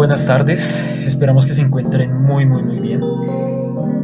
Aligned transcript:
buenas 0.00 0.26
tardes. 0.26 0.86
Esperamos 1.04 1.44
que 1.44 1.52
se 1.52 1.60
encuentren 1.60 2.16
muy, 2.22 2.46
muy, 2.46 2.62
muy 2.62 2.80
bien. 2.80 3.02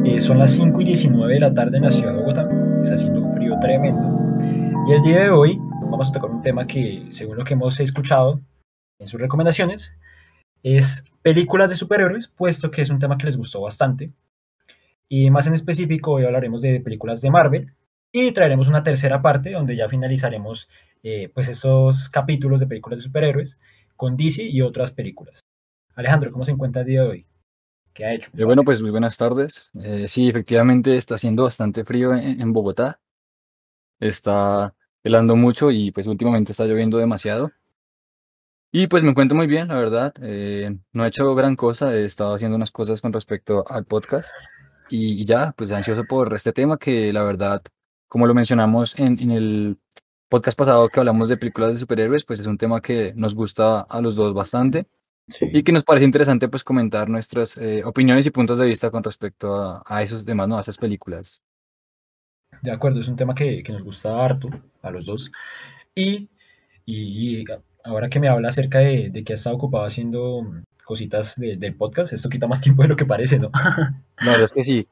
Eh, 0.05 0.19
son 0.19 0.37
las 0.37 0.51
5 0.51 0.79
y 0.81 0.85
19 0.85 1.33
de 1.33 1.39
la 1.39 1.51
tarde 1.51 1.77
en 1.77 1.85
la 1.85 1.91
ciudad 1.91 2.11
de 2.11 2.19
Bogotá. 2.19 2.47
Está 2.83 2.93
haciendo 2.93 3.19
un 3.19 3.33
frío 3.33 3.55
tremendo. 3.59 4.15
Y 4.87 4.93
el 4.93 5.01
día 5.01 5.23
de 5.23 5.31
hoy 5.31 5.57
vamos 5.89 6.09
a 6.09 6.11
tocar 6.11 6.29
un 6.29 6.43
tema 6.43 6.67
que, 6.67 7.07
según 7.09 7.37
lo 7.37 7.43
que 7.43 7.55
hemos 7.55 7.79
escuchado 7.79 8.39
en 8.99 9.07
sus 9.07 9.19
recomendaciones, 9.19 9.95
es 10.61 11.03
películas 11.23 11.71
de 11.71 11.75
superhéroes, 11.75 12.27
puesto 12.27 12.69
que 12.69 12.83
es 12.83 12.91
un 12.91 12.99
tema 12.99 13.17
que 13.17 13.25
les 13.25 13.35
gustó 13.35 13.61
bastante. 13.61 14.11
Y 15.09 15.31
más 15.31 15.47
en 15.47 15.55
específico, 15.55 16.11
hoy 16.11 16.25
hablaremos 16.25 16.61
de 16.61 16.79
películas 16.79 17.21
de 17.21 17.31
Marvel 17.31 17.73
y 18.11 18.33
traeremos 18.33 18.67
una 18.67 18.83
tercera 18.83 19.23
parte 19.23 19.49
donde 19.49 19.75
ya 19.75 19.89
finalizaremos 19.89 20.69
eh, 21.01 21.31
pues 21.33 21.47
esos 21.47 22.07
capítulos 22.09 22.59
de 22.59 22.67
películas 22.67 22.99
de 22.99 23.03
superhéroes 23.03 23.59
con 23.95 24.15
DC 24.15 24.43
y 24.43 24.61
otras 24.61 24.91
películas. 24.91 25.41
Alejandro, 25.97 26.31
¿cómo 26.31 26.45
se 26.45 26.51
encuentra 26.51 26.83
el 26.83 26.87
día 26.87 27.01
de 27.01 27.07
hoy? 27.07 27.27
¿Qué 27.91 28.05
ha 28.05 28.13
hecho? 28.13 28.29
Eh, 28.37 28.43
bueno, 28.43 28.63
pues 28.63 28.83
muy 28.83 28.91
buenas 28.91 29.17
tardes. 29.17 29.71
Eh, 29.81 30.07
sí, 30.07 30.29
efectivamente 30.29 30.95
está 30.95 31.15
haciendo 31.15 31.45
bastante 31.45 31.83
frío 31.83 32.13
en, 32.13 32.53
Bogotá. 32.53 33.01
Está 33.99 34.75
helando 35.03 35.35
mucho 35.35 35.71
y 35.71 35.91
pues 35.91 36.05
últimamente 36.05 36.51
está 36.51 36.65
lloviendo 36.65 36.99
demasiado. 36.99 37.49
Y 38.71 38.85
pues 38.85 39.01
me 39.01 39.09
encuentro 39.09 39.35
muy 39.35 39.47
bien, 39.47 39.69
la 39.69 39.73
verdad. 39.73 40.13
Eh, 40.21 40.77
no 40.93 41.03
he 41.03 41.07
hecho 41.07 41.33
gran 41.33 41.55
cosa, 41.55 41.91
he 41.95 42.05
estado 42.05 42.35
haciendo 42.35 42.57
unas 42.57 42.69
cosas 42.69 43.01
con 43.01 43.11
respecto 43.11 43.65
al 43.67 43.85
podcast. 43.85 44.29
Y, 44.91 45.25
ya, 45.25 45.53
pues 45.57 45.71
ansioso 45.71 46.03
por 46.03 46.31
este 46.35 46.53
tema 46.53 46.77
que 46.77 47.11
la 47.11 47.23
verdad, 47.23 47.63
como 48.07 48.27
lo 48.27 48.35
mencionamos 48.35 48.99
en, 48.99 49.19
en 49.19 49.31
el 49.31 49.79
podcast 50.29 50.59
pasado 50.59 50.89
que 50.89 50.99
hablamos 50.99 51.27
de 51.27 51.37
películas 51.37 51.73
de 51.73 51.79
superhéroes, 51.79 52.23
pues 52.23 52.39
es 52.39 52.45
un 52.45 52.59
tema 52.59 52.81
que 52.81 53.13
nos 53.15 53.33
gusta 53.33 53.81
a 53.81 53.99
los 53.99 54.15
dos 54.15 54.35
bastante. 54.35 54.85
Y 55.41 55.63
que 55.63 55.71
nos 55.71 55.83
parece 55.83 56.05
interesante 56.05 56.47
pues 56.47 56.63
comentar 56.63 57.09
nuestras 57.09 57.57
eh, 57.57 57.83
opiniones 57.83 58.25
y 58.25 58.31
puntos 58.31 58.57
de 58.57 58.65
vista 58.65 58.89
con 58.89 59.03
respecto 59.03 59.55
a, 59.55 59.83
a, 59.85 60.01
esos 60.01 60.25
demás, 60.25 60.47
¿no? 60.47 60.57
A 60.57 60.61
esas 60.61 60.77
películas. 60.77 61.43
De 62.61 62.71
acuerdo, 62.71 63.01
es 63.01 63.07
un 63.07 63.17
tema 63.17 63.35
que, 63.35 63.61
que 63.61 63.73
nos 63.73 63.83
gusta 63.83 64.23
harto 64.23 64.49
a 64.81 64.89
los 64.89 65.05
dos. 65.05 65.31
Y, 65.93 66.29
y, 66.85 67.43
ahora 67.83 68.09
que 68.09 68.19
me 68.19 68.29
habla 68.29 68.49
acerca 68.49 68.79
de, 68.79 69.09
de 69.09 69.23
que 69.23 69.33
ha 69.33 69.35
estado 69.35 69.57
ocupado 69.57 69.85
haciendo 69.85 70.45
cositas 70.87 71.35
del 71.35 71.75
podcast, 71.75 72.13
esto 72.13 72.29
quita 72.29 72.47
más 72.47 72.61
tiempo 72.61 72.81
de 72.81 72.87
lo 72.87 72.95
que 72.95 73.05
parece, 73.05 73.37
¿no? 73.37 73.51
La 74.21 74.31
verdad 74.31 74.45
es 74.45 74.53
que 74.53 74.63
sí. 74.63 74.87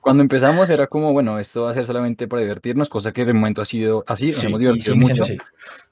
Cuando 0.00 0.22
empezamos 0.22 0.68
era 0.70 0.88
como, 0.88 1.12
bueno, 1.12 1.38
esto 1.38 1.62
va 1.62 1.70
a 1.70 1.74
ser 1.74 1.86
solamente 1.86 2.26
para 2.26 2.42
divertirnos, 2.42 2.88
cosa 2.88 3.12
que 3.12 3.24
de 3.24 3.32
momento 3.32 3.62
ha 3.62 3.64
sido 3.64 4.04
así, 4.08 4.26
nos 4.26 4.44
hemos 4.44 4.60
divertido 4.60 4.96
mucho. 4.96 5.24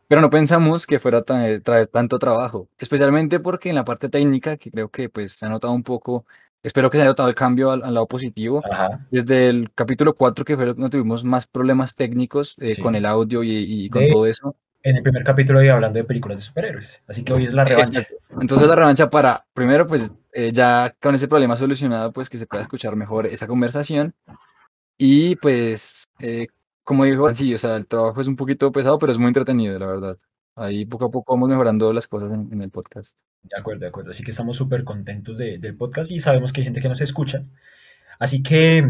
Pero 0.08 0.20
no 0.20 0.28
pensamos 0.28 0.86
que 0.86 0.98
fuera 0.98 1.22
tan, 1.22 1.62
traer 1.62 1.86
tanto 1.86 2.18
trabajo, 2.18 2.68
especialmente 2.78 3.38
porque 3.38 3.68
en 3.68 3.76
la 3.76 3.84
parte 3.84 4.08
técnica, 4.08 4.56
que 4.56 4.72
creo 4.72 4.90
que 4.90 5.08
pues 5.08 5.32
se 5.32 5.46
ha 5.46 5.48
notado 5.48 5.72
un 5.72 5.84
poco, 5.84 6.26
espero 6.64 6.90
que 6.90 6.98
se 6.98 7.02
haya 7.02 7.10
notado 7.10 7.28
el 7.28 7.36
cambio 7.36 7.70
al, 7.70 7.94
lado 7.94 8.08
positivo. 8.08 8.60
Desde 9.12 9.48
el 9.48 9.72
capítulo 9.72 10.14
4, 10.16 10.44
que 10.44 10.56
fue 10.56 10.66
donde 10.66 10.90
tuvimos 10.90 11.22
más 11.22 11.46
problemas 11.46 11.94
técnicos 11.94 12.56
eh, 12.58 12.76
con 12.82 12.96
el 12.96 13.06
audio 13.06 13.44
y, 13.44 13.88
con 13.88 14.08
todo 14.08 14.26
eso. 14.26 14.56
En 14.84 14.96
el 14.96 15.02
primer 15.02 15.24
capítulo 15.24 15.62
iba 15.62 15.72
hablando 15.72 15.98
de 15.98 16.04
películas 16.04 16.38
de 16.38 16.44
superhéroes, 16.44 17.02
así 17.08 17.24
que 17.24 17.32
hoy 17.32 17.46
es 17.46 17.54
la 17.54 17.64
revancha. 17.64 18.06
Entonces 18.38 18.68
la 18.68 18.76
revancha 18.76 19.08
para, 19.08 19.46
primero 19.54 19.86
pues 19.86 20.12
eh, 20.34 20.52
ya 20.52 20.94
con 21.00 21.14
ese 21.14 21.26
problema 21.26 21.56
solucionado, 21.56 22.12
pues 22.12 22.28
que 22.28 22.36
se 22.36 22.46
pueda 22.46 22.62
escuchar 22.62 22.94
mejor 22.94 23.26
esa 23.26 23.46
conversación. 23.46 24.14
Y 24.98 25.36
pues 25.36 26.04
eh, 26.20 26.48
como 26.82 27.04
dijo, 27.04 27.34
sí, 27.34 27.54
o 27.54 27.58
sea, 27.58 27.76
el 27.76 27.86
trabajo 27.86 28.20
es 28.20 28.26
un 28.26 28.36
poquito 28.36 28.70
pesado, 28.72 28.98
pero 28.98 29.10
es 29.10 29.16
muy 29.16 29.28
entretenido, 29.28 29.78
la 29.78 29.86
verdad. 29.86 30.18
Ahí 30.54 30.84
poco 30.84 31.06
a 31.06 31.10
poco 31.10 31.32
vamos 31.32 31.48
mejorando 31.48 31.90
las 31.94 32.06
cosas 32.06 32.30
en, 32.30 32.60
el 32.60 32.70
podcast. 32.70 33.18
De 33.42 33.58
acuerdo, 33.58 33.80
de 33.80 33.86
acuerdo. 33.86 34.10
Así 34.10 34.22
que 34.22 34.32
estamos 34.32 34.58
súper 34.58 34.84
contentos 34.84 35.38
del 35.38 35.76
podcast 35.76 36.10
y 36.10 36.20
sabemos 36.20 36.52
que 36.52 36.60
hay 36.60 36.64
gente 36.66 36.82
que 36.82 36.90
nos 36.90 37.00
escucha. 37.00 37.42
Así 38.18 38.42
que 38.42 38.86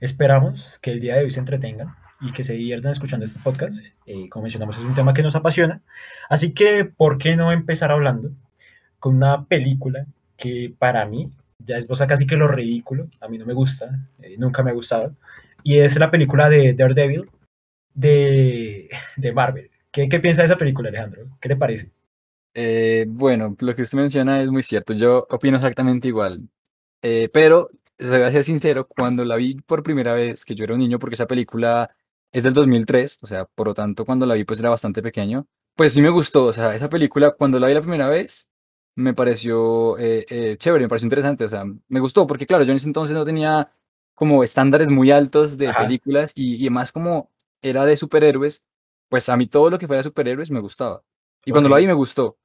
esperamos 0.00 0.78
que 0.78 0.92
el 0.92 1.00
día 1.00 1.16
de 1.16 1.24
hoy 1.24 1.32
se 1.32 1.40
entretengan 1.40 1.96
y 2.26 2.32
que 2.32 2.44
se 2.44 2.54
diviertan 2.54 2.92
escuchando 2.92 3.24
este 3.24 3.40
podcast. 3.40 3.84
Eh, 4.06 4.28
como 4.28 4.44
mencionamos, 4.44 4.76
es 4.76 4.84
un 4.84 4.94
tema 4.94 5.14
que 5.14 5.22
nos 5.22 5.36
apasiona. 5.36 5.82
Así 6.28 6.52
que, 6.52 6.84
¿por 6.84 7.18
qué 7.18 7.36
no 7.36 7.52
empezar 7.52 7.92
hablando 7.92 8.30
con 8.98 9.16
una 9.16 9.44
película 9.44 10.06
que 10.36 10.74
para 10.78 11.06
mí 11.06 11.30
ya 11.58 11.76
esboza 11.76 12.06
casi 12.06 12.26
que 12.26 12.36
lo 12.36 12.48
ridículo? 12.48 13.08
A 13.20 13.28
mí 13.28 13.38
no 13.38 13.46
me 13.46 13.54
gusta, 13.54 14.08
eh, 14.20 14.36
nunca 14.38 14.62
me 14.62 14.70
ha 14.70 14.74
gustado 14.74 15.14
y 15.66 15.80
es 15.80 15.98
la 15.98 16.12
película 16.12 16.48
de 16.48 16.74
Daredevil 16.74 17.24
de, 17.92 18.88
de 19.16 19.32
Marvel. 19.32 19.68
¿Qué, 19.90 20.08
¿Qué, 20.08 20.20
piensa 20.20 20.42
de 20.42 20.46
esa 20.46 20.56
película, 20.56 20.90
Alejandro? 20.90 21.26
¿Qué 21.40 21.48
le 21.48 21.56
parece? 21.56 21.90
Eh, 22.54 23.04
bueno, 23.08 23.56
lo 23.58 23.74
que 23.74 23.82
usted 23.82 23.98
menciona 23.98 24.40
es 24.40 24.48
muy 24.48 24.62
cierto. 24.62 24.94
Yo 24.94 25.26
opino 25.28 25.56
exactamente 25.56 26.06
igual. 26.06 26.48
Eh, 27.02 27.28
pero, 27.32 27.68
se 27.98 28.10
voy 28.10 28.22
a 28.22 28.30
ser 28.30 28.44
sincero, 28.44 28.86
cuando 28.86 29.24
la 29.24 29.34
vi 29.34 29.56
por 29.56 29.82
primera 29.82 30.14
vez, 30.14 30.44
que 30.44 30.54
yo 30.54 30.62
era 30.62 30.74
un 30.74 30.78
niño, 30.78 31.00
porque 31.00 31.14
esa 31.14 31.26
película 31.26 31.90
es 32.36 32.42
del 32.42 32.52
2003, 32.52 33.18
o 33.22 33.26
sea, 33.26 33.46
por 33.46 33.68
lo 33.68 33.74
tanto, 33.74 34.04
cuando 34.04 34.26
la 34.26 34.34
vi, 34.34 34.44
pues 34.44 34.60
era 34.60 34.68
bastante 34.68 35.02
pequeño, 35.02 35.46
pues 35.74 35.94
sí 35.94 36.02
me 36.02 36.10
gustó. 36.10 36.44
O 36.44 36.52
sea, 36.52 36.74
esa 36.74 36.90
película, 36.90 37.30
cuando 37.30 37.58
la 37.58 37.66
vi 37.66 37.72
la 37.72 37.80
primera 37.80 38.10
vez, 38.10 38.48
me 38.94 39.14
pareció 39.14 39.96
eh, 39.98 40.56
chévere, 40.58 40.84
me 40.84 40.88
pareció 40.88 41.06
interesante. 41.06 41.46
O 41.46 41.48
sea, 41.48 41.64
me 41.88 42.00
gustó, 42.00 42.26
porque 42.26 42.46
claro, 42.46 42.64
yo 42.64 42.72
en 42.72 42.76
ese 42.76 42.88
entonces 42.88 43.16
no 43.16 43.24
tenía 43.24 43.72
como 44.14 44.44
estándares 44.44 44.88
muy 44.88 45.10
altos 45.10 45.56
de 45.56 45.72
películas 45.72 46.32
y, 46.34 46.56
y 46.56 46.66
además 46.66 46.92
como 46.92 47.30
era 47.62 47.86
de 47.86 47.96
superhéroes, 47.96 48.64
pues 49.08 49.30
a 49.30 49.36
mí 49.38 49.46
todo 49.46 49.70
lo 49.70 49.78
que 49.78 49.86
fuera 49.86 50.02
superhéroes 50.02 50.50
me 50.50 50.60
gustaba. 50.60 51.02
Y 51.46 51.52
cuando 51.52 51.70
la 51.70 51.76
vi 51.78 51.86
me 51.86 51.94
gustó. 51.94 52.36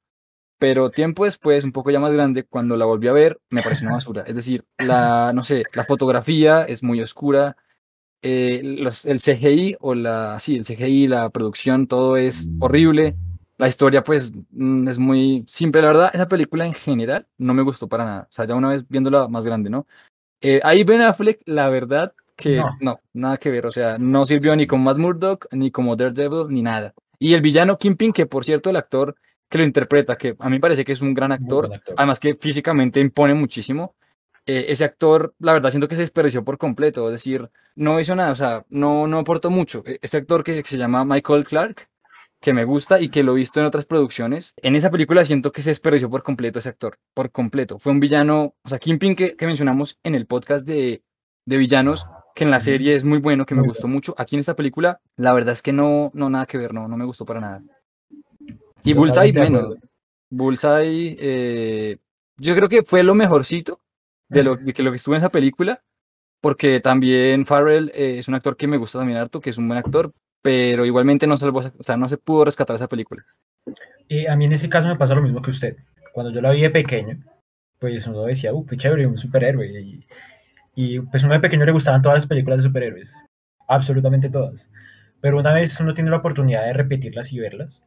Pero 0.58 0.90
tiempo 0.90 1.26
después, 1.26 1.66
un 1.66 1.74
poco 1.74 1.92
ya 1.92 2.00
más 2.00 2.14
grande, 2.14 2.44
cuando 2.44 2.78
la 2.78 2.86
volví 2.86 3.10
a 3.10 3.14
ver, 3.14 3.42
me 3.50 3.62
pareció 3.62 3.88
una 3.88 3.96
basura. 3.96 4.24
Es 4.26 4.36
decir, 4.36 4.64
la, 4.78 5.34
no 5.34 5.44
sé, 5.44 5.64
la 5.74 5.84
fotografía 5.84 6.64
es 6.64 6.82
muy 6.82 7.02
oscura, 7.02 7.58
eh, 8.22 8.62
los, 8.64 9.06
el 9.06 9.20
CGI 9.20 9.78
o 9.80 9.96
la, 9.96 10.40
sí, 10.40 10.56
el 10.56 10.66
CGI, 10.66 11.08
la 11.08 11.30
producción, 11.30 11.88
todo 11.88 12.18
es 12.18 12.48
horrible. 12.60 13.16
La 13.58 13.68
historia, 13.68 14.04
pues, 14.04 14.32
mm, 14.52 14.88
es 14.88 14.98
muy 14.98 15.44
simple. 15.48 15.82
La 15.82 15.88
verdad, 15.88 16.12
esa 16.14 16.28
película 16.28 16.66
en 16.66 16.74
general 16.74 17.28
no 17.38 17.54
me 17.54 17.62
gustó 17.62 17.88
para 17.88 18.06
nada. 18.06 18.22
O 18.24 18.32
sea, 18.32 18.46
ya 18.46 18.56
una 18.56 18.70
vez 18.70 18.88
viéndola 18.88 19.28
más 19.28 19.46
grande, 19.46 19.70
¿no? 19.70 19.88
Eh, 20.42 20.60
ahí 20.64 20.84
Ben 20.84 21.02
Affleck, 21.02 21.42
la 21.46 21.70
verdad 21.70 22.14
que 22.36 22.62
no. 22.80 23.00
nada 23.14 23.38
que 23.38 23.52
ver. 23.52 23.66
O 23.66 23.72
sea, 23.72 23.98
no 24.00 24.26
sirvió 24.26 24.56
ni 24.56 24.66
como 24.66 24.86
Matt 24.86 24.98
Murdock, 24.98 25.48
ni 25.52 25.70
como 25.70 25.96
Daredevil, 25.96 26.48
ni 26.50 26.62
nada. 26.62 26.94
Y 27.20 27.34
el 27.36 27.42
villano 27.42 27.78
Kingpin, 27.78 28.14
que 28.14 28.26
por 28.26 28.46
cierto, 28.46 28.72
el 28.72 28.76
actor 28.76 29.16
que 29.48 29.60
lo 29.60 29.64
interpreta, 29.64 30.18
que 30.18 30.36
a 30.40 30.46
mí 30.46 30.56
me 30.56 30.60
parece 30.60 30.86
que 30.86 30.94
es 30.94 31.02
un 31.02 31.14
gran 31.14 31.32
actor, 31.32 31.70
además 31.98 32.20
que 32.20 32.36
físicamente 32.36 33.00
impone 33.00 33.34
muchísimo. 33.34 33.96
Eh, 34.54 34.66
ese 34.68 34.84
actor, 34.84 35.34
la 35.40 35.54
verdad, 35.54 35.70
siento 35.70 35.88
que 35.88 35.96
se 35.96 36.02
desperdició 36.02 36.44
por 36.44 36.58
completo, 36.58 37.08
es 37.08 37.14
decir, 37.14 37.50
no 37.76 38.02
hizo 38.02 38.16
nada, 38.16 38.34
o 38.34 38.36
sea, 38.36 38.66
no, 38.68 39.08
no 39.08 39.20
aportó 39.20 39.50
mucho. 39.50 39.82
E, 39.86 39.98
ese 40.02 40.18
actor 40.18 40.44
que, 40.44 40.62
se 40.62 40.78
llama 40.78 41.06
Michael 41.06 41.46
Clark, 41.46 41.88
que 42.42 42.52
me 42.52 42.66
gusta 42.66 43.00
y 43.00 43.08
que 43.08 43.24
lo 43.24 43.32
he 43.32 43.36
visto 43.36 43.62
en 43.62 43.66
otras 43.66 43.86
producciones. 43.86 44.54
En 44.58 44.76
esa 44.76 44.92
película 44.92 45.24
siento 45.24 45.54
que 45.54 45.62
se 45.62 45.70
desperdició 45.70 46.10
por 46.10 46.22
completo 46.22 46.60
ese 46.60 46.68
actor, 46.68 46.98
por 47.14 47.32
completo. 47.32 47.80
Fue 47.80 47.94
un 47.94 48.02
villano, 48.02 48.56
o 48.62 48.68
sea, 48.68 48.78
Kingpin 48.78 49.16
que, 49.16 49.38
que 49.38 49.46
mencionamos 49.46 49.98
en 50.04 50.16
el 50.16 50.26
podcast 50.26 50.68
de, 50.68 51.02
de 51.46 51.58
villanos, 51.58 52.06
que 52.36 52.44
en 52.44 52.52
la 52.52 52.60
serie 52.60 52.94
es 52.94 53.06
muy 53.06 53.20
bueno, 53.20 53.46
que 53.46 53.56
me 53.56 53.62
gustó 53.62 53.88
mucho. 53.88 54.14
Aquí 54.18 54.36
en 54.36 54.42
esta 54.42 54.58
película, 54.58 55.00
la 55.16 55.32
verdad 55.32 55.54
es 55.54 55.62
que 55.62 55.72
no, 55.72 56.12
no 56.14 56.30
nada 56.30 56.46
que 56.46 56.58
ver, 56.58 56.74
no, 56.74 56.90
no 56.90 56.98
me 56.98 57.06
gustó 57.06 57.24
para 57.24 57.40
nada. 57.40 57.64
Y 58.84 58.94
Bullseye 58.94 59.32
menos. 59.32 59.78
Bullseye, 60.30 61.16
eh, 61.22 61.98
yo 62.36 62.54
creo 62.54 62.68
que 62.68 62.84
fue 62.84 63.04
lo 63.04 63.16
mejorcito 63.16 63.80
de 64.32 64.44
lo, 64.44 64.58
que 64.58 64.82
lo 64.82 64.92
que 64.92 64.96
estuvo 64.96 65.16
en 65.16 65.20
esa 65.20 65.30
película, 65.30 65.84
porque 66.40 66.80
también 66.80 67.46
Farrell 67.46 67.92
eh, 67.94 68.18
es 68.18 68.28
un 68.28 68.36
actor 68.36 68.56
que 68.56 68.68
me 68.68 68.78
gusta 68.78 69.00
también 69.00 69.20
harto, 69.20 69.42
que 69.42 69.50
es 69.50 69.58
un 69.58 69.68
buen 69.68 69.78
actor, 69.78 70.14
pero 70.42 70.86
igualmente 70.86 71.28
no, 71.28 71.38
salvó, 71.38 71.60
o 71.60 71.84
sea, 71.84 71.98
no 71.98 72.08
se 72.08 72.18
pudo 72.18 72.46
rescatar 72.46 72.76
esa 72.76 72.88
película. 72.88 73.26
Y 74.08 74.26
a 74.28 74.36
mí 74.36 74.46
en 74.46 74.54
ese 74.54 74.70
caso 74.70 74.88
me 74.88 74.96
pasa 74.96 75.16
lo 75.16 75.22
mismo 75.22 75.42
que 75.42 75.52
usted. 75.52 75.76
Cuando 76.14 76.32
yo 76.32 76.42
la 76.42 76.52
vi 76.52 76.62
de 76.62 76.70
pequeño, 76.70 77.24
pues 77.78 78.08
uno 78.08 78.24
decía, 78.24 78.54
uh, 78.54 78.66
qué 78.66 78.78
chévere, 78.78 79.06
un 79.06 79.18
superhéroe. 79.18 79.68
Y, 79.68 80.08
y 80.76 81.00
pues 81.02 81.24
uno 81.24 81.34
de 81.34 81.40
pequeño 81.42 81.66
le 81.66 81.74
gustaban 81.74 82.02
todas 82.02 82.18
las 82.18 82.28
películas 82.28 82.60
de 82.60 82.64
superhéroes, 82.64 83.14
absolutamente 83.68 84.30
todas. 84.30 84.72
Pero 85.20 85.40
una 85.40 85.54
vez 85.54 85.78
uno 85.80 85.94
tiene 85.94 86.10
la 86.10 86.18
oportunidad 86.18 86.66
de 86.66 86.74
repetirlas 86.74 87.34
y 87.34 87.40
verlas, 87.40 87.84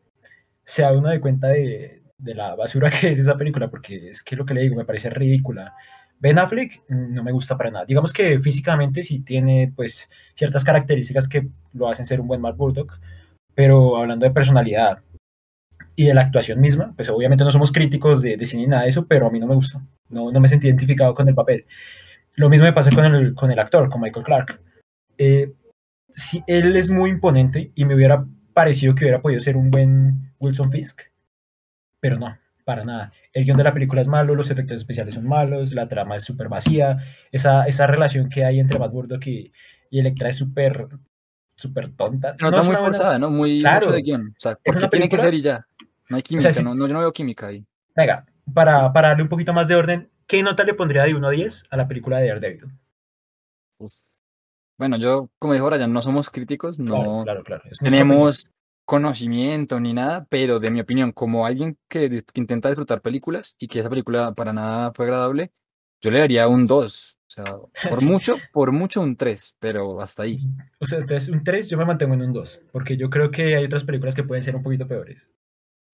se 0.63 0.83
da 0.83 0.93
uno 0.93 1.09
de 1.09 1.21
cuenta 1.21 1.49
de, 1.49 2.03
de 2.19 2.35
la 2.35 2.55
basura 2.55 2.91
que 3.01 3.13
es 3.13 3.19
esa 3.19 3.37
película, 3.37 3.71
porque 3.71 4.11
es 4.11 4.23
que 4.23 4.37
lo 4.37 4.45
que 4.45 4.55
le 4.55 4.63
digo 4.63 4.77
me 4.77 4.85
parece 4.85 5.11
ridícula. 5.11 5.75
Ben 6.21 6.39
Affleck 6.39 6.83
no 6.89 7.23
me 7.23 7.33
gusta 7.33 7.57
para 7.57 7.71
nada. 7.71 7.85
Digamos 7.85 8.13
que 8.13 8.39
físicamente 8.41 9.03
sí 9.03 9.21
tiene 9.21 9.73
pues 9.75 10.11
ciertas 10.35 10.65
características 10.65 11.29
que 11.29 11.49
lo 11.73 11.89
hacen 11.89 12.07
ser 12.07 12.21
un 12.21 12.29
buen 12.29 12.41
Mark 12.41 12.57
Burdock, 12.57 12.99
pero 13.55 13.97
hablando 13.97 14.27
de 14.27 14.33
personalidad 14.33 15.03
y 15.97 16.07
de 16.07 16.15
la 16.15 16.23
actuación 16.23 16.61
misma, 16.61 16.93
pues 16.97 17.09
obviamente 17.09 17.45
no 17.45 17.51
somos 17.51 17.73
críticos 17.73 18.23
de, 18.23 18.37
de 18.37 18.45
cine 18.45 18.63
ni 18.63 18.69
nada 18.69 18.83
de 18.85 18.89
eso, 18.89 19.07
pero 19.07 19.27
a 19.27 19.31
mí 19.31 19.39
no 19.39 19.47
me 19.47 19.55
gustó. 19.55 19.83
No, 20.09 20.33
no 20.33 20.41
me 20.41 20.49
sentí 20.49 20.67
identificado 20.67 21.15
con 21.15 21.29
el 21.29 21.35
papel. 21.35 21.67
Lo 22.35 22.49
mismo 22.49 22.65
me 22.65 22.73
pasa 22.73 22.91
con 22.91 23.05
el, 23.05 23.35
con 23.35 23.51
el 23.51 23.59
actor, 23.59 23.89
con 23.89 24.01
Michael 24.01 24.25
Clark. 24.25 24.61
Eh, 25.19 25.53
sí, 26.11 26.43
él 26.47 26.77
es 26.77 26.91
muy 26.91 27.11
imponente 27.11 27.71
y 27.75 27.85
me 27.85 27.95
hubiera 27.95 28.27
parecido 28.53 28.95
que 28.95 29.05
hubiera 29.05 29.23
podido 29.23 29.41
ser 29.41 29.57
un 29.57 29.71
buen 29.71 30.33
Wilson 30.39 30.71
Fisk, 30.71 31.03
pero 32.01 32.19
no. 32.19 32.37
Para 32.65 32.85
nada. 32.85 33.13
El 33.33 33.45
guion 33.45 33.57
de 33.57 33.65
la 33.65 33.75
película 33.75 34.01
es 34.01 34.09
malo, 34.09 34.35
los 34.35 34.51
efectos 34.51 34.77
especiales 34.77 35.15
son 35.15 35.27
malos, 35.27 35.73
la 35.73 35.89
trama 35.89 36.17
es 36.17 36.25
súper 36.25 36.49
vacía, 36.49 36.99
esa, 37.31 37.65
esa 37.67 37.87
relación 37.87 38.29
que 38.29 38.45
hay 38.45 38.59
entre 38.61 38.79
Matt 38.79 38.93
Murdock 38.93 39.27
y, 39.27 39.53
y 39.91 39.99
Electra 39.99 40.29
es 40.31 40.37
súper 40.37 40.89
súper 41.57 41.93
tonta. 41.95 42.35
No, 42.41 42.51
No 42.51 42.57
está 42.57 42.61
es 42.61 42.67
muy 42.67 42.75
buena- 42.75 42.87
forzada, 42.89 43.19
¿no? 43.19 43.31
Muy 43.31 43.61
Claro. 43.61 43.87
mucho 43.87 43.93
de 43.93 44.03
guion. 44.03 44.29
O 44.31 44.41
sea, 44.41 44.59
porque 44.65 44.89
tiene 44.89 45.09
que 45.09 45.19
ser 45.19 45.35
y 45.35 45.41
ya. 45.41 45.67
No 46.11 46.17
hay 46.17 46.23
química, 46.23 46.51
no, 46.63 46.75
no, 46.75 46.87
yo 46.89 46.93
no 46.95 47.01
veo 47.01 47.13
química 47.13 47.47
ahí. 47.47 47.65
Venga, 47.95 48.27
para, 48.53 48.93
para 48.93 49.09
darle 49.09 49.23
un 49.23 49.29
poquito 49.29 49.53
más 49.53 49.69
de 49.69 49.77
orden, 49.77 50.11
¿qué 50.27 50.43
nota 50.43 50.65
le 50.65 50.75
pondría 50.75 51.05
de 51.05 51.15
1 51.15 51.27
a 51.29 51.31
10 51.31 51.67
a 51.71 51.77
la 51.77 51.87
película 51.87 52.19
de 52.19 52.29
Daredevil? 52.29 52.65
Uf. 53.79 53.93
Bueno, 54.77 54.97
yo, 54.97 55.31
como 55.39 55.53
dijo 55.55 55.67
Brian, 55.67 55.93
no 55.93 56.03
somos 56.03 56.29
críticos, 56.31 56.79
no 56.81 57.23
Claro, 57.25 57.45
claro, 57.45 57.63
tenemos 57.81 58.51
conocimiento 58.85 59.81
ni 59.81 59.95
nada, 59.95 60.27
pero 60.29 60.61
de 60.61 60.71
mi 60.71 60.81
opinión, 60.81 61.13
como 61.13 61.47
alguien 61.47 61.79
que, 61.89 62.23
intenta 62.35 62.69
disfrutar 62.69 63.01
películas 63.03 63.55
y 63.59 63.69
que 63.69 63.81
esa 63.81 63.91
película 63.91 64.33
para 64.35 64.53
nada 64.53 64.93
fue 64.93 65.07
agradable, 65.07 65.53
yo 66.01 66.11
le 66.11 66.19
daría 66.19 66.49
un 66.49 66.67
2. 66.67 67.17
O 67.27 67.31
sea, 67.31 67.45
por 67.91 68.01
Sí. 68.01 68.07
mucho, 68.07 68.37
por 68.53 68.73
mucho 68.73 69.01
un 69.01 69.17
3, 69.17 69.57
pero 69.59 70.01
hasta 70.01 70.25
ahí. 70.25 70.37
O 70.79 70.87
sea, 70.87 70.99
entonces 70.99 71.29
un 71.31 71.43
3 71.43 71.69
yo 71.69 71.79
me 71.79 71.85
mantengo 71.85 72.15
en 72.15 72.23
un 72.23 72.33
2, 72.33 72.63
porque 72.73 72.97
yo 72.97 73.11
creo 73.11 73.31
que 73.31 73.57
hay 73.57 73.65
otras 73.65 73.85
películas 73.85 74.15
que 74.15 74.23
pueden 74.25 74.45
ser 74.45 74.55
un 74.57 74.63
poquito 74.63 74.87
peores. 74.87 75.31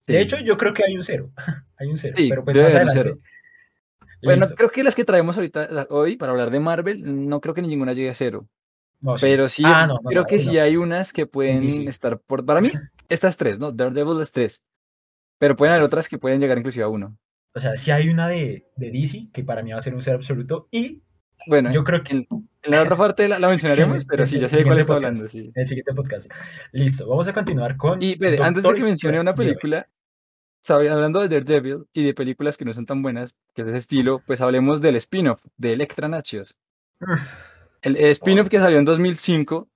De 0.07 0.21
hecho, 0.21 0.39
yo 0.41 0.57
creo 0.57 0.75
que 0.75 0.83
hay 0.85 0.97
un 0.97 1.05
0. 1.05 1.31
hay 1.79 1.87
un 1.89 1.97
0, 1.97 2.15
Sí, 2.17 2.29
pero 2.29 2.45
pues 2.45 2.57
más 2.57 2.75
adelante. 2.75 3.15
Bueno, 4.23 4.41
Listo. 4.43 4.57
creo 4.57 4.71
que 4.71 4.85
las 4.85 4.95
que 4.95 5.05
traemos 5.05 5.37
ahorita 5.37 5.87
hoy 5.91 6.17
para 6.17 6.33
hablar 6.33 6.51
de 6.51 6.61
Marvel, 6.61 7.29
no 7.29 7.41
creo 7.41 7.55
que 7.55 7.63
ninguna 7.63 7.93
llegue 7.95 8.11
a 8.11 8.15
cero. 8.15 8.49
No, 9.03 9.17
sí. 9.19 9.27
Pero 9.27 9.49
sí, 9.49 9.63
Ah, 9.67 9.87
no, 9.87 9.95
no, 10.03 10.11
creo 10.11 10.25
que 10.27 10.39
sí 10.39 10.59
hay 10.59 10.77
unas 10.77 11.13
que 11.13 11.27
pueden 11.27 11.63
DC. 11.63 11.85
estar 11.89 12.21
por. 12.21 12.45
Para 12.45 12.61
mí, 12.61 12.71
estas 13.09 13.37
tres, 13.37 13.59
¿no? 13.59 13.73
Daredevil 13.73 14.21
es 14.21 14.31
tres. 14.33 14.63
Pero 15.39 15.57
pueden 15.57 15.73
haber 15.75 15.85
otras 15.85 16.09
que 16.09 16.19
pueden 16.19 16.41
llegar 16.41 16.59
inclusive 16.59 16.85
a 16.85 16.89
uno. 16.89 17.17
O 17.55 17.61
sea, 17.61 17.77
sí 17.77 17.91
hay 17.91 18.09
una 18.11 18.29
de, 18.29 18.67
de 18.77 18.91
DC 18.91 19.29
que 19.33 19.43
para 19.43 19.63
mí 19.63 19.73
va 19.73 19.79
a 19.79 19.81
ser 19.81 19.95
un 19.95 20.03
0 20.03 20.17
absoluto 20.17 20.69
y 20.71 21.03
Bueno, 21.47 21.73
yo 21.73 21.83
creo 21.83 22.05
que 22.05 22.13
en, 22.13 22.27
en 22.63 22.71
la 22.71 22.83
otra 22.83 22.95
parte 22.97 23.27
la, 23.27 23.39
la 23.39 23.49
mencionaremos, 23.51 24.03
En- 24.03 24.07
pero 24.09 24.27
sí, 24.27 24.39
ya 24.39 24.49
sé 24.49 24.59
de 24.59 24.65
cuál 24.65 24.79
está 24.79 24.95
hablando, 24.95 25.27
sí. 25.27 25.39
en 25.47 25.53
el 25.55 25.67
siguiente 25.67 25.95
podcast. 25.95 26.31
Listo, 26.73 27.09
vamos 27.09 27.27
a 27.27 27.33
continuar 27.33 27.77
con. 27.79 28.03
Y 28.03 28.13
espere, 28.13 28.43
antes 28.43 28.63
de 28.63 28.75
que 28.75 28.85
mencione 28.85 29.19
una 29.19 29.35
película, 29.35 29.89
sabe, 30.63 30.91
hablando 30.91 31.21
de 31.27 31.29
Daredevil 31.29 31.87
y 31.95 32.05
de 32.05 32.13
películas 32.15 32.57
que 32.59 32.67
no 32.67 32.73
son 32.75 32.85
tan 32.87 33.01
buenas, 33.03 33.35
que 33.55 33.63
es 33.63 33.67
de 33.67 33.73
ese 33.73 33.79
estilo, 33.79 34.23
pues 34.27 34.43
hablemos 34.43 34.81
del 34.83 34.95
spin-off 34.97 35.45
de 35.57 35.73
Electra 35.73 36.07
Nachos. 36.07 36.57
El 37.83 37.97
spin-off 37.97 38.49
que 38.49 38.59
salió 38.59 38.79
en 38.79 38.85
2005, 38.85 39.69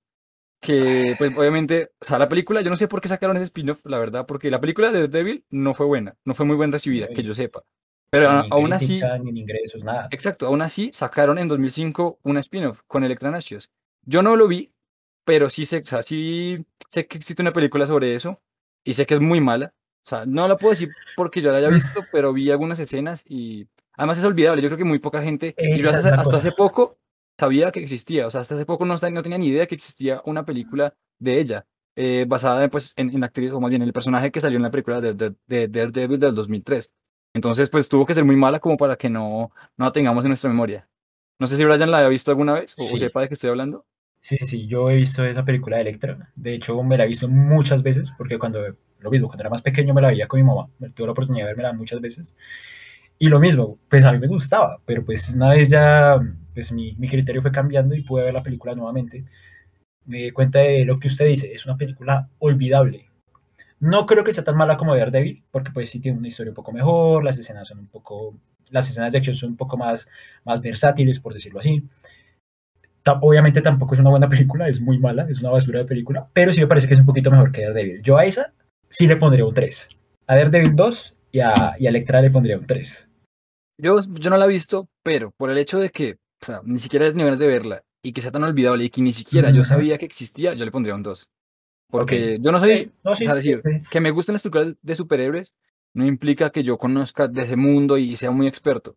que 0.59 1.15
pues 1.17 1.35
obviamente, 1.37 1.91
o 1.99 2.05
sea, 2.05 2.17
la 2.17 2.29
película, 2.29 2.61
yo 2.61 2.69
no 2.69 2.75
sé 2.75 2.87
por 2.87 3.01
qué 3.01 3.07
sacaron 3.07 3.37
ese 3.37 3.45
spin-off, 3.45 3.81
la 3.85 3.99
verdad, 3.99 4.25
porque 4.25 4.49
la 4.49 4.59
película 4.59 4.91
de 4.91 5.01
Daredevil 5.01 5.45
no 5.49 5.73
fue 5.73 5.85
buena, 5.85 6.15
no 6.25 6.33
fue 6.33 6.45
muy 6.45 6.57
bien 6.57 6.71
recibida, 6.71 7.07
que 7.07 7.23
yo 7.23 7.33
sepa. 7.33 7.63
Pero 8.09 8.43
Ni 8.43 8.49
aún 8.51 8.73
así, 8.73 9.01
Ni 9.21 9.29
en 9.29 9.37
ingresos, 9.37 9.83
nada. 9.83 10.07
exacto, 10.11 10.47
aún 10.47 10.61
así 10.61 10.91
sacaron 10.93 11.37
en 11.37 11.47
2005 11.47 12.19
un 12.23 12.37
spin-off 12.37 12.81
con 12.87 13.03
Electra 13.03 13.31
Nachos. 13.31 13.71
Yo 14.03 14.21
no 14.21 14.35
lo 14.35 14.47
vi, 14.47 14.71
pero 15.23 15.49
sí 15.49 15.65
sé, 15.65 15.79
o 15.79 15.85
sea, 15.85 16.03
sí 16.03 16.65
sé 16.91 17.07
que 17.07 17.17
existe 17.17 17.41
una 17.41 17.53
película 17.53 17.85
sobre 17.85 18.15
eso 18.15 18.41
y 18.83 18.93
sé 18.93 19.05
que 19.05 19.15
es 19.15 19.19
muy 19.19 19.41
mala. 19.41 19.73
O 20.05 20.07
sea, 20.07 20.25
no 20.25 20.47
la 20.47 20.55
puedo 20.55 20.71
decir 20.71 20.89
porque 21.15 21.41
yo 21.41 21.51
la 21.51 21.57
haya 21.57 21.69
visto, 21.69 22.05
pero 22.11 22.31
vi 22.31 22.51
algunas 22.51 22.79
escenas 22.79 23.23
y 23.27 23.67
además 23.93 24.19
es 24.19 24.23
olvidable. 24.23 24.61
Yo 24.61 24.69
creo 24.69 24.77
que 24.77 24.83
muy 24.83 24.99
poca 24.99 25.21
gente, 25.21 25.55
y 25.57 25.81
yo 25.81 25.89
hasta, 25.89 26.15
hace 26.15 26.51
poco 26.51 26.99
sabía 27.37 27.71
que 27.71 27.79
existía. 27.79 28.27
O 28.27 28.31
sea, 28.31 28.41
hasta 28.41 28.55
hace 28.55 28.65
poco 28.65 28.85
no, 28.85 28.95
no 28.95 29.23
tenía 29.23 29.37
ni 29.37 29.47
idea 29.47 29.65
que 29.67 29.75
existía 29.75 30.21
una 30.25 30.45
película 30.45 30.95
de 31.19 31.39
ella, 31.39 31.65
eh, 31.95 32.25
basada 32.27 32.67
pues, 32.69 32.93
en, 32.97 33.09
en 33.11 33.19
la 33.21 33.27
actriz, 33.27 33.51
o 33.51 33.59
más 33.61 33.69
bien 33.69 33.81
en 33.81 33.87
el 33.87 33.93
personaje 33.93 34.31
que 34.31 34.41
salió 34.41 34.57
en 34.57 34.63
la 34.63 34.71
película 34.71 35.01
de, 35.01 35.13
de, 35.13 35.35
de 35.47 35.67
Daredevil 35.67 36.19
del 36.19 36.35
2003. 36.35 36.91
Entonces, 37.33 37.69
pues 37.69 37.89
tuvo 37.89 38.05
que 38.05 38.13
ser 38.13 38.25
muy 38.25 38.35
mala 38.35 38.59
como 38.59 38.77
para 38.77 38.95
que 38.97 39.09
no, 39.09 39.51
no 39.77 39.85
la 39.85 39.91
tengamos 39.91 40.23
en 40.23 40.29
nuestra 40.29 40.49
memoria. 40.49 40.89
No 41.39 41.47
sé 41.47 41.57
si 41.57 41.65
Brian 41.65 41.91
la 41.91 41.97
había 41.97 42.09
visto 42.09 42.31
alguna 42.31 42.53
vez 42.53 42.75
o, 42.77 42.93
o 42.93 42.97
Sí. 42.97 42.97
sepa 42.97 43.21
de 43.21 43.27
qué 43.27 43.33
estoy 43.33 43.49
hablando. 43.49 43.85
Sí, 44.19 44.37
sí, 44.37 44.45
sí, 44.47 44.67
yo 44.67 44.89
he 44.89 44.95
visto 44.95 45.23
esa 45.23 45.45
película 45.45 45.75
de 45.77 45.83
Electra. 45.83 46.31
De 46.35 46.53
hecho, 46.53 46.81
me 46.83 46.97
la 46.97 47.03
he 47.03 47.07
visto 47.07 47.27
muchas 47.29 47.83
veces 47.83 48.11
porque 48.17 48.39
cuando, 48.39 48.59
lo 48.99 49.11
mismo, 49.11 49.27
cuando 49.27 49.43
era 49.43 49.49
más 49.51 49.61
pequeño 49.61 49.93
me 49.93 50.01
la 50.01 50.07
veía 50.07 50.27
con 50.27 50.39
mi 50.39 50.45
mamá. 50.45 50.67
Tuve 50.95 51.05
la 51.07 51.11
oportunidad 51.11 51.45
de 51.47 51.53
verla 51.53 51.73
muchas 51.73 52.01
veces. 52.01 52.35
Y 53.17 53.29
lo 53.29 53.39
mismo, 53.39 53.79
pues 53.89 54.03
a 54.05 54.11
mí 54.11 54.19
me 54.19 54.27
gustaba, 54.27 54.79
pero 54.85 55.05
pues 55.05 55.29
una 55.29 55.49
vez 55.49 55.69
ya, 55.69 56.19
pues 56.53 56.71
mi, 56.71 56.95
mi 56.97 57.07
criterio 57.07 57.41
fue 57.41 57.51
cambiando 57.51 57.95
y 57.95 58.01
pude 58.03 58.23
ver 58.23 58.33
la 58.33 58.43
película 58.43 58.75
nuevamente. 58.75 59.25
Me 60.05 60.17
di 60.19 60.31
cuenta 60.31 60.59
de 60.59 60.85
lo 60.85 60.99
que 60.99 61.07
usted 61.07 61.27
dice, 61.27 61.53
es 61.53 61.65
una 61.65 61.77
película 61.77 62.29
olvidable. 62.39 63.09
No 63.79 64.05
creo 64.05 64.23
que 64.23 64.33
sea 64.33 64.43
tan 64.43 64.57
mala 64.57 64.77
como 64.77 64.95
Daredevil, 64.95 65.43
porque 65.51 65.71
pues 65.71 65.89
sí 65.89 65.99
tiene 65.99 66.17
una 66.17 66.27
historia 66.27 66.51
un 66.51 66.55
poco 66.55 66.71
mejor, 66.71 67.23
las 67.23 67.37
escenas 67.37 67.67
son 67.67 67.79
un 67.79 67.87
poco, 67.87 68.37
las 68.69 68.89
escenas 68.89 69.11
de 69.11 69.19
acción 69.19 69.35
son 69.35 69.51
un 69.51 69.57
poco 69.57 69.77
más, 69.77 70.09
más 70.43 70.61
versátiles, 70.61 71.19
por 71.19 71.33
decirlo 71.33 71.59
así. 71.59 71.83
Obviamente 73.21 73.61
tampoco 73.61 73.93
es 73.93 73.99
una 73.99 74.09
buena 74.09 74.27
película, 74.29 74.67
es 74.67 74.81
muy 74.81 74.97
mala, 74.97 75.27
es 75.29 75.39
una 75.39 75.51
basura 75.51 75.79
de 75.79 75.85
película, 75.85 76.27
pero 76.33 76.51
sí 76.51 76.59
me 76.59 76.67
parece 76.67 76.87
que 76.87 76.95
es 76.95 76.99
un 76.99 77.05
poquito 77.05 77.31
mejor 77.31 77.51
que 77.51 77.61
Daredevil. 77.61 78.01
Yo 78.01 78.17
a 78.17 78.25
esa 78.25 78.53
sí 78.89 79.07
le 79.07 79.17
pondría 79.17 79.45
un 79.45 79.53
3. 79.53 79.89
A 80.27 80.35
Daredevil 80.35 80.75
2 80.75 81.17
y 81.35 81.41
a, 81.41 81.75
y 81.77 81.85
a 81.85 81.89
Electra 81.89 82.21
le 82.21 82.31
pondría 82.31 82.57
un 82.57 82.65
3. 82.65 83.09
Yo, 83.77 83.99
yo 83.99 84.29
no 84.29 84.37
la 84.37 84.45
he 84.45 84.47
visto, 84.47 84.87
pero 85.03 85.31
por 85.31 85.51
el 85.51 85.57
hecho 85.57 85.79
de 85.79 85.89
que, 85.89 86.13
o 86.41 86.45
sea, 86.45 86.61
ni 86.63 86.79
siquiera 86.79 87.05
he 87.05 87.09
tenido 87.09 87.27
ganas 87.27 87.39
de 87.39 87.47
verla 87.47 87.83
y 88.01 88.13
que 88.13 88.21
sea 88.21 88.31
tan 88.31 88.45
olvidable 88.45 88.85
y 88.85 88.89
que 88.89 89.01
ni 89.01 89.11
siquiera 89.11 89.49
yo 89.49 89.65
sabía 89.65 89.97
que 89.97 90.05
existía, 90.05 90.53
yo 90.53 90.63
le 90.63 90.71
pondría 90.71 90.95
un 90.95 91.03
2. 91.03 91.29
Porque 91.91 92.37
yo 92.39 92.53
no 92.53 92.59
soy, 92.61 92.77
Sí, 92.77 92.91
no, 93.03 93.15
sí, 93.15 93.23
o 93.23 93.25
sea, 93.25 93.35
decir, 93.35 93.61
sí. 93.65 93.81
que 93.91 93.99
me 93.99 94.11
gusten 94.11 94.31
las 94.31 94.43
películas 94.43 94.75
de 94.81 94.95
superhéroes 94.95 95.53
no 95.93 96.05
implica 96.05 96.51
que 96.51 96.63
yo 96.63 96.77
conozca 96.77 97.27
de 97.27 97.41
ese 97.41 97.57
mundo 97.57 97.97
y 97.97 98.15
sea 98.15 98.31
muy 98.31 98.47
experto. 98.47 98.95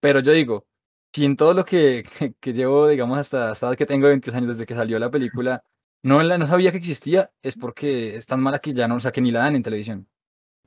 Pero 0.00 0.20
yo 0.20 0.32
digo, 0.32 0.66
si 1.14 1.24
en 1.24 1.36
todo 1.36 1.54
lo 1.54 1.64
que, 1.64 2.04
que, 2.18 2.34
que 2.38 2.52
llevo, 2.52 2.86
digamos, 2.88 3.16
hasta, 3.16 3.50
hasta 3.50 3.74
que 3.76 3.86
tengo 3.86 4.08
22 4.08 4.36
años 4.36 4.48
desde 4.48 4.66
que 4.66 4.74
salió 4.74 4.98
la 4.98 5.10
película, 5.10 5.64
no, 6.02 6.22
la, 6.22 6.36
no 6.36 6.46
sabía 6.46 6.70
que 6.70 6.76
existía, 6.76 7.30
es 7.42 7.56
porque 7.56 8.16
es 8.16 8.26
tan 8.26 8.40
mala 8.40 8.58
que 8.58 8.74
ya 8.74 8.88
no, 8.88 8.98
que 8.98 9.20
ni 9.22 9.30
la 9.30 9.40
dan 9.40 9.56
en 9.56 9.62
televisión. 9.62 10.06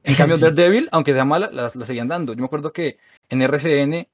En 0.04 0.16
cambio, 0.16 0.38
Sí. 0.38 0.44
Daredevil, 0.44 0.90
aunque 0.92 1.14
sea 1.14 1.26
mala, 1.26 1.50
la, 1.52 1.72
la 1.74 1.86
seguían 1.86 2.08
dando. 2.08 2.34
Yo 2.34 2.40
me 2.40 2.46
acuerdo 2.46 2.72
que 2.74 2.98
en 3.30 3.42
RCN 3.42 4.08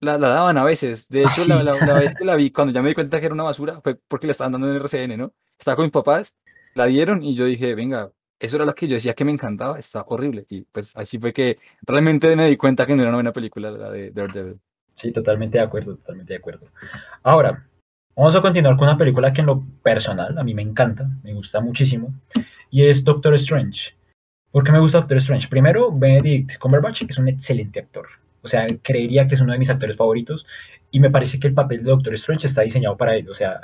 la, 0.00 0.18
la 0.18 0.28
daban 0.28 0.58
a 0.58 0.64
veces. 0.64 1.08
De 1.08 1.24
Ah, 1.24 1.28
hecho, 1.30 1.46
la- 1.46 1.62
la 1.62 1.94
vez 1.94 2.14
que 2.14 2.24
la 2.24 2.36
vi, 2.36 2.50
cuando 2.52 2.72
ya 2.72 2.82
me 2.82 2.88
di 2.88 2.94
cuenta 2.94 3.20
que 3.20 3.26
era 3.26 3.34
una 3.34 3.44
basura, 3.44 3.80
fue 3.82 3.94
porque 3.96 4.26
la 4.26 4.32
estaban 4.32 4.52
dando 4.52 4.68
en 4.70 4.76
RCN, 4.76 5.16
¿no? 5.16 5.32
Estaba 5.58 5.76
con 5.76 5.84
mis 5.84 5.92
papás, 5.92 6.34
la 6.74 6.86
dieron 6.86 7.22
y 7.22 7.34
yo 7.34 7.44
dije, 7.44 7.74
venga, 7.74 8.10
eso 8.38 8.56
era 8.56 8.64
lo 8.64 8.74
que 8.74 8.88
yo 8.88 8.94
decía 8.94 9.12
que 9.14 9.24
me 9.26 9.32
encantaba, 9.32 9.78
está 9.78 10.02
horrible. 10.08 10.46
Y 10.48 10.62
pues 10.62 10.92
así 10.96 11.18
fue 11.18 11.32
que 11.34 11.58
realmente 11.82 12.34
me 12.34 12.46
di 12.48 12.56
cuenta 12.56 12.86
que 12.86 12.96
no 12.96 13.02
era 13.02 13.10
una 13.10 13.18
buena 13.18 13.32
película 13.32 13.70
la 13.70 13.90
de 13.90 14.10
Daredevil. 14.10 14.58
Sí, 14.94 15.12
totalmente 15.12 15.58
de 15.58 15.64
acuerdo, 15.64 15.96
totalmente 15.96 16.32
de 16.32 16.38
acuerdo. 16.38 16.66
Ahora, 17.22 17.66
vamos 18.16 18.34
a 18.34 18.40
continuar 18.42 18.76
con 18.76 18.88
una 18.88 18.96
película 18.96 19.32
que 19.32 19.40
en 19.42 19.46
lo 19.48 19.62
personal 19.82 20.36
a 20.38 20.42
mí 20.44 20.54
me 20.54 20.62
encanta, 20.62 21.08
me 21.22 21.34
gusta 21.34 21.60
muchísimo, 21.60 22.14
y 22.70 22.84
es 22.86 23.04
Doctor 23.04 23.34
Strange. 23.34 23.94
¿Por 24.52 24.64
qué 24.64 24.72
me 24.72 24.80
gusta 24.80 24.98
Doctor 24.98 25.18
Strange? 25.18 25.48
Primero, 25.48 25.92
Benedict 25.92 26.58
Cumberbatch 26.58 27.02
es 27.08 27.18
un 27.18 27.28
excelente 27.28 27.80
actor. 27.80 28.06
O 28.42 28.48
sea, 28.48 28.66
creería 28.82 29.28
que 29.28 29.34
es 29.34 29.40
uno 29.40 29.52
de 29.52 29.58
mis 29.58 29.70
actores 29.70 29.96
favoritos 29.96 30.46
y 30.90 31.00
me 31.00 31.10
parece 31.10 31.38
que 31.38 31.46
el 31.46 31.54
papel 31.54 31.84
de 31.84 31.90
Doctor 31.90 32.14
Strange 32.14 32.46
está 32.46 32.62
diseñado 32.62 32.96
para 32.96 33.14
él. 33.14 33.28
O 33.28 33.34
sea, 33.34 33.60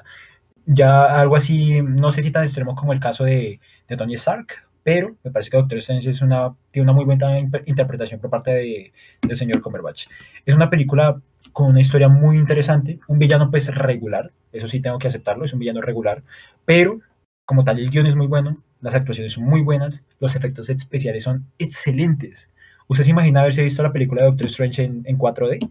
ya 0.67 1.21
algo 1.21 1.37
así, 1.37 1.81
no 1.83 2.13
sé 2.13 2.23
si 2.23 2.31
tan 2.31 2.45
extremo 2.45 2.75
como 2.75 2.93
el 2.93 3.01
caso 3.01 3.25
de, 3.25 3.61
de 3.89 3.97
Tony 3.97 4.15
Stark, 4.15 4.69
pero 4.83 5.17
me 5.25 5.33
parece 5.33 5.51
que 5.51 5.57
Doctor 5.57 5.79
Strange 5.79 6.11
es 6.11 6.23
una, 6.23 6.55
tiene 6.71 6.85
una 6.85 6.93
muy 6.93 7.05
buena 7.05 7.41
interpretación 7.41 8.21
por 8.21 8.31
parte 8.31 8.53
de, 8.53 8.93
del 9.23 9.37
señor 9.37 9.61
Cumberbatch. 9.61 10.07
Es 10.45 10.55
una 10.55 10.71
película 10.71 11.21
con 11.53 11.71
una 11.71 11.81
historia 11.81 12.09
muy 12.09 12.37
interesante, 12.37 13.01
un 13.09 13.19
villano 13.19 13.51
pues 13.51 13.75
regular, 13.75 14.31
eso 14.53 14.69
sí 14.69 14.81
tengo 14.81 14.99
que 14.99 15.09
aceptarlo, 15.09 15.45
es 15.45 15.53
un 15.53 15.59
villano 15.59 15.81
regular, 15.81 16.23
pero 16.65 17.01
como 17.45 17.65
tal 17.65 17.79
el 17.79 17.91
guion 17.91 18.07
es 18.07 18.15
muy 18.15 18.27
bueno, 18.27 18.63
las 18.81 18.95
actuaciones 18.95 19.33
son 19.33 19.45
muy 19.45 19.63
buenas, 19.63 20.05
los 20.21 20.37
efectos 20.37 20.69
especiales 20.69 21.23
son 21.23 21.47
excelentes. 21.59 22.51
¿Usted 22.89 23.05
se 23.05 23.11
imagina 23.11 23.41
haberse 23.41 23.63
visto 23.63 23.83
la 23.83 23.93
película 23.93 24.23
de 24.23 24.29
Doctor 24.29 24.47
Strange 24.47 24.85
en, 24.85 25.03
en 25.07 25.19
4D? 25.19 25.71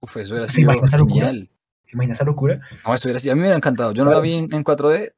Uf, 0.00 0.16
eso 0.16 0.34
hubiera 0.34 0.48
¿Se 0.48 0.62
imagina 0.62 0.86
esa 0.86 0.98
locura? 0.98 1.26
genial. 1.26 1.50
¿Se 1.84 1.96
imagina 1.96 2.12
esa 2.12 2.24
locura? 2.24 2.60
No, 2.86 2.94
eso 2.94 3.08
hubiera 3.08 3.20
sido, 3.20 3.32
a 3.32 3.34
mí 3.34 3.40
me 3.40 3.46
hubiera 3.46 3.56
encantado. 3.56 3.92
Yo 3.92 4.04
no 4.04 4.10
la 4.10 4.20
vi 4.20 4.34
en, 4.34 4.52
en 4.52 4.64
4D, 4.64 5.12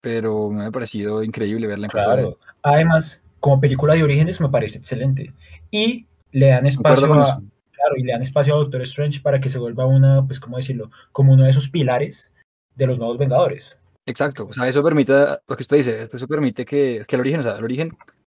pero 0.00 0.50
me 0.50 0.66
ha 0.66 0.70
parecido 0.70 1.22
increíble 1.22 1.66
verla 1.66 1.86
en 1.86 1.90
4D. 1.90 2.04
Claro. 2.04 2.38
Además, 2.62 3.22
como 3.40 3.60
película 3.60 3.94
de 3.94 4.02
orígenes 4.02 4.40
me 4.40 4.48
parece 4.48 4.78
excelente. 4.78 5.32
Y 5.70 6.06
le 6.32 6.48
dan 6.48 6.66
espacio 6.66 7.12
a, 7.12 7.40
claro, 7.70 7.96
y 7.96 8.02
le 8.02 8.12
dan 8.12 8.22
espacio 8.22 8.54
a 8.54 8.58
Doctor 8.58 8.82
Strange 8.82 9.20
para 9.20 9.40
que 9.40 9.48
se 9.48 9.58
vuelva 9.58 9.86
una, 9.86 10.26
pues, 10.26 10.40
¿cómo 10.40 10.56
decirlo? 10.56 10.90
Como 11.12 11.32
uno 11.34 11.44
de 11.44 11.50
esos 11.50 11.68
pilares 11.68 12.32
de 12.74 12.86
los 12.86 12.98
nuevos 12.98 13.18
Vengadores. 13.18 13.78
Exacto, 14.08 14.46
o 14.46 14.52
sea, 14.54 14.66
eso 14.66 14.82
permite, 14.82 15.12
lo 15.12 15.56
que 15.56 15.62
usted 15.62 15.76
dice, 15.76 16.08
eso 16.10 16.26
permite 16.26 16.64
que, 16.64 17.04
que 17.06 17.16
el 17.16 17.20
origen, 17.20 17.40
o 17.40 17.42
sea, 17.42 17.56
el 17.58 17.64
origen, 17.64 17.96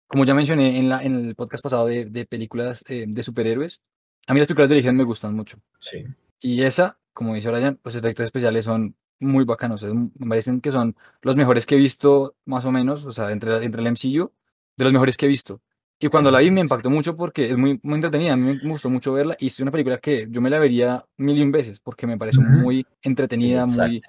como 0.06 0.24
ya 0.24 0.32
mencioné 0.34 0.78
en, 0.78 0.88
la, 0.88 1.02
en 1.02 1.14
el 1.14 1.34
podcast 1.34 1.62
pasado 1.62 1.86
de, 1.86 2.06
de 2.06 2.24
películas 2.24 2.82
eh, 2.88 3.04
de 3.06 3.22
superhéroes, 3.22 3.82
a 4.26 4.32
mí 4.32 4.40
las 4.40 4.48
películas 4.48 4.70
de 4.70 4.76
origen 4.76 4.96
me 4.96 5.04
gustan 5.04 5.34
mucho. 5.34 5.58
Sí. 5.78 6.06
Y 6.40 6.62
esa, 6.62 6.98
como 7.12 7.34
dice 7.34 7.50
Brian, 7.50 7.78
los 7.84 7.94
efectos 7.94 8.24
especiales 8.24 8.64
son 8.64 8.96
muy 9.20 9.44
bacanos, 9.44 9.82
es- 9.82 9.92
me 9.92 10.28
parecen 10.28 10.60
que 10.62 10.70
son 10.72 10.96
los 11.20 11.36
mejores 11.36 11.66
que 11.66 11.74
he 11.74 11.78
visto, 11.78 12.34
más 12.46 12.64
o 12.64 12.72
menos, 12.72 13.04
o 13.04 13.12
sea, 13.12 13.30
entre, 13.30 13.62
entre 13.62 13.82
el 13.82 13.88
MCU, 13.88 14.32
de 14.76 14.84
los 14.84 14.92
mejores 14.92 15.16
que 15.18 15.26
he 15.26 15.28
visto. 15.28 15.60
Y 16.00 16.08
cuando 16.08 16.30
Sí, 16.30 16.34
la 16.34 16.38
vi 16.40 16.50
me 16.50 16.60
sí. 16.60 16.62
impactó 16.62 16.88
mucho 16.90 17.14
porque 17.16 17.50
es 17.50 17.56
muy, 17.58 17.78
muy 17.82 17.96
entretenida, 17.96 18.32
a 18.32 18.36
mí 18.36 18.58
me 18.62 18.70
gustó 18.70 18.88
mucho 18.88 19.12
verla 19.12 19.36
y 19.38 19.48
es 19.48 19.60
una 19.60 19.72
película 19.72 19.98
que 19.98 20.28
yo 20.30 20.40
me 20.40 20.48
la 20.48 20.60
vería 20.60 21.04
mil 21.16 21.36
y 21.36 21.42
un 21.42 21.50
veces 21.52 21.80
porque 21.80 22.06
me 22.06 22.16
pareció 22.16 22.40
Ujú. 22.40 22.50
muy 22.52 22.86
entretenida, 23.02 23.64
Exacto. 23.64 23.82
muy 23.82 24.02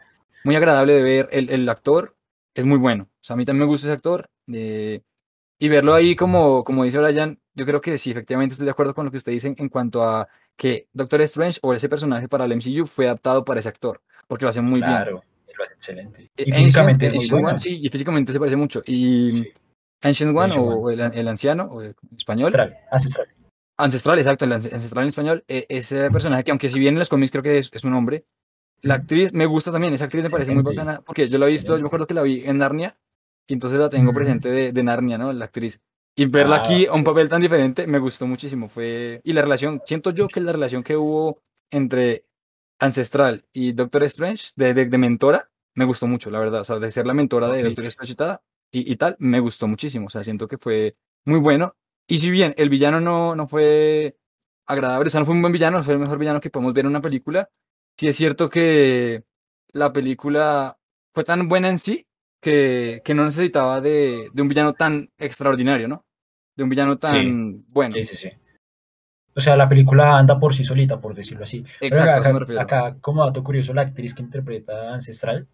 agradable 0.56 0.94
de 0.94 1.04
ver. 1.04 1.30
El, 1.32 1.50
el 1.50 1.68
actor 1.70 2.16
es 2.56 2.66
muy 2.66 2.78
bueno, 2.78 3.04
o 3.12 3.24
sea, 3.24 3.34
a 3.36 3.38
mí 3.38 3.46
también 3.46 3.62
me 3.68 3.72
gusta 3.72 3.88
ese 3.88 3.94
actor 3.94 4.30
eh, 4.52 5.02
y 5.60 5.70
verlo 5.70 5.94
ahí 5.94 6.16
como, 6.16 6.64
como 6.64 6.84
dice 6.84 6.98
Brian, 7.00 7.40
yo 7.54 7.66
creo 7.66 7.82
que 7.82 7.98
sí, 7.98 8.12
efectivamente 8.12 8.54
estoy 8.54 8.66
de 8.66 8.72
acuerdo 8.72 8.94
con 8.94 9.06
lo 9.06 9.12
que 9.12 9.18
usted 9.18 9.32
dice 9.32 9.54
en 9.56 9.70
cuanto 9.70 10.04
a 10.04 10.28
que 10.58 10.88
Doctor 10.94 11.22
Strange 11.22 11.60
o 11.62 11.74
ese 11.74 11.90
personaje 11.90 12.28
para 12.28 12.46
el 12.46 12.52
MCU 12.54 12.86
fue 12.86 13.06
adaptado 13.06 13.44
para 13.46 13.60
ese 13.60 13.70
actor 13.70 14.02
porque 14.28 14.46
lo 14.46 14.50
hace 14.50 14.62
muy 14.62 14.80
bien. 14.82 14.92
Claro, 14.92 15.24
lo 15.58 15.64
hace 15.64 15.74
excelente. 15.74 16.24
Eh, 16.38 16.44
Y 16.46 16.52
Ancient, 16.52 16.66
físicamente 16.66 17.06
es 17.08 17.12
muy 17.14 17.18
Ancient 17.24 17.32
bueno. 17.42 17.50
One, 17.50 17.60
sí, 17.60 17.80
y 17.84 17.90
físicamente 17.90 18.32
se 18.34 18.40
parece 18.40 18.56
mucho. 18.58 18.82
Y 18.86 19.32
Sí. 19.32 19.52
Ancient 20.02 20.32
One 20.38 20.46
Ancient 20.46 20.66
o 20.68 20.90
el, 20.90 21.00
el 21.02 21.28
anciano 21.28 21.64
o 21.66 21.82
en 21.82 21.96
español. 22.16 22.46
Ancestral, 22.48 22.78
ancestral. 22.92 23.28
Ancestral, 23.78 24.20
exacto, 24.20 24.46
el 24.46 24.52
ance- 24.54 24.74
ancestral 24.74 25.04
en 25.04 25.08
español. 25.10 25.44
eh, 25.48 25.66
ese 25.70 26.10
personaje 26.12 26.44
que, 26.46 26.52
aunque 26.52 26.70
si 26.70 26.80
bien 26.80 26.96
en 26.96 27.00
los 27.00 27.10
cómics 27.10 27.32
creo 27.32 27.44
que 27.44 27.58
es, 27.58 27.70
es 27.74 27.84
un 27.84 27.94
hombre, 27.94 28.26
la 28.82 28.96
actriz 28.96 29.34
me 29.34 29.46
gusta 29.46 29.72
también. 29.72 29.94
Esa 29.94 30.06
actriz 30.06 30.24
me 30.24 30.30
parece 30.30 30.52
muy 30.54 30.64
bacana 30.64 31.02
porque 31.06 31.30
yo 31.30 31.38
la 31.38 31.48
he 31.48 31.52
visto, 31.52 31.76
yo 31.76 31.82
me 31.82 31.88
acuerdo 31.88 32.08
que 32.08 32.14
la 32.14 32.22
vi 32.24 32.44
en 32.46 32.58
Narnia 32.58 32.98
y 33.48 33.54
entonces 33.54 33.80
la 33.80 33.90
tengo 33.90 34.10
Ujú. 34.10 34.18
presente 34.20 34.50
de, 34.50 34.72
de 34.72 34.84
Narnia, 34.84 35.18
¿no? 35.18 35.32
La 35.34 35.46
actriz. 35.46 35.80
Y 36.16 36.26
verla 36.26 36.58
Ah, 36.58 36.60
aquí 36.60 36.86
a 36.86 36.94
un 36.94 37.04
papel 37.04 37.30
tan 37.30 37.42
diferente 37.42 37.88
me 37.88 38.00
gustó 38.00 38.28
muchísimo. 38.28 38.68
Fue... 38.68 39.22
Y 39.24 39.34
la 39.34 39.42
relación, 39.42 39.82
siento 39.86 40.12
yo 40.12 40.28
que 40.28 40.42
la 40.42 40.52
relación 40.52 40.84
que 40.84 40.98
hubo 40.98 41.42
entre 41.72 42.26
Ancestral 42.80 43.46
y 43.54 43.74
Doctor 43.74 44.04
Strange, 44.04 44.52
de, 44.56 44.74
de, 44.74 44.86
de 44.86 44.98
mentora, 44.98 45.50
me 45.76 45.86
gustó 45.86 46.08
mucho, 46.08 46.30
la 46.30 46.40
verdad. 46.40 46.62
O 46.62 46.66
sea, 46.66 46.78
de 46.80 46.92
ser 46.92 47.06
la 47.06 47.14
mentora 47.14 47.48
de. 47.50 47.64
Doctor 47.64 47.86
Strange 47.86 48.14
y 48.14 48.16
tal, 48.16 48.40
y, 48.72 48.92
y 48.92 48.96
tal, 48.96 49.16
me 49.20 49.40
gustó 49.40 49.68
muchísimo. 49.68 50.08
O 50.08 50.10
sea, 50.10 50.24
siento 50.24 50.48
que 50.48 50.58
fue 50.58 50.96
muy 51.26 51.40
bueno. 51.40 51.76
Y 52.08 52.18
si 52.18 52.32
bien 52.32 52.54
el 52.58 52.70
villano 52.70 53.00
no, 53.00 53.36
no 53.36 53.48
fue 53.48 54.18
agradable, 54.66 55.08
o 55.08 55.12
sea, 55.12 55.20
no 55.20 55.26
fue 55.26 55.36
un 55.36 55.42
buen 55.42 55.54
villano, 55.54 55.78
no 55.78 55.84
fue 55.84 55.94
el 55.94 56.00
mejor 56.00 56.18
villano 56.18 56.40
que 56.42 56.50
podemos 56.50 56.74
ver 56.74 56.86
en 56.86 56.92
una 56.92 57.02
película, 57.02 57.50
sí 58.00 58.08
es 58.08 58.16
cierto 58.16 58.50
que 58.50 59.26
la 59.74 59.92
película 59.92 60.78
fue 61.14 61.26
tan 61.26 61.50
buena 61.50 61.68
en 61.68 61.78
sí 61.78 62.08
que, 62.42 63.02
que 63.04 63.14
no 63.14 63.26
necesitaba 63.26 63.82
de, 63.82 64.30
de 64.32 64.42
un 64.42 64.48
villano 64.48 64.72
tan 64.72 65.10
extraordinario, 65.18 65.90
¿no? 65.90 66.06
De 66.56 66.64
un 66.64 66.70
villano 66.70 66.98
tan 66.98 67.12
Sí, 67.12 67.64
bueno. 67.68 67.92
sí, 67.92 68.06
sí, 68.06 68.16
sí. 68.16 68.30
O 69.36 69.42
sea, 69.42 69.58
la 69.58 69.68
película 69.68 70.18
anda 70.18 70.40
por 70.40 70.56
sí 70.56 70.64
solita, 70.64 71.02
por 71.02 71.14
decirlo 71.14 71.44
así. 71.44 71.66
Exacto, 71.82 72.46
acá, 72.58 72.96
como 73.02 73.26
dato 73.26 73.44
curioso, 73.44 73.74
la 73.74 73.82
actriz 73.82 74.14
que 74.14 74.24
interpreta 74.24 74.92
a 74.92 74.94
Ancestral, 74.94 75.50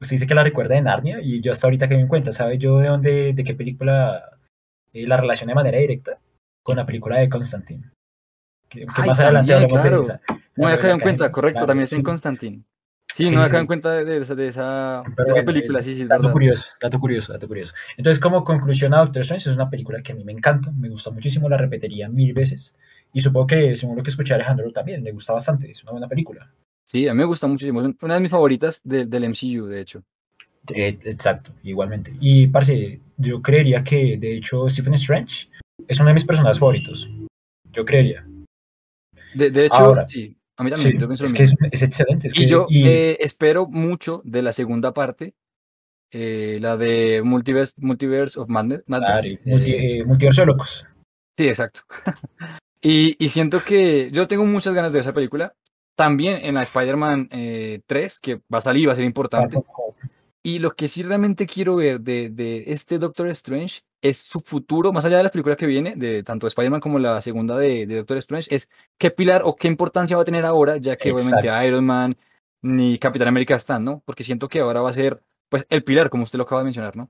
usted 0.00 0.14
dice 0.14 0.26
que 0.26 0.34
la 0.34 0.44
recuerda 0.44 0.76
de 0.76 0.80
Narnia 0.80 1.18
y 1.22 1.42
yo 1.42 1.52
hasta 1.52 1.66
ahorita 1.66 1.88
que 1.88 1.98
me 1.98 2.08
cuenta, 2.08 2.32
¿sabe 2.32 2.56
yo 2.56 2.78
de 2.78 2.88
dónde, 2.88 3.34
de 3.34 3.44
qué 3.44 3.52
película 3.52 4.38
eh, 4.94 5.06
la 5.06 5.18
relación 5.18 5.48
de 5.48 5.54
manera 5.54 5.76
directa? 5.76 6.18
Con 6.62 6.76
la 6.76 6.86
película 6.86 7.18
de 7.18 7.28
Constantine. 7.28 7.90
Que, 8.72 8.80
que 8.80 8.86
Ay, 8.94 9.08
más 9.08 9.18
adelante 9.20 9.54
hablamos 9.54 9.80
claro. 9.80 9.96
de 9.98 10.02
esa. 10.02 10.20
No 10.56 10.66
había 10.66 10.78
caído 10.78 10.94
en 10.94 11.00
cuenta, 11.00 11.30
correcto, 11.32 11.58
claro, 11.58 11.66
también 11.66 11.84
está 11.84 11.96
en 11.96 12.00
sí. 12.00 12.04
Constantine. 12.04 12.62
Sí, 13.14 13.26
Sí, 13.26 13.34
no 13.34 13.42
había 13.42 13.50
sí, 13.54 13.60
en 13.60 13.66
cuenta 13.66 13.92
de, 13.92 14.04
de 14.06 14.16
esa, 14.22 14.34
de 14.34 14.48
esa, 14.48 15.02
de 15.06 15.12
Pero 15.14 15.26
esa 15.28 15.32
bueno, 15.34 15.44
película, 15.46 15.78
el 15.80 15.84
sí, 15.84 15.94
sí, 15.94 16.02
es 16.02 16.08
dato 16.08 16.22
verdad. 16.22 16.32
curioso, 16.32 16.64
dato 16.80 16.98
curioso, 16.98 17.32
dato 17.34 17.46
curioso. 17.48 17.74
Entonces, 17.98 18.18
como 18.18 18.42
conclusión 18.42 18.94
a 18.94 18.98
Doctor 19.00 19.20
Strange, 19.20 19.50
es 19.50 19.54
una 19.54 19.68
película 19.68 20.02
que 20.02 20.12
a 20.12 20.14
mí 20.14 20.24
me 20.24 20.32
encanta, 20.32 20.70
me 20.72 20.88
gusta 20.88 21.10
muchísimo, 21.10 21.46
la 21.50 21.58
repetiría 21.58 22.08
mil 22.08 22.32
veces. 22.32 22.74
Y 23.12 23.20
supongo 23.20 23.48
que, 23.48 23.76
según 23.76 23.96
lo 23.96 24.02
que 24.02 24.08
escuché 24.08 24.32
a 24.32 24.36
Alejandro, 24.36 24.72
también 24.72 25.04
le 25.04 25.12
gusta 25.12 25.34
bastante, 25.34 25.70
es 25.70 25.82
una 25.82 25.92
buena 25.92 26.08
película. 26.08 26.50
Sí, 26.86 27.06
a 27.06 27.12
mí 27.12 27.18
me 27.18 27.24
gusta 27.26 27.46
muchísimo. 27.46 27.82
Es 27.82 27.90
una 28.00 28.14
de 28.14 28.20
mis 28.20 28.30
favoritas 28.30 28.80
de- 28.82 29.04
del 29.04 29.24
MCU, 29.24 29.66
de 29.66 29.80
hecho. 29.82 30.02
Eh, 30.74 30.98
exacto, 31.04 31.52
igualmente. 31.64 32.14
Y, 32.20 32.46
parce, 32.46 32.98
yo 33.18 33.42
creería 33.42 33.84
que, 33.84 34.16
de 34.16 34.36
hecho, 34.36 34.70
Stephen 34.70 34.94
Strange 34.94 35.48
es 35.86 35.98
uno 36.00 36.08
de 36.08 36.14
mis 36.14 36.24
personajes 36.24 36.58
favoritos. 36.58 37.10
Yo 37.72 37.84
creería. 37.84 38.26
De, 39.34 39.50
de 39.50 39.66
hecho, 39.66 39.74
Ahora, 39.76 40.06
sí, 40.08 40.36
a 40.56 40.64
mí 40.64 40.70
también, 40.70 40.92
Sí, 40.92 40.98
yo 40.98 41.06
pienso 41.08 41.24
es 41.24 41.32
que 41.32 41.42
es, 41.44 41.54
es 41.70 41.82
excelente. 41.82 42.28
Es 42.28 42.34
Y 42.36 42.40
que, 42.40 42.46
yo 42.46 42.66
y, 42.68 42.86
eh, 42.86 43.16
espero 43.20 43.66
mucho 43.66 44.22
de 44.24 44.42
la 44.42 44.52
segunda 44.52 44.92
parte, 44.94 45.34
eh, 46.10 46.58
la 46.60 46.76
de 46.76 47.22
Multiverse, 47.24 47.72
Multiverse 47.78 48.38
of 48.38 48.48
Madness. 48.48 48.82
claro, 48.86 49.22
multi- 49.44 49.72
eh, 49.72 49.98
eh, 49.98 50.04
multiverso 50.04 50.42
de 50.42 50.46
locos. 50.46 50.86
sí, 51.36 51.48
exacto. 51.48 51.80
y, 52.82 53.16
y 53.24 53.28
siento 53.30 53.64
que 53.64 54.10
yo 54.12 54.28
tengo 54.28 54.44
muchas 54.44 54.74
ganas 54.74 54.92
de 54.92 55.00
esa 55.00 55.12
película. 55.12 55.54
También 55.96 56.44
en 56.44 56.54
la 56.54 56.62
Spider-Man 56.62 57.28
eh, 57.30 57.80
3, 57.86 58.18
que 58.20 58.36
va 58.52 58.58
a 58.58 58.60
salir, 58.62 58.88
va 58.88 58.92
a 58.92 58.96
ser 58.96 59.04
importante. 59.04 59.58
Y 60.42 60.58
lo 60.58 60.74
que 60.74 60.88
sí 60.88 61.02
realmente 61.02 61.46
quiero 61.46 61.76
ver 61.76 62.00
de, 62.00 62.30
de 62.30 62.64
este 62.68 62.98
Doctor 62.98 63.28
Strange 63.28 63.80
es 64.02 64.18
su 64.18 64.40
futuro, 64.40 64.92
más 64.92 65.04
allá 65.04 65.16
de 65.16 65.22
las 65.22 65.32
películas 65.32 65.56
que 65.56 65.66
viene, 65.66 65.94
de 65.96 66.22
tanto 66.22 66.46
Spider-Man 66.46 66.80
como 66.80 66.98
la 66.98 67.20
segunda 67.20 67.56
de, 67.56 67.86
de 67.86 67.96
Doctor 67.96 68.18
Strange, 68.18 68.54
es 68.54 68.68
qué 68.98 69.10
pilar 69.10 69.42
o 69.44 69.56
qué 69.56 69.68
importancia 69.68 70.16
va 70.16 70.22
a 70.22 70.26
tener 70.26 70.44
ahora, 70.44 70.76
ya 70.76 70.96
que 70.96 71.12
obviamente. 71.12 71.48
Iron 71.66 71.86
Man 71.86 72.16
ni 72.62 72.98
Capitán 72.98 73.28
América 73.28 73.54
están, 73.56 73.84
¿no? 73.84 74.02
Porque 74.04 74.24
siento 74.24 74.48
que 74.48 74.60
ahora 74.60 74.80
va 74.82 74.90
a 74.90 74.92
ser, 74.92 75.20
pues, 75.48 75.66
el 75.70 75.82
pilar, 75.84 76.10
como 76.10 76.24
usted 76.24 76.36
lo 76.36 76.44
acaba 76.44 76.60
de 76.60 76.64
mencionar, 76.64 76.96
¿no? 76.96 77.08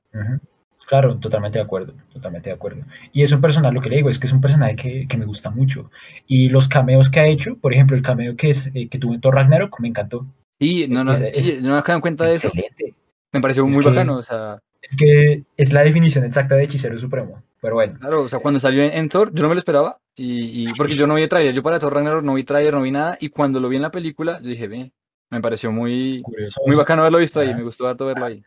Claro, 0.87 1.16
totalmente 1.18 1.58
de 1.58 1.64
acuerdo, 1.64 1.94
totalmente 2.12 2.50
de 2.50 2.54
acuerdo. 2.56 2.82
Y 3.12 3.22
es 3.22 3.30
un 3.32 3.40
personaje, 3.40 3.72
lo 3.75 3.80
que 3.80 3.88
le 3.88 3.96
digo, 3.96 4.11
es 4.11 4.18
que 4.18 4.26
es 4.26 4.32
un 4.32 4.40
personaje 4.40 4.75
que, 4.76 5.06
que 5.08 5.16
me 5.16 5.25
gusta 5.25 5.49
mucho. 5.50 5.90
Y 6.26 6.49
los 6.49 6.68
cameos 6.68 7.08
que 7.08 7.20
ha 7.20 7.26
hecho, 7.26 7.56
por 7.56 7.72
ejemplo, 7.72 7.96
el 7.96 8.02
cameo 8.02 8.37
que, 8.37 8.50
es, 8.50 8.70
eh, 8.75 8.88
que 8.88 8.99
tuvo 8.99 9.14
en 9.14 9.20
Thor 9.20 9.34
Ragnarok, 9.37 9.78
me 9.80 9.88
encantó. 9.88 10.26
Sí, 10.61 10.87
no, 10.88 11.04
no, 11.04 11.12
Es- 11.14 11.20
es- 11.38 11.46
sí, 11.46 11.58
no 11.62 11.70
me 11.72 11.78
acabo 11.78 11.96
en 11.96 12.00
cuenta 12.02 12.25
de 12.25 12.32
eso. 12.32 12.49
Excelente. 12.49 12.94
Me 13.32 13.40
pareció 13.40 13.64
muy 13.64 13.78
que- 13.82 13.88
bacano, 13.90 14.16
o 14.16 14.22
sea, 14.22 14.61
Es 14.82 14.96
que 14.96 15.44
es 15.56 15.72
la 15.72 15.82
definición 15.82 16.24
exacta 16.24 16.56
de 16.56 16.64
hechicero 16.64 16.98
supremo. 16.98 17.42
Pero 17.60 17.76
bueno, 17.76 17.98
claro, 17.98 18.22
o 18.22 18.28
sea, 18.28 18.40
cuando 18.40 18.58
salió 18.58 18.82
en, 18.82 18.92
en 18.92 19.08
Thor, 19.08 19.32
yo 19.32 19.42
no 19.42 19.48
me 19.48 19.54
lo 19.54 19.60
esperaba, 19.60 19.98
y, 20.16 20.64
y 20.64 20.72
porque 20.76 20.96
yo 20.96 21.06
no 21.06 21.14
vi 21.14 21.28
trailer, 21.28 21.54
yo 21.54 21.62
para 21.62 21.78
Thor 21.78 21.94
Ragnarok 21.94 22.24
no 22.24 22.34
vi 22.34 22.42
trailer, 22.42 22.74
no 22.74 22.82
vi 22.82 22.90
nada, 22.90 23.16
y 23.20 23.28
cuando 23.28 23.60
lo 23.60 23.68
vi 23.68 23.76
en 23.76 23.82
la 23.82 23.90
película, 23.90 24.40
yo 24.42 24.48
dije, 24.48 24.66
ve, 24.66 24.92
me 25.30 25.40
pareció 25.40 25.70
muy, 25.70 26.20
curioso. 26.22 26.60
muy 26.66 26.76
bacano 26.76 27.02
haberlo 27.02 27.18
visto 27.18 27.38
ahí, 27.38 27.54
me 27.54 27.62
gustó 27.62 27.86
harto 27.86 28.06
verlo 28.06 28.26
ahí. 28.26 28.42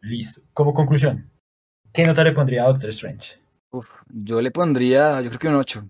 Listo. 0.00 0.42
Como 0.54 0.72
conclusión, 0.72 1.28
¿qué 1.92 2.04
nota 2.04 2.22
le 2.22 2.32
pondría 2.32 2.62
a 2.62 2.68
Doctor 2.68 2.90
Strange? 2.90 3.40
Uf, 3.72 3.90
yo 4.08 4.40
le 4.40 4.50
pondría, 4.50 5.20
yo 5.20 5.28
creo 5.28 5.38
que 5.38 5.48
un 5.48 5.54
8. 5.56 5.88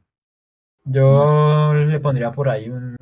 Yo 0.84 1.74
le 1.74 2.00
pondría 2.00 2.32
por 2.32 2.48
ahí 2.48 2.68
un. 2.68 2.96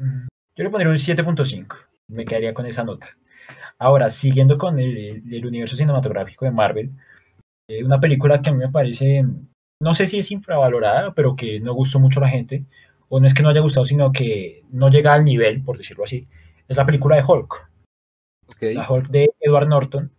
Yo 0.56 0.64
le 0.64 0.70
pondría 0.70 0.90
un 0.90 0.96
7.5. 0.96 1.76
Me 2.08 2.24
quedaría 2.24 2.52
con 2.52 2.66
esa 2.66 2.84
nota. 2.84 3.16
Ahora, 3.80 4.08
siguiendo 4.10 4.58
con 4.58 4.78
el, 4.78 5.22
el 5.32 5.46
universo 5.46 5.76
cinematográfico 5.76 6.44
de 6.44 6.50
Marvel, 6.50 6.90
eh, 7.68 7.84
una 7.84 8.00
película 8.00 8.40
que 8.40 8.50
a 8.50 8.52
mí 8.52 8.58
me 8.58 8.70
parece, 8.70 9.24
no 9.80 9.94
sé 9.94 10.06
si 10.06 10.18
es 10.18 10.30
infravalorada, 10.30 11.12
pero 11.14 11.36
que 11.36 11.60
no 11.60 11.74
gustó 11.74 12.00
mucho 12.00 12.20
a 12.20 12.24
la 12.24 12.30
gente, 12.30 12.64
o 13.08 13.20
no 13.20 13.26
es 13.26 13.34
que 13.34 13.42
no 13.42 13.50
haya 13.50 13.60
gustado, 13.60 13.84
sino 13.84 14.10
que 14.10 14.64
no 14.70 14.90
llega 14.90 15.12
al 15.12 15.24
nivel, 15.24 15.62
por 15.62 15.76
decirlo 15.76 16.04
así, 16.04 16.26
es 16.66 16.76
la 16.76 16.86
película 16.86 17.16
de 17.16 17.24
Hulk. 17.26 17.70
La 18.60 18.90
Hulk 18.90 19.08
de 19.08 19.30
Edward 19.40 19.68
Norton, 19.68 20.10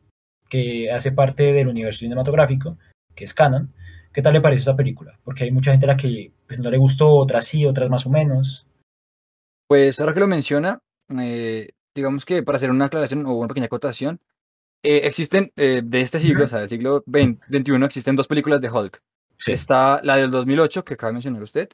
que 0.47 0.91
hace 0.91 1.11
parte 1.11 1.51
del 1.51 1.67
universo 1.67 1.99
cinematográfico, 1.99 2.77
que 3.15 3.23
es 3.23 3.33
canon. 3.33 3.73
¿Qué 4.13 4.21
tal 4.21 4.33
le 4.33 4.41
parece 4.41 4.61
esa 4.61 4.75
película? 4.75 5.19
Porque 5.23 5.43
hay 5.43 5.51
mucha 5.51 5.71
gente 5.71 5.85
a 5.85 5.89
la 5.89 5.97
que 5.97 6.31
pues, 6.47 6.59
no 6.59 6.71
le 6.71 6.77
gustó, 6.77 7.09
otras 7.09 7.45
sí, 7.45 7.65
otras 7.65 7.89
más 7.89 8.05
o 8.05 8.09
menos. 8.09 8.67
Pues 9.67 9.99
ahora 9.99 10.13
que 10.13 10.19
lo 10.19 10.27
menciona, 10.27 10.79
eh, 11.19 11.69
digamos 11.95 12.25
que 12.25 12.43
para 12.43 12.57
hacer 12.57 12.71
una 12.71 12.85
aclaración 12.85 13.25
o 13.25 13.33
una 13.33 13.47
pequeña 13.47 13.65
acotación, 13.67 14.19
eh, 14.83 15.01
existen 15.03 15.51
eh, 15.57 15.81
de 15.83 16.01
este 16.01 16.19
siglo, 16.19 16.45
o 16.45 16.47
sea, 16.47 16.59
del 16.59 16.69
siglo 16.69 17.03
XX, 17.05 17.37
XXI, 17.49 17.83
existen 17.85 18.15
dos 18.15 18.27
películas 18.27 18.61
de 18.61 18.69
Hulk. 18.71 19.01
Sí. 19.35 19.51
Está 19.51 20.01
la 20.03 20.15
del 20.17 20.31
2008, 20.31 20.83
que 20.85 20.93
acaba 20.95 21.09
de 21.09 21.13
mencionar 21.13 21.41
usted, 21.43 21.69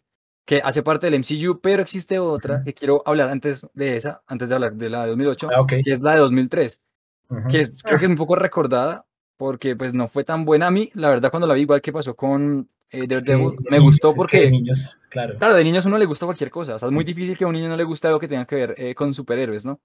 que 0.46 0.62
hace 0.64 0.84
parte 0.84 1.10
del 1.10 1.16
MCU, 1.20 1.60
pero 1.62 1.82
existe 1.82 2.20
otra 2.20 2.56
Ujú. 2.56 2.64
que 2.66 2.74
quiero 2.74 3.04
hablar 3.06 3.30
antes 3.30 3.66
de 3.74 3.98
esa, 3.98 4.22
antes 4.28 4.50
de 4.50 4.56
hablar 4.56 4.74
de 4.76 4.90
la 4.90 5.04
de 5.04 5.10
2008, 5.10 5.50
Ah, 5.56 5.62
ok. 5.62 5.74
que 5.84 5.92
es 5.92 6.02
la 6.02 6.12
de 6.14 6.20
2003, 6.20 6.82
Ujú. 7.30 7.48
que 7.50 7.62
es- 7.62 7.82
creo 7.84 7.98
que 8.00 8.06
es 8.06 8.12
un 8.12 8.18
poco 8.18 8.36
recordada 8.36 9.06
porque 9.38 9.76
pues 9.76 9.94
no 9.94 10.08
fue 10.08 10.24
tan 10.24 10.46
buena 10.46 10.68
a 10.68 10.72
mí, 10.72 10.92
la 10.94 11.10
verdad 11.10 11.30
cuando 11.30 11.46
la 11.48 11.54
vi 11.56 11.62
igual 11.62 11.82
que 11.82 11.92
pasó 11.92 12.16
con 12.16 12.70
eh, 12.92 13.02
que 13.02 13.08
Daredevil, 13.08 13.50
de 13.58 13.64
me 13.72 13.78
niños, 13.78 13.84
gustó 13.84 14.10
que 14.12 14.16
porque 14.16 14.42
de 14.42 14.52
niños, 14.52 15.00
claro. 15.10 15.38
Claro, 15.38 15.56
de 15.56 15.64
niños 15.64 15.86
a 15.86 15.90
uno 15.90 15.98
le 15.98 16.06
gusta 16.06 16.26
cualquier 16.28 16.52
cosa. 16.52 16.76
O 16.76 16.80
sea, 16.80 16.88
es 16.88 16.92
muy 16.94 17.04
difícil 17.04 17.36
que 17.38 17.44
a 17.44 17.48
un 17.48 17.54
niño 17.56 17.68
no 17.68 17.76
le 17.76 17.84
guste 17.84 18.08
algo 18.08 18.20
que 18.20 18.28
tenga 18.28 18.46
que 18.46 18.56
ver 18.56 18.76
eh, 18.78 18.94
con 18.96 19.12
superhéroes, 19.14 19.66
¿no? 19.66 19.80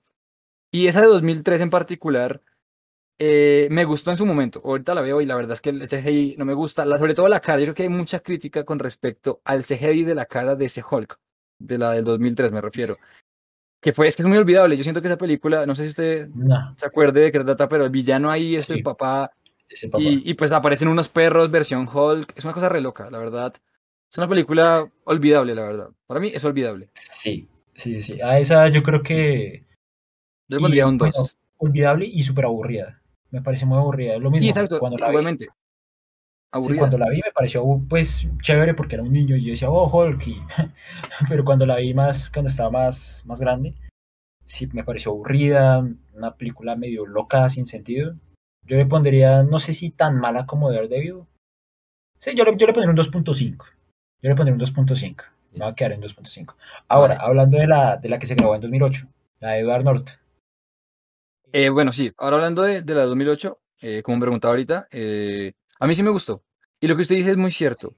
Y 0.70 0.86
esa 0.86 1.00
de 1.00 1.06
2003 1.08 1.60
en 1.62 1.70
particular 1.70 2.42
eh, 3.18 3.68
me 3.70 3.84
gustó 3.84 4.10
en 4.10 4.16
su 4.16 4.24
momento. 4.26 4.62
Ahorita 4.64 4.94
la 4.94 5.02
veo 5.02 5.20
y 5.20 5.26
la 5.26 5.36
verdad 5.36 5.52
es 5.52 5.60
que 5.60 5.70
el 5.70 5.86
CGI 5.88 6.36
no 6.38 6.44
me 6.44 6.54
gusta. 6.54 6.84
La, 6.84 6.96
sobre 6.96 7.14
todo 7.14 7.28
la 7.28 7.40
cara. 7.40 7.58
Yo 7.58 7.66
creo 7.66 7.74
que 7.74 7.82
hay 7.84 7.88
mucha 7.88 8.20
crítica 8.20 8.64
con 8.64 8.78
respecto 8.78 9.40
al 9.44 9.62
CGI 9.64 10.04
de 10.04 10.14
la 10.14 10.26
cara 10.26 10.54
de 10.54 10.64
ese 10.66 10.82
Hulk. 10.88 11.18
De 11.58 11.76
la 11.76 11.92
del 11.92 12.04
2003 12.04 12.52
me 12.52 12.60
refiero. 12.60 12.96
Que 13.82 13.92
fue, 13.92 14.08
es 14.08 14.16
que 14.16 14.22
es 14.22 14.28
muy 14.28 14.38
olvidable. 14.38 14.76
Yo 14.76 14.82
siento 14.82 15.02
que 15.02 15.08
esa 15.08 15.18
película, 15.18 15.66
no 15.66 15.74
sé 15.74 15.84
si 15.84 15.88
usted 15.90 16.28
No, 16.34 16.74
se 16.76 16.86
acuerde 16.86 17.20
de 17.20 17.32
qué 17.32 17.40
trata, 17.40 17.68
pero 17.68 17.84
el 17.84 17.90
villano 17.90 18.30
ahí 18.30 18.56
es 18.56 18.64
Sí. 18.66 18.74
el 18.74 18.82
papá 18.82 19.32
y, 19.98 20.28
y 20.30 20.34
pues 20.34 20.50
aparecen 20.52 20.88
unos 20.88 21.08
perros 21.08 21.50
versión 21.50 21.88
Hulk. 21.92 22.32
Es 22.36 22.44
una 22.44 22.54
cosa 22.54 22.68
re 22.68 22.80
loca, 22.80 23.10
la 23.10 23.18
verdad. 23.18 23.54
Es 24.10 24.18
una 24.18 24.28
película 24.28 24.90
olvidable, 25.04 25.54
la 25.54 25.62
verdad. 25.62 25.90
Para 26.06 26.20
mí 26.20 26.30
es 26.34 26.44
olvidable. 26.44 26.90
Sí, 26.94 27.48
sí, 27.74 28.02
sí. 28.02 28.20
A 28.22 28.38
esa 28.38 28.66
yo 28.68 28.82
creo 28.82 29.02
que 29.02 29.64
Yo 30.50 30.56
le 30.56 30.60
Y, 30.60 30.62
pondría 30.62 30.86
un 30.88 30.98
bueno, 30.98 31.12
2. 31.16 31.38
olvidable 31.58 32.06
y 32.06 32.22
súper 32.24 32.44
aburrida. 32.46 33.00
Me 33.30 33.40
parece 33.40 33.64
muy 33.66 33.78
aburrida. 33.78 34.14
Es 34.16 34.20
lo 34.20 34.30
mismo 34.30 34.42
Sí, 34.44 34.48
exacto, 34.48 34.78
cuando 34.80 34.98
la 34.98 35.06
vi. 35.06 35.10
igualmente. 35.12 35.48
aburrida. 36.52 36.78
cuando 36.80 36.98
la 36.98 37.08
vi 37.08 37.20
me 37.24 37.32
pareció 37.32 37.64
pues 37.88 38.28
chévere 38.42 38.74
porque 38.74 38.96
era 38.96 39.04
un 39.04 39.12
niño 39.12 39.36
y 39.36 39.44
yo 39.44 39.50
decía, 39.52 39.70
oh, 39.70 39.88
Hulk. 39.88 40.24
pero 41.28 41.44
cuando 41.44 41.64
la 41.66 41.76
vi 41.76 41.94
más, 41.94 42.30
cuando 42.30 42.48
estaba 42.48 42.70
más, 42.70 43.22
más 43.26 43.40
grande, 43.40 43.74
sí 44.44 44.66
me 44.72 44.82
pareció 44.84 45.12
aburrida, 45.12 45.86
una 46.14 46.34
película 46.36 46.74
medio 46.76 47.06
loca, 47.06 47.48
sin 47.48 47.66
sentido. 47.66 48.14
Yo 48.66 48.76
le 48.76 48.86
pondría, 48.86 49.42
no 49.44 49.58
sé 49.60 49.72
si 49.72 49.90
tan 49.90 50.16
mala 50.18 50.46
como 50.46 50.70
Daredevil. 50.72 51.22
Sí, 52.18 52.32
yo 52.36 52.44
le, 52.44 52.56
yo 52.56 52.66
le 52.66 52.72
pondría 52.72 52.90
un 52.90 52.96
2.5. 52.96 53.56
Yo 54.22 54.28
le 54.28 54.34
pondría 54.34 54.54
un 54.54 54.60
2.5. 54.60 55.24
Me 55.52 55.60
va 55.60 55.68
a 55.68 55.74
quedar 55.74 55.92
en 55.92 56.02
2.5. 56.02 56.54
Ahora, 56.88 57.14
Vale. 57.14 57.26
hablando 57.26 57.58
de 57.58 57.66
la, 57.66 57.96
de 57.96 58.08
la 58.08 58.18
que 58.18 58.26
se 58.26 58.34
grabó 58.34 58.54
en 58.56 58.60
2008, 58.60 59.06
la 59.40 59.50
de 59.52 59.60
Edward 59.60 59.84
Norton. 59.84 60.14
Eh, 61.52 61.68
bueno, 61.70 61.92
sí, 61.92 62.12
ahora 62.16 62.36
hablando 62.36 62.62
de, 62.62 62.82
de 62.82 62.94
la 62.94 63.04
2008, 63.04 63.60
eh, 63.80 64.02
como 64.02 64.18
me 64.18 64.22
preguntaba 64.22 64.52
ahorita, 64.52 64.86
eh, 64.90 65.52
a 65.78 65.86
mí 65.86 65.94
sí 65.94 66.02
me 66.02 66.10
gustó. 66.10 66.44
Y 66.80 66.86
lo 66.88 66.96
que 66.96 67.02
usted 67.02 67.16
dice 67.16 67.30
es 67.30 67.36
muy 67.36 67.50
cierto. 67.52 67.96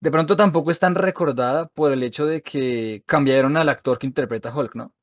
De 0.00 0.10
pronto 0.10 0.36
tampoco 0.36 0.70
es 0.70 0.80
tan 0.80 0.94
recordada 0.94 1.68
por 1.68 1.92
el 1.92 2.02
hecho 2.02 2.26
de 2.26 2.42
que 2.42 3.02
cambiaron 3.06 3.56
al 3.56 3.68
actor 3.68 3.98
que 3.98 4.06
interpreta 4.06 4.50
a 4.50 4.56
Hulk, 4.56 4.74
¿no? 4.74 4.94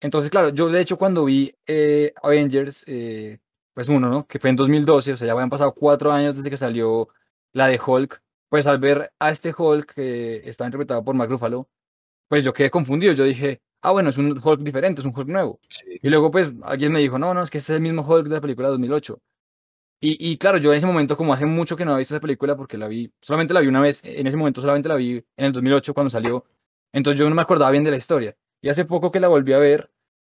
Entonces, 0.00 0.30
claro, 0.30 0.50
yo 0.50 0.68
de 0.70 0.80
hecho 0.80 0.98
cuando 0.98 1.24
vi 1.26 1.54
eh, 1.66 2.12
Avengers, 2.22 2.84
eh, 2.88 3.40
pues 3.74 3.88
uno, 3.88 4.10
¿no? 4.10 4.26
Que 4.26 4.38
fue 4.40 4.50
en 4.50 4.56
2012, 4.56 5.14
o 5.14 5.16
sea, 5.16 5.26
ya 5.26 5.32
habían 5.32 5.50
pasado 5.50 5.74
cuatro 5.74 6.12
años 6.12 6.36
desde 6.36 6.50
que 6.50 6.56
salió 6.56 7.08
la 7.52 7.68
de 7.68 7.80
Hulk, 7.84 8.22
pues 8.48 8.66
al 8.66 8.78
ver 8.78 9.12
a 9.20 9.30
este 9.30 9.54
Hulk 9.56 9.94
que 9.94 10.42
estaba 10.48 10.68
interpretado 10.68 11.04
por 11.04 11.14
Mark 11.14 11.30
Ruffalo, 11.30 11.68
pues 12.28 12.44
yo 12.44 12.52
quedé 12.52 12.70
confundido, 12.70 13.12
yo 13.14 13.24
dije, 13.24 13.62
ah, 13.82 13.90
bueno, 13.92 14.10
es 14.10 14.18
un 14.18 14.40
Hulk 14.42 14.60
diferente, 14.62 15.00
es 15.02 15.06
un 15.06 15.12
Hulk 15.16 15.28
nuevo. 15.28 15.60
Sí. 15.68 15.98
Y 16.02 16.08
luego, 16.08 16.30
pues, 16.30 16.52
alguien 16.62 16.92
me 16.92 17.00
dijo, 17.00 17.18
no, 17.18 17.34
no, 17.34 17.42
es 17.42 17.50
que 17.50 17.58
este 17.58 17.72
es 17.72 17.76
el 17.76 17.82
mismo 17.82 18.02
Hulk 18.02 18.26
de 18.28 18.34
la 18.36 18.40
película 18.40 18.68
de 18.68 18.72
2008. 18.72 19.20
Y, 20.00 20.32
y 20.32 20.36
claro, 20.36 20.58
yo 20.58 20.72
en 20.72 20.78
ese 20.78 20.86
momento, 20.86 21.16
como 21.16 21.32
hace 21.32 21.46
mucho 21.46 21.76
que 21.76 21.84
no 21.84 21.92
había 21.92 22.00
visto 22.00 22.14
esa 22.14 22.20
película, 22.20 22.56
porque 22.56 22.76
la 22.76 22.88
vi, 22.88 23.12
solamente 23.20 23.54
la 23.54 23.60
vi 23.60 23.68
una 23.68 23.80
vez, 23.80 24.00
en 24.04 24.26
ese 24.26 24.36
momento 24.36 24.60
solamente 24.60 24.88
la 24.88 24.96
vi 24.96 25.24
en 25.36 25.44
el 25.46 25.52
2008 25.52 25.94
cuando 25.94 26.10
salió, 26.10 26.44
entonces 26.92 27.18
yo 27.18 27.28
no 27.28 27.36
me 27.36 27.42
acordaba 27.42 27.70
bien 27.70 27.84
de 27.84 27.92
la 27.92 27.96
historia. 27.98 28.36
Y 28.60 28.68
hace 28.68 28.84
poco 28.84 29.12
que 29.12 29.20
la 29.20 29.28
volví 29.28 29.52
a 29.52 29.58
ver, 29.58 29.92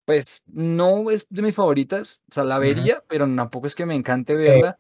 pues 0.06 0.44
no 0.48 1.10
es 1.12 1.28
de 1.30 1.42
mis 1.42 1.56
favoritas, 1.56 2.22
o 2.30 2.34
sea, 2.34 2.44
la 2.44 2.60
vería, 2.60 3.04
pero 3.08 3.26
tampoco 3.36 3.68
es 3.68 3.76
que 3.76 3.86
me 3.86 3.96
encante 3.96 4.36
verla. 4.36 4.78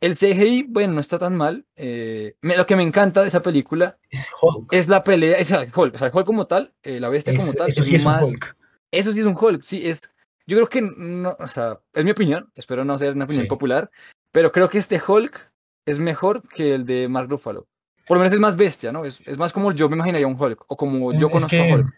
El 0.00 0.14
CGI, 0.14 0.66
bueno, 0.68 0.94
no 0.94 1.00
está 1.00 1.18
tan 1.18 1.36
mal. 1.36 1.64
eh, 1.76 2.36
me- 2.42 2.56
lo 2.56 2.66
que 2.66 2.76
me 2.76 2.82
encanta 2.82 3.22
de 3.22 3.28
esa 3.28 3.42
película 3.42 3.98
Es 4.10 4.26
Hulk. 4.40 4.72
es 4.72 4.88
la 4.88 5.02
pelea, 5.02 5.42
sea, 5.44 5.66
Hulk, 5.74 5.94
o 5.94 5.98
sea, 5.98 6.10
Hulk 6.12 6.26
como 6.26 6.46
tal, 6.46 6.72
eh, 6.82 7.00
la 7.00 7.08
bestia 7.08 7.34
como 7.36 7.48
Es- 7.50 7.56
tal, 7.56 7.68
eso 7.68 7.80
es 7.80 7.86
sí 7.88 7.96
es 7.96 8.04
un 8.04 8.12
más, 8.12 8.22
Hulk. 8.28 8.56
eso 8.92 9.12
sí 9.12 9.20
es 9.20 9.26
un 9.26 9.36
Hulk, 9.40 9.62
sí, 9.62 9.88
es. 9.88 10.12
Yo 10.46 10.56
creo 10.56 10.68
que 10.68 10.80
no, 10.80 11.36
o 11.38 11.46
sea, 11.46 11.80
es 11.92 12.04
mi 12.04 12.10
opinión, 12.12 12.50
espero 12.54 12.84
no 12.84 12.96
ser 12.96 13.12
una 13.14 13.24
opinión 13.24 13.44
Sí. 13.44 13.48
popular, 13.48 13.90
pero 14.32 14.50
creo 14.52 14.68
que 14.70 14.78
este 14.78 15.00
Hulk 15.04 15.50
es 15.86 15.98
mejor 15.98 16.46
que 16.48 16.74
el 16.74 16.86
de 16.86 17.08
Mark 17.08 17.28
Ruffalo. 17.28 17.66
Por 18.06 18.16
lo 18.16 18.22
menos 18.22 18.32
es 18.34 18.40
más 18.40 18.56
bestia, 18.56 18.90
¿no? 18.92 19.04
Es, 19.04 19.20
es 19.26 19.36
más 19.36 19.52
como 19.52 19.72
yo 19.72 19.88
me 19.88 19.96
imaginaría 19.96 20.26
un 20.26 20.40
Hulk, 20.40 20.64
o 20.68 20.76
como 20.76 21.12
yo 21.12 21.26
Es 21.26 21.32
conozco 21.32 21.48
que, 21.50 21.60
a 21.70 21.74
Hulk. 21.74 21.94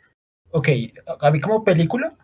Ok, 0.53 0.69
a 1.21 1.31
mí 1.31 1.41
como 1.41 1.63
película, 1.63 2.17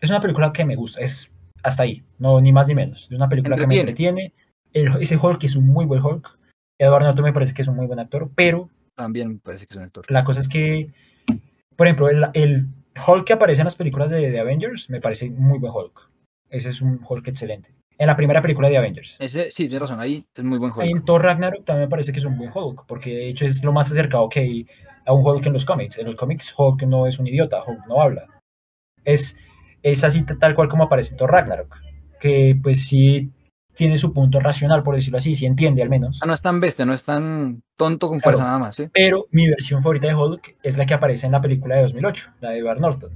es 0.00 0.08
una 0.08 0.20
película 0.20 0.52
que 0.52 0.64
me 0.64 0.76
gusta, 0.76 1.00
es 1.02 1.30
hasta 1.62 1.82
ahí, 1.82 2.02
no 2.18 2.40
ni 2.40 2.52
más 2.52 2.66
ni 2.68 2.74
menos. 2.74 3.02
Es 3.04 3.10
una 3.16 3.28
película 3.28 3.56
que 3.56 3.66
me 3.66 3.80
Entretiene. 3.80 4.32
El- 4.74 5.00
ese 5.00 5.16
Hulk 5.16 5.42
es 5.44 5.56
un 5.56 5.66
muy 5.68 5.86
buen 5.86 6.04
Hulk. 6.04 6.38
Edward 6.78 7.04
Norton 7.04 7.24
me 7.24 7.32
parece 7.32 7.54
que 7.54 7.62
es 7.62 7.68
un 7.68 7.76
muy 7.76 7.86
buen 7.86 7.98
actor, 8.00 8.28
pero 8.34 8.68
También 8.96 9.28
me 9.28 9.38
parece 9.38 9.66
que 9.66 9.74
es 9.74 9.76
un 9.78 9.84
actor. 9.84 10.04
la 10.10 10.24
cosa 10.24 10.40
es 10.40 10.48
que, 10.48 10.90
por 11.76 11.86
ejemplo, 11.86 12.08
el, 12.08 12.26
el 12.34 12.66
Hulk 13.06 13.24
que 13.24 13.32
aparece 13.32 13.60
en 13.62 13.66
las 13.66 13.76
películas 13.76 14.10
de, 14.10 14.30
de 14.30 14.40
Avengers 14.40 14.90
me 14.90 15.00
parece 15.00 15.30
muy 15.30 15.58
buen 15.58 15.72
Hulk. 15.72 16.10
Ese 16.50 16.68
es 16.68 16.82
un 16.82 17.00
Hulk 17.08 17.26
excelente. 17.28 17.74
En 17.96 18.08
la 18.08 18.16
primera 18.16 18.42
película 18.42 18.68
de 18.68 18.76
Avengers. 18.76 19.16
Ese, 19.20 19.50
sí, 19.52 19.68
tienes 19.68 19.82
razón, 19.88 20.00
ahí 20.00 20.24
es 20.34 20.44
muy 20.44 20.58
buen 20.58 20.72
Hulk. 20.72 20.82
En 20.84 21.04
Thor 21.04 21.22
Ragnarok 21.22 21.64
también 21.64 21.86
me 21.86 21.90
parece 21.90 22.12
que 22.12 22.18
es 22.18 22.24
un 22.24 22.36
buen 22.36 22.50
Hulk, 22.52 22.86
porque 22.86 23.10
de 23.14 23.28
hecho 23.28 23.46
es 23.46 23.62
lo 23.62 23.72
más 23.72 23.90
acercado 23.90 24.28
que 24.28 24.40
hay 24.40 24.66
a 25.06 25.12
un 25.12 25.24
Hulk 25.24 25.46
en 25.46 25.52
los 25.52 25.64
cómics. 25.64 25.98
En 25.98 26.06
los 26.06 26.16
cómics 26.16 26.52
Hulk 26.56 26.82
no 26.82 27.06
es 27.06 27.18
un 27.20 27.28
idiota, 27.28 27.62
Hulk 27.64 27.86
no 27.86 28.00
habla. 28.00 28.26
Es, 29.04 29.38
es 29.82 30.02
así 30.02 30.24
tal 30.24 30.54
cual 30.56 30.68
como 30.68 30.84
aparece 30.84 31.12
en 31.12 31.18
Thor 31.18 31.30
Ragnarok, 31.30 31.76
que 32.18 32.58
pues 32.60 32.86
sí 32.88 33.30
tiene 33.74 33.98
su 33.98 34.12
punto 34.12 34.40
racional, 34.40 34.82
por 34.82 34.94
decirlo 34.94 35.18
así, 35.18 35.34
sí 35.34 35.46
entiende 35.46 35.82
al 35.82 35.88
menos. 35.90 36.20
Ah, 36.22 36.26
no 36.26 36.32
es 36.32 36.42
tan 36.42 36.60
bestia, 36.60 36.84
no 36.84 36.92
es 36.92 37.02
tan 37.02 37.62
tonto 37.76 38.08
con 38.08 38.18
Claro. 38.20 38.36
fuerza 38.38 38.44
nada 38.44 38.58
más, 38.58 38.76
¿sí? 38.76 38.88
Pero 38.92 39.26
mi 39.32 39.48
versión 39.48 39.82
favorita 39.82 40.06
de 40.06 40.14
Hulk 40.14 40.56
es 40.62 40.76
la 40.76 40.86
que 40.86 40.94
aparece 40.94 41.26
en 41.26 41.32
la 41.32 41.40
película 41.40 41.76
de 41.76 41.82
2008, 41.82 42.30
la 42.40 42.50
de 42.50 42.58
Edward 42.58 42.80
Norton. 42.80 43.10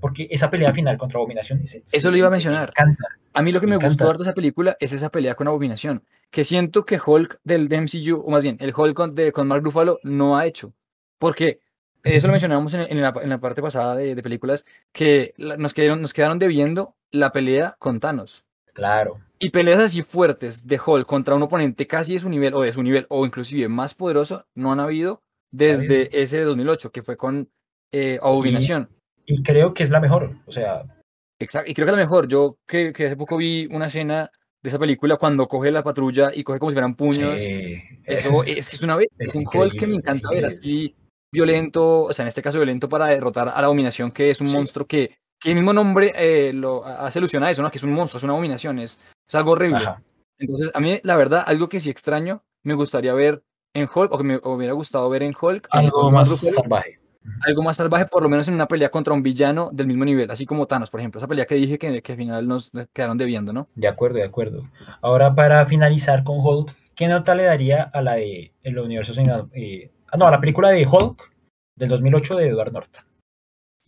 Porque 0.00 0.28
esa 0.30 0.48
pelea 0.50 0.72
final 0.72 0.96
contra 0.96 1.18
Abominación 1.18 1.60
es 1.62 1.82
Eso 1.92 2.10
lo 2.10 2.16
iba 2.16 2.28
a 2.28 2.30
mencionar. 2.30 2.72
Me. 2.86 2.94
A 3.34 3.42
mí 3.42 3.50
lo 3.52 3.60
que 3.60 3.66
Me 3.66 3.78
me, 3.78 3.84
gustó 3.84 4.12
de 4.12 4.22
esa 4.22 4.32
película 4.32 4.76
es 4.80 4.92
esa 4.92 5.10
pelea 5.10 5.34
con 5.34 5.48
Abominación, 5.48 6.04
que 6.30 6.44
siento 6.44 6.84
que 6.86 7.00
Hulk 7.04 7.40
del 7.44 7.68
MCU, 7.70 8.22
o 8.24 8.30
más 8.30 8.42
bien, 8.42 8.56
el 8.60 8.72
Hulk 8.76 8.94
con, 8.94 9.14
de, 9.14 9.32
con 9.32 9.48
Mark 9.48 9.62
Ruffalo 9.64 9.98
no 10.04 10.36
ha 10.38 10.46
hecho. 10.46 10.72
Porque 11.18 11.60
eso 12.04 12.28
lo 12.28 12.30
Ujú. 12.30 12.34
mencionamos 12.34 12.74
en, 12.74 12.82
en 12.82 13.00
la, 13.00 13.12
en 13.20 13.28
la 13.28 13.38
parte 13.40 13.60
pasada 13.60 13.96
de, 13.96 14.14
de 14.14 14.22
películas, 14.22 14.64
que 14.92 15.34
la- 15.36 15.56
nos, 15.56 15.74
quedaron, 15.74 16.00
nos 16.00 16.14
quedaron 16.14 16.38
debiendo 16.38 16.94
la 17.10 17.32
pelea 17.32 17.74
con 17.80 17.98
Thanos. 17.98 18.44
Claro. 18.78 19.18
Y 19.40 19.50
peleas 19.50 19.80
así 19.80 20.02
fuertes 20.02 20.66
de 20.66 20.80
Hulk 20.84 21.06
contra 21.06 21.34
un 21.34 21.42
oponente 21.42 21.86
casi 21.86 22.14
de 22.14 22.20
su 22.20 22.28
nivel, 22.28 22.54
o 22.54 22.62
de 22.62 22.72
su 22.72 22.82
nivel, 22.82 23.06
o 23.10 23.26
inclusive 23.26 23.68
más 23.68 23.92
poderoso, 23.94 24.46
no 24.54 24.72
han 24.72 24.80
habido 24.80 25.20
desde 25.52 26.02
habido. 26.06 26.08
ese 26.12 26.38
de 26.38 26.44
2008, 26.44 26.90
que 26.92 27.02
fue 27.02 27.16
con 27.16 27.48
eh, 27.92 28.18
Abominación. 28.22 28.88
Y 29.26 29.42
creo 29.42 29.74
que 29.74 29.82
es 29.82 29.90
la 29.90 30.00
mejor. 30.00 30.36
O 30.46 30.52
sea, 30.52 30.84
Exacto, 31.40 31.70
y 31.70 31.74
creo 31.74 31.86
que 31.86 31.92
a 31.92 31.96
lo 31.96 32.02
mejor, 32.02 32.26
yo 32.28 32.56
que, 32.66 32.92
que 32.92 33.06
hace 33.06 33.16
poco 33.16 33.36
vi 33.36 33.68
una 33.70 33.86
escena 33.86 34.30
de 34.62 34.68
esa 34.70 34.78
película 34.78 35.16
cuando 35.16 35.46
coge 35.46 35.70
la 35.70 35.84
patrulla 35.84 36.32
y 36.34 36.42
coge 36.42 36.58
como 36.58 36.70
si 36.72 36.74
fueran 36.74 36.96
puños. 36.96 37.38
sí, 37.40 37.80
Eso 38.04 38.42
es- 38.42 38.58
es 38.58 38.70
que 38.70 38.76
es 38.76 38.82
una 38.82 38.96
vez, 38.96 39.06
es, 39.18 39.28
es 39.30 39.34
un 39.36 39.44
Hulk 39.46 39.78
que 39.78 39.86
me 39.86 39.92
es 39.92 39.98
encanta 39.98 40.30
ver 40.30 40.46
así 40.46 40.96
violento, 41.32 42.02
o 42.04 42.12
sea, 42.12 42.24
en 42.24 42.28
este 42.28 42.42
caso 42.42 42.58
violento 42.58 42.88
para 42.88 43.06
derrotar 43.06 43.48
a 43.48 43.60
la 43.60 43.66
abominación, 43.66 44.10
que 44.10 44.30
es 44.30 44.40
un 44.40 44.48
Sí. 44.48 44.52
monstruo 44.54 44.86
que, 44.86 45.16
que 45.40 45.50
el 45.50 45.54
mismo 45.54 45.72
nombre 45.72 46.12
eh, 46.16 46.52
lo 46.52 46.84
hace 46.84 47.18
alusión 47.18 47.42
a 47.44 47.50
eso, 47.50 47.62
¿no? 47.62 47.70
Que 47.70 47.78
es 47.78 47.84
un 47.84 47.92
monstruo, 47.92 48.18
es 48.18 48.24
una 48.24 48.32
abominación, 48.32 48.78
es, 48.78 48.98
es 49.26 49.34
algo 49.34 49.52
horrible. 49.52 49.78
Ajá. 49.78 50.02
Entonces, 50.38 50.70
a 50.74 50.80
mí, 50.80 51.00
la 51.02 51.16
verdad, 51.16 51.44
algo 51.46 51.68
que 51.68 51.80
sí 51.80 51.90
extraño, 51.90 52.42
me 52.62 52.74
gustaría 52.74 53.12
ver 53.12 53.42
en 53.74 53.88
Hulk, 53.92 54.12
o 54.12 54.18
que 54.18 54.24
me, 54.24 54.36
o 54.36 54.50
me 54.50 54.56
hubiera 54.56 54.72
gustado 54.72 55.08
ver 55.10 55.22
en 55.22 55.34
Hulk, 55.38 55.68
Algo 55.70 56.10
más 56.10 56.28
salvaje. 56.28 56.98
algo 57.46 57.62
más 57.62 57.76
salvaje, 57.76 58.06
por 58.06 58.22
lo 58.22 58.28
menos 58.28 58.46
en 58.48 58.54
una 58.54 58.68
pelea 58.68 58.90
contra 58.90 59.14
un 59.14 59.22
villano 59.22 59.70
del 59.72 59.86
mismo 59.86 60.04
nivel, 60.04 60.30
así 60.30 60.46
como 60.46 60.66
Thanos, 60.66 60.90
por 60.90 61.00
ejemplo, 61.00 61.18
esa 61.18 61.26
pelea 61.26 61.46
que 61.46 61.56
dije 61.56 61.78
que, 61.78 62.02
que 62.02 62.12
al 62.12 62.18
final 62.18 62.48
nos 62.48 62.70
quedaron 62.92 63.18
debiendo, 63.18 63.52
¿no? 63.52 63.68
De 63.74 63.88
acuerdo, 63.88 64.18
de 64.18 64.24
acuerdo. 64.24 64.68
Ahora, 65.02 65.34
para 65.34 65.66
finalizar 65.66 66.22
con 66.24 66.38
Hulk, 66.38 66.74
¿qué 66.94 67.08
nota 67.08 67.34
le 67.34 67.44
daría 67.44 67.82
a 67.82 68.00
la 68.00 68.14
de 68.14 68.52
el 68.62 68.78
universo 68.78 69.12
eh, 69.54 69.90
ah, 70.10 70.16
no, 70.16 70.26
a 70.26 70.30
la 70.30 70.40
película 70.40 70.70
de 70.70 70.86
Hulk 70.86 71.32
del 71.76 71.88
2008 71.88 72.36
de 72.36 72.48
Edward 72.48 72.72
Norton? 72.72 73.04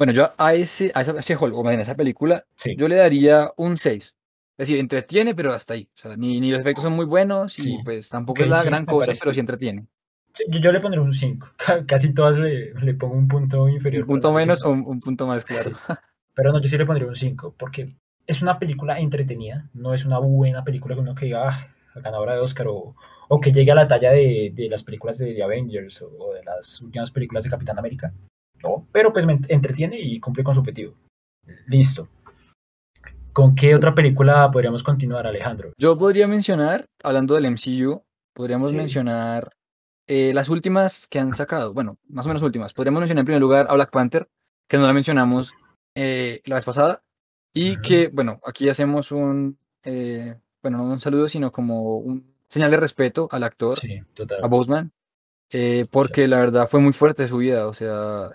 Bueno, 0.00 0.14
yo 0.14 0.30
a 0.38 0.54
ese, 0.54 0.90
a 0.94 1.02
esa- 1.02 1.12
a 1.12 1.18
ese 1.20 1.36
Hulk, 1.36 1.54
o 1.54 1.62
más 1.62 1.72
bien 1.72 1.80
a 1.80 1.82
esa 1.82 1.94
película, 1.94 2.46
Sí. 2.56 2.74
yo 2.74 2.88
le 2.88 2.96
daría 2.96 3.52
un 3.58 3.76
6. 3.76 4.14
Es 4.56 4.68
decir, 4.68 4.78
entretiene, 4.78 5.34
pero 5.34 5.52
hasta 5.52 5.74
ahí. 5.74 5.90
O 5.94 5.98
sea, 5.98 6.16
ni, 6.16 6.40
ni 6.40 6.50
los 6.50 6.60
efectos 6.60 6.84
son 6.84 6.94
muy 6.94 7.04
buenos 7.04 7.58
y 7.58 7.62
Sí. 7.64 7.78
pues 7.84 8.08
tampoco 8.08 8.40
Ok, 8.40 8.44
es 8.44 8.48
la 8.48 8.62
sí, 8.62 8.66
gran 8.68 8.86
cosa, 8.86 9.08
parece. 9.08 9.20
pero 9.22 9.34
sí 9.34 9.40
entretiene. 9.40 9.86
Sí, 10.32 10.44
Yo, 10.48 10.58
yo 10.58 10.72
le 10.72 10.80
pondré 10.80 11.00
un 11.00 11.12
5. 11.12 11.48
Casi 11.86 12.14
todas 12.14 12.38
le, 12.38 12.72
le 12.72 12.94
pongo 12.94 13.14
un 13.14 13.28
punto 13.28 13.68
inferior. 13.68 14.04
Un 14.04 14.08
punto 14.08 14.32
menos 14.32 14.60
sí. 14.60 14.64
o 14.66 14.70
un, 14.70 14.84
un 14.86 15.00
punto 15.00 15.26
más, 15.26 15.44
claro. 15.44 15.70
Pero 16.34 16.50
no, 16.50 16.62
yo 16.62 16.68
sí 16.70 16.78
le 16.78 16.86
pondría 16.86 17.06
un 17.06 17.14
5, 17.16 17.54
porque 17.58 17.94
es 18.26 18.40
una 18.40 18.58
película 18.58 18.98
entretenida, 19.00 19.68
no 19.74 19.92
es 19.92 20.06
una 20.06 20.18
buena 20.18 20.64
película 20.64 20.94
que 20.94 21.00
uno 21.02 21.14
que 21.14 21.26
diga 21.26 21.46
ah, 21.50 21.74
ganadora 21.96 22.34
de 22.36 22.40
Oscar 22.40 22.68
o, 22.68 22.96
o 23.28 23.38
que 23.40 23.52
llegue 23.52 23.72
a 23.72 23.74
la 23.74 23.86
talla 23.86 24.12
de, 24.12 24.50
de 24.54 24.68
las 24.70 24.82
películas 24.82 25.18
de, 25.18 25.34
The 25.34 25.42
Avengers 25.42 26.00
o, 26.00 26.08
o 26.18 26.32
de 26.32 26.42
las 26.44 26.80
últimas 26.80 27.10
películas 27.10 27.44
de 27.44 27.50
Capitán 27.50 27.78
América. 27.78 28.14
No, 28.62 28.86
pero 28.92 29.12
pues 29.12 29.26
me 29.26 29.34
ent- 29.38 29.46
entretiene 29.48 29.98
y 29.98 30.20
cumple 30.20 30.44
con 30.44 30.54
su 30.54 30.60
objetivo. 30.60 30.94
Listo. 31.66 32.08
¿Con 33.32 33.54
qué 33.54 33.74
otra 33.74 33.94
película 33.94 34.50
podríamos 34.50 34.82
continuar, 34.82 35.26
Alejandro? 35.26 35.72
Yo 35.78 35.96
podría 35.96 36.26
mencionar, 36.26 36.84
hablando 37.02 37.34
del 37.34 37.46
MCU, 37.46 38.02
podríamos 38.34 38.70
Sí. 38.70 38.76
mencionar 38.76 39.52
eh, 40.08 40.32
las 40.34 40.48
últimas 40.48 41.06
que 41.06 41.20
han 41.20 41.34
sacado. 41.34 41.72
Bueno, 41.72 41.96
más 42.08 42.26
o 42.26 42.28
menos 42.30 42.42
últimas. 42.42 42.74
Podríamos 42.74 43.00
mencionar 43.00 43.20
en 43.22 43.26
primer 43.26 43.40
lugar 43.40 43.66
a 43.70 43.74
Black 43.74 43.90
Panther, 43.92 44.28
que 44.68 44.76
no 44.76 44.86
la 44.86 44.92
mencionamos 44.92 45.54
eh, 45.94 46.40
la 46.46 46.56
vez 46.56 46.64
pasada. 46.64 47.02
Y 47.54 47.72
Ujú. 47.74 47.82
que, 47.82 48.08
bueno, 48.08 48.40
aquí 48.44 48.68
hacemos 48.68 49.12
un, 49.12 49.56
eh, 49.84 50.34
bueno, 50.62 50.78
no 50.78 50.84
un 50.84 51.00
saludo, 51.00 51.28
sino 51.28 51.52
como 51.52 51.98
un 51.98 52.34
señal 52.48 52.72
de 52.72 52.78
respeto 52.78 53.28
al 53.30 53.44
actor. 53.44 53.76
Sí, 53.78 54.00
a 54.42 54.46
Boseman, 54.48 54.90
eh, 55.52 55.86
porque 55.90 56.26
la 56.26 56.38
verdad 56.40 56.66
fue 56.68 56.80
muy 56.80 56.92
fuerte 56.92 57.28
su 57.28 57.36
vida, 57.38 57.68
o 57.68 57.72
sea, 57.72 58.30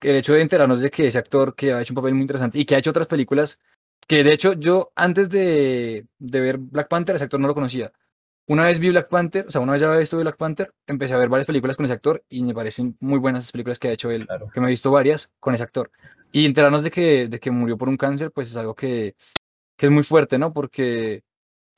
el 0.00 0.16
hecho 0.16 0.32
de 0.34 0.42
enterarnos 0.42 0.80
de 0.80 0.90
que 0.90 1.08
ese 1.08 1.18
actor 1.18 1.54
que 1.54 1.72
ha 1.72 1.80
hecho 1.80 1.92
un 1.92 1.96
papel 1.96 2.14
muy 2.14 2.22
interesante 2.22 2.58
y 2.58 2.64
que 2.64 2.74
ha 2.74 2.78
hecho 2.78 2.90
otras 2.90 3.06
películas, 3.06 3.58
que 4.06 4.24
de 4.24 4.32
hecho 4.32 4.52
yo 4.54 4.92
antes 4.94 5.30
de, 5.30 6.06
de 6.18 6.40
ver 6.40 6.58
Black 6.58 6.88
Panther, 6.88 7.16
ese 7.16 7.24
actor 7.24 7.40
no 7.40 7.48
lo 7.48 7.54
conocía. 7.54 7.92
Una 8.46 8.64
vez 8.64 8.78
vi 8.78 8.88
Black 8.88 9.08
Panther, 9.08 9.46
o 9.46 9.50
sea, 9.50 9.60
una 9.60 9.72
vez 9.72 9.80
ya 9.82 9.88
había 9.88 10.00
visto 10.00 10.16
Black 10.16 10.36
Panther, 10.38 10.72
empecé 10.86 11.12
a 11.12 11.18
ver 11.18 11.28
varias 11.28 11.46
películas 11.46 11.76
con 11.76 11.84
ese 11.84 11.92
actor 11.92 12.24
y 12.30 12.42
me 12.42 12.54
parecen 12.54 12.96
muy 13.00 13.18
buenas 13.18 13.44
las 13.44 13.52
películas 13.52 13.78
que 13.78 13.88
ha 13.88 13.92
hecho 13.92 14.10
él, 14.10 14.26
Claro. 14.26 14.48
que 14.52 14.60
me 14.60 14.68
he 14.68 14.70
visto 14.70 14.90
varias 14.90 15.30
con 15.38 15.54
ese 15.54 15.64
actor. 15.64 15.90
Y 16.32 16.46
enterarnos 16.46 16.82
de 16.82 16.90
que, 16.90 17.28
de 17.28 17.40
que 17.40 17.50
murió 17.50 17.76
por 17.76 17.88
un 17.90 17.98
cáncer, 17.98 18.30
pues 18.30 18.50
es 18.50 18.56
algo 18.56 18.74
que, 18.74 19.14
que 19.76 19.86
es 19.86 19.92
muy 19.92 20.02
fuerte, 20.02 20.38
¿no? 20.38 20.52
Porque 20.52 21.22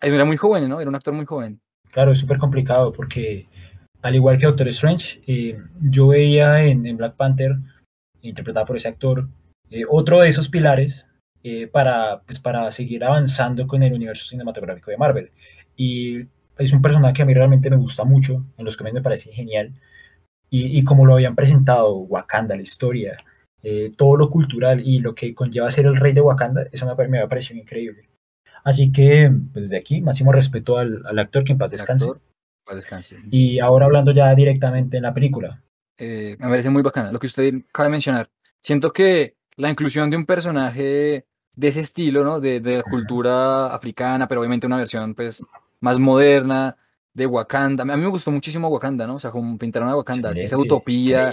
era 0.01 0.25
muy 0.25 0.37
joven, 0.37 0.69
¿no? 0.69 0.81
Era 0.81 0.89
un 0.89 0.95
actor 0.95 1.13
muy 1.13 1.27
joven. 1.27 1.61
Claro, 1.91 2.13
es 2.13 2.19
súper 2.19 2.39
complicado 2.39 2.93
porque 2.93 3.49
al 4.03 4.15
igual 4.15 4.39
que 4.39 4.47
Doctor 4.47 4.69
Strange, 4.69 5.21
eh, 5.27 5.59
yo 5.81 6.09
veía 6.09 6.65
en, 6.65 6.97
Black 6.97 7.17
Panther, 7.17 7.57
interpretado 8.23 8.67
por 8.67 8.77
ese 8.77 8.89
actor, 8.89 9.29
eh, 9.71 9.85
otro 9.89 10.21
de 10.21 10.29
esos 10.29 10.49
pilares 10.49 11.07
eh, 11.43 11.67
para, 11.67 12.23
pues, 12.23 12.39
para 12.39 12.71
seguir 12.73 13.05
avanzando 13.05 13.67
con 13.67 13.83
el 13.83 13.93
universo 13.93 14.27
cinematográfico 14.27 14.91
de 14.91 14.97
Marvel. 14.97 15.31
Y 15.77 16.27
es 16.59 16.73
un 16.73 16.83
personaje 16.83 17.15
que 17.15 17.23
a 17.23 17.27
mí 17.27 17.35
realmente 17.35 17.71
me 17.71 17.77
gusta 17.77 18.05
mucho, 18.05 18.45
en 18.57 18.65
los 18.65 18.77
cómics 18.77 18.95
me 18.95 19.03
parece 19.03 19.33
genial. 19.33 19.73
Y, 20.51 20.79
y 20.79 20.85
como 20.85 21.07
lo 21.07 21.15
habían 21.15 21.37
presentado, 21.37 21.97
Wakanda, 21.97 22.57
la 22.57 22.63
historia, 22.63 23.17
todo 23.97 24.17
lo 24.17 24.31
cultural 24.31 24.81
y 24.85 25.01
lo 25.01 25.15
que 25.15 25.35
conlleva 25.35 25.71
ser 25.71 25.87
el 25.87 25.97
rey 25.97 26.13
de 26.13 26.23
Wakanda, 26.23 26.67
eso 26.73 26.87
me, 26.97 27.09
me 27.09 27.21
ha 27.21 27.29
parecido 27.29 27.61
increíble. 27.61 28.09
Así 28.65 28.91
que, 28.93 29.31
pues 29.53 29.67
desde 29.67 29.77
aquí, 29.77 30.01
máximo 30.01 30.33
respeto 30.33 30.77
al, 30.77 31.03
al 31.07 31.19
actor, 31.19 31.45
que 31.45 31.53
en 31.53 31.59
paz 31.59 31.71
descanse. 31.71 32.09
Y 33.31 33.59
ahora 33.59 33.87
hablando 33.87 34.13
ya 34.13 34.35
directamente 34.35 34.97
en 34.97 35.05
la 35.05 35.15
película. 35.15 35.63
Eh, 36.01 36.37
me 36.39 36.49
parece 36.49 36.71
muy 36.71 36.83
bacana 36.83 37.13
lo 37.13 37.19
que 37.19 37.27
usted 37.27 37.55
acaba 37.69 37.85
de 37.85 37.93
mencionar. 37.93 38.31
Siento 38.63 38.93
que 38.93 39.37
la 39.57 39.71
inclusión 39.71 40.11
de 40.11 40.17
un 40.17 40.27
personaje 40.27 41.27
de 41.55 41.69
ese 41.69 41.81
estilo, 41.81 42.25
¿no? 42.25 42.41
De, 42.41 42.61
de 42.61 42.79
la 42.79 42.83
cultura 42.83 43.75
africana, 43.75 44.27
pero 44.27 44.41
obviamente 44.41 44.67
una 44.67 44.79
versión 44.79 45.15
pues 45.15 45.45
más 45.81 45.99
moderna, 45.99 46.77
de 47.13 47.27
Wakanda. 47.27 47.83
A 47.83 47.97
mí 47.97 48.03
me 48.03 48.09
gustó 48.09 48.31
muchísimo 48.31 48.69
Wakanda, 48.69 49.07
¿no? 49.07 49.15
O 49.15 49.19
sea, 49.19 49.31
como 49.31 49.59
pintaron 49.59 49.89
a 49.89 49.97
Wakanda, 49.97 50.33
esa 50.33 50.57
utopía. 50.57 51.33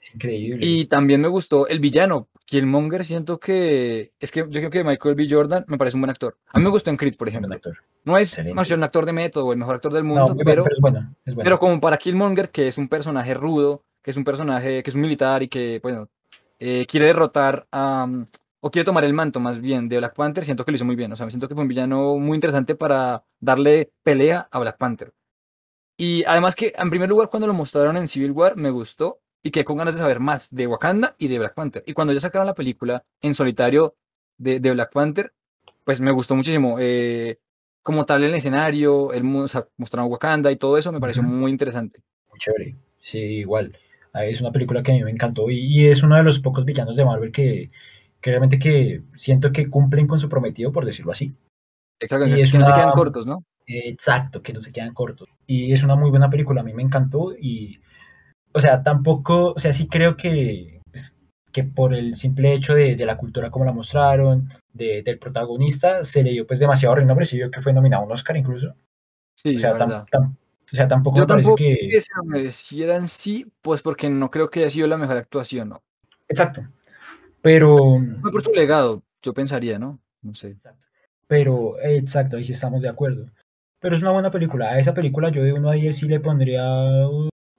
Es 0.00 0.14
increíble. 0.14 0.64
Y 0.64 0.84
también 0.86 1.20
me 1.20 1.28
gustó 1.28 1.66
el 1.66 1.80
villano. 1.80 2.28
Killmonger, 2.44 3.04
siento 3.04 3.38
que. 3.38 4.12
Es 4.20 4.30
que 4.30 4.40
yo 4.40 4.60
creo 4.60 4.70
que 4.70 4.84
Michael 4.84 5.14
B. 5.14 5.26
Jordan 5.28 5.64
me 5.68 5.76
parece 5.76 5.96
un 5.96 6.02
buen 6.02 6.10
actor. 6.10 6.38
A 6.48 6.58
mí 6.58 6.64
me 6.64 6.70
gustó 6.70 6.90
en 6.90 6.96
Creed, 6.96 7.16
por 7.16 7.28
ejemplo. 7.28 7.52
Actor. 7.52 7.76
No 8.04 8.16
es 8.16 8.38
un 8.38 8.82
actor 8.82 9.04
de 9.04 9.12
método 9.12 9.52
el 9.52 9.58
mejor 9.58 9.74
actor 9.74 9.92
del 9.92 10.04
mundo, 10.04 10.34
pero, 10.36 10.64
pero, 10.64 10.72
es 10.72 10.80
bueno, 10.80 11.14
pero 11.36 11.58
como 11.58 11.80
para 11.80 11.98
Killmonger, 11.98 12.50
que 12.50 12.68
es 12.68 12.78
un 12.78 12.88
personaje 12.88 13.34
rudo, 13.34 13.84
que 14.08 14.12
es 14.12 14.16
un 14.16 14.24
personaje 14.24 14.82
que 14.82 14.88
es 14.88 14.94
un 14.96 15.02
militar 15.02 15.42
y 15.42 15.48
que, 15.48 15.80
bueno, 15.82 16.08
eh, 16.58 16.86
quiere 16.88 17.08
derrotar 17.08 17.68
a. 17.70 18.08
o 18.60 18.70
quiere 18.70 18.86
tomar 18.86 19.04
el 19.04 19.12
manto 19.12 19.38
más 19.38 19.60
bien 19.60 19.86
de 19.86 19.98
Black 19.98 20.14
Panther, 20.14 20.46
siento 20.46 20.64
que 20.64 20.72
lo 20.72 20.76
hizo 20.76 20.86
muy 20.86 20.96
bien. 20.96 21.12
O 21.12 21.16
sea, 21.16 21.26
me 21.26 21.30
siento 21.30 21.46
que 21.46 21.54
fue 21.54 21.60
un 21.60 21.68
villano 21.68 22.16
muy 22.16 22.34
interesante 22.34 22.74
para 22.74 23.26
darle 23.38 23.92
pelea 24.02 24.48
a 24.50 24.60
Black 24.60 24.78
Panther. 24.78 25.12
Y 25.98 26.24
además 26.24 26.56
que, 26.56 26.72
en 26.74 26.88
primer 26.88 27.10
lugar, 27.10 27.28
cuando 27.28 27.46
lo 27.46 27.52
mostraron 27.52 27.98
en 27.98 28.08
Civil 28.08 28.30
War, 28.30 28.56
me 28.56 28.70
gustó 28.70 29.20
y 29.42 29.50
quedé 29.50 29.66
con 29.66 29.76
ganas 29.76 29.92
de 29.92 30.00
saber 30.00 30.20
más 30.20 30.48
de 30.52 30.66
Wakanda 30.66 31.14
y 31.18 31.28
de 31.28 31.40
Black 31.40 31.52
Panther. 31.52 31.84
Y 31.86 31.92
cuando 31.92 32.14
ya 32.14 32.20
sacaron 32.20 32.46
la 32.46 32.54
película 32.54 33.04
en 33.20 33.34
solitario 33.34 33.94
de, 34.38 34.58
de 34.58 34.70
Black 34.70 34.90
Panther, 34.90 35.34
pues 35.84 36.00
me 36.00 36.12
gustó 36.12 36.34
muchísimo. 36.34 36.76
Eh, 36.80 37.40
como 37.82 38.06
tal 38.06 38.24
el 38.24 38.34
escenario, 38.34 39.12
el, 39.12 39.26
o 39.36 39.48
sea, 39.48 39.68
mostraron 39.76 40.10
Wakanda 40.10 40.50
y 40.50 40.56
todo 40.56 40.78
eso, 40.78 40.92
me 40.92 40.98
pareció 40.98 41.22
muy 41.22 41.50
interesante. 41.50 42.00
Muy 42.30 42.38
chévere. 42.38 42.74
Sí, 43.02 43.18
igual. 43.18 43.76
Ah, 44.12 44.24
es 44.24 44.40
una 44.40 44.52
película 44.52 44.82
que 44.82 44.92
a 44.92 44.94
mí 44.94 45.04
me 45.04 45.10
encantó 45.10 45.50
y, 45.50 45.86
es 45.86 46.02
uno 46.02 46.16
de 46.16 46.22
los 46.22 46.38
pocos 46.38 46.64
villanos 46.64 46.96
de 46.96 47.04
Marvel 47.04 47.32
que, 47.32 47.70
que, 48.20 48.30
realmente 48.30 48.58
que 48.58 49.02
siento 49.14 49.52
que 49.52 49.68
cumplen 49.68 50.06
con 50.06 50.18
su 50.18 50.28
prometido, 50.28 50.72
por 50.72 50.84
decirlo 50.84 51.12
así. 51.12 51.36
Exacto, 52.00 52.26
y 52.26 52.40
es 52.40 52.52
que 52.52 52.58
no 52.58 52.64
se 52.64 52.72
quedan 52.72 52.92
cortos, 52.92 53.26
¿no? 53.26 53.44
Exacto, 53.66 54.42
que 54.42 54.52
no 54.52 54.62
se 54.62 54.72
quedan 54.72 54.94
cortos. 54.94 55.28
Y 55.46 55.72
es 55.72 55.82
una 55.82 55.96
muy 55.96 56.10
buena 56.10 56.30
película, 56.30 56.60
a 56.62 56.64
mí 56.64 56.72
me 56.72 56.82
encantó 56.82 57.34
y, 57.38 57.80
o 58.52 58.60
sea, 58.60 58.82
tampoco, 58.82 59.52
o 59.52 59.58
sea, 59.58 59.72
sí 59.72 59.88
creo 59.88 60.16
que, 60.16 60.80
pues, 60.90 61.18
que 61.52 61.64
por 61.64 61.94
el 61.94 62.14
simple 62.14 62.54
hecho 62.54 62.74
de, 62.74 62.96
de, 62.96 63.06
la 63.06 63.18
cultura 63.18 63.50
como 63.50 63.64
la 63.64 63.72
mostraron, 63.72 64.48
de, 64.72 65.02
del 65.02 65.18
protagonista, 65.18 66.04
se 66.04 66.22
le 66.22 66.30
dio 66.30 66.46
pues 66.46 66.60
demasiado 66.60 66.94
renombre, 66.94 67.26
sí 67.26 67.36
vio 67.36 67.50
que 67.50 67.60
fue 67.60 67.72
nominado 67.72 68.02
a 68.02 68.06
un 68.06 68.12
Oscar 68.12 68.36
incluso. 68.36 68.74
Sí, 69.34 69.56
o 69.56 69.58
sea, 69.58 69.76
tam, 69.76 70.06
tam, 70.06 70.36
o 70.72 70.76
sea 70.76 70.88
tampoco 70.88 71.16
Yo 71.16 71.22
me 71.22 71.26
parece 71.26 71.48
tampoco 71.48 71.56
que... 71.56 71.88
que 71.90 72.00
se 72.00 72.12
lo 72.16 72.24
merecieran 72.24 73.08
sí, 73.08 73.46
pues 73.62 73.82
porque 73.82 74.08
no 74.08 74.30
creo 74.30 74.50
que 74.50 74.60
haya 74.60 74.70
sido 74.70 74.86
la 74.86 74.98
mejor 74.98 75.16
actuación, 75.16 75.70
¿no? 75.70 75.82
Exacto, 76.28 76.66
pero... 77.42 78.00
Fue 78.20 78.30
por 78.30 78.42
su 78.42 78.52
legado, 78.52 79.02
yo 79.22 79.32
pensaría, 79.32 79.78
¿no? 79.78 80.00
No 80.22 80.34
sé. 80.34 80.48
Exacto. 80.48 80.84
Pero, 81.26 81.76
exacto, 81.82 82.36
ahí 82.36 82.44
sí 82.44 82.52
estamos 82.52 82.82
de 82.82 82.88
acuerdo. 82.88 83.30
Pero 83.80 83.94
es 83.94 84.02
una 84.02 84.10
buena 84.10 84.30
película. 84.30 84.70
A 84.70 84.78
esa 84.78 84.94
película 84.94 85.30
yo 85.30 85.42
de 85.42 85.52
1 85.52 85.70
a 85.70 85.74
10 85.74 85.96
sí 85.96 86.08
le 86.08 86.20
pondría. 86.20 86.62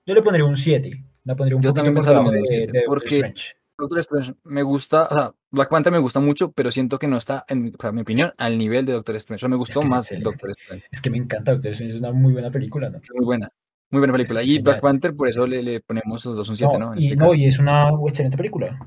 Yo 0.06 0.14
le 0.14 0.22
pondría 0.22 0.46
un 0.46 0.58
7. 0.58 1.04
La 1.24 1.36
pondría 1.36 1.56
un 1.56 1.62
yo 1.62 1.74
también 1.74 1.94
por 1.94 2.04
de, 2.04 2.42
de, 2.42 2.68
de 2.68 2.84
porque 2.86 3.16
Strange. 3.16 3.59
Doctor 3.80 4.00
Strange 4.00 4.34
me 4.44 4.64
gusta, 4.64 5.08
o 5.10 5.14
sea, 5.14 5.32
Black 5.52 5.70
Panther 5.70 5.92
me 5.92 6.00
gusta 6.00 6.20
mucho, 6.20 6.52
pero 6.52 6.72
siento 6.72 7.00
que 7.00 7.08
no 7.08 7.18
está, 7.18 7.46
en, 7.48 7.74
o 7.78 7.82
sea, 7.82 7.92
mi 7.92 8.02
opinión, 8.02 8.34
al 8.38 8.58
nivel 8.58 8.86
de 8.86 8.94
Doctor 8.94 9.16
Strange. 9.16 9.42
Eso 9.42 9.50
me 9.50 9.56
gustó 9.56 9.80
es 9.80 9.86
que 9.86 9.90
más 9.90 10.14
Doctor 10.22 10.52
Strange. 10.52 10.86
Es 10.92 11.02
que 11.02 11.10
me 11.10 11.18
encanta 11.18 11.54
Doctor 11.54 11.72
Strange, 11.72 11.96
es 11.96 12.02
una 12.02 12.12
muy 12.12 12.34
buena 12.34 12.52
película, 12.52 12.90
¿no? 12.90 13.00
Muy 13.16 13.26
buena, 13.26 13.52
muy 13.90 14.00
buena 14.00 14.14
película. 14.14 14.44
y 14.44 14.60
Black 14.60 14.82
Panther, 14.82 15.16
por 15.16 15.28
eso 15.28 15.48
le, 15.48 15.64
le 15.64 15.82
ponemos 15.82 16.24
los 16.26 16.38
dos 16.38 16.50
un 16.50 16.58
7, 16.58 16.78
no, 16.78 16.94
¿no? 16.94 17.00
Y, 17.00 17.06
este 17.06 17.16
no, 17.16 17.34
y 17.34 17.46
es 17.46 17.60
una 17.60 17.90
excelente 18.08 18.38
película. 18.38 18.78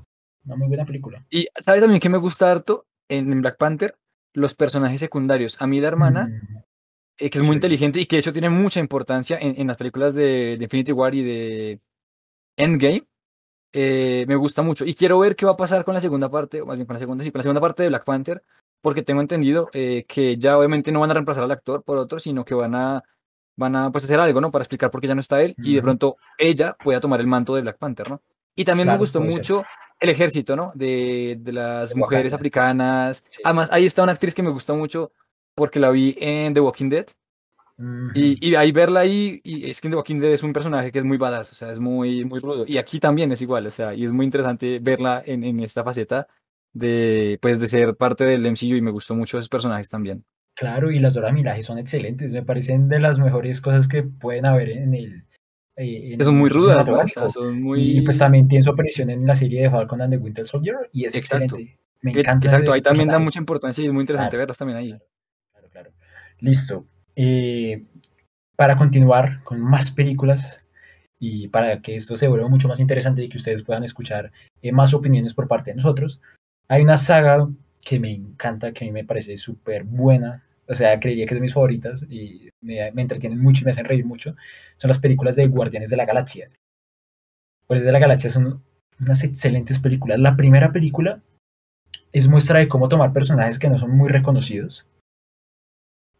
Una 0.44 0.56
muy 0.56 0.68
buena 0.68 0.84
película. 0.84 1.24
Y 1.30 1.46
¿sabes 1.64 1.80
también 1.80 2.00
que 2.00 2.08
me 2.08 2.18
gusta 2.18 2.50
harto 2.50 2.86
en, 3.08 3.32
en 3.32 3.40
Black 3.40 3.56
Panther? 3.58 3.96
Los 4.34 4.54
personajes 4.54 5.00
secundarios. 5.00 5.60
A 5.60 5.66
mí 5.66 5.80
la 5.80 5.88
hermana, 5.88 6.26
mm. 6.26 6.56
eh, 7.18 7.30
que 7.30 7.38
es 7.38 7.44
muy 7.44 7.54
sí. 7.54 7.56
inteligente 7.56 8.00
y 8.00 8.06
que 8.06 8.16
de 8.16 8.20
hecho 8.20 8.32
tiene 8.32 8.50
mucha 8.50 8.80
importancia 8.80 9.38
en, 9.40 9.60
en 9.60 9.66
las 9.66 9.76
películas 9.76 10.14
de, 10.14 10.56
de, 10.56 10.64
Infinity 10.64 10.92
War 10.92 11.14
y 11.14 11.22
de 11.22 11.80
Endgame, 12.56 13.04
eh, 13.72 14.24
me 14.28 14.36
gusta 14.36 14.62
mucho. 14.62 14.84
Y 14.84 14.94
quiero 14.94 15.18
ver 15.18 15.36
qué 15.36 15.46
va 15.46 15.52
a 15.52 15.56
pasar 15.56 15.84
con 15.84 15.94
la 15.94 16.00
segunda 16.00 16.30
parte, 16.30 16.60
o 16.60 16.66
más 16.66 16.76
bien 16.76 16.86
con 16.86 16.94
la 16.94 17.00
segunda, 17.00 17.24
sí, 17.24 17.30
con 17.30 17.38
la 17.38 17.42
segunda 17.44 17.60
parte 17.60 17.82
de 17.82 17.88
Black 17.88 18.04
Panther, 18.04 18.42
porque 18.80 19.02
tengo 19.02 19.20
entendido 19.20 19.70
eh, 19.72 20.04
que 20.06 20.36
ya 20.36 20.58
obviamente 20.58 20.92
no 20.92 21.00
van 21.00 21.10
a 21.10 21.14
reemplazar 21.14 21.44
al 21.44 21.50
actor 21.50 21.82
por 21.82 21.98
otro, 21.98 22.18
sino 22.18 22.44
que 22.44 22.54
van 22.54 22.74
a, 22.74 23.02
van 23.56 23.76
a 23.76 23.90
pues, 23.92 24.04
hacer 24.04 24.20
algo, 24.20 24.40
¿no? 24.40 24.50
Para 24.50 24.62
explicar 24.62 24.90
por 24.90 25.00
qué 25.00 25.08
ya 25.08 25.14
no 25.14 25.20
está 25.20 25.40
él 25.42 25.54
y 25.58 25.74
de 25.74 25.82
pronto 25.82 26.16
ella 26.38 26.76
pueda 26.82 27.00
tomar 27.00 27.20
el 27.20 27.26
manto 27.26 27.54
de 27.54 27.62
Black 27.62 27.78
Panther, 27.78 28.10
¿no? 28.10 28.22
Y 28.54 28.64
también 28.64 28.86
claro, 28.86 28.98
me 28.98 29.02
gustó 29.02 29.20
mucho 29.20 29.58
ser. 29.58 29.66
el 30.00 30.08
ejército, 30.10 30.56
¿no? 30.56 30.72
De, 30.74 31.38
de 31.40 31.52
las 31.52 31.90
De 31.90 31.96
mujeres 31.96 32.32
Wakanda. 32.32 32.36
africanas. 32.36 33.24
Sí. 33.28 33.40
Además, 33.44 33.68
ahí 33.72 33.86
está 33.86 34.02
una 34.02 34.12
actriz 34.12 34.34
que 34.34 34.42
me 34.42 34.50
gusta 34.50 34.74
mucho 34.74 35.12
porque 35.54 35.80
la 35.80 35.90
vi 35.90 36.16
en 36.20 36.52
The 36.52 36.60
Walking 36.60 36.88
Dead. 36.88 37.06
Y, 38.14 38.48
y 38.50 38.54
ahí 38.54 38.70
verla 38.72 39.00
ahí, 39.00 39.40
y 39.42 39.68
es 39.68 39.80
que 39.80 39.88
The 39.88 39.96
Walking 39.96 40.18
Dead 40.20 40.32
es 40.32 40.42
un 40.42 40.52
personaje 40.52 40.92
que 40.92 40.98
es 40.98 41.04
muy 41.04 41.16
badass, 41.16 41.52
o 41.52 41.54
sea, 41.54 41.72
es 41.72 41.78
muy, 41.78 42.24
muy 42.24 42.38
rudo. 42.38 42.64
Y 42.66 42.78
aquí 42.78 43.00
también 43.00 43.32
es 43.32 43.42
igual, 43.42 43.66
o 43.66 43.70
sea, 43.70 43.94
y 43.94 44.04
es 44.04 44.12
muy 44.12 44.24
interesante 44.24 44.78
verla 44.80 45.22
en, 45.24 45.42
en 45.42 45.58
esta 45.60 45.82
faceta 45.82 46.28
de, 46.72 47.38
pues, 47.42 47.58
de 47.60 47.68
ser 47.68 47.96
parte 47.96 48.24
del 48.24 48.44
MCU 48.46 48.76
y 48.76 48.82
me 48.82 48.90
gustó 48.90 49.14
mucho 49.14 49.38
esos 49.38 49.48
personajes 49.48 49.88
también. 49.88 50.24
Claro, 50.54 50.90
y 50.90 50.98
las 50.98 51.14
Dora 51.14 51.32
Milaje 51.32 51.62
son 51.62 51.78
excelentes, 51.78 52.32
me 52.32 52.42
parecen 52.42 52.88
de 52.88 53.00
las 53.00 53.18
mejores 53.18 53.60
cosas 53.60 53.88
que 53.88 54.02
pueden 54.02 54.44
haber 54.46 54.70
en 54.70 54.94
el. 54.94 55.24
eh, 55.76 56.12
en 56.14 56.20
son 56.20 56.36
muy 56.36 56.48
el 56.48 56.54
rudas, 56.54 56.86
¿no? 56.86 56.98
O 56.98 57.08
sea, 57.08 57.28
son 57.30 57.56
Y 57.76 58.02
pues 58.02 58.16
muy... 58.16 58.18
también 58.18 58.48
tiene 58.48 58.62
su 58.62 58.70
aparición 58.70 59.10
en 59.10 59.26
la 59.26 59.34
serie 59.34 59.62
de 59.62 59.70
Falcon 59.70 60.02
and 60.02 60.12
the 60.12 60.18
Winter 60.18 60.46
Soldier 60.46 60.76
y 60.92 61.04
es 61.06 61.14
Exacto. 61.14 61.56
excelente. 61.56 61.78
Me 62.02 62.12
Que- 62.12 62.20
encanta 62.20 62.46
Exacto, 62.46 62.72
ahí 62.72 62.80
también 62.82 63.08
da 63.08 63.18
mucha 63.18 63.38
importancia 63.40 63.82
y 63.82 63.86
es 63.86 63.92
muy 63.92 64.02
interesante 64.02 64.30
Claro, 64.36 64.42
verlas 64.42 64.58
también 64.58 64.78
ahí. 64.78 64.90
claro, 65.52 65.68
claro. 65.70 65.90
Listo. 66.38 66.86
Eh, 67.16 67.84
para 68.56 68.76
continuar 68.76 69.42
con 69.44 69.60
más 69.60 69.90
películas 69.90 70.62
y 71.18 71.48
para 71.48 71.82
que 71.82 71.96
esto 71.96 72.16
se 72.16 72.28
vuelva 72.28 72.48
mucho 72.48 72.68
más 72.68 72.80
interesante 72.80 73.22
y 73.22 73.28
que 73.28 73.36
ustedes 73.36 73.62
puedan 73.62 73.84
escuchar 73.84 74.32
eh, 74.62 74.72
más 74.72 74.94
opiniones 74.94 75.34
por 75.34 75.48
parte 75.48 75.70
de 75.70 75.76
nosotros, 75.76 76.20
hay 76.68 76.82
una 76.82 76.96
saga 76.96 77.48
que 77.84 78.00
me 78.00 78.12
encanta, 78.12 78.72
que 78.72 78.84
a 78.84 78.86
mí 78.86 78.92
me 78.92 79.04
parece 79.04 79.36
súper 79.36 79.84
buena. 79.84 80.44
O 80.68 80.74
sea, 80.74 80.98
creería 81.00 81.26
que 81.26 81.34
es 81.34 81.40
de 81.40 81.42
mis 81.42 81.54
favoritas 81.54 82.06
y 82.08 82.48
me, 82.60 82.90
me 82.92 83.02
entretienen 83.02 83.40
mucho 83.40 83.62
y 83.62 83.64
me 83.64 83.72
hacen 83.72 83.84
reír 83.84 84.04
mucho. 84.04 84.36
Son 84.76 84.88
las 84.88 84.98
películas 84.98 85.36
de 85.36 85.48
Guardianes 85.48 85.90
de 85.90 85.96
la 85.96 86.06
Galaxia. 86.06 86.50
Guardianes 87.66 87.86
de 87.86 87.92
la 87.92 87.98
Galaxia 87.98 88.30
son 88.30 88.62
unas 89.00 89.24
excelentes 89.24 89.78
películas. 89.80 90.18
La 90.18 90.36
primera 90.36 90.72
película 90.72 91.20
es 92.12 92.28
muestra 92.28 92.60
de 92.60 92.68
cómo 92.68 92.88
tomar 92.88 93.12
personajes 93.12 93.58
que 93.58 93.68
no 93.68 93.78
son 93.78 93.96
muy 93.96 94.08
reconocidos 94.08 94.86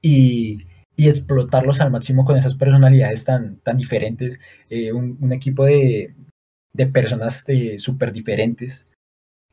y, 0.02 0.66
y 1.02 1.08
explotarlos 1.08 1.80
al 1.80 1.90
máximo 1.90 2.24
con 2.24 2.36
esas 2.36 2.54
personalidades 2.54 3.24
tan, 3.24 3.56
tan 3.56 3.76
diferentes. 3.76 4.38
Eh, 4.70 4.92
un, 4.92 5.18
un, 5.20 5.32
equipo 5.32 5.64
de, 5.64 6.14
de 6.72 6.86
personas 6.86 7.44
eh, 7.48 7.76
súper 7.80 8.12
diferentes 8.12 8.86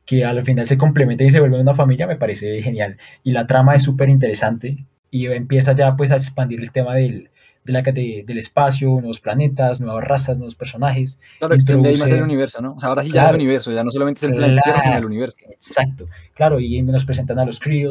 que 0.06 0.24
al 0.24 0.44
final 0.44 0.66
se 0.68 0.78
complementan 0.78 1.26
y 1.26 1.32
se 1.32 1.40
vuelven 1.40 1.62
una 1.62 1.74
familia, 1.74 2.06
me 2.06 2.16
parece 2.16 2.62
genial. 2.62 2.98
Y 3.24 3.32
la 3.32 3.48
trama 3.48 3.74
es 3.74 3.82
súper 3.82 4.08
interesante 4.08 4.86
y 5.10 5.26
empieza 5.26 5.72
ya 5.72 5.96
pues 5.96 6.12
a 6.12 6.16
expandir 6.16 6.60
el 6.60 6.70
tema 6.70 6.94
del, 6.94 7.30
de 7.64 7.72
la, 7.72 7.82
de, 7.82 8.22
del 8.24 8.38
espacio, 8.38 8.90
nuevos 8.90 9.18
planetas, 9.18 9.80
nuevas 9.80 10.04
razas, 10.04 10.38
nuevos 10.38 10.54
personajes. 10.54 11.18
Claro, 11.40 11.54
extiende 11.54 11.88
ahí 11.88 11.96
más 11.96 12.12
el 12.12 12.22
universo, 12.22 12.62
¿no? 12.62 12.74
O 12.74 12.80
sea, 12.80 12.90
ahora 12.90 13.02
sí 13.02 13.10
ya 13.10 13.26
es 13.26 13.32
universo, 13.32 13.72
ya 13.72 13.82
no 13.82 13.90
solamente 13.90 14.18
es 14.20 14.30
el 14.30 14.36
planeta 14.36 14.62
Tierra, 14.62 14.82
sino 14.82 14.98
el 14.98 15.04
universo. 15.04 15.36
Exacto, 15.50 16.06
claro, 16.32 16.60
y 16.60 16.80
nos 16.82 17.04
presentan 17.04 17.40
a 17.40 17.44
los 17.44 17.58
Kree, 17.58 17.88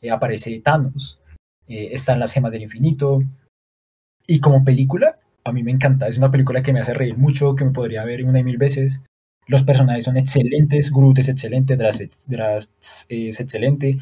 eh, 0.00 0.10
aparece 0.12 0.60
Thanos, 0.60 1.19
eh, 1.70 1.90
están 1.92 2.18
las 2.20 2.32
gemas 2.32 2.52
del 2.52 2.62
infinito. 2.62 3.22
Y 4.26 4.40
como 4.40 4.64
película, 4.64 5.18
a 5.44 5.52
mí 5.52 5.62
me 5.62 5.70
encanta, 5.70 6.06
es 6.06 6.18
una 6.18 6.30
película 6.30 6.62
que 6.62 6.72
me 6.72 6.80
hace 6.80 6.94
reír 6.94 7.16
mucho, 7.16 7.54
que 7.56 7.64
me 7.64 7.70
podría 7.70 8.04
ver 8.04 8.24
una 8.24 8.40
y 8.40 8.44
mil 8.44 8.58
veces. 8.58 9.02
Los 9.46 9.64
personajes 9.64 10.04
son 10.04 10.16
excelentes, 10.16 10.92
Groot 10.92 11.18
es 11.18 11.28
excelente, 11.28 11.76
Drax, 11.76 12.28
Drax 12.28 13.06
es 13.08 13.40
excelente, 13.40 13.98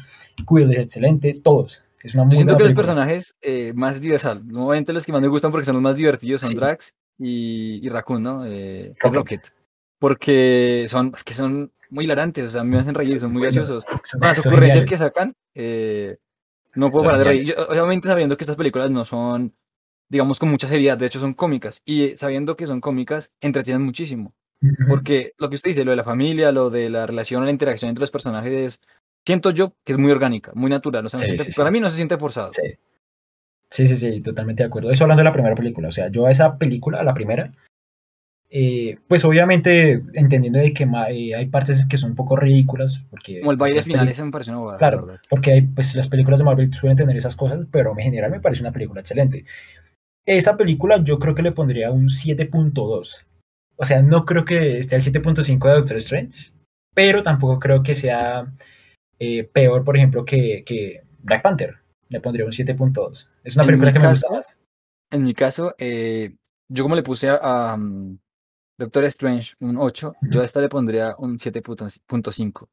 Quill 0.47 0.71
es 0.73 0.79
excelente, 0.79 1.39
todos. 1.43 1.83
Es 2.03 2.13
una 2.13 2.23
muy 2.25 2.33
Yo 2.33 2.37
siento 2.37 2.57
que 2.57 2.63
los 2.63 2.73
personajes 2.73 3.33
eh, 3.41 3.73
más 3.73 3.99
diversos, 3.99 4.43
nuevamente 4.45 4.93
los 4.93 5.05
que 5.05 5.11
más 5.11 5.21
me 5.21 5.27
gustan 5.27 5.51
porque 5.51 5.65
son 5.65 5.73
los 5.75 5.81
más 5.83 5.95
divertidos 5.97 6.41
son 6.41 6.51
sí. 6.51 6.55
Drax 6.55 6.93
y, 7.17 7.79
y 7.85 7.89
Raccoon, 7.89 8.21
¿no? 8.21 8.45
Eh, 8.45 8.93
Rocket. 8.99 9.15
Rocket. 9.17 9.41
Porque 9.97 10.85
son, 10.87 11.11
es 11.15 11.23
que 11.23 11.33
son 11.33 11.71
muy 11.89 12.05
hilarantes, 12.05 12.45
o 12.45 12.49
sea, 12.49 12.63
me 12.63 12.77
hacen 12.77 12.93
reír, 12.93 13.19
son 13.19 13.31
muy 13.33 13.39
Bueno, 13.41 13.53
graciosos. 13.53 13.83
son- 14.03 14.21
las 14.21 14.37
son 14.37 14.53
ocurrencias 14.53 14.83
geniales. 14.85 14.85
que 14.89 14.97
sacan, 14.97 15.33
eh, 15.55 16.17
no 16.79 16.91
puedo 16.91 17.05
parar 17.05 17.19
de 17.19 17.23
reír. 17.25 17.43
Yo, 17.47 17.53
obviamente 17.69 18.07
sabiendo 18.07 18.35
que 18.37 18.43
estas 18.43 18.55
películas 18.55 18.89
no 18.89 19.05
son, 19.05 19.53
digamos, 20.09 20.39
con 20.39 20.49
mucha 20.49 20.67
seriedad, 20.67 20.97
de 20.97 21.05
hecho 21.05 21.19
son 21.19 21.33
cómicas, 21.33 21.81
y 21.85 22.17
sabiendo 22.17 22.55
que 22.55 22.65
son 22.67 22.81
cómicas, 22.81 23.31
entretienen 23.41 23.83
muchísimo. 23.83 24.33
Porque 24.87 25.33
lo 25.37 25.49
que 25.49 25.55
usted 25.55 25.69
dice, 25.69 25.85
lo 25.85 25.91
de 25.91 25.97
la 25.97 26.03
familia, 26.03 26.51
lo 26.51 26.69
de 26.69 26.89
la 26.89 27.05
relación, 27.05 27.45
la 27.45 27.51
interacción 27.51 27.87
entre 27.89 28.01
los 28.01 28.11
personajes, 28.11 28.81
siento 29.25 29.51
yo 29.51 29.73
que 29.85 29.93
es 29.93 29.97
muy 29.97 30.11
orgánica, 30.11 30.51
muy 30.53 30.69
natural. 30.69 31.05
O 31.05 31.09
sea, 31.09 31.19
Sí, 31.19 31.25
siente- 31.27 31.43
sí, 31.45 31.53
para 31.53 31.69
sí. 31.69 31.73
mí 31.73 31.79
no 31.79 31.89
se 31.89 31.95
siente 31.95 32.17
forzado. 32.17 32.51
Sí. 32.51 32.61
Sí, 33.71 33.87
sí, 33.87 33.95
sí, 33.97 34.21
totalmente 34.21 34.63
de 34.63 34.67
acuerdo. 34.67 34.89
Eso 34.91 35.03
hablando 35.03 35.21
de 35.21 35.25
la 35.29 35.33
primera 35.33 35.55
película. 35.55 35.87
O 35.89 35.91
sea, 35.91 36.09
yo 36.09 36.25
a 36.25 36.31
esa 36.31 36.57
película, 36.57 37.03
la 37.03 37.13
primera, 37.13 37.53
eh, 38.51 38.97
pues 39.07 39.23
obviamente 39.25 40.01
entendiendo 40.13 40.57
de 40.57 40.73
que 40.73 40.83
eh, 40.83 41.35
hay 41.35 41.45
partes 41.47 41.85
que 41.85 41.97
son 41.97 42.11
un 42.11 42.15
poco 42.15 42.35
ridículas. 42.35 43.05
Porque, 43.09 43.39
Como 43.41 43.51
el 43.51 43.57
pues, 43.57 43.69
baile 43.69 43.83
final, 43.83 44.07
ese 44.07 44.23
me 44.23 44.31
pareció 44.31 44.53
una 44.53 44.59
bobada, 44.61 44.77
la 44.77 44.79
Claro, 44.79 45.19
porque 45.29 45.51
hay, 45.51 45.61
pues, 45.61 45.93
las 45.95 46.07
películas 46.07 46.39
de 46.39 46.45
Marvel 46.45 46.73
suelen 46.73 46.97
tener 46.97 47.15
esas 47.15 47.35
cosas, 47.35 47.67
pero 47.71 47.91
en 47.91 48.03
general 48.03 48.31
me 48.31 48.39
parece 48.39 48.61
una 48.61 48.71
película 48.71 49.01
excelente. 49.01 49.45
Esa 50.25 50.57
película 50.57 51.03
yo 51.03 51.19
creo 51.19 51.35
que 51.35 51.43
le 51.43 51.51
pondría 51.51 51.91
un 51.91 52.07
7.2. 52.07 53.25
O 53.75 53.85
sea, 53.85 54.01
no 54.01 54.25
creo 54.25 54.45
que 54.45 54.79
esté 54.79 54.95
al 54.95 55.01
7.5 55.01 55.67
de 55.67 55.73
Doctor 55.75 55.97
Strange, 55.97 56.51
pero 56.93 57.23
tampoco 57.23 57.59
creo 57.59 57.83
que 57.83 57.95
sea 57.95 58.51
eh, 59.19 59.43
peor, 59.43 59.83
por 59.83 59.95
ejemplo, 59.95 60.25
que, 60.25 60.63
que 60.65 61.03
Black 61.19 61.43
Panther. 61.43 61.75
Le 62.09 62.19
pondría 62.19 62.45
un 62.45 62.51
7.2. 62.51 63.29
Es 63.43 63.55
una 63.55 63.65
película 63.65 63.93
que 63.93 63.99
me 63.99 64.09
gusta 64.09 64.31
más. 64.31 64.57
En 65.11 65.23
mi 65.23 65.35
caso, 65.35 65.75
yo 65.77 66.83
como 66.83 66.95
le 66.95 67.03
puse 67.03 67.29
a, 67.29 67.35
a, 67.35 67.75
um, 67.75 68.17
Doctor 68.79 69.03
Strange 69.05 69.55
un 69.59 69.75
8, 69.77 70.15
yo 70.21 70.41
a 70.41 70.45
esta 70.45 70.61
le 70.61 70.69
pondría 70.69 71.13
un 71.17 71.37
7.5. 71.37 72.69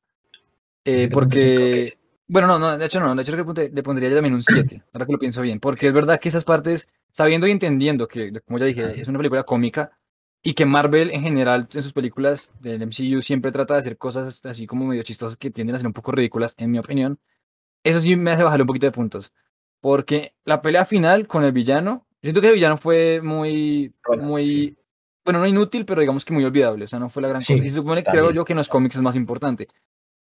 Eh, 0.84 1.08
7.5, 1.08 1.10
porque, 1.12 1.92
ok. 1.92 2.00
bueno, 2.28 2.46
no, 2.46 2.60
no, 2.60 2.78
de 2.78 2.86
hecho 2.86 3.00
no, 3.00 3.12
de 3.12 3.22
hecho 3.22 3.34
le, 3.34 3.82
pondría 3.82 4.08
yo 4.08 4.14
también 4.14 4.34
un 4.34 4.42
7, 4.42 4.82
ahora 4.92 5.04
que 5.04 5.12
lo 5.12 5.18
pienso 5.18 5.42
bien, 5.42 5.58
porque 5.58 5.88
es 5.88 5.92
verdad 5.92 6.20
que 6.20 6.28
esas 6.28 6.44
partes, 6.44 6.88
sabiendo 7.10 7.48
y 7.48 7.50
entendiendo 7.50 8.06
que, 8.06 8.32
como 8.46 8.60
ya 8.60 8.66
dije, 8.66 9.00
es 9.00 9.08
una 9.08 9.18
película 9.18 9.42
cómica 9.42 9.98
y 10.44 10.54
que 10.54 10.64
Marvel 10.64 11.10
en 11.10 11.22
general 11.22 11.68
en 11.74 11.82
sus 11.82 11.92
películas 11.92 12.52
del 12.60 12.82
MCU 12.82 13.20
siempre 13.20 13.50
trata 13.50 13.74
de 13.74 13.80
hacer 13.80 13.98
cosas 13.98 14.40
así 14.46 14.64
como 14.68 14.86
medio 14.86 15.02
chistosas 15.02 15.36
que 15.36 15.50
tienden 15.50 15.74
a 15.74 15.78
ser 15.80 15.88
un 15.88 15.92
poco 15.92 16.12
ridículas, 16.12 16.54
en 16.56 16.70
mi 16.70 16.78
opinión, 16.78 17.18
eso 17.82 18.00
sí 18.00 18.14
me 18.14 18.30
hace 18.30 18.44
bajarle 18.44 18.62
un 18.62 18.68
poquito 18.68 18.86
de 18.86 18.92
puntos. 18.92 19.32
Porque 19.80 20.36
la 20.44 20.62
pelea 20.62 20.84
final 20.84 21.26
con 21.26 21.42
el 21.42 21.50
villano, 21.50 22.06
yo 22.22 22.28
siento 22.28 22.40
que 22.40 22.48
el 22.48 22.54
villano 22.54 22.76
fue 22.76 23.20
muy, 23.22 23.92
Bueno, 24.06 24.22
muy, 24.22 24.46
sí. 24.46 24.76
Bueno, 25.26 25.40
no 25.40 25.46
inútil, 25.46 25.84
pero 25.84 26.00
digamos 26.00 26.24
que 26.24 26.32
muy 26.32 26.44
olvidable, 26.44 26.84
o 26.86 26.88
sea, 26.88 26.98
no 26.98 27.10
fue 27.10 27.20
la 27.20 27.28
gran 27.28 27.42
cosa. 27.42 27.52
Sí, 27.54 27.60
Y 27.62 27.68
se 27.68 27.74
supone 27.76 28.02
que 28.02 28.10
creo 28.10 28.22
también. 28.24 28.36
yo 28.36 28.44
que 28.46 28.54
en 28.54 28.56
los 28.58 28.68
cómics 28.70 28.96
es 28.96 29.02
más 29.02 29.16
importante. 29.16 29.68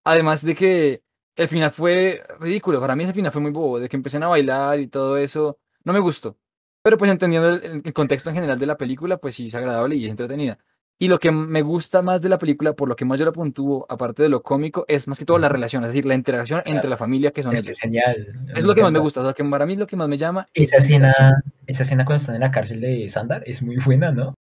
Además 0.04 0.44
de 0.44 0.54
que 0.54 1.02
el 1.36 1.48
final 1.48 1.70
fue 1.70 2.22
ridículo, 2.40 2.80
para 2.80 2.96
mí 2.96 3.04
ese 3.04 3.12
final 3.12 3.30
fue 3.30 3.40
muy 3.42 3.50
bobo, 3.52 3.78
de 3.78 3.88
que 3.88 3.96
empiecen 3.96 4.22
a 4.24 4.28
bailar 4.28 4.80
y 4.80 4.88
todo 4.88 5.16
eso, 5.18 5.58
no 5.84 5.92
me 5.92 6.00
gustó. 6.00 6.36
Pero 6.82 6.96
pues 6.98 7.10
entendiendo 7.10 7.48
el, 7.50 7.82
el 7.84 7.92
contexto 7.92 8.30
en 8.30 8.36
general 8.36 8.58
de 8.58 8.66
la 8.66 8.76
película, 8.76 9.18
pues 9.18 9.34
sí 9.34 9.46
es 9.46 9.54
agradable 9.54 9.96
y 9.96 10.04
es 10.04 10.10
entretenida. 10.10 10.58
Y 10.98 11.08
lo 11.08 11.18
que 11.18 11.30
me 11.30 11.60
gusta 11.60 12.00
más 12.00 12.22
de 12.22 12.30
la 12.30 12.38
película, 12.38 12.72
por 12.72 12.88
lo 12.88 12.96
que 12.96 13.04
más 13.04 13.18
yo 13.18 13.26
la 13.26 13.32
puntúo, 13.32 13.84
aparte 13.90 14.22
de 14.22 14.30
lo 14.30 14.42
cómico, 14.42 14.86
es 14.88 15.06
más 15.08 15.18
que 15.18 15.26
todo 15.26 15.38
la 15.38 15.50
relación, 15.50 15.82
es 15.84 15.90
decir, 15.90 16.06
la 16.06 16.14
interacción 16.14 16.60
entre 16.60 16.72
Claro. 16.74 16.88
la 16.88 16.96
familia 16.96 17.32
que 17.32 17.42
son 17.42 17.52
Es 17.52 17.60
ellos. 17.60 17.72
es 17.72 17.78
genial. 17.80 18.48
Es 18.54 18.64
lo 18.64 18.74
que 18.74 18.80
más 18.82 18.92
me 18.92 18.98
gusta, 19.00 19.20
o 19.20 19.24
sea, 19.24 19.34
que 19.34 19.44
para 19.44 19.66
mí 19.66 19.76
lo 19.76 19.86
que 19.86 19.96
más 19.96 20.08
me 20.08 20.16
llama 20.16 20.46
es 20.54 20.72
Esa 20.72 20.82
interacción. 20.94 21.26
escena, 21.26 21.42
esa 21.66 21.82
escena 21.82 22.04
cuando 22.06 22.16
están 22.20 22.34
en 22.36 22.40
la 22.40 22.50
cárcel 22.50 22.80
de 22.80 23.06
Sandar 23.10 23.42
es 23.44 23.60
muy 23.62 23.76
buena, 23.76 24.10
¿no? 24.10 24.34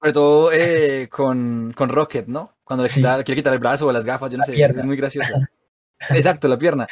Sobre 0.00 0.12
todo 0.12 0.50
eh, 0.52 1.08
con, 1.10 1.70
con 1.76 1.88
Rocket, 1.90 2.26
¿no? 2.26 2.56
Cuando 2.64 2.82
le 2.82 2.88
Sí. 2.88 3.00
quita- 3.00 3.22
quiere 3.22 3.40
quitar 3.40 3.52
el 3.52 3.58
brazo 3.58 3.86
o 3.86 3.92
las 3.92 4.06
gafas, 4.06 4.30
yo 4.30 4.38
no 4.38 4.42
La 4.42 4.46
sé, 4.46 4.52
pierna. 4.54 4.80
es 4.80 4.86
muy 4.86 4.96
gracioso. 4.96 5.32
Exacto, 6.08 6.48
la 6.48 6.56
pierna. 6.56 6.86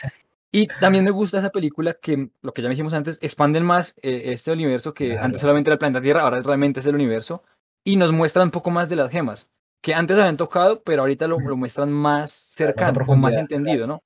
Y 0.53 0.67
también 0.81 1.05
me 1.05 1.11
gusta 1.11 1.39
esa 1.39 1.51
película 1.51 1.95
que, 1.95 2.31
lo 2.43 2.53
que 2.53 2.63
ya 2.63 2.69
dijimos 2.69 2.93
antes, 2.95 3.19
expanden 3.23 3.65
más 3.65 3.95
eh, 4.03 4.25
este 4.27 4.53
universo 4.53 4.93
que 4.95 5.11
Claro. 5.11 5.25
antes 5.25 5.41
solamente 5.41 5.71
era 5.71 5.75
el 5.75 5.79
planeta 5.79 6.01
Tierra, 6.03 6.23
ahora 6.23 6.41
realmente 6.43 6.81
es 6.81 6.87
el 6.87 6.95
universo, 6.95 7.43
y 7.85 7.97
nos 7.97 8.13
muestran 8.13 8.47
un 8.47 8.51
poco 8.51 8.71
más 8.71 8.89
de 8.89 8.97
las 8.97 9.11
gemas, 9.11 9.49
que 9.83 9.95
antes 9.95 10.19
habían 10.19 10.37
tocado, 10.37 10.83
pero 10.83 11.03
ahorita 11.03 11.27
lo, 11.29 11.39
lo 11.41 11.57
muestran 11.57 11.91
más 11.93 12.31
cercano, 12.31 12.89
con 13.07 13.21
más 13.21 13.33
profundidad, 13.33 13.41
entendido, 13.41 13.87
¿no? 13.87 14.03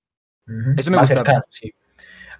Eso 0.76 0.90
me 0.90 0.96
más 0.96 1.08
cercano, 1.08 1.42
sí. 1.48 1.72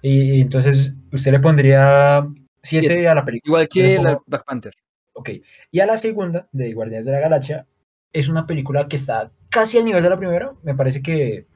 Y, 0.01 0.37
y 0.37 0.41
entonces, 0.41 0.93
usted 1.11 1.31
le 1.31 1.39
pondría 1.39 2.25
7 2.61 2.87
Siete. 2.87 3.07
a 3.07 3.15
la 3.15 3.25
película. 3.25 3.49
Igual 3.49 3.67
que 3.69 3.97
la 4.01 4.19
Black 4.25 4.45
Panther. 4.45 4.73
Ok. 5.13 5.29
Y 5.71 5.79
a 5.79 5.85
la 5.85 5.97
segunda, 5.97 6.47
de 6.51 6.73
Guardianes 6.73 7.05
de 7.05 7.11
la 7.11 7.19
Galaxia, 7.19 7.67
es 8.11 8.29
una 8.29 8.45
película 8.45 8.87
que 8.87 8.95
está 8.95 9.31
casi 9.49 9.77
al 9.77 9.85
nivel 9.85 10.03
de 10.03 10.09
la 10.09 10.17
primera. 10.17 10.53
Me 10.63 10.75
parece 10.75 11.01
que 11.01 11.47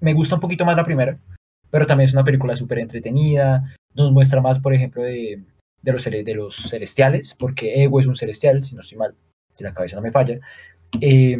me 0.00 0.14
gusta 0.14 0.36
un 0.36 0.40
poquito 0.40 0.64
más 0.64 0.76
la 0.76 0.84
primera, 0.84 1.18
pero 1.70 1.86
también 1.86 2.08
es 2.08 2.14
una 2.14 2.24
película 2.24 2.54
súper 2.54 2.78
entretenida. 2.78 3.74
Nos 3.94 4.12
muestra 4.12 4.40
más, 4.40 4.58
por 4.58 4.74
ejemplo, 4.74 5.02
de, 5.02 5.42
de, 5.82 5.92
los, 6.34 6.56
celestiales, 6.68 7.34
porque 7.34 7.82
Ego 7.82 8.00
es 8.00 8.06
un 8.06 8.16
celestial, 8.16 8.64
si 8.64 8.74
no 8.74 8.80
estoy 8.80 8.98
mal, 8.98 9.14
si 9.52 9.64
la 9.64 9.74
cabeza 9.74 9.96
no 9.96 10.02
me 10.02 10.12
falla. 10.12 10.40
Eh, 11.00 11.38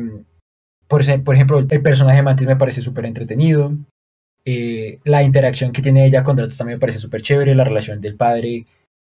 por, 0.89 1.03
ejemplo, 1.03 1.59
el 1.59 1.83
personaje 1.83 2.17
de 2.17 2.23
Mantis 2.23 2.47
me 2.47 2.57
parece 2.57 2.81
súper 2.81 3.07
entretenido. 3.07 3.73
Eh, 4.45 4.99
la 5.05 5.23
interacción 5.23 5.71
que 5.73 5.83
tiene 5.83 6.07
ella 6.07 6.25
con 6.25 6.35
Drax 6.35 6.57
también 6.57 6.79
me 6.79 6.81
parece 6.81 6.99
súper 6.99 7.23
chévere. 7.23 7.55
La 7.55 7.65
relación 7.65 8.01
del 8.01 8.17
padre 8.17 8.67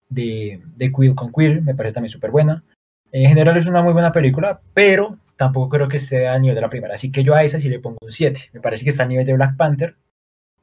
de, 0.08 0.60
de 0.76 0.92
Quill 0.92 1.14
con 1.14 1.32
Quill 1.32 1.62
me 1.62 1.74
parece 1.74 1.94
también 1.94 2.10
súper 2.10 2.30
buena. 2.30 2.64
En 3.12 3.28
general 3.28 3.56
es 3.56 3.66
una 3.66 3.82
muy 3.82 3.92
buena 3.92 4.12
película, 4.12 4.60
pero 4.74 5.18
tampoco 5.36 5.68
creo 5.68 5.88
que 5.88 5.98
esté 5.98 6.26
a 6.26 6.38
nivel 6.38 6.54
de 6.54 6.60
la 6.60 6.70
primera. 6.70 6.94
Así 6.94 7.10
que 7.10 7.22
yo 7.22 7.34
a 7.34 7.44
esa 7.44 7.60
sí 7.60 7.68
le 7.68 7.80
pongo 7.80 7.98
un 8.02 8.12
7. 8.12 8.50
Me 8.52 8.60
parece 8.60 8.84
que 8.84 8.90
está 8.90 9.04
a 9.04 9.06
nivel 9.06 9.26
de 9.26 9.34
Black 9.34 9.56
Panther, 9.56 9.96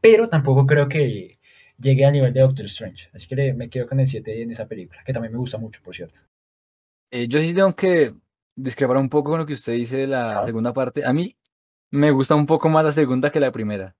pero 0.02 0.30
tampoco 0.30 0.66
creo 0.66 0.88
que 0.88 1.40
llegue 1.78 2.06
a 2.06 2.12
nivel 2.12 2.34
de 2.34 2.42
Doctor 2.42 2.66
Strange. 2.66 3.10
Así 3.14 3.28
que 3.28 3.54
me 3.54 3.70
quedo 3.70 3.88
con 3.88 4.00
el 4.00 4.08
7 4.08 4.42
en 4.42 4.52
esa 4.52 4.68
película, 4.68 5.02
que 5.06 5.14
también 5.14 5.32
me 5.32 5.40
gusta 5.40 5.58
mucho, 5.58 5.82
por 5.84 5.96
cierto. 5.96 6.20
Eh, 7.12 7.28
yo 7.28 7.40
sí 7.40 7.54
tengo 7.54 7.76
que 7.76 8.14
discrepar 8.56 8.98
un 8.98 9.10
poco 9.10 9.32
con 9.32 9.40
lo 9.40 9.46
que 9.46 9.54
usted 9.54 9.74
dice 9.74 9.98
de 9.98 10.08
la 10.08 10.46
segunda 10.46 10.74
parte. 10.74 11.06
A 11.06 11.14
mí 11.14 11.36
me 11.92 12.12
gusta 12.12 12.36
un 12.36 12.46
poco 12.46 12.70
más 12.70 12.84
la 12.84 12.92
segunda 12.92 13.32
que 13.32 13.40
la 13.40 13.52
primera. 13.52 13.96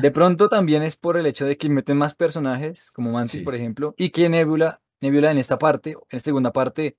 De 0.00 0.10
pronto 0.10 0.48
también 0.48 0.82
es 0.82 0.96
por 0.96 1.16
el 1.16 1.26
hecho 1.26 1.44
de 1.46 1.56
que 1.56 1.68
meten 1.68 1.96
más 1.96 2.14
personajes, 2.14 2.90
como 2.90 3.12
Mantis, 3.12 3.40
Sí. 3.40 3.44
por 3.44 3.54
ejemplo, 3.54 3.94
y 3.96 4.10
que 4.10 4.28
Nebula, 4.28 4.80
Nebula 5.00 5.30
en 5.30 5.38
esta 5.38 5.58
parte, 5.58 5.90
en 5.92 6.16
esta 6.16 6.28
segunda 6.30 6.52
parte, 6.52 6.96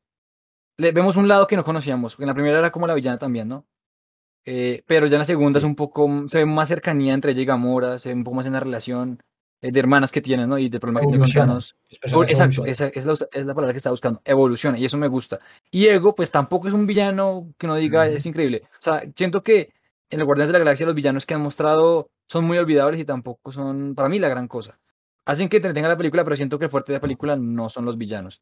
le 0.77 0.91
vemos 0.91 1.15
un 1.17 1.27
lado 1.27 1.47
que 1.47 1.55
no 1.55 1.63
conocíamos. 1.63 2.17
En 2.19 2.27
la 2.27 2.33
primera 2.33 2.59
era 2.59 2.71
como 2.71 2.87
la 2.87 2.93
villana 2.93 3.17
también, 3.17 3.47
¿no? 3.47 3.65
Eh, 4.45 4.83
pero 4.87 5.05
ya 5.05 5.17
en 5.17 5.19
la 5.19 5.25
segunda 5.25 5.59
es 5.59 5.65
un 5.65 5.75
poco, 5.75 6.09
se 6.27 6.39
ve 6.39 6.45
más 6.45 6.67
cercanía 6.67 7.13
entre 7.13 7.31
ella 7.33 7.41
y 7.41 7.45
Gamora, 7.45 7.99
se 7.99 8.09
ve 8.09 8.15
un 8.15 8.23
poco 8.23 8.37
más 8.37 8.45
en 8.47 8.53
la 8.53 8.59
relación 8.59 9.21
eh, 9.61 9.71
de 9.71 9.79
hermanas 9.79 10.11
que 10.11 10.21
tienen, 10.21 10.49
¿no? 10.49 10.57
Y 10.57 10.69
de 10.69 10.79
problemas 10.79 11.01
que 11.01 11.05
con 11.05 11.13
Evoluciona. 11.15 11.45
Thanos. 11.47 11.75
Los 11.89 11.99
personajes 11.99 12.31
Exacto, 12.39 12.65
esa 12.65 12.87
es 12.87 13.05
la, 13.05 13.13
es 13.13 13.45
la 13.45 13.53
palabra 13.53 13.73
que 13.73 13.77
estaba 13.77 13.93
buscando, 13.93 14.19
evoluciona, 14.25 14.79
y 14.79 14.85
eso 14.85 14.97
me 14.97 15.07
gusta. 15.07 15.39
Y 15.69 15.85
Ego, 15.85 16.15
pues 16.15 16.31
tampoco 16.31 16.67
es 16.67 16.73
un 16.73 16.87
villano 16.87 17.53
que 17.59 17.67
no 17.67 17.75
diga, 17.75 18.07
es 18.07 18.25
increíble. 18.25 18.63
O 18.65 18.81
sea, 18.81 19.03
siento 19.15 19.43
que 19.43 19.71
en 20.12 20.19
los 20.19 20.26
Guardianes 20.26 20.50
de 20.50 20.54
la 20.54 20.60
Galaxia 20.60 20.86
los 20.86 20.95
villanos 20.95 21.26
que 21.26 21.34
han 21.34 21.41
mostrado 21.41 22.10
son 22.28 22.45
muy 22.45 22.58
olvidables 22.58 23.00
y 23.00 23.06
tampoco 23.06 23.52
son, 23.52 23.95
para 23.95 24.10
mí, 24.10 24.19
la 24.19 24.30
gran 24.30 24.47
cosa. 24.47 24.80
Hacen 25.26 25.50
que 25.50 25.58
entretenga 25.58 25.88
la 25.88 25.97
película, 25.97 26.24
pero 26.24 26.36
siento 26.36 26.58
que 26.60 26.65
el 26.65 26.71
fuerte 26.71 26.91
de 26.91 26.97
la 26.97 27.02
película 27.02 27.36
no 27.36 27.69
son 27.69 27.86
los 27.86 27.97
villanos. 27.97 28.41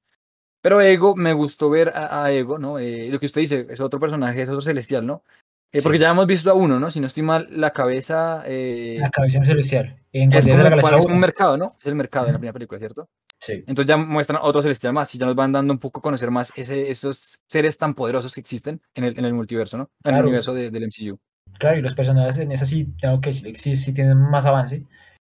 Pero 0.62 0.82
Ego, 0.82 1.16
me 1.16 1.34
gustó 1.34 1.70
ver 1.70 1.90
a, 1.96 2.24
a 2.26 2.32
Ego, 2.32 2.60
¿no? 2.60 2.80
Eh, 2.80 3.08
lo 3.10 3.20
que 3.20 3.26
usted 3.28 3.42
dice, 3.42 3.68
es 3.70 3.80
otro 3.80 4.00
personaje, 4.00 4.42
es 4.42 4.50
otro 4.50 4.62
celestial, 4.62 5.06
¿no? 5.06 5.24
Eh, 5.72 5.82
Porque 5.84 5.98
Sí. 6.00 6.04
ya 6.04 6.10
hemos 6.12 6.26
visto 6.26 6.50
a 6.50 6.54
uno, 6.56 6.80
¿no? 6.80 6.90
Si 6.90 7.00
no 7.00 7.06
estoy 7.08 7.24
mal, 7.24 7.48
la 7.52 7.72
cabeza... 7.72 8.44
eh, 8.46 8.98
La 9.00 9.10
cabeza 9.12 9.40
de 9.40 9.46
celestial. 9.46 10.02
En 10.12 10.34
es 10.34 10.46
como, 10.46 10.58
de 10.58 10.64
la 10.64 10.70
Galaxia 10.72 10.98
es 10.98 11.06
un 11.06 11.12
1. 11.12 11.20
mercado, 11.20 11.58
¿no? 11.58 11.76
Es 11.80 11.86
el 11.86 11.96
mercado 11.96 12.26
en 12.28 12.34
la 12.34 12.40
primera 12.40 12.54
película, 12.54 12.80
¿cierto? 12.80 13.08
Sí. 13.40 13.54
Entonces 13.68 13.86
ya 13.86 13.96
muestran 13.96 14.40
otro 14.42 14.62
celestial 14.62 14.92
más 14.94 15.14
y 15.14 15.18
ya 15.20 15.26
nos 15.28 15.36
van 15.36 15.52
dando 15.52 15.72
un 15.72 15.80
poco 15.80 16.00
a 16.00 16.02
conocer 16.02 16.32
más 16.32 16.52
ese, 16.56 16.90
esos 16.90 17.40
seres 17.48 17.78
tan 17.78 17.94
poderosos 17.94 18.34
que 18.34 18.40
existen 18.42 18.82
en 18.96 19.04
el, 19.04 19.18
en 19.20 19.26
el 19.26 19.34
multiverso, 19.34 19.78
¿no? 19.78 19.84
En 20.04 20.10
el 20.10 20.14
Claro. 20.16 20.28
universo 20.28 20.54
de- 20.54 20.72
del 20.72 20.84
MCU. 20.84 21.20
Claro, 21.58 21.78
y 21.78 21.82
los 21.82 21.94
personajes 21.94 22.38
en 22.38 22.52
esa 22.52 22.66
sí, 22.66 22.94
tengo 23.02 23.20
que 23.20 23.32
decir 23.32 23.58
sí, 23.58 23.76
sí 23.76 23.94
tienen 23.94 24.18
más 24.18 24.46
avance. 24.46 24.86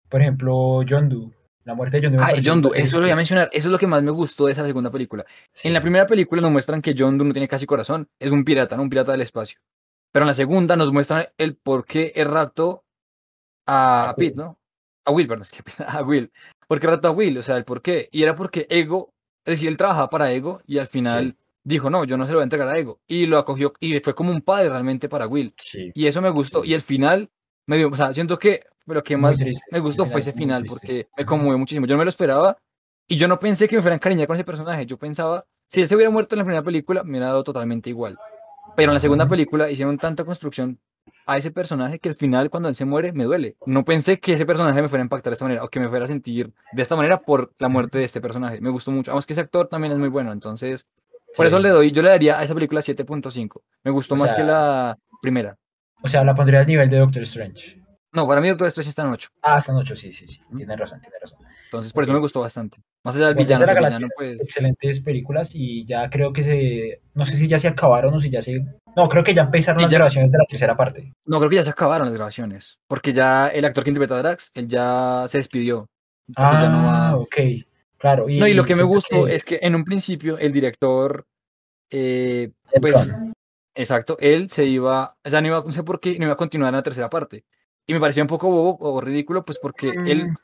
Por 0.10 0.22
ejemplo, 0.22 0.82
John 0.88 1.10
Doe. 1.10 1.32
La 1.64 1.74
muerte 1.74 2.00
de 2.00 2.08
John 2.08 2.18
Doe. 2.18 2.26
Ah, 2.26 2.34
John 2.44 2.62
Doe, 2.62 2.78
eso 2.78 2.98
lo 2.98 3.04
voy 3.04 3.12
a 3.12 3.16
mencionar. 3.16 3.50
Eso 3.52 3.68
es 3.68 3.72
lo 3.72 3.78
que 3.78 3.88
más 3.88 4.02
me 4.04 4.12
gustó 4.12 4.46
de 4.46 4.54
esa 4.54 4.66
segunda 4.66 4.92
película. 4.92 5.26
Sí. 5.52 5.68
En 5.68 5.74
la 5.74 5.82
primera 5.82 6.06
película 6.06 6.42
nos 6.42 6.52
muestran 6.52 6.82
que 6.82 6.96
John 6.98 7.18
Doe 7.18 7.28
no 7.28 7.34
tiene 7.34 7.48
casi 7.48 7.66
corazón, 7.66 8.10
es 8.20 8.32
un 8.32 8.44
pirata, 8.44 8.76
¿no? 8.76 8.84
Un 8.84 8.90
pirata 8.90 9.12
del 9.12 9.22
espacio. 9.22 9.60
Pero 10.12 10.24
en 10.24 10.28
la 10.28 10.34
segunda 10.34 10.76
nos 10.76 10.92
muestran 10.92 11.26
el 11.38 11.56
por 11.56 11.86
qué 11.86 12.14
raptó 12.26 12.84
a, 13.66 14.10
A 14.10 14.16
Pete. 14.16 14.36
¿no? 14.36 14.60
A 15.06 15.12
Will, 15.12 15.28
perdón, 15.28 15.44
es 15.44 15.52
que 15.52 15.64
a 15.88 16.04
Will. 16.04 16.32
¿Por 16.68 16.80
qué 16.80 16.88
raptó 16.88 17.10
a 17.10 17.12
Will? 17.12 17.38
O 17.38 17.42
sea, 17.42 17.58
el 17.58 17.66
por 17.66 17.82
qué. 17.82 18.10
Y 18.12 18.24
era 18.24 18.36
porque 18.36 18.68
Ego, 18.70 19.14
es 19.46 19.54
decir, 19.54 19.70
él 19.70 19.78
trabajaba 19.78 20.10
para 20.10 20.32
Ego 20.32 20.62
y 20.66 20.78
al 20.78 20.88
final 20.88 21.38
dijo, 21.63 21.89
no, 21.89 22.04
yo 22.04 22.17
no 22.17 22.26
se 22.26 22.32
lo 22.32 22.38
voy 22.38 22.43
a 22.43 22.45
entregar 22.45 22.67
a 22.67 22.78
Ego. 22.78 23.00
Y 23.08 23.26
lo 23.26 23.38
acogió 23.38 23.74
y 23.80 24.00
fue 24.00 24.15
como 24.15 24.32
un 24.32 24.41
padre 24.41 24.69
realmente 24.69 25.10
para 25.10 25.28
Will. 25.28 25.54
Sí. 25.58 25.91
Y 25.93 26.08
eso 26.08 26.21
me 26.21 26.30
gustó. 26.30 26.63
Y 26.63 26.74
el 26.74 26.82
final, 26.82 27.30
me 27.65 27.78
dio, 27.78 27.89
o 27.89 27.95
sea, 27.95 28.13
siento 28.13 28.39
que 28.39 28.63
lo 28.86 29.04
que 29.04 29.17
más 29.17 29.38
triste, 29.38 29.63
me 29.71 29.80
gustó 29.80 30.06
fue 30.06 30.19
ese 30.21 30.34
final, 30.34 30.63
triste. 30.63 30.80
porque 30.80 31.08
me 31.17 31.26
conmovió 31.26 31.58
muchísimo. 31.58 31.86
Yo 31.86 31.95
no 31.95 32.00
me 32.00 32.06
lo 32.06 32.10
esperaba 32.10 32.58
y 33.08 33.15
yo 33.15 33.28
no 33.28 33.39
pensé 33.39 33.67
que 33.67 33.76
me 33.76 33.82
fuera 33.82 33.93
a 33.93 33.97
encariñar 33.97 34.28
con 34.28 34.36
ese 34.36 34.43
personaje. 34.43 34.86
Yo 34.86 34.97
pensaba 34.97 35.45
Si 35.69 35.82
él 35.82 35.88
se 35.88 35.95
hubiera 35.95 36.12
muerto 36.12 36.36
en 36.36 36.39
la 36.39 36.45
primera 36.45 36.63
película, 36.63 37.04
me 37.04 37.12
hubiera 37.12 37.28
dado 37.28 37.43
totalmente 37.43 37.89
igual. 37.89 38.17
Pero 38.76 38.91
en 38.91 38.95
la 38.95 39.00
segunda 39.00 39.28
película 39.28 39.69
hicieron 39.69 39.97
tanta 39.97 40.24
construcción 40.24 40.80
a 41.26 41.38
ese 41.38 41.52
personaje 41.52 42.00
que 42.00 42.10
al 42.10 42.15
final, 42.15 42.50
cuando 42.50 42.69
él 42.69 42.76
se 42.76 42.86
muere, 42.86 43.12
me 43.13 43.24
duele. 43.26 43.56
No 43.65 43.84
pensé 43.84 44.19
que 44.19 44.34
ese 44.34 44.45
personaje 44.45 44.82
me 44.82 44.88
fuera 44.88 45.02
a 45.02 45.06
impactar 45.06 45.32
de 45.32 45.36
esta 45.36 45.45
manera 45.45 45.63
o 45.63 45.69
que 45.69 45.80
me 45.80 45.89
fuera 45.89 46.06
a 46.06 46.08
sentir 46.08 46.54
de 46.71 46.82
esta 46.82 46.95
manera 46.95 47.21
por 47.21 47.54
la 47.60 47.69
muerte 47.69 48.00
de 48.00 48.06
este 48.06 48.21
personaje. 48.21 48.62
Me 48.62 48.69
gustó 48.69 48.91
mucho. 48.91 49.12
Además 49.12 49.26
que 49.26 49.34
ese 49.34 49.41
actor 49.41 49.67
también 49.67 49.93
es 49.93 50.00
muy 50.00 50.10
bueno. 50.10 50.32
Entonces, 50.32 50.88
por 51.36 51.46
eso 51.46 51.58
Sí. 51.58 51.63
le 51.63 51.70
doy, 51.70 51.91
yo 51.91 52.02
le 52.02 52.10
daría 52.10 52.39
a 52.39 52.44
esa 52.44 52.54
película 52.54 52.82
7.5. 52.82 53.62
Me 53.84 53.91
gustó 53.91 54.15
O 54.15 54.17
más 54.17 54.32
que 54.32 54.38
sea- 54.38 54.46
la 54.46 54.98
primera. 55.22 55.56
O 56.04 56.08
sea, 56.08 56.24
la 56.24 56.34
pondría 56.36 56.60
al 56.62 56.67
nivel 56.67 56.89
de 56.89 56.98
Doctor 56.98 57.24
Strange. 57.24 57.80
No, 58.13 58.28
para 58.28 58.41
mí 58.41 58.50
Doctor 58.50 58.67
Strange 58.67 58.89
está 58.89 59.04
en 59.04 59.10
8. 59.10 59.30
Ah, 59.41 59.58
esta 59.60 59.72
noche, 59.72 59.96
sí, 59.96 60.12
sí, 60.12 60.28
sí. 60.28 60.41
Tiene 60.56 60.76
razón, 60.76 61.00
tiene 61.00 61.15
razón. 61.22 61.38
Entonces, 61.65 61.94
por 61.94 62.04
eso 62.04 62.12
Ok. 62.12 62.15
me 62.15 62.20
gustó 62.20 62.41
bastante. 62.41 62.82
Más 63.06 63.15
allá 63.15 63.28
del 63.28 63.36
Guardianes 63.36 63.60
villano, 63.65 63.74
la 63.74 63.80
que 63.89 63.96
villano, 63.96 64.08
pues. 64.17 64.41
Excelentes 64.41 65.00
películas 65.00 65.52
y 65.56 65.86
ya 65.86 66.10
creo 66.10 66.34
que 66.34 66.44
se. 66.44 67.02
No 67.13 67.24
sé 67.24 67.38
si 67.38 67.48
ya 67.48 67.58
se 67.60 67.70
acabaron 67.70 68.13
o 68.13 68.20
si 68.20 68.30
ya 68.30 68.41
se. 68.41 68.65
No, 68.98 69.08
creo 69.08 69.24
que 69.24 69.34
ya 69.34 69.44
empezaron 69.44 69.80
Y 69.80 69.84
las 69.84 69.91
ya- 69.94 70.00
grabaciones 70.00 70.30
de 70.32 70.38
la 70.39 70.46
tercera 70.46 70.76
parte. 70.76 71.13
No, 71.26 71.38
creo 71.39 71.50
que 71.50 71.56
ya 71.56 71.63
se 71.63 71.70
acabaron 71.70 72.08
las 72.08 72.15
grabaciones. 72.15 72.80
Porque 72.88 73.13
ya 73.13 73.48
el 73.48 73.63
actor 73.63 73.86
que 73.86 73.91
interpreta 73.91 74.15
a 74.15 74.22
Drax, 74.24 74.52
él 74.56 74.67
ya 74.67 75.24
se 75.28 75.38
despidió. 75.38 75.88
Ah, 76.36 76.60
ya 76.62 76.70
no 76.70 76.84
va- 76.86 77.15
ok. 77.15 77.36
Claro. 78.02 78.28
Y, 78.28 78.40
No, 78.40 78.48
y 78.48 78.54
lo 78.56 78.66
que 78.66 78.76
me 78.76 78.84
gustó 78.84 79.26
que- 79.26 79.36
es 79.36 79.46
que 79.46 79.60
en 79.62 79.76
un 79.76 79.84
principio 79.86 80.38
el 80.40 80.52
director, 80.52 81.26
eh, 81.90 82.52
pues, 82.82 83.16
exacto, 83.76 84.18
él 84.20 84.50
se 84.50 84.66
iba, 84.66 85.16
o 85.24 85.30
sea, 85.30 85.40
no 85.40 85.48
iba, 85.48 85.64
no 85.64 85.72
sé 85.72 85.84
por 85.84 86.00
qué, 86.00 86.18
no 86.18 86.26
iba 86.26 86.34
a 86.34 86.38
continuar 86.38 86.70
en 86.70 86.78
la 86.78 86.84
tercera 86.84 87.10
parte. 87.10 87.46
Y 87.86 87.94
me 87.94 88.00
pareció 88.00 88.24
un 88.24 88.28
poco 88.28 88.50
bobo 88.50 88.78
o 88.80 89.02
ridículo, 89.02 89.46
pues 89.46 89.60
porque 89.60 89.94
él 90.06 90.28
Mm, 90.28 90.36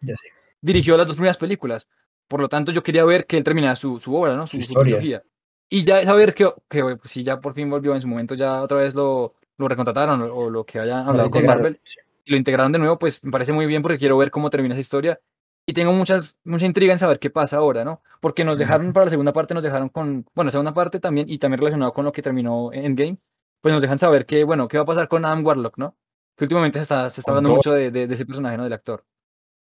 dirigió 0.61 0.97
las 0.97 1.07
dos 1.07 1.15
primeras 1.15 1.37
películas. 1.37 1.87
Por 2.27 2.41
lo 2.41 2.49
tanto, 2.49 2.71
yo 2.71 2.83
quería 2.83 3.05
ver 3.05 3.25
que 3.25 3.37
él 3.37 3.43
terminara 3.43 3.75
su, 3.75 3.99
su 3.99 4.15
obra, 4.15 4.35
¿no? 4.35 4.45
Su, 4.47 4.61
Su 4.61 4.73
trilogía. 4.75 5.23
Y 5.69 5.83
ya 5.83 6.03
saber 6.03 6.33
que, 6.33 6.49
que 6.69 6.81
pues, 6.83 7.11
si 7.11 7.23
ya 7.23 7.39
por 7.41 7.53
fin 7.53 7.69
volvió 7.69 7.93
en 7.95 8.01
su 8.01 8.07
momento, 8.07 8.35
ya 8.35 8.61
otra 8.61 8.77
vez 8.77 8.95
lo, 8.95 9.33
lo 9.57 9.67
recontrataron 9.67 10.21
o, 10.21 10.33
o 10.33 10.49
lo 10.49 10.65
que 10.65 10.79
hayan 10.79 11.07
hablado 11.07 11.29
con 11.31 11.41
Marvel 11.47 11.79
sí. 11.83 11.99
y 12.25 12.31
lo 12.31 12.37
integraron 12.37 12.71
de 12.71 12.79
nuevo, 12.79 12.97
pues 12.99 13.23
me 13.23 13.31
parece 13.31 13.51
muy 13.53 13.65
bien 13.65 13.81
porque 13.81 13.97
quiero 13.97 14.17
ver 14.17 14.29
cómo 14.31 14.49
termina 14.49 14.73
esa 14.75 14.81
historia. 14.81 15.19
Y 15.69 15.73
tengo 15.73 15.91
muchas, 15.91 16.37
mucha 16.45 16.65
intriga 16.65 16.93
en 16.93 16.99
saber 16.99 17.19
qué 17.19 17.29
pasa 17.29 17.57
ahora, 17.57 17.83
¿no? 17.83 18.01
Porque 18.21 18.45
nos 18.45 18.57
dejaron, 18.57 18.93
para 18.93 19.05
la 19.07 19.09
segunda 19.09 19.33
parte, 19.33 19.53
nos 19.53 19.63
dejaron 19.63 19.89
con, 19.89 20.25
bueno, 20.33 20.49
segunda 20.49 20.73
parte 20.73 20.99
también, 21.01 21.29
y 21.29 21.39
también 21.39 21.59
relacionado 21.59 21.91
con 21.93 22.05
lo 22.05 22.13
que 22.13 22.21
terminó 22.21 22.71
en 22.71 22.85
Endgame, 22.85 23.17
pues 23.61 23.73
nos 23.73 23.81
dejan 23.81 23.99
saber 23.99 24.25
que, 24.25 24.45
bueno, 24.45 24.69
qué 24.69 24.77
va 24.77 24.83
a 24.83 24.85
pasar 24.87 25.09
con 25.09 25.25
Adam 25.25 25.45
Warlock, 25.45 25.77
¿no? 25.77 25.97
Que 26.37 26.45
últimamente 26.45 26.79
se 26.79 26.83
está, 26.83 27.09
se 27.09 27.19
está 27.19 27.31
hablando 27.31 27.49
Thor. 27.49 27.57
mucho 27.57 27.73
de, 27.73 27.91
de- 27.91 28.07
de 28.07 28.13
ese 28.15 28.25
personaje, 28.25 28.55
¿no? 28.55 28.63
Del 28.63 28.71
actor, 28.73 29.03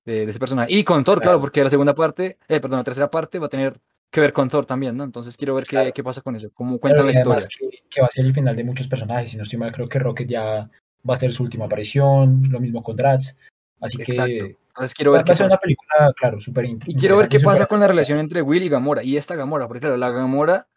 de, 0.05 0.25
de 0.25 0.29
ese 0.29 0.37
personaje. 0.37 0.71
Y 0.71 0.83
con 0.83 1.03
Thor, 1.03 1.19
claro, 1.21 1.37
Claro. 1.37 1.41
porque 1.41 1.63
la 1.63 1.69
segunda 1.71 1.95
parte, 1.95 2.37
eh, 2.47 2.59
perdón, 2.59 2.77
la 2.77 2.83
tercera 2.83 3.09
parte 3.09 3.39
va 3.39 3.47
a 3.47 3.49
tener 3.49 3.81
que 4.11 4.21
ver 4.21 4.31
con 4.31 4.47
Thor 4.47 4.67
también, 4.67 4.95
¿no? 4.95 5.03
Entonces 5.05 5.35
quiero 5.35 5.55
ver 5.55 5.63
qué, 5.63 5.69
Claro. 5.71 5.91
qué 5.93 6.03
pasa 6.03 6.21
con 6.21 6.35
eso, 6.35 6.49
cómo 6.53 6.77
Claro, 6.79 6.81
cuentan 6.81 7.05
la 7.07 7.11
historia. 7.13 7.47
que, 7.59 7.79
que 7.89 8.01
va 8.01 8.07
a 8.07 8.11
ser 8.11 8.25
el 8.27 8.33
final 8.33 8.55
de 8.55 8.63
muchos 8.63 8.87
personajes. 8.87 9.31
Si 9.31 9.37
no 9.37 9.43
estoy 9.43 9.57
mal, 9.57 9.71
creo 9.71 9.87
que 9.89 9.97
Rocket 9.97 10.27
ya 10.29 10.69
va 11.09 11.13
a 11.13 11.17
ser 11.17 11.33
su 11.33 11.41
última 11.41 11.65
aparición. 11.65 12.43
Lo 12.51 12.59
mismo 12.59 12.83
con 12.83 12.95
Drax. 12.95 13.35
Así 13.81 14.01
Exacto. 14.01 14.31
que 14.31 14.57
Entonces 14.69 14.93
quiero 14.93 15.11
ver 15.11 15.23
qué 15.23 15.31
pasa. 15.31 15.45
una 15.45 15.57
película, 15.57 16.13
claro, 16.17 16.39
súper 16.39 16.65
Y 16.65 16.95
quiero 16.95 17.17
ver 17.17 17.27
qué 17.29 17.39
pasa 17.39 17.57
súper- 17.63 17.67
con 17.67 17.79
la 17.79 17.87
relación 17.87 18.19
entre 18.19 18.41
Will 18.41 18.63
y 18.63 18.69
Gamora. 18.69 19.03
Y 19.03 19.17
esta 19.17 19.35
Gamora, 19.35 19.67
porque 19.67 19.81
claro, 19.81 19.97
la 19.97 20.09
Gamora 20.11 20.67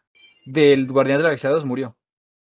del 0.45 0.87
Guardián 0.87 1.17
de 1.17 1.23
la 1.23 1.29
Galaxia 1.29 1.49
2 1.49 1.65
murió. 1.65 1.95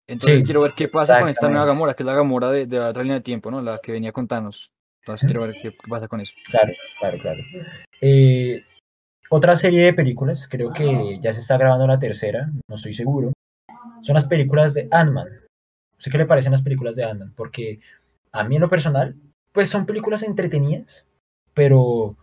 Entonces 0.08 0.40
Sí, 0.40 0.46
quiero 0.46 0.62
ver 0.62 0.74
qué 0.76 0.88
pasa 0.88 1.20
con 1.20 1.30
esta 1.30 1.50
nueva. 1.50 1.66
Gamora, 1.66 1.94
que 1.94 2.04
es 2.04 2.08
la 2.08 2.16
Gamora 2.16 2.50
de, 2.50 2.66
de 2.66 2.80
la 2.80 2.90
otra 2.90 3.04
línea 3.04 3.18
de 3.18 3.24
tiempo, 3.24 3.52
¿no? 3.52 3.62
La 3.62 3.80
que 3.80 3.92
venía 3.92 4.12
con 4.12 4.28
Thanos. 4.28 4.72
Entonces 5.02 5.26
quiero 5.28 5.42
ver 5.42 5.54
qué, 5.62 5.72
qué 5.72 5.88
pasa 5.88 6.08
con 6.08 6.20
eso. 6.22 6.34
Claro, 6.50 6.74
claro, 7.00 7.18
claro. 7.20 7.40
Eh, 8.02 8.64
otra 9.30 9.56
serie 9.56 9.84
de 9.86 9.94
películas, 9.94 10.48
creo 10.48 10.72
que 10.74 11.20
ya 11.22 11.32
se 11.34 11.40
está 11.42 11.58
grabando 11.58 11.86
la 11.88 12.00
tercera, 12.00 12.50
no 12.68 12.76
estoy 12.76 12.94
seguro, 12.94 13.32
son 14.02 14.16
las 14.16 14.26
películas 14.26 14.74
de 14.74 14.88
Ant-Man. 14.92 15.28
Sé 15.98 16.10
qué 16.10 16.18
le 16.18 16.26
parecen 16.26 16.52
las 16.52 16.62
películas 16.64 16.96
de 16.96 17.04
Ant-Man, 17.04 17.34
porque 17.36 17.80
a 18.32 18.44
mí 18.44 18.56
en 18.56 18.62
lo 18.62 18.70
personal, 18.70 19.16
pues 19.52 19.70
son 19.70 19.86
películas 19.86 20.24
entretenidas, 20.24 21.06
pero 21.54 22.16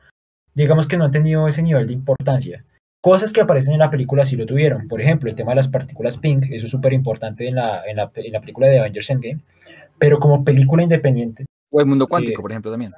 digamos 0.54 0.86
que 0.86 0.96
no 0.96 1.04
han 1.04 1.10
tenido 1.10 1.48
ese 1.48 1.62
nivel 1.62 1.86
de 1.86 1.92
importancia. 1.92 2.64
Cosas 3.02 3.32
que 3.32 3.40
aparecen 3.40 3.74
en 3.74 3.80
la 3.80 3.90
película 3.90 4.24
sí 4.24 4.36
lo 4.36 4.46
tuvieron. 4.46 4.88
Por 4.88 5.00
ejemplo, 5.00 5.30
el 5.30 5.36
tema 5.36 5.52
de 5.52 5.56
las 5.56 5.68
partículas 5.68 6.18
pink, 6.18 6.46
eso 6.50 6.66
es 6.66 6.72
súper 6.72 6.92
importante 6.92 7.46
en 7.46 7.54
la, 7.54 7.84
en, 7.86 7.96
la, 7.96 8.10
en 8.14 8.32
la 8.32 8.40
película 8.40 8.66
de 8.66 8.80
Avengers 8.80 9.10
Endgame, 9.10 9.40
pero 9.98 10.18
como 10.18 10.44
película 10.44 10.82
independiente, 10.82 11.44
O 11.70 11.80
el 11.80 11.86
mundo 11.86 12.06
cuántico, 12.06 12.40
Eh, 12.40 12.42
por 12.42 12.50
ejemplo, 12.50 12.70
también. 12.70 12.92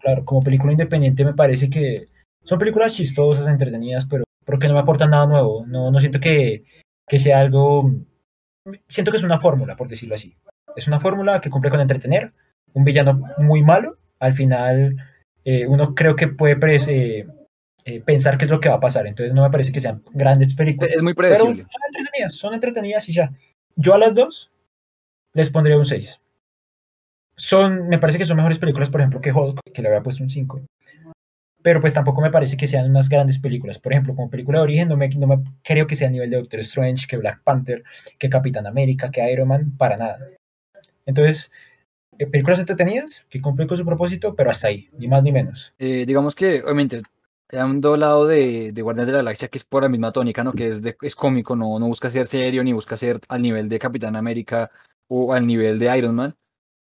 Claro, 0.00 0.24
como 0.24 0.42
película 0.42 0.72
independiente 0.72 1.24
me 1.24 1.34
parece 1.34 1.70
que 1.70 2.08
son 2.42 2.58
películas 2.58 2.94
chistosas, 2.94 3.46
entretenidas, 3.48 4.06
pero, 4.06 4.24
pero 4.44 4.58
que 4.58 4.68
no 4.68 4.74
me 4.74 4.80
aportan 4.80 5.10
nada 5.10 5.26
nuevo. 5.26 5.64
No, 5.66 5.90
no 5.90 6.00
siento 6.00 6.20
que, 6.20 6.64
que 7.06 7.18
sea 7.18 7.40
algo... 7.40 7.90
Siento 8.88 9.10
que 9.10 9.18
es 9.18 9.22
una 9.22 9.40
fórmula, 9.40 9.76
por 9.76 9.88
decirlo 9.88 10.14
así. 10.14 10.36
Es 10.74 10.88
una 10.88 11.00
fórmula 11.00 11.40
que 11.40 11.50
cumple 11.50 11.70
con 11.70 11.80
entretener. 11.80 12.32
Un 12.74 12.84
villano 12.84 13.22
muy 13.38 13.62
malo, 13.62 13.96
al 14.18 14.34
final 14.34 14.96
eh, 15.44 15.66
uno 15.66 15.94
creo 15.94 16.16
que 16.16 16.28
puede 16.28 16.56
eh, 16.88 17.26
eh, 17.84 18.00
pensar 18.00 18.38
qué 18.38 18.46
es 18.46 18.50
lo 18.50 18.60
que 18.60 18.68
va 18.68 18.76
a 18.76 18.80
pasar. 18.80 19.06
Entonces 19.06 19.34
no 19.34 19.42
me 19.42 19.50
parece 19.50 19.72
que 19.72 19.80
sean 19.80 20.02
grandes 20.12 20.54
películas. 20.54 20.90
Es 20.94 21.02
muy 21.02 21.14
Pero 21.14 21.28
predecible. 21.28 21.62
son 21.62 21.82
entretenidas, 21.86 22.34
son 22.34 22.54
entretenidas 22.54 23.08
y 23.08 23.12
ya. 23.12 23.32
Yo 23.76 23.94
a 23.94 23.98
las 23.98 24.14
dos 24.14 24.50
les 25.34 25.50
pondría 25.50 25.76
un 25.76 25.84
6. 25.84 26.20
Son, 27.36 27.88
me 27.88 27.98
parece 27.98 28.18
que 28.18 28.24
son 28.24 28.36
mejores 28.36 28.58
películas, 28.58 28.90
por 28.90 29.00
ejemplo, 29.00 29.20
que 29.20 29.32
Hulk, 29.32 29.60
que 29.72 29.82
le 29.82 29.88
había 29.88 30.02
puesto 30.02 30.22
un 30.22 30.30
5. 30.30 30.62
Pero 31.62 31.80
pues 31.80 31.94
tampoco 31.94 32.20
me 32.20 32.30
parece 32.30 32.56
que 32.56 32.66
sean 32.66 32.88
unas 32.88 33.08
grandes 33.08 33.38
películas. 33.38 33.78
Por 33.78 33.92
ejemplo, 33.92 34.14
como 34.14 34.30
película 34.30 34.58
de 34.58 34.64
origen, 34.64 34.88
no 34.88 34.96
me, 34.96 35.08
no 35.08 35.26
me 35.26 35.42
creo 35.62 35.86
que 35.86 35.96
sea 35.96 36.08
a 36.08 36.10
nivel 36.10 36.30
de 36.30 36.36
Doctor 36.36 36.60
Strange, 36.60 37.06
que 37.08 37.16
Black 37.16 37.42
Panther, 37.42 37.82
que 38.18 38.28
Capitán 38.28 38.66
América, 38.66 39.10
que 39.10 39.32
Iron 39.32 39.48
Man, 39.48 39.76
para 39.76 39.96
nada. 39.96 40.18
Entonces, 41.06 41.52
películas 42.16 42.60
entretenidas, 42.60 43.26
que 43.28 43.40
cumplen 43.40 43.68
con 43.68 43.76
su 43.76 43.84
propósito, 43.84 44.34
pero 44.34 44.50
hasta 44.50 44.68
ahí, 44.68 44.88
ni 44.98 45.08
más 45.08 45.22
ni 45.22 45.32
menos. 45.32 45.74
Eh, 45.78 46.04
digamos 46.06 46.34
que, 46.34 46.62
obviamente, 46.62 47.02
han 47.52 47.80
doblado 47.80 48.26
de, 48.26 48.72
de 48.72 48.82
Guardianes 48.82 49.08
de 49.08 49.12
la 49.12 49.18
Galaxia, 49.18 49.48
que 49.48 49.58
es 49.58 49.64
por 49.64 49.82
la 49.82 49.88
misma 49.88 50.12
tónica, 50.12 50.42
¿no? 50.42 50.52
Que 50.52 50.68
es, 50.68 50.82
de, 50.82 50.96
es 51.02 51.14
cómico, 51.14 51.56
no, 51.56 51.78
no 51.78 51.86
busca 51.86 52.10
ser 52.10 52.26
serio, 52.26 52.64
ni 52.64 52.72
busca 52.72 52.96
ser 52.96 53.20
al 53.28 53.42
nivel 53.42 53.68
de 53.68 53.78
Capitán 53.78 54.16
América 54.16 54.70
o 55.08 55.32
al 55.32 55.46
nivel 55.46 55.78
de 55.78 55.96
Iron 55.98 56.14
Man, 56.14 56.36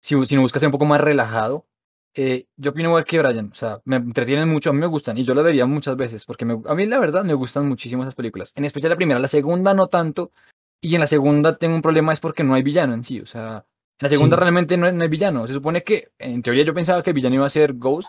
si, 0.00 0.14
sino 0.26 0.42
busca 0.42 0.58
ser 0.58 0.68
un 0.68 0.72
poco 0.72 0.86
más 0.86 1.00
relajado. 1.00 1.66
Eh, 2.14 2.46
yo 2.56 2.70
opino 2.72 2.88
igual 2.88 3.04
que 3.04 3.18
Brian, 3.20 3.50
o 3.52 3.54
sea, 3.54 3.80
me 3.84 3.96
entretienen 3.96 4.48
mucho, 4.48 4.70
a 4.70 4.72
mí 4.72 4.80
me 4.80 4.86
gustan, 4.86 5.18
y 5.18 5.24
yo 5.24 5.34
la 5.34 5.42
vería 5.42 5.66
muchas 5.66 5.94
veces, 5.94 6.24
porque 6.24 6.44
me- 6.44 6.60
a 6.66 6.74
mí 6.74 6.86
la 6.86 6.98
verdad 6.98 7.22
me 7.22 7.34
gustan 7.34 7.68
muchísimo 7.68 8.02
esas 8.02 8.14
películas, 8.16 8.52
en 8.56 8.64
especial 8.64 8.90
la 8.90 8.96
primera, 8.96 9.20
la 9.20 9.28
segunda 9.28 9.72
no 9.74 9.86
tanto, 9.88 10.32
y 10.80 10.94
en 10.94 11.00
la 11.02 11.06
segunda 11.06 11.58
tengo 11.58 11.76
un 11.76 11.82
problema 11.82 12.12
es 12.12 12.18
porque 12.18 12.42
no 12.42 12.54
hay 12.54 12.62
villano 12.62 12.94
en 12.94 13.04
sí, 13.04 13.20
o 13.20 13.26
sea, 13.26 13.66
la 14.00 14.08
segunda 14.08 14.36
Sí. 14.36 14.40
realmente 14.42 14.76
no 14.76 14.86
hay, 14.86 14.92
no 14.92 15.08
villano, 15.08 15.46
se 15.46 15.52
supone 15.54 15.82
que, 15.82 16.12
en 16.18 16.42
teoría 16.42 16.64
yo 16.64 16.74
pensaba 16.74 17.02
que 17.02 17.10
el 17.10 17.14
villano 17.14 17.34
iba 17.36 17.46
a 17.46 17.50
ser 17.50 17.74
Ghost, 17.74 18.08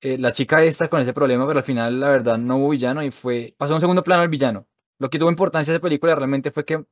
eh, 0.00 0.18
la 0.18 0.32
chica 0.32 0.62
esta 0.64 0.88
con 0.88 1.00
ese 1.00 1.12
problema, 1.12 1.46
pero 1.46 1.58
al 1.58 1.64
final 1.64 2.00
la 2.00 2.08
verdad 2.10 2.38
no 2.38 2.56
hubo 2.58 2.70
villano 2.70 3.02
y 3.02 3.10
fue, 3.10 3.54
pasó 3.58 3.72
a 3.72 3.76
un 3.76 3.80
segundo 3.80 4.02
plano 4.04 4.22
el 4.22 4.28
villano. 4.28 4.66
Lo 4.98 5.10
que 5.10 5.18
tuvo 5.18 5.30
importancia 5.30 5.72
de 5.72 5.76
esa 5.76 5.82
película 5.82 6.14
realmente 6.14 6.50
fue 6.50 6.64
que 6.64 6.84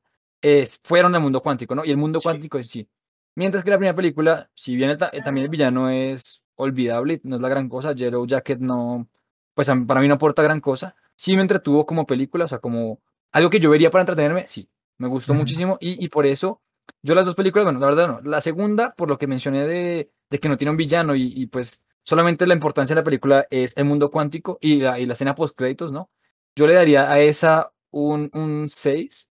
eh, 0.43 0.67
fueron 0.85 1.15
al 1.15 1.21
mundo 1.23 1.43
cuántico, 1.43 1.75
¿no? 1.75 1.85
Y 1.85 1.91
el 1.91 1.97
mundo 1.97 2.21
Sí. 2.21 2.25
cuántico 2.25 2.59
en 2.59 2.65
sí. 2.65 2.89
Mientras 3.35 3.65
que 3.65 3.71
la 3.71 3.77
primera 3.79 3.95
película, 3.95 4.51
si 4.55 4.77
bien 4.77 4.91
el 4.91 4.99
eh, 5.13 5.23
también 5.23 5.45
el 5.45 5.51
villano 5.51 5.91
es 5.91 6.43
olvidable, 6.57 7.21
no 7.25 7.37
es 7.37 7.43
la 7.43 7.49
gran 7.49 7.69
cosa, 7.69 7.93
Yellow 7.93 8.27
Jacket 8.27 8.59
no, 8.61 9.09
pues 9.55 9.69
para 9.87 10.01
mí 10.01 10.09
no 10.09 10.15
aporta 10.15 10.43
gran 10.43 10.61
cosa, 10.61 10.95
sí 11.17 11.35
me 11.37 11.43
entretuvo 11.43 11.87
como 11.87 12.07
película, 12.07 12.45
o 12.45 12.49
sea, 12.49 12.59
como 12.59 13.01
algo 13.33 13.51
que 13.51 13.61
yo 13.61 13.71
vería 13.71 13.91
para 13.91 14.03
entretenerme, 14.03 14.47
sí, 14.47 14.69
me 14.99 15.09
gustó 15.09 15.35
muchísimo 15.35 15.77
y, 15.81 16.05
y 16.05 16.09
por 16.09 16.27
eso 16.27 16.61
yo 17.03 17.15
las 17.15 17.27
dos 17.27 17.35
películas, 17.35 17.65
bueno, 17.65 17.81
la 17.81 17.87
verdad 17.87 18.09
no, 18.09 18.21
la 18.23 18.41
segunda, 18.41 18.95
por 18.95 19.09
lo 19.09 19.19
que 19.19 19.27
mencioné 19.27 19.67
de, 19.67 20.11
de 20.31 20.39
que 20.39 20.49
no 20.49 20.57
tiene 20.57 20.71
un 20.71 20.77
villano 20.77 21.15
y, 21.15 21.33
y, 21.35 21.47
pues 21.47 21.85
solamente 22.03 22.47
la 22.47 22.55
importancia 22.55 22.95
de 22.95 23.01
la 23.01 23.05
película 23.05 23.47
es 23.51 23.75
el 23.77 23.85
mundo 23.85 24.11
cuántico 24.11 24.59
y 24.61 24.81
la, 24.81 24.99
y 24.99 25.07
la 25.07 25.15
escena 25.15 25.35
post 25.35 25.57
créditos, 25.57 25.93
¿no? 25.93 26.11
Yo 26.57 26.67
le 26.67 26.75
daría 26.75 27.11
a 27.11 27.21
esa 27.21 27.73
un, 27.91 28.31
un 28.33 28.69
6, 28.69 29.31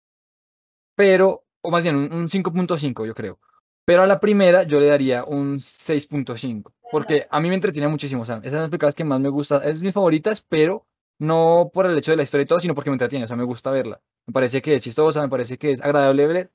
pero, 0.95 1.45
o 1.61 1.71
más 1.71 1.83
bien 1.83 1.95
un, 1.95 2.13
un 2.13 2.27
5.5 2.29 3.05
yo 3.05 3.13
creo. 3.13 3.39
Pero 3.85 4.01
a 4.03 4.07
la 4.07 4.19
primera 4.19 4.63
yo 4.63 4.79
le 4.79 4.87
daría 4.87 5.23
un 5.25 5.59
6.5, 5.59 6.73
porque 6.91 7.27
a 7.29 7.39
mí 7.39 7.49
me 7.49 7.55
entretiene 7.55 7.87
muchísimo, 7.87 8.21
o 8.21 8.25
esas 8.25 8.51
son 8.51 8.59
las 8.59 8.69
películas 8.69 8.95
que 8.95 9.03
más 9.03 9.19
me 9.19 9.29
gustan, 9.29 9.61
es 9.63 9.81
mis 9.81 9.93
favoritas, 9.93 10.41
pero 10.41 10.87
no 11.19 11.71
por 11.73 11.85
el 11.85 11.97
hecho 11.97 12.11
de 12.11 12.17
la 12.17 12.23
historia 12.23 12.43
y 12.43 12.47
todo, 12.47 12.59
sino 12.59 12.75
porque 12.75 12.89
me 12.89 12.95
entretiene, 12.95 13.25
o 13.25 13.27
sea, 13.27 13.37
me 13.37 13.43
gusta 13.43 13.71
verla. 13.71 14.01
Me 14.25 14.33
parece 14.33 14.61
que 14.61 14.75
es 14.75 14.81
chistosa, 14.81 15.21
me 15.21 15.29
parece 15.29 15.57
que 15.57 15.71
es 15.71 15.81
agradable 15.81 16.27
ver 16.27 16.51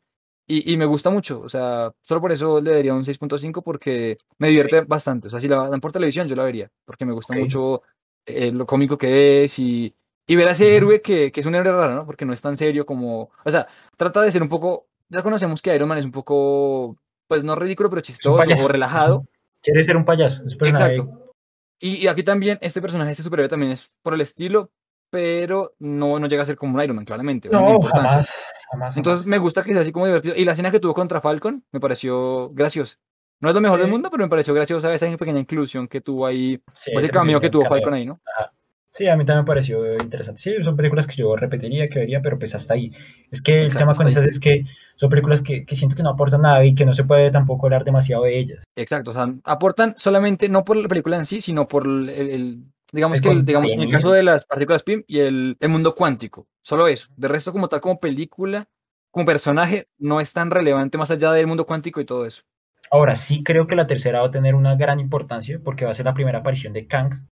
y, 0.58 0.72
y 0.72 0.76
me 0.76 0.84
gusta 0.86 1.10
mucho, 1.10 1.40
o 1.40 1.48
sea, 1.48 1.92
solo 2.02 2.20
por 2.20 2.32
eso 2.32 2.60
le 2.60 2.72
daría 2.74 2.94
un 2.94 3.04
6.5 3.04 3.62
porque 3.62 4.16
me 4.38 4.48
divierte 4.48 4.80
bastante, 4.82 5.28
o 5.28 5.30
sea, 5.30 5.40
si 5.40 5.48
la 5.48 5.68
dan 5.68 5.80
por 5.80 5.92
televisión 5.92 6.26
yo 6.28 6.36
la 6.36 6.44
vería, 6.44 6.70
porque 6.84 7.04
me 7.04 7.12
gusta 7.12 7.34
mucho 7.42 7.82
eh, 8.26 8.50
lo 8.52 8.66
cómico 8.66 8.96
que 8.98 9.44
es 9.44 9.58
y, 9.58 9.94
y 10.26 10.36
ver 10.36 10.48
a 10.48 10.52
ese 10.52 10.76
héroe 10.76 11.00
que, 11.02 11.32
que 11.32 11.40
es 11.40 11.46
un 11.46 11.54
héroe 11.54 11.72
raro, 11.72 11.94
¿no? 11.94 12.06
Porque 12.06 12.24
no 12.24 12.32
es 12.32 12.40
tan 12.40 12.56
serio 12.56 12.84
como, 12.86 13.30
o 13.44 13.50
sea, 13.50 13.66
trata 13.96 14.22
de 14.22 14.30
ser 14.32 14.42
un 14.42 14.48
poco, 14.48 14.86
ya 15.08 15.22
conocemos 15.22 15.60
que 15.62 15.74
Iron 15.74 15.88
Man 15.88 15.98
es 15.98 16.04
un 16.04 16.12
poco, 16.12 16.96
pues 17.28 17.42
no 17.44 17.54
ridículo, 17.54 17.88
pero 17.90 18.02
chistoso 18.02 18.36
o 18.64 18.68
relajado. 18.68 19.26
Quiere 19.62 19.84
ser 19.84 19.96
un 19.96 20.04
payaso. 20.04 20.42
es 20.46 20.52
un 20.52 20.58
personaje- 20.58 20.94
Exacto. 20.94 21.32
Y, 21.80 21.96
y 21.96 22.06
aquí 22.08 22.22
también, 22.22 22.58
este 22.60 22.80
personaje, 22.82 23.10
este 23.12 23.22
superhéroe 23.22 23.48
también 23.48 23.72
es 23.72 23.90
por 24.02 24.14
el 24.14 24.20
estilo, 24.20 24.70
pero 25.10 25.74
no, 25.78 26.18
no 26.18 26.26
llega 26.28 26.42
a 26.42 26.46
ser 26.46 26.56
como 26.56 26.74
un 26.76 26.82
Iron 26.82 26.96
Man, 26.96 27.04
claramente. 27.04 27.48
No, 27.50 27.80
jamás, 27.80 28.30
jamás, 28.70 28.96
Entonces 28.96 29.20
jamás. 29.24 29.26
me 29.26 29.38
gusta 29.38 29.62
que 29.64 29.72
sea 29.72 29.82
así 29.82 29.92
como 29.92 30.06
divertido. 30.06 30.34
Y 30.36 30.44
la 30.44 30.52
escena 30.52 30.70
que 30.70 30.80
tuvo 30.80 30.94
contra 30.94 31.20
Falcon 31.20 31.64
me 31.72 31.80
pareció 31.80 32.50
graciosa. 32.50 32.96
No 33.40 33.48
es 33.48 33.54
lo 33.54 33.60
mejor 33.60 33.78
del 33.78 33.88
Sí. 33.88 33.92
mundo, 33.92 34.10
pero 34.10 34.22
me 34.24 34.28
pareció 34.30 34.52
graciosa 34.54 34.92
esa 34.94 35.06
pequeña 35.16 35.40
inclusión 35.40 35.88
que 35.88 36.00
tuvo 36.00 36.26
ahí. 36.26 36.60
Sí, 36.74 36.90
el 36.92 36.98
ese 36.98 37.10
cameo 37.10 37.40
que 37.40 37.50
tuvo 37.50 37.62
Falcon 37.64 37.84
cameo. 37.90 37.98
ahí, 37.98 38.06
¿no? 38.06 38.20
Ajá. 38.36 38.52
Sí, 38.92 39.06
a 39.06 39.16
mí 39.16 39.24
también 39.24 39.44
me 39.44 39.46
pareció 39.46 39.94
interesante. 40.02 40.40
Sí, 40.42 40.52
son 40.64 40.76
películas 40.76 41.06
que 41.06 41.14
yo 41.14 41.36
repetiría, 41.36 41.88
que 41.88 42.00
vería, 42.00 42.20
pero 42.20 42.38
pues 42.40 42.56
hasta 42.56 42.74
ahí. 42.74 42.90
Es 43.30 43.40
que 43.40 43.60
el 43.60 43.66
Exacto, 43.66 43.78
tema 43.78 43.92
hasta 43.92 44.02
con 44.04 44.06
ahí. 44.08 44.12
estas 44.12 44.26
es 44.26 44.40
que 44.40 44.64
son 44.96 45.08
películas 45.08 45.42
que, 45.42 45.64
que 45.64 45.76
siento 45.76 45.94
que 45.94 46.02
no 46.02 46.10
aportan 46.10 46.42
nada 46.42 46.64
y 46.64 46.74
que 46.74 46.84
no 46.84 46.92
se 46.92 47.04
puede 47.04 47.30
tampoco 47.30 47.66
hablar 47.66 47.84
demasiado 47.84 48.24
de 48.24 48.36
ellas. 48.36 48.64
Exacto, 48.74 49.10
o 49.10 49.14
sea, 49.14 49.32
aportan 49.44 49.94
solamente 49.96 50.48
no 50.48 50.64
por 50.64 50.76
la 50.76 50.88
película 50.88 51.16
en 51.16 51.24
sí, 51.24 51.40
sino 51.40 51.68
por 51.68 51.86
el, 51.86 52.08
el- 52.08 52.30
el- 52.30 52.64
digamos 52.92 53.20
que 53.20 53.28
el- 53.30 53.44
digamos 53.44 53.72
en 53.72 53.82
el 53.82 53.90
caso 53.90 54.12
de 54.12 54.22
las 54.22 54.44
partículas 54.44 54.82
PIM 54.82 55.04
y 55.06 55.20
el, 55.20 55.56
el 55.60 55.68
mundo 55.68 55.94
cuántico, 55.94 56.46
solo 56.62 56.88
eso. 56.88 57.08
De 57.16 57.28
resto 57.28 57.52
como 57.52 57.68
tal 57.68 57.80
como 57.80 58.00
película, 58.00 58.68
como 59.10 59.26
personaje 59.26 59.88
no 59.98 60.20
es 60.20 60.32
tan 60.32 60.50
relevante 60.50 60.98
más 60.98 61.10
allá 61.10 61.32
del 61.32 61.46
mundo 61.46 61.66
cuántico 61.66 62.00
y 62.00 62.04
todo 62.04 62.26
eso. 62.26 62.42
Ahora, 62.90 63.14
sí 63.14 63.44
creo 63.44 63.66
que 63.66 63.76
la 63.76 63.86
tercera 63.86 64.20
va 64.20 64.26
a 64.28 64.30
tener 64.30 64.54
una 64.54 64.74
gran 64.74 64.98
importancia 64.98 65.60
porque 65.62 65.84
va 65.84 65.92
a 65.92 65.94
ser 65.94 66.06
la 66.06 66.14
primera 66.14 66.38
aparición 66.38 66.72
de 66.72 66.86
Kang 66.86 67.26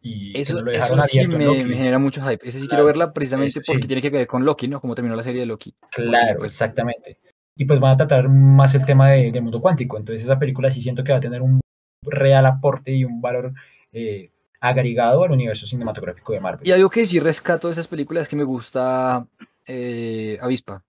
y 0.00 0.38
Eso, 0.38 0.62
lo 0.62 0.70
eso 0.70 1.02
sí 1.02 1.26
me, 1.26 1.54
genera 1.74 1.98
mucho 1.98 2.22
hype. 2.22 2.46
Ese 2.48 2.60
sí 2.60 2.68
Claro, 2.68 2.68
quiero 2.68 2.84
verla 2.86 3.12
precisamente 3.12 3.58
eso 3.58 3.62
porque 3.66 3.82
sí. 3.82 3.88
tiene 3.88 4.00
que 4.02 4.10
ver 4.10 4.26
con 4.26 4.44
Loki, 4.44 4.68
¿no? 4.68 4.80
Como 4.80 4.94
terminó 4.94 5.16
la 5.16 5.22
serie 5.22 5.40
de 5.40 5.46
Loki. 5.46 5.74
Claro, 5.90 6.38
pues, 6.38 6.52
exactamente. 6.52 7.18
Y 7.56 7.64
pues 7.64 7.80
van 7.80 7.92
a 7.92 7.96
tratar 7.96 8.28
más 8.28 8.74
el 8.74 8.86
tema 8.86 9.10
de- 9.10 9.32
del 9.32 9.42
mundo 9.42 9.60
cuántico. 9.60 9.98
Entonces 9.98 10.22
esa 10.22 10.38
película 10.38 10.70
sí 10.70 10.80
siento 10.80 11.02
que 11.02 11.12
va 11.12 11.18
a 11.18 11.20
tener 11.20 11.42
un 11.42 11.60
real 12.02 12.46
aporte 12.46 12.92
y 12.92 13.04
un 13.04 13.20
valor 13.20 13.52
eh, 13.92 14.30
agregado 14.60 15.24
al 15.24 15.32
universo 15.32 15.66
cinematográfico 15.66 16.32
de 16.32 16.40
Marvel. 16.40 16.66
Y 16.66 16.72
algo 16.72 16.90
que 16.90 17.06
sí 17.06 17.20
rescato 17.20 17.68
de 17.68 17.72
esas 17.72 17.88
películas 17.88 18.22
es 18.22 18.28
que 18.28 18.36
me 18.36 18.44
gusta 18.44 19.26
eh, 19.66 20.38
Avispa 20.40 20.84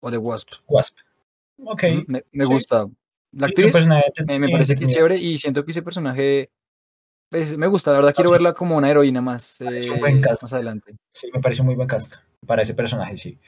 o 0.00 0.10
The 0.10 0.18
Wasp. 0.18 0.48
Wasp. 0.66 0.96
Ok. 1.64 1.82
Ujú, 1.84 2.04
Me, 2.08 2.24
me 2.32 2.44
sí. 2.44 2.52
gusta. 2.52 2.86
La 3.32 3.46
Sí, 3.46 3.52
actriz 3.64 3.86
me, 4.26 4.48
parece 4.50 4.76
que 4.76 4.84
es 4.84 4.90
chévere 4.90 5.16
y 5.16 5.38
siento 5.38 5.64
que 5.64 5.70
ese 5.70 5.82
personaje 5.82 6.50
pues, 7.30 7.56
me 7.56 7.66
gusta. 7.66 7.92
La 7.92 7.98
verdad 7.98 8.14
quiero 8.14 8.28
sí. 8.28 8.34
verla 8.34 8.52
como 8.52 8.76
una 8.76 8.90
heroína 8.90 9.22
más, 9.22 9.56
Parece 9.58 9.90
un 9.90 10.00
buen 10.00 10.18
eh, 10.18 10.20
cast. 10.20 10.42
más 10.42 10.52
adelante. 10.52 10.96
Sí, 11.12 11.28
me 11.32 11.40
parece 11.40 11.62
un 11.62 11.66
muy 11.66 11.74
buen 11.74 11.88
cast 11.88 12.16
para 12.46 12.62
ese 12.62 12.74
personaje, 12.74 13.16
sí. 13.16 13.38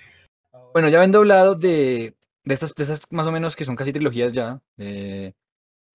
Bueno, 0.73 0.89
ya 0.89 0.99
habiendo 0.99 1.19
hablado 1.19 1.55
de, 1.55 2.15
de 2.45 2.55
estas, 2.55 2.75
de 2.75 2.85
esas 2.85 3.03
más 3.11 3.27
o 3.27 3.33
menos 3.33 3.55
que 3.57 3.65
son 3.65 3.77
casi 3.77 3.93
trilogías 3.93 4.33
ya, 4.33 4.61
eh, 4.79 5.33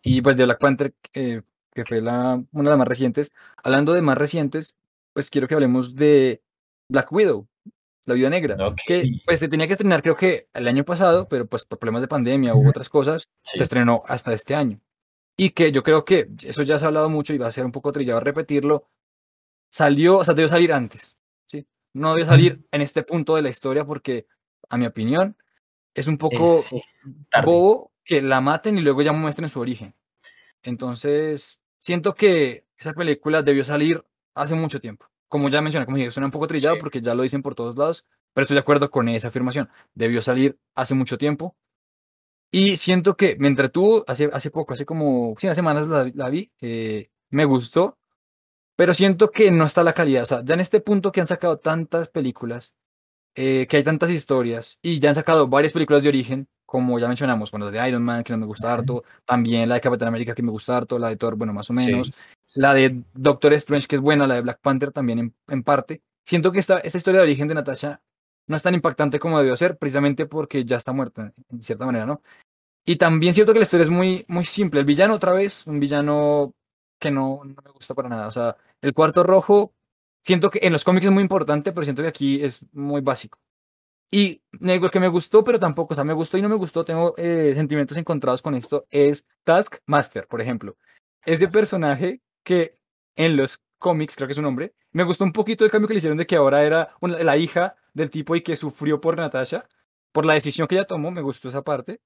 y 0.04 0.22
pues 0.22 0.38
de 0.38 0.46
Black 0.46 0.60
Panther, 0.60 0.94
eh, 1.14 1.42
que 1.74 1.86
fue 1.86 2.02
la, 2.02 2.44
una 2.52 2.64
de 2.64 2.70
las 2.70 2.78
más 2.78 2.88
recientes, 2.88 3.32
hablando 3.64 3.94
de 3.94 4.02
más 4.02 4.18
recientes, 4.18 4.76
pues 5.14 5.30
quiero 5.30 5.48
que 5.48 5.54
hablemos 5.56 5.96
de 5.96 6.42
Black 6.90 7.12
Widow, 7.12 7.48
la 8.06 8.14
Viuda 8.16 8.30
Negra, 8.30 8.58
que 8.88 9.04
pues 9.26 9.40
se 9.40 9.48
tenía 9.48 9.68
que 9.68 9.74
estrenar 9.74 10.02
creo 10.02 10.16
que 10.16 10.48
el 10.54 10.68
año 10.68 10.84
pasado, 10.84 11.28
pero 11.28 11.46
pues 11.48 11.66
por 11.66 11.78
problemas 11.80 12.02
de 12.02 12.08
pandemia 12.08 12.56
u 12.56 12.68
otras 12.68 12.90
cosas, 12.90 13.30
Sí. 13.44 13.58
se 13.58 13.64
estrenó 13.64 14.04
hasta 14.08 14.34
este 14.34 14.56
año. 14.56 14.82
Y 15.38 15.52
que 15.52 15.72
yo 15.72 15.84
creo 15.84 16.04
que 16.06 16.30
eso 16.44 16.64
ya 16.64 16.80
se 16.80 16.86
ha 16.86 16.88
hablado 16.90 17.10
mucho 17.10 17.34
y 17.34 17.38
va 17.38 17.48
a 17.48 17.52
ser 17.52 17.66
un 17.66 17.72
poco 17.72 17.92
trillado 17.92 18.20
repetirlo, 18.20 18.88
salió, 19.72 20.18
o 20.18 20.24
sea, 20.24 20.34
debió 20.34 20.50
salir 20.50 20.74
antes, 20.74 21.16
¿sí? 21.48 21.68
No 21.94 22.12
debió 22.14 22.26
salir 22.26 22.66
en 22.72 22.82
este 22.82 23.04
punto 23.04 23.36
de 23.36 23.42
la 23.44 23.50
historia 23.50 23.86
porque, 23.86 24.26
a 24.70 24.78
mi 24.78 24.86
opinión, 24.86 25.38
es 25.94 26.08
un 26.08 26.18
poco 26.18 26.60
Es, 26.60 26.66
sí, 26.66 26.82
bobo 27.46 27.92
que 28.04 28.22
la 28.22 28.42
maten 28.42 28.78
y 28.78 28.82
luego 28.82 29.02
ya 29.02 29.14
muestren 29.14 29.50
su 29.50 29.60
origen. 29.60 29.94
Entonces, 30.64 31.62
siento 31.78 32.16
que 32.16 32.66
esa 32.78 32.94
película 32.94 33.42
debió 33.42 33.64
salir 33.64 34.04
hace 34.36 34.56
mucho 34.56 34.80
tiempo. 34.80 35.08
Como 35.28 35.50
ya 35.50 35.62
mencioné, 35.62 35.86
como 35.86 35.98
dije, 35.98 36.12
suena 36.12 36.28
un 36.28 36.32
poco 36.32 36.48
trillado 36.48 36.76
Sí. 36.76 36.82
porque 36.82 37.02
ya 37.02 37.14
lo 37.16 37.24
dicen 37.24 37.42
por 37.42 37.56
todos 37.56 37.78
lados, 37.78 38.06
pero 38.34 38.44
estoy 38.44 38.56
de 38.56 38.62
acuerdo 38.62 38.90
con 38.92 39.10
esa 39.10 39.28
afirmación. 39.30 39.70
Debió 39.94 40.22
salir 40.22 40.58
hace 40.76 40.96
mucho 40.96 41.18
tiempo. 41.18 41.56
Y 42.52 42.78
siento 42.78 43.16
que 43.16 43.36
me 43.40 43.48
entretuvo 43.48 44.04
hace, 44.08 44.30
hace 44.34 44.50
poco, 44.52 44.74
hace 44.74 44.86
como, 44.86 45.36
sí, 45.38 45.46
unas 45.48 45.56
semanas 45.56 45.88
la, 45.88 46.12
la 46.16 46.30
vi, 46.30 46.52
eh, 46.62 47.10
me 47.30 47.46
gustó, 47.46 48.00
pero 48.76 48.94
siento 48.94 49.32
que 49.32 49.52
no 49.52 49.66
está 49.66 49.84
la 49.84 49.94
calidad. 49.94 50.24
O 50.24 50.26
sea, 50.26 50.44
ya 50.46 50.56
en 50.56 50.62
este 50.62 50.82
punto 50.82 51.12
que 51.12 51.22
han 51.22 51.28
sacado 51.28 51.60
tantas 51.60 52.10
películas, 52.10 52.74
eh, 53.36 53.68
que 53.70 53.78
hay 53.78 53.84
tantas 53.84 54.10
historias, 54.12 54.80
y 54.82 55.00
ya 55.00 55.10
han 55.10 55.16
sacado 55.16 55.48
varias 55.48 55.74
películas 55.74 56.04
de 56.04 56.10
origen, 56.10 56.50
como 56.70 57.00
ya 57.00 57.08
mencionamos, 57.08 57.50
bueno, 57.50 57.72
de 57.72 57.90
Iron 57.90 58.04
Man, 58.04 58.24
que 58.24 58.32
no 58.32 58.38
me 58.38 58.46
gusta 58.46 58.72
harto, 58.72 59.04
también 59.26 59.68
la 59.68 59.74
de 59.76 59.82
Capitán 59.82 60.10
América, 60.10 60.36
que 60.36 60.44
me 60.44 60.52
gusta 60.52 60.78
harto, 60.78 61.00
la 61.00 61.10
de 61.10 61.16
Thor, 61.18 61.36
bueno, 61.36 61.52
más 61.52 61.68
o 61.72 61.76
Sí. 61.76 61.86
menos, 61.88 62.14
la 62.54 62.76
de 62.76 63.02
Doctor 63.16 63.54
Strange, 63.54 63.88
que 63.88 63.96
es 63.96 64.02
buena, 64.02 64.28
la 64.28 64.36
de 64.36 64.42
Black 64.42 64.60
Panther 64.62 64.92
también 64.92 65.18
en, 65.18 65.34
en 65.48 65.64
parte. 65.64 66.04
Siento 66.28 66.52
que 66.52 66.60
esta, 66.60 66.78
esta 66.78 67.00
historia 67.00 67.22
de 67.22 67.24
origen 67.26 67.48
de 67.48 67.56
Natasha 67.56 68.02
no 68.46 68.56
es 68.56 68.62
tan 68.62 68.76
impactante 68.76 69.20
como 69.20 69.40
debió 69.40 69.56
ser, 69.56 69.78
precisamente 69.80 70.28
porque 70.28 70.64
ya 70.64 70.78
está 70.78 70.92
muerta, 70.92 71.34
en 71.50 71.64
cierta 71.64 71.88
manera, 71.88 72.06
¿no? 72.06 72.22
Y 72.86 72.98
también 72.98 73.34
siento 73.34 73.52
que 73.54 73.60
la 73.60 73.64
historia 73.66 73.86
es 73.86 73.90
muy, 73.90 74.24
muy 74.28 74.46
simple. 74.46 74.80
El 74.80 74.86
villano, 74.86 75.16
otra 75.16 75.32
vez, 75.34 75.66
un 75.66 75.80
villano 75.80 76.54
que 77.00 77.10
no, 77.10 77.42
no 77.46 77.56
me 77.66 77.72
gusta 77.72 77.96
para 77.96 78.10
nada. 78.10 78.28
O 78.28 78.32
sea, 78.32 78.56
el 78.82 78.94
cuarto 78.94 79.24
rojo, 79.24 79.74
siento 80.24 80.52
que 80.52 80.60
en 80.62 80.74
los 80.74 80.84
cómics 80.84 81.08
es 81.08 81.12
muy 81.12 81.24
importante, 81.24 81.72
pero 81.72 81.84
siento 81.84 82.04
que 82.04 82.10
aquí 82.10 82.44
es 82.44 82.62
muy 82.74 83.02
básico. 83.02 83.40
Y 84.12 84.42
digo 84.60 84.90
que 84.90 85.00
me 85.00 85.08
gustó, 85.08 85.44
pero 85.44 85.60
tampoco, 85.60 85.94
o 85.94 85.96
sea, 85.96 86.04
me 86.04 86.14
gustó 86.14 86.38
y 86.38 86.42
no 86.42 86.50
me 86.50 86.56
gustó, 86.56 86.84
tengo 86.84 87.14
eh, 87.18 87.52
sentimientos 87.54 87.96
encontrados 87.98 88.42
con 88.42 88.56
esto, 88.56 88.86
es 88.90 89.26
Taskmaster, 89.44 90.28
por 90.28 90.42
ejemplo. 90.42 90.76
Ese 91.26 91.48
personaje 91.48 92.22
que 92.44 92.78
en 93.16 93.38
los 93.38 93.62
cómics, 93.78 94.16
creo 94.16 94.28
que 94.28 94.32
es 94.32 94.36
su 94.38 94.42
nombre, 94.42 94.74
me 94.92 95.04
gustó 95.04 95.24
un 95.24 95.32
poquito 95.32 95.64
el 95.64 95.72
cambio 95.72 95.88
que 95.88 95.94
le 95.94 96.00
hicieron 96.00 96.18
de 96.18 96.26
que 96.26 96.36
ahora 96.38 96.64
era 96.64 96.90
una- 97.02 97.20
la 97.24 97.38
hija 97.38 97.76
del 97.94 98.10
tipo 98.10 98.36
y 98.36 98.42
que 98.42 98.56
sufrió 98.56 99.00
por 99.00 99.16
Natasha, 99.18 99.68
por 100.12 100.26
la 100.26 100.34
decisión 100.34 100.68
que 100.68 100.76
ella 100.76 100.86
tomó, 100.88 101.12
me 101.12 101.22
gustó 101.22 101.50
esa 101.50 101.62
parte. 101.64 102.02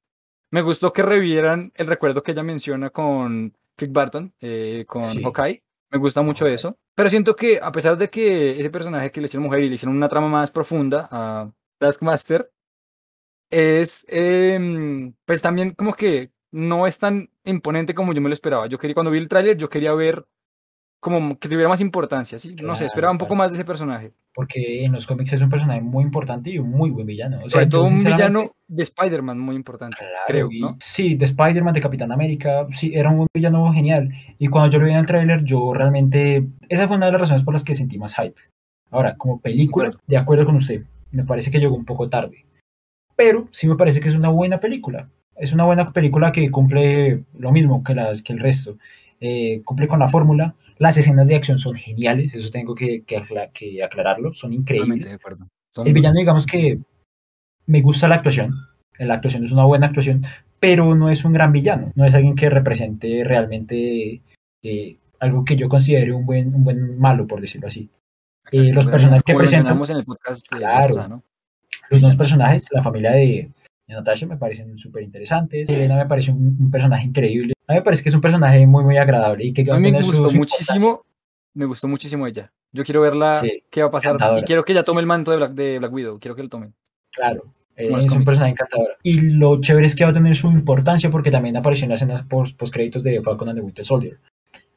Me 0.51 0.61
gustó 0.61 0.91
que 0.91 1.01
revivieran 1.03 1.71
el 1.75 1.87
recuerdo 1.87 2.21
que 2.21 2.31
ella 2.33 2.43
menciona 2.43 2.89
con 2.89 3.55
Click 3.75 3.91
Barton, 3.93 4.33
eh, 4.41 4.83
con 4.87 5.05
Sí. 5.09 5.23
Hawkeye. 5.23 5.63
Me 5.89 5.99
gusta 5.99 6.21
mucho 6.21 6.43
Hawkeye. 6.45 6.55
eso. 6.55 6.77
Pero 6.95 7.09
siento 7.09 7.35
que 7.35 7.59
a 7.61 7.71
pesar 7.71 7.97
de 7.97 8.09
que 8.09 8.59
ese 8.59 8.69
personaje 8.69 9.11
que 9.11 9.21
le 9.21 9.25
hicieron 9.25 9.45
mujer 9.45 9.61
y 9.61 9.69
le 9.69 9.75
hicieron 9.75 9.95
una 9.95 10.09
trama 10.09 10.27
más 10.27 10.51
profunda 10.51 11.07
a 11.09 11.49
Taskmaster, 11.83 12.49
es 13.51 14.05
em, 14.09 15.13
pues 15.25 15.41
también 15.41 15.71
como 15.71 15.93
que 15.93 16.31
no 16.51 16.87
es 16.87 16.97
tan 16.97 17.29
imponente 17.45 17.93
como 17.93 18.13
yo 18.13 18.21
me 18.21 18.29
lo 18.29 18.33
esperaba. 18.33 18.67
Yo 18.67 18.77
quería, 18.77 18.93
cuando 18.93 19.11
vi 19.11 19.17
el 19.19 19.27
tráiler, 19.27 19.57
yo 19.57 19.69
quería 19.69 19.93
ver 19.93 20.25
como 20.99 21.37
que 21.37 21.49
tuviera 21.49 21.67
más 21.67 21.81
importancia, 21.81 22.39
¿sí? 22.39 22.49
No 22.49 22.75
sé, 22.75 22.85
Claro, 22.85 22.85
esperaba 22.85 23.11
un 23.11 23.17
poco 23.17 23.35
más 23.35 23.51
de 23.51 23.57
ese 23.57 23.65
personaje. 23.65 24.13
Porque 24.33 24.85
en 24.85 24.93
los 24.93 25.05
cómics 25.05 25.33
es 25.33 25.41
un 25.41 25.49
personaje 25.49 25.81
muy 25.81 26.03
importante 26.03 26.49
y 26.49 26.57
un 26.57 26.71
muy 26.71 26.91
buen 26.91 27.05
villano. 27.05 27.37
O 27.37 27.41
sea, 27.41 27.49
Sobre 27.49 27.67
todo 27.67 27.83
un 27.83 28.01
villano 28.01 28.51
de 28.67 28.83
Spider-Man 28.83 29.37
muy 29.37 29.55
importante, 29.55 29.97
Claro, 29.97 30.13
creo, 30.25 30.49
¿no? 30.59 30.77
Sí, 30.79 31.15
de 31.15 31.25
Spider-Man, 31.25 31.73
de 31.73 31.81
Capitán 31.81 32.11
América, 32.11 32.65
sí, 32.71 32.91
era 32.95 33.09
un 33.09 33.27
villano 33.33 33.71
genial. 33.73 34.09
Y 34.39 34.47
cuando 34.47 34.71
yo 34.71 34.79
lo 34.79 34.85
vi 34.85 34.91
en 34.91 34.99
el 34.99 35.05
tráiler, 35.05 35.43
yo 35.43 35.73
realmente, 35.73 36.47
esa 36.69 36.87
fue 36.87 36.95
una 36.95 37.07
de 37.07 37.11
las 37.11 37.21
razones 37.21 37.43
por 37.43 37.53
las 37.53 37.63
que 37.63 37.75
sentí 37.75 37.97
más 37.99 38.15
hype. 38.15 38.39
Ahora, 38.89 39.15
como 39.17 39.41
película, 39.41 39.91
de 40.07 40.17
acuerdo 40.17 40.45
con 40.45 40.55
usted, 40.55 40.83
me 41.13 41.23
parece 41.23 41.49
que 41.51 41.59
llegó 41.59 41.75
un 41.75 41.85
poco 41.85 42.09
tarde. 42.09 42.45
Pero 43.15 43.47
sí 43.51 43.67
me 43.67 43.75
parece 43.75 44.01
que 44.01 44.09
es 44.09 44.15
una 44.15 44.29
buena 44.29 44.59
película. 44.59 45.09
Es 45.35 45.53
una 45.53 45.65
buena 45.65 45.91
película 45.93 46.31
que 46.31 46.51
cumple 46.51 47.23
lo 47.37 47.51
mismo 47.51 47.83
que, 47.83 47.95
las, 47.95 48.21
que 48.21 48.33
el 48.33 48.39
resto. 48.39 48.77
Eh, 49.19 49.61
cumple 49.63 49.87
con 49.87 49.99
la 49.99 50.09
fórmula. 50.09 50.55
Las 50.79 50.97
escenas 50.97 51.27
de 51.27 51.35
acción 51.35 51.57
son 51.59 51.75
geniales, 51.75 52.33
eso 52.33 52.49
tengo 52.51 52.75
que, 52.75 53.03
que 53.03 53.17
acla- 53.17 53.51
que 53.53 53.81
aclararlo, 53.83 54.33
son 54.33 54.51
increíbles. 54.53 55.07
de 55.09 55.13
acuerdo. 55.13 55.47
Son 55.71 55.87
El 55.87 55.93
villano, 55.93 56.19
digamos 56.19 56.45
que 56.45 56.79
me 57.67 57.81
gusta 57.81 58.07
la 58.07 58.15
actuación. 58.15 58.55
La 58.99 59.15
actuación 59.15 59.43
es 59.45 59.51
una 59.51 59.65
buena 59.65 59.87
actuación, 59.87 60.23
pero 60.59 60.95
no 60.95 61.09
es 61.09 61.23
un 61.25 61.33
gran 61.33 61.51
villano. 61.51 61.91
No 61.95 62.05
es 62.05 62.13
alguien 62.13 62.35
que 62.35 62.49
represente 62.49 63.23
realmente 63.23 64.21
eh, 64.63 64.97
algo 65.19 65.45
que 65.45 65.55
yo 65.55 65.69
considere 65.69 66.11
un 66.11 66.25
buen, 66.25 66.53
un 66.53 66.63
buen 66.63 66.97
malo, 66.99 67.27
por 67.27 67.39
decirlo 67.41 67.67
así. 67.67 67.89
Exacto, 68.51 68.73
los 68.75 68.87
personajes 68.87 69.23
que 69.23 69.35
mencionamos 69.35 69.89
en 69.89 69.97
el 69.97 70.05
podcast 70.05 70.41
de 70.51 70.57
Claro. 70.57 71.23
Los 71.89 72.01
dos 72.01 72.15
personajes, 72.15 72.67
la 72.71 72.83
familia 72.83 73.11
de, 73.11 73.51
de 73.87 73.93
Natasha, 73.93 74.25
me 74.25 74.37
parecen 74.37 74.77
súper 74.77 75.03
interesantes. 75.03 75.69
Elena 75.69 75.95
me 75.95 76.05
parece 76.05 76.31
un, 76.31 76.57
un 76.59 76.71
personaje 76.71 77.05
increíble. 77.05 77.53
A 77.67 77.73
mí 77.73 77.79
me 77.79 77.83
parece 77.83 78.03
que 78.03 78.09
es 78.09 78.15
un 78.15 78.21
personaje 78.21 78.65
muy, 78.67 78.83
muy 78.83 78.97
agradable 78.97 79.45
y 79.45 79.53
que 79.53 79.69
A 79.69 79.79
mí 79.79 79.91
me 79.91 80.01
gustó 80.01 80.29
su 80.29 80.37
muchísimo, 80.37 81.05
me 81.53 81.65
gustó 81.65 81.87
muchísimo 81.87 82.27
ella. 82.27 82.51
Yo 82.71 82.83
quiero 82.83 83.01
verla, 83.01 83.35
Sí, 83.35 83.63
qué 83.69 83.81
va 83.81 83.87
a 83.87 83.91
pasar, 83.91 84.17
y 84.39 84.43
quiero 84.43 84.65
que 84.65 84.71
ella 84.71 84.83
tome 84.83 84.99
el 84.99 85.05
manto 85.07 85.31
de 85.31 85.37
Black, 85.37 85.51
de 85.51 85.79
Black 85.79 85.93
Widow, 85.93 86.19
quiero 86.19 86.35
que 86.35 86.43
lo 86.43 86.49
tome. 86.49 86.71
Claro, 87.11 87.53
eh, 87.75 87.91
es 87.95 88.11
un 88.11 88.25
personaje 88.25 88.51
encantador. 88.51 88.97
Y 89.03 89.21
lo 89.21 89.61
chévere 89.61 89.85
es 89.85 89.95
que 89.95 90.03
va 90.03 90.09
a 90.09 90.13
tener 90.13 90.35
su 90.35 90.49
importancia 90.49 91.11
porque 91.11 91.31
también 91.31 91.55
apareció 91.55 91.85
en 91.85 91.91
las 91.91 92.01
escenas 92.01 92.23
post, 92.23 92.59
créditos 92.71 93.03
de 93.03 93.21
Falcon 93.21 93.49
and 93.49 93.59
the 93.59 93.63
Winter 93.63 93.85
Soldier. 93.85 94.19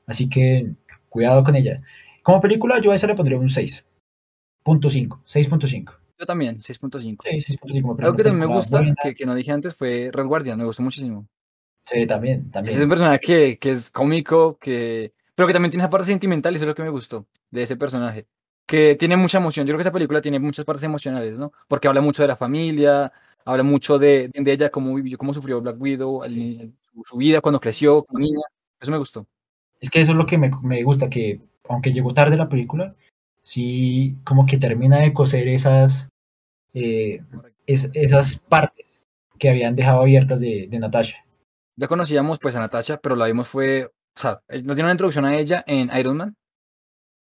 Así 0.07 0.29
que 0.29 0.73
cuidado 1.09 1.43
con 1.43 1.57
ella. 1.57 1.81
Como 2.27 2.41
película, 2.41 2.81
yo 2.83 2.91
a 2.91 2.97
esa 2.97 3.07
le 3.07 3.15
pondría 3.15 3.39
un 3.39 3.49
6.5. 3.49 5.21
6.5. 5.27 5.93
Yo 6.19 6.27
también, 6.27 6.61
6.5. 6.61 7.23
Sí, 7.23 7.41
6.5. 7.41 7.89
me 7.89 7.95
parece 7.95 8.05
Algo 8.05 8.17
que 8.17 8.23
también 8.25 8.49
me 8.49 8.53
gusta, 8.53 8.83
que, 9.01 9.15
que 9.15 9.27
no 9.27 9.35
dije 9.37 9.53
antes, 9.53 9.77
fue 9.77 10.11
Red 10.13 10.27
Guardian, 10.27 10.59
me 10.59 10.65
gustó 10.65 10.83
muchísimo. 10.83 11.29
Sí, 11.85 12.05
también, 12.05 12.51
también. 12.51 12.71
Ese 12.71 12.81
es 12.81 12.83
un 12.85 12.89
personaje 12.91 13.21
que, 13.21 13.59
que 13.61 13.71
es 13.71 13.93
cómico, 13.93 14.59
que, 14.59 15.13
pero 15.37 15.47
que 15.47 15.53
también 15.53 15.71
tiene 15.71 15.85
esa 15.85 15.91
parte 15.91 16.07
sentimental 16.09 16.53
y 16.53 16.57
eso 16.57 16.65
es 16.65 16.69
lo 16.69 16.75
que 16.75 16.83
me 16.83 16.89
gustó 16.89 17.29
de 17.53 17.63
ese 17.63 17.77
personaje. 17.77 18.27
que 18.67 18.97
tiene 18.97 19.17
mucha 19.17 19.39
emoción. 19.39 19.65
Yo 19.65 19.71
creo 19.71 19.79
que 19.79 19.83
esa 19.83 19.93
película 19.93 20.21
tiene 20.21 20.41
muchas 20.41 20.65
partes 20.65 20.83
emocionales, 20.83 21.39
¿no? 21.39 21.53
Porque 21.69 21.87
habla 21.87 22.01
mucho 22.01 22.23
de 22.23 22.29
la 22.29 22.35
familia, 22.35 23.13
habla 23.45 23.63
mucho 23.63 24.01
de, 24.01 24.33
de 24.35 24.53
ella, 24.53 24.71
cómo 24.71 24.93
vivió, 24.97 25.17
cómo 25.17 25.33
sufrió 25.33 25.61
Black 25.61 25.81
Widow, 25.81 26.25
el- 26.25 26.75
su, 26.93 27.03
su 27.05 27.17
vida 27.19 27.41
cuando 27.41 27.61
creció 27.61 28.03
como 28.03 28.19
niña. 28.19 28.41
Eso 28.81 28.91
me 28.91 28.99
gustó. 28.99 29.29
Es 29.79 29.91
que 29.91 30.01
eso 30.01 30.11
es 30.11 30.19
lo 30.19 30.27
que 30.27 30.39
me, 30.39 30.51
me 30.63 30.83
gusta, 30.83 31.09
que 31.09 31.41
aunque 31.69 31.93
llegó 31.93 32.15
tarde 32.15 32.37
la 32.37 32.49
película, 32.49 32.95
sí 33.43 34.17
como 34.25 34.47
que 34.47 34.59
termina 34.59 34.99
de 35.01 35.13
coser 35.13 35.49
esas, 35.49 36.09
eh, 36.75 37.23
es- 37.67 37.91
esas 37.95 38.37
partes 38.39 39.07
que 39.39 39.51
habían 39.51 39.75
dejado 39.77 40.01
abiertas 40.01 40.41
de, 40.41 40.67
de 40.71 40.79
Natasha. 40.79 41.25
Ya 41.77 41.89
conocíamos 41.89 42.39
pues 42.39 42.57
a 42.57 42.61
Natasha, 42.61 42.99
pero 42.99 43.17
la 43.17 43.27
vimos 43.27 43.49
fue, 43.49 43.87
o 43.87 44.21
sea, 44.21 44.41
eh, 44.49 44.63
nos 44.63 44.77
dieron 44.77 44.87
una 44.87 44.93
introducción 44.93 45.25
a 45.27 45.37
ella 45.37 45.63
en 45.67 45.91
Iron 45.99 46.17
Man, 46.17 46.35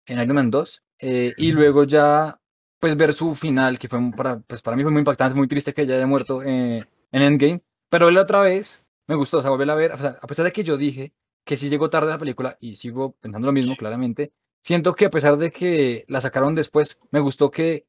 en 0.06 0.18
Iron 0.18 0.34
Man 0.34 0.50
2, 0.50 0.82
eh, 1.00 1.32
y 1.36 1.52
luego 1.52 1.84
ya 1.84 2.36
pues 2.80 2.96
ver 2.96 3.12
su 3.12 3.34
final, 3.34 3.78
que 3.78 3.88
fue 3.88 3.98
para, 4.16 4.40
pues 4.40 4.62
para 4.62 4.76
mí 4.76 4.82
fue 4.82 4.90
muy 4.92 5.00
impactante, 5.00 5.36
muy 5.36 5.46
triste 5.48 5.74
que 5.74 5.82
ella 5.82 5.96
haya 5.96 6.06
muerto 6.06 6.42
eh, 6.42 6.84
en 7.12 7.22
Endgame, 7.22 7.60
pero 7.90 8.06
verla 8.06 8.22
otra 8.22 8.40
vez 8.40 8.82
me 9.06 9.14
gustó, 9.16 9.38
o 9.38 9.42
sea, 9.42 9.50
volverla 9.50 9.74
a 9.74 9.76
ver, 9.76 9.92
o 9.92 9.96
sea, 9.98 10.18
a 10.20 10.26
pesar 10.26 10.44
de 10.46 10.52
que 10.52 10.64
yo 10.64 10.76
dije 10.78 11.12
que 11.44 11.56
sí 11.56 11.68
llegó 11.68 11.90
tarde 11.90 12.10
la 12.10 12.18
película 12.18 12.56
y 12.60 12.74
sigo 12.76 13.12
pensando 13.20 13.46
lo 13.46 13.52
mismo, 13.52 13.76
claramente, 13.76 14.32
siento 14.62 14.94
que 14.94 15.06
a 15.06 15.10
pesar 15.10 15.36
de 15.36 15.50
que 15.50 16.04
la 16.08 16.20
sacaron 16.20 16.54
después, 16.54 16.98
me 17.10 17.20
gustó 17.20 17.50
que 17.50 17.86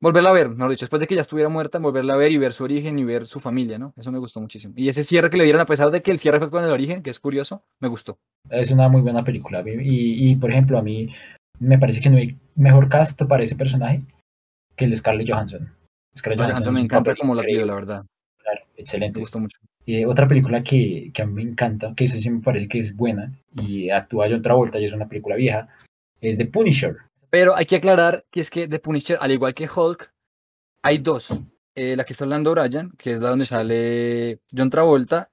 volverla 0.00 0.30
a 0.30 0.34
ver, 0.34 0.50
mejor 0.50 0.70
dicho, 0.70 0.84
después 0.84 1.00
de 1.00 1.06
que 1.06 1.14
ya 1.14 1.20
estuviera 1.22 1.48
muerta, 1.48 1.78
volverla 1.78 2.14
a 2.14 2.16
ver 2.16 2.30
y 2.32 2.36
ver 2.36 2.52
su 2.52 2.64
origen 2.64 2.98
y 2.98 3.04
ver 3.04 3.26
su 3.26 3.40
familia, 3.40 3.78
¿no? 3.78 3.94
Eso 3.96 4.12
me 4.12 4.18
gustó 4.18 4.40
muchísimo. 4.40 4.74
Y 4.76 4.88
ese 4.88 5.02
cierre 5.04 5.30
que 5.30 5.36
le 5.38 5.44
dieron, 5.44 5.62
a 5.62 5.66
pesar 5.66 5.90
de 5.90 6.02
que 6.02 6.10
el 6.10 6.18
cierre 6.18 6.40
fue 6.40 6.50
con 6.50 6.62
el 6.64 6.70
origen, 6.70 7.02
que 7.02 7.10
es 7.10 7.20
curioso, 7.20 7.64
me 7.80 7.88
gustó. 7.88 8.18
Es 8.50 8.70
una 8.70 8.88
muy 8.88 9.00
buena 9.00 9.24
película. 9.24 9.62
Y, 9.66 10.30
y, 10.30 10.36
por 10.36 10.50
ejemplo, 10.50 10.78
a 10.78 10.82
mí 10.82 11.08
me 11.60 11.78
parece 11.78 12.00
que 12.02 12.10
no 12.10 12.18
hay 12.18 12.38
mejor 12.56 12.88
cast 12.88 13.22
para 13.22 13.44
ese 13.44 13.56
personaje 13.56 14.02
que 14.76 14.84
el 14.84 14.90
de 14.90 14.96
Scarlett 14.96 15.30
Johansson. 15.30 15.72
Scarlett 16.16 16.38
Johansson 16.40 16.54
Johansson 16.54 16.74
me 16.74 16.80
encanta 16.80 17.14
como 17.14 17.34
la 17.34 17.42
increíble, 17.42 17.66
la 17.66 17.74
verdad. 17.74 18.06
claro, 18.42 18.60
Me 18.76 18.80
excelente. 18.82 19.20
gustó 19.20 19.38
mucho. 19.38 19.58
Eh, 19.86 20.06
otra 20.06 20.26
película 20.26 20.62
que, 20.62 21.10
que 21.12 21.22
a 21.22 21.26
mí 21.26 21.32
me 21.34 21.42
encanta, 21.50 21.92
que 21.94 22.04
esa 22.04 22.16
sí 22.18 22.30
me 22.30 22.40
parece 22.40 22.68
que 22.68 22.78
es 22.80 22.96
buena, 22.96 23.32
y 23.54 23.90
actúa 23.90 24.26
John 24.30 24.40
Travolta, 24.42 24.78
y 24.78 24.84
es 24.86 24.92
una 24.92 25.08
película 25.08 25.36
vieja, 25.36 25.68
es 26.20 26.38
The 26.38 26.46
Punisher. 26.46 26.96
Pero 27.30 27.54
hay 27.54 27.66
que 27.66 27.76
aclarar 27.76 28.24
que 28.30 28.40
es 28.40 28.48
que 28.50 28.66
The 28.68 28.78
Punisher, 28.78 29.18
al 29.20 29.32
igual 29.32 29.52
que 29.54 29.68
Hulk, 29.68 30.10
hay 30.82 30.98
dos. 30.98 31.38
Eh, 31.74 31.96
la 31.96 32.04
que 32.04 32.12
está 32.12 32.24
hablando 32.24 32.52
Brian, 32.52 32.92
que 32.96 33.12
es 33.12 33.20
la 33.20 33.30
donde 33.30 33.44
Sí. 33.44 33.50
sale 33.50 34.38
John 34.56 34.70
Travolta, 34.70 35.30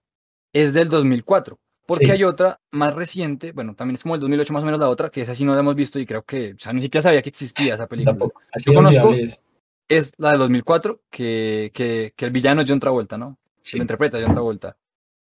es 0.54 0.74
del 0.74 0.90
2004. 0.90 1.58
Porque 1.86 2.06
Sí. 2.06 2.12
hay 2.12 2.24
otra 2.24 2.60
más 2.72 2.94
reciente, 2.96 3.52
bueno, 3.52 3.76
también 3.76 3.96
es 3.96 4.04
como 4.04 4.16
el 4.16 4.22
2008 4.22 4.54
más 4.54 4.64
o 4.64 4.66
menos 4.66 4.80
la 4.80 4.90
otra, 4.90 5.10
que 5.10 5.22
esa 5.22 5.36
sí 5.36 5.44
no 5.46 5.54
la 5.54 5.60
hemos 5.60 5.76
visto 5.76 6.00
y 6.00 6.06
creo 6.06 6.24
que, 6.24 6.54
o 6.54 6.60
sea, 6.60 6.74
ni 6.74 6.82
siquiera 6.82 7.02
sabía 7.04 7.22
que 7.22 7.30
existía 7.30 7.76
esa 7.76 7.88
película. 7.88 8.14
Tampoco. 8.14 8.42
Así 8.52 8.66
Yo 8.72 8.74
conozco- 8.74 9.14
es. 9.14 9.44
Es 9.90 10.14
la 10.18 10.30
del 10.32 10.40
2004, 10.40 11.02
que, 11.10 11.70
que, 11.74 12.14
que 12.16 12.26
el 12.26 12.32
villano 12.32 12.62
es 12.62 12.70
John 12.70 12.80
Travolta, 12.80 13.18
¿no? 13.18 13.38
Sí. 13.62 13.78
Lo 13.78 13.84
interpreta 13.84 14.20
John 14.22 14.34
Travolta. 14.34 14.76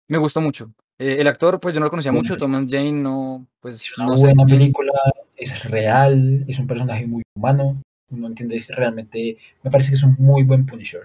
Me 0.08 0.18
gustó 0.18 0.40
mucho. 0.40 0.72
Eh, 0.98 1.16
el 1.18 1.26
actor, 1.26 1.58
pues 1.60 1.74
yo 1.74 1.80
no 1.80 1.86
lo 1.86 1.90
conocía 1.90 2.12
mucho, 2.12 2.36
Thomas 2.36 2.66
Jane, 2.68 2.92
no, 2.92 3.46
pues 3.60 3.76
Es 3.76 3.98
una 3.98 4.06
no 4.06 4.16
sé. 4.16 4.26
buena 4.26 4.44
película, 4.44 4.92
es 5.36 5.64
real, 5.64 6.44
es 6.46 6.58
un 6.58 6.66
personaje 6.68 7.06
muy 7.06 7.22
humano, 7.34 7.82
uno 8.10 8.26
entiende 8.28 8.56
es 8.56 8.68
realmente, 8.68 9.36
me 9.62 9.70
parece 9.70 9.90
que 9.90 9.96
es 9.96 10.04
un 10.04 10.14
muy 10.18 10.44
buen 10.44 10.66
Punisher. 10.66 11.02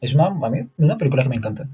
Es 0.00 0.14
una, 0.14 0.26
a 0.26 0.50
mí, 0.50 0.68
una 0.76 0.98
película 0.98 1.22
que 1.22 1.30
me 1.30 1.36
encanta. 1.36 1.66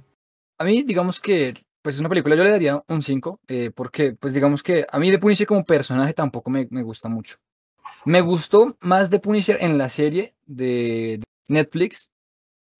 A 0.59 0.65
mí, 0.65 0.85
digamos 0.85 1.19
que, 1.19 1.55
pues 1.83 1.97
es 1.97 2.01
una 2.01 2.09
película, 2.11 2.37
yo 2.37 2.45
le 2.45 2.51
daría 2.53 2.81
un 2.87 3.03
5, 3.03 3.41
porque, 3.75 4.13
pues 4.13 4.35
digamos 4.35 4.63
que 4.63 4.87
a 4.89 4.99
mí 5.01 5.11
The 5.11 5.19
Punisher 5.19 5.47
como 5.49 5.65
personaje 5.65 6.15
tampoco 6.15 6.49
me, 6.49 6.69
me 6.71 6.83
gusta 6.83 7.09
mucho. 7.09 7.39
Me 8.05 8.21
gustó 8.21 8.77
más 8.81 9.11
The 9.11 9.19
Punisher 9.19 9.59
en 9.61 9.79
la 9.79 9.89
serie 9.89 10.35
de 10.47 11.19
de 11.19 11.25
Netflix. 11.49 12.11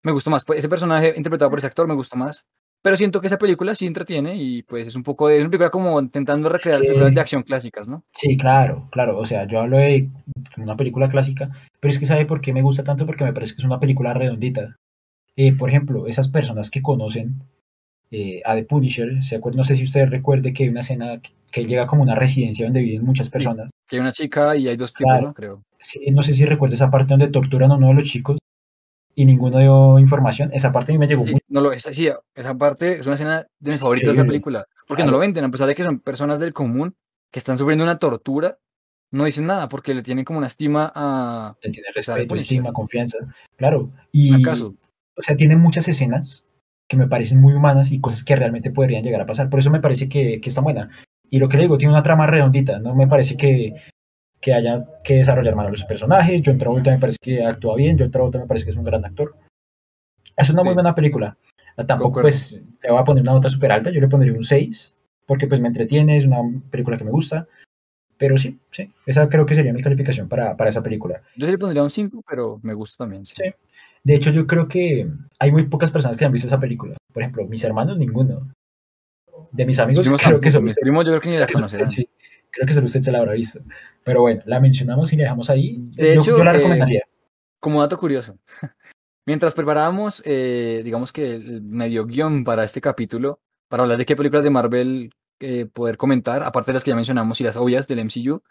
Me 0.03 0.13
gustó 0.13 0.31
más. 0.31 0.45
pues, 0.45 0.59
ese 0.59 0.69
personaje 0.69 1.15
interpretado 1.17 1.51
por 1.51 1.59
ese 1.59 1.67
actor 1.69 1.87
me 1.89 1.95
gustó 1.95 2.17
más. 2.17 2.45
Pero 2.85 2.97
siento 2.97 3.21
que 3.21 3.29
esa 3.29 3.39
película 3.39 3.77
sí 3.77 3.87
entretiene 3.87 4.35
y 4.37 4.65
pues 4.65 4.89
es 4.89 4.97
un 4.97 5.05
poco 5.05 5.29
de. 5.29 5.37
Es 5.37 5.43
una 5.43 5.51
película 5.51 5.71
como 5.71 6.01
intentando 6.01 6.49
recrear 6.49 6.79
las 6.81 6.89
películas 6.89 7.15
de 7.15 7.21
acción 7.21 7.43
clásicas, 7.45 7.89
¿no? 7.89 8.03
Sí, 8.13 8.37
claro, 8.37 8.89
claro, 8.91 9.19
o 9.19 9.25
sea, 9.25 9.47
yo 9.47 9.61
hablo 9.61 9.77
de 9.77 10.11
una 10.57 10.77
película 10.77 11.09
clásica, 11.09 11.51
pero 11.79 11.93
es 11.93 12.01
que 12.01 12.07
¿sabe 12.07 12.27
por 12.27 12.41
qué 12.41 12.53
me 12.53 12.63
gusta 12.63 12.83
tanto? 12.83 13.07
Porque 13.07 13.23
me 13.23 13.33
parece 13.33 13.55
que 13.55 13.61
es 13.61 13.65
una 13.65 13.79
película 13.79 14.15
redondita. 14.15 14.77
Eh, 15.37 15.53
por 15.53 15.69
ejemplo, 15.69 16.09
esas 16.09 16.27
personas 16.27 16.71
que 16.71 16.83
conocen 16.83 17.45
eh, 18.11 18.43
a 18.45 18.57
The 18.57 18.65
Punisher, 18.65 19.23
¿se 19.23 19.37
acuerdan? 19.37 19.59
No 19.59 19.65
sé 19.65 19.77
si 19.77 19.85
usted 19.85 20.09
recuerde 20.09 20.53
que 20.53 20.65
hay 20.65 20.69
una 20.69 20.81
escena 20.81 21.21
que, 21.23 21.31
que 21.53 21.65
llega 21.65 21.87
como 21.87 22.03
una 22.03 22.17
residencia 22.17 22.67
donde 22.67 22.83
viven 22.83 23.05
muchas 23.07 23.31
personas. 23.31 23.71
Que 23.89 23.97
hay 23.97 24.01
una 24.01 24.11
chica 24.13 24.57
y 24.57 24.67
hay 24.67 24.77
dos 24.77 24.93
tipos, 24.93 25.09
Claro. 25.13 25.29
¿no? 25.29 25.35
Creo. 25.35 25.63
Sí, 25.79 26.01
no 26.11 26.25
sé 26.25 26.35
si 26.35 26.45
recuerda 26.45 26.75
esa 26.75 26.91
parte 26.91 27.11
donde 27.13 27.29
torturan 27.29 27.71
a 27.71 27.77
uno 27.77 27.89
de 27.89 27.95
los 27.95 28.05
chicos 28.05 28.39
y 29.15 29.25
ninguno 29.25 29.59
dio 29.59 29.99
información. 29.99 30.51
Esa 30.53 30.73
parte 30.73 30.93
a 30.93 30.95
mí 30.95 30.99
me 30.99 31.07
llegó 31.07 31.25
Sí, 31.27 31.33
muy... 31.33 31.41
no 31.49 31.61
lo, 31.61 31.73
esa, 31.73 31.93
sí, 31.93 32.09
esa 32.35 32.57
parte 32.57 32.99
es 33.01 33.07
una 33.07 33.15
escena 33.17 33.47
de 33.61 33.71
mis 33.71 33.81
favoritas 33.81 34.09
de 34.09 34.23
increíble. 34.23 34.29
película. 34.33 34.67
Porque 34.89 35.05
no 35.05 35.13
lo 35.13 35.19
venden, 35.19 35.45
a 35.45 35.51
pesar 35.51 35.67
de 35.67 35.75
que 35.75 35.85
son 35.85 36.01
personas 36.01 36.41
del 36.41 36.53
común 36.55 36.95
que 37.31 37.39
están 37.39 37.59
sufriendo 37.59 37.85
una 37.85 37.99
tortura, 37.99 38.59
no 39.11 39.25
dicen 39.25 39.47
nada 39.47 39.69
porque 39.69 39.95
le 39.95 40.03
tienen 40.03 40.25
como 40.25 40.39
una 40.39 40.47
estima 40.47 40.91
a. 40.95 41.57
Tiene 41.61 41.79
O 41.97 42.01
sea, 42.01 42.15
respeto, 42.17 42.35
estima, 42.35 42.73
confianza. 42.73 43.19
Claro. 43.57 43.91
Y, 44.11 44.43
¿Acaso? 44.43 44.75
o 45.17 45.23
sea, 45.23 45.37
tiene 45.37 45.57
muchas 45.57 45.87
escenas 45.89 46.45
que 46.89 46.97
me 46.97 47.07
parecen 47.09 47.41
muy 47.41 47.53
humanas 47.55 47.91
y 47.93 48.01
cosas 48.01 48.25
que 48.25 48.37
realmente 48.37 48.71
podrían 48.71 49.03
llegar 49.03 49.21
a 49.21 49.27
pasar. 49.27 49.49
Por 49.51 49.61
eso 49.61 49.71
me 49.71 49.81
parece 49.81 50.09
que, 50.09 50.41
que 50.41 50.49
está 50.49 50.61
buena. 50.63 50.91
Y 51.31 51.39
lo 51.39 51.49
que 51.49 51.57
le 51.57 51.63
digo, 51.65 51.79
tiene 51.79 51.93
una 51.93 52.03
trama 52.03 52.27
redondita. 52.27 52.79
No 52.79 52.95
me 52.95 53.07
parece 53.07 53.37
que, 53.37 53.75
que 54.43 54.53
haya 54.53 54.85
que 55.05 55.15
desarrollar 55.15 55.55
mal 55.57 55.69
a 55.69 55.71
los 55.71 55.85
personajes. 55.85 56.43
John 56.45 56.59
Travolta 56.59 56.91
me 56.91 56.99
parece 56.99 57.17
que 57.23 57.43
actúa 57.45 57.77
bien. 57.77 57.97
John 57.99 58.11
Travolta 58.11 58.39
me 58.41 58.47
parece 58.47 58.65
que 58.67 58.73
es 58.73 58.77
un 58.77 58.85
gran 58.85 59.05
actor. 59.05 59.35
Es 60.37 60.51
una 60.51 60.63
muy 60.63 60.71
Sí. 60.73 60.75
buena 60.75 60.95
película. 60.95 61.37
Tampoco, 61.77 62.03
Concuerdo. 62.05 62.25
pues, 62.27 62.63
le 62.83 62.91
voy 62.91 63.01
a 63.01 63.05
poner 63.05 63.23
una 63.23 63.33
nota 63.33 63.49
súper 63.49 63.73
alta. 63.73 63.91
Yo 63.91 64.01
le 64.01 64.09
pondría 64.09 64.35
un 64.35 64.43
6, 64.43 64.95
porque 65.27 65.47
pues 65.47 65.61
me 65.61 65.69
entretiene, 65.69 66.19
es 66.19 66.27
una 66.27 66.39
película 66.71 66.99
que 66.99 67.05
me 67.05 67.11
gusta. 67.11 67.47
Pero 68.19 68.37
sí, 68.37 68.59
sí, 68.71 68.93
esa 69.07 69.29
creo 69.29 69.47
que 69.47 69.55
sería 69.55 69.73
mi 69.73 69.83
calificación 69.83 70.29
para, 70.29 70.57
para 70.57 70.71
esa 70.71 70.83
película. 70.83 71.23
Yo 71.37 71.47
le 71.51 71.57
pondría 71.59 71.83
un 71.83 71.91
5, 71.91 72.23
pero 72.29 72.61
me 72.63 72.75
gusta 72.75 73.05
también. 73.05 73.25
Sí. 73.25 73.35
Sí. 73.37 73.53
De 74.05 74.15
hecho, 74.15 74.31
yo 74.33 74.47
creo 74.47 74.67
que 74.69 75.09
hay 75.39 75.53
muy 75.53 75.67
pocas 75.67 75.91
personas 75.93 76.17
que 76.17 76.25
han 76.25 76.33
visto 76.33 76.47
esa 76.49 76.59
película. 76.61 76.97
Por 77.13 77.23
ejemplo, 77.23 77.47
mis 77.47 77.63
hermanos, 77.65 77.97
ninguno. 77.97 78.53
De 79.53 79.65
mis 79.67 79.79
amigos, 79.79 80.07
Mis 80.09 80.21
creo 80.21 80.41
que 80.41 80.51
tampoco, 80.51 80.51
solo 80.51 80.63
mis 80.65 80.75
primos 80.75 81.05
yo 81.05 81.13
creo 81.13 81.21
que 81.21 81.29
ni 81.31 81.39
la 81.39 81.47
conocerán. 81.47 81.91
sí. 81.91 82.09
Creo 82.53 82.67
que 82.67 82.75
solo 82.75 82.87
usted 82.87 83.01
se 83.01 83.11
la 83.11 83.19
habrá 83.19 83.33
visto. 83.33 83.61
Pero 84.05 84.21
bueno, 84.21 84.43
la 84.47 84.61
mencionamos 84.61 85.13
y 85.13 85.17
la 85.17 85.25
dejamos 85.25 85.51
ahí. 85.51 85.79
De 85.95 86.15
yo, 86.15 86.21
hecho, 86.21 86.39
yo 86.39 86.45
la 86.45 86.51
eh, 86.51 86.55
recomendaría. 86.55 87.03
Como 87.59 87.81
dato 87.81 87.99
curioso, 87.99 88.39
mientras 89.27 89.55
preparábamos, 89.55 90.23
eh, 90.27 90.83
digamos 90.85 91.13
que 91.13 91.35
el 91.35 91.63
medio 91.63 92.07
guion 92.07 92.45
para 92.45 92.65
este 92.65 92.81
capítulo, 92.81 93.41
para 93.69 93.85
hablar 93.85 93.99
de 93.99 94.05
qué 94.05 94.15
películas 94.15 94.45
de 94.45 94.51
Marvel 94.51 95.15
eh, 95.41 95.67
poder 95.67 95.97
comentar, 95.97 96.43
aparte 96.43 96.71
de 96.71 96.75
las 96.75 96.85
que 96.85 96.91
ya 96.91 96.97
mencionamos 96.97 97.41
y 97.41 97.45
las 97.45 97.57
obvias 97.57 97.89
del 97.89 98.05
MCU, 98.05 98.43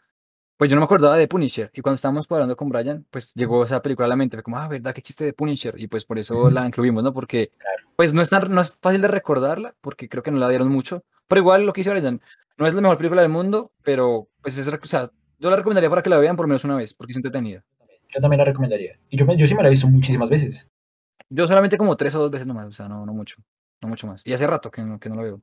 pues 0.58 0.70
yo 0.70 0.76
no 0.76 0.82
me 0.82 0.86
acordaba 0.86 1.18
de 1.18 1.28
Punisher. 1.28 1.72
Y 1.74 1.82
cuando 1.82 1.96
estábamos 1.96 2.30
hablando 2.30 2.56
con 2.56 2.70
Brian, 2.70 3.06
pues 3.10 3.34
llegó 3.34 3.64
esa 3.64 3.82
película 3.82 4.06
a 4.06 4.10
la 4.10 4.16
mente. 4.16 4.38
Fue 4.38 4.44
como, 4.44 4.58
ah, 4.58 4.68
¿verdad 4.68 4.94
que 4.94 5.00
existe 5.00 5.26
de 5.26 5.34
Punisher? 5.34 5.74
Y 5.80 5.88
pues 5.88 6.06
por 6.06 6.20
eso 6.20 6.52
la 6.52 6.68
incluimos, 6.68 7.04
¿no? 7.04 7.14
Porque 7.14 7.52
pues 7.96 8.14
no 8.14 8.22
es, 8.22 8.30
tan, 8.30 8.54
no 8.54 8.62
es 8.62 8.78
fácil 8.80 9.02
de 9.02 9.08
recordarla, 9.08 9.74
porque 9.82 10.08
creo 10.08 10.22
que 10.22 10.30
no 10.30 10.38
la 10.38 10.50
dieron 10.50 10.70
mucho. 10.70 11.04
Pero 11.28 11.42
igual 11.42 11.66
lo 11.66 11.74
que 11.74 11.82
hizo 11.82 11.92
Brian, 11.92 12.22
no 12.58 12.68
es 12.68 12.74
la 12.74 12.82
mejor 12.82 12.98
película 12.98 13.22
del 13.22 13.32
mundo, 13.32 13.72
pero 13.84 14.30
pues 14.42 14.58
es, 14.58 14.68
o 14.68 14.86
sea, 14.86 15.12
yo 15.40 15.50
la 15.50 15.56
recomendaría 15.56 15.90
para 15.90 16.02
que 16.02 16.10
la 16.10 16.18
vean 16.18 16.36
por 16.36 16.48
menos 16.48 16.64
una 16.64 16.76
vez, 16.76 16.94
porque 16.94 17.12
es 17.12 17.18
entretenida. 17.18 17.64
Yo 18.10 18.20
también 18.20 18.40
la 18.40 18.46
recomendaría. 18.46 19.00
Y 19.10 19.18
yo, 19.18 19.26
yo 19.36 19.48
sí 19.48 19.56
me 19.56 19.64
la 19.64 19.70
he 19.70 19.72
visto 19.72 19.88
muchísimas 19.88 20.30
veces. 20.30 20.70
Yo 21.30 21.48
solamente 21.48 21.78
como 21.78 21.96
tres 21.96 22.14
o 22.16 22.20
dos 22.20 22.32
veces 22.32 22.46
nomás, 22.46 22.68
o 22.68 22.72
sea, 22.72 22.90
no, 22.90 23.06
no 23.06 23.14
mucho, 23.14 23.38
no 23.82 23.88
mucho 23.88 24.08
más. 24.08 24.22
Y 24.26 24.34
hace 24.34 24.46
rato 24.48 24.70
que 24.70 24.82
no, 24.82 25.00
que 25.00 25.10
no 25.10 25.16
lo 25.16 25.24
veo. 25.24 25.42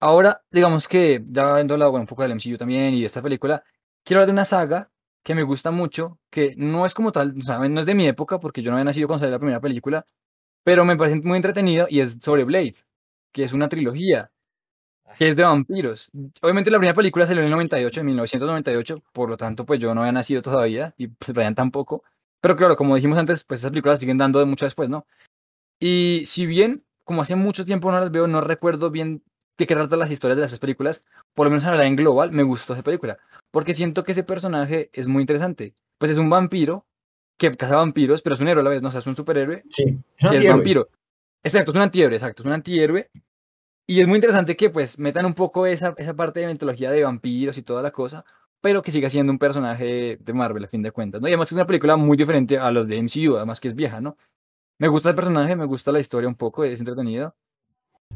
Ahora, 0.00 0.42
digamos 0.50 0.88
que 0.88 1.22
ya 1.24 1.56
hablado 1.56 1.90
bueno, 1.90 2.02
un 2.02 2.06
poco 2.06 2.22
del 2.22 2.32
MCU 2.32 2.56
también 2.58 2.94
y 2.94 3.00
de 3.00 3.06
esta 3.06 3.22
película, 3.22 3.62
quiero 4.04 4.20
hablar 4.20 4.26
de 4.26 4.32
una 4.32 4.44
saga 4.44 4.90
que 5.22 5.34
me 5.34 5.42
gusta 5.42 5.70
mucho, 5.70 6.18
que 6.30 6.54
no 6.56 6.86
es 6.86 6.94
como 6.94 7.12
tal, 7.12 7.34
o 7.38 7.42
sea, 7.42 7.58
no 7.58 7.80
es 7.80 7.86
de 7.86 7.94
mi 7.94 8.06
época, 8.06 8.38
porque 8.38 8.62
yo 8.62 8.70
no 8.70 8.76
había 8.76 8.84
nacido 8.84 9.08
cuando 9.08 9.20
salió 9.20 9.32
la 9.32 9.40
primera 9.40 9.60
película, 9.60 10.06
pero 10.62 10.84
me 10.84 10.96
parece 10.96 11.20
muy 11.20 11.36
entretenida 11.36 11.86
y 11.88 12.00
es 12.00 12.18
sobre 12.20 12.44
Blade, 12.44 12.76
que 13.32 13.44
es 13.44 13.52
una 13.52 13.68
trilogía, 13.68 14.30
que 15.18 15.28
es 15.28 15.36
de 15.36 15.42
vampiros. 15.42 16.10
Obviamente 16.42 16.70
la 16.70 16.78
primera 16.78 16.94
película 16.94 17.26
salió 17.26 17.40
en 17.40 17.46
el 17.46 17.52
98, 17.52 18.00
en 18.00 18.06
1998, 18.06 19.02
por 19.12 19.28
lo 19.28 19.36
tanto, 19.36 19.64
pues 19.64 19.80
yo 19.80 19.94
no 19.94 20.02
había 20.02 20.12
nacido 20.12 20.42
todavía 20.42 20.94
y 20.96 21.08
pues 21.08 21.32
Brian 21.32 21.54
tampoco. 21.54 22.04
Pero 22.40 22.56
claro, 22.56 22.76
como 22.76 22.94
dijimos 22.94 23.18
antes, 23.18 23.44
pues 23.44 23.60
esas 23.60 23.70
películas 23.70 24.00
siguen 24.00 24.18
dando 24.18 24.38
de 24.38 24.44
mucho 24.44 24.66
después, 24.66 24.88
¿no? 24.88 25.06
Y 25.80 26.24
si 26.26 26.46
bien, 26.46 26.84
como 27.04 27.22
hace 27.22 27.36
mucho 27.36 27.64
tiempo 27.64 27.90
no 27.90 28.00
las 28.00 28.10
veo, 28.10 28.26
no 28.26 28.40
recuerdo 28.40 28.90
bien 28.90 29.22
de 29.58 29.66
qué 29.66 29.74
tratan 29.74 29.98
las 29.98 30.10
historias 30.10 30.36
de 30.36 30.42
las 30.42 30.50
tres 30.50 30.60
películas, 30.60 31.04
por 31.34 31.46
lo 31.46 31.50
menos 31.50 31.64
a 31.64 31.74
la 31.74 31.86
en 31.86 31.96
global 31.96 32.32
me 32.32 32.42
gustó 32.42 32.74
esa 32.74 32.82
película, 32.82 33.18
porque 33.50 33.74
siento 33.74 34.04
que 34.04 34.12
ese 34.12 34.22
personaje 34.22 34.90
es 34.92 35.06
muy 35.06 35.22
interesante. 35.22 35.74
Pues 35.98 36.10
es 36.10 36.18
un 36.18 36.28
vampiro 36.28 36.86
que 37.38 37.54
caza 37.56 37.76
vampiros, 37.76 38.22
pero 38.22 38.34
es 38.34 38.40
un 38.40 38.48
héroe 38.48 38.60
a 38.60 38.64
la 38.64 38.70
vez, 38.70 38.82
no 38.82 38.88
o 38.88 38.90
sea, 38.90 39.00
es 39.00 39.06
un 39.06 39.16
superhéroe 39.16 39.62
Sí, 39.68 39.98
es 40.16 40.24
un 40.24 40.34
es 40.34 40.46
vampiro. 40.46 40.88
Exacto, 41.42 41.70
es 41.70 41.76
un 41.76 41.82
antihéroe, 41.82 42.16
exacto, 42.16 42.42
es 42.42 42.46
un 42.46 42.52
antihéroe. 42.52 43.08
Y 43.88 44.00
es 44.00 44.08
muy 44.08 44.16
interesante 44.16 44.56
que 44.56 44.70
pues 44.70 44.98
metan 44.98 45.26
un 45.26 45.34
poco 45.34 45.66
esa, 45.66 45.94
esa 45.96 46.14
parte 46.14 46.40
de 46.40 46.48
mitología 46.48 46.90
de 46.90 47.04
vampiros 47.04 47.56
y 47.56 47.62
toda 47.62 47.82
la 47.82 47.92
cosa, 47.92 48.24
pero 48.60 48.82
que 48.82 48.90
siga 48.90 49.08
siendo 49.08 49.32
un 49.32 49.38
personaje 49.38 50.18
de 50.20 50.32
Marvel 50.32 50.64
a 50.64 50.68
fin 50.68 50.82
de 50.82 50.90
cuentas, 50.90 51.20
¿no? 51.20 51.28
Y 51.28 51.30
además 51.30 51.48
es 51.48 51.52
una 51.52 51.66
película 51.66 51.96
muy 51.96 52.16
diferente 52.16 52.58
a 52.58 52.72
los 52.72 52.88
de 52.88 53.00
MCU, 53.00 53.36
además 53.36 53.60
que 53.60 53.68
es 53.68 53.76
vieja, 53.76 54.00
¿no? 54.00 54.16
Me 54.78 54.88
gusta 54.88 55.10
el 55.10 55.14
personaje, 55.14 55.54
me 55.54 55.66
gusta 55.66 55.92
la 55.92 56.00
historia 56.00 56.28
un 56.28 56.34
poco, 56.34 56.64
es 56.64 56.80
entretenido. 56.80 57.34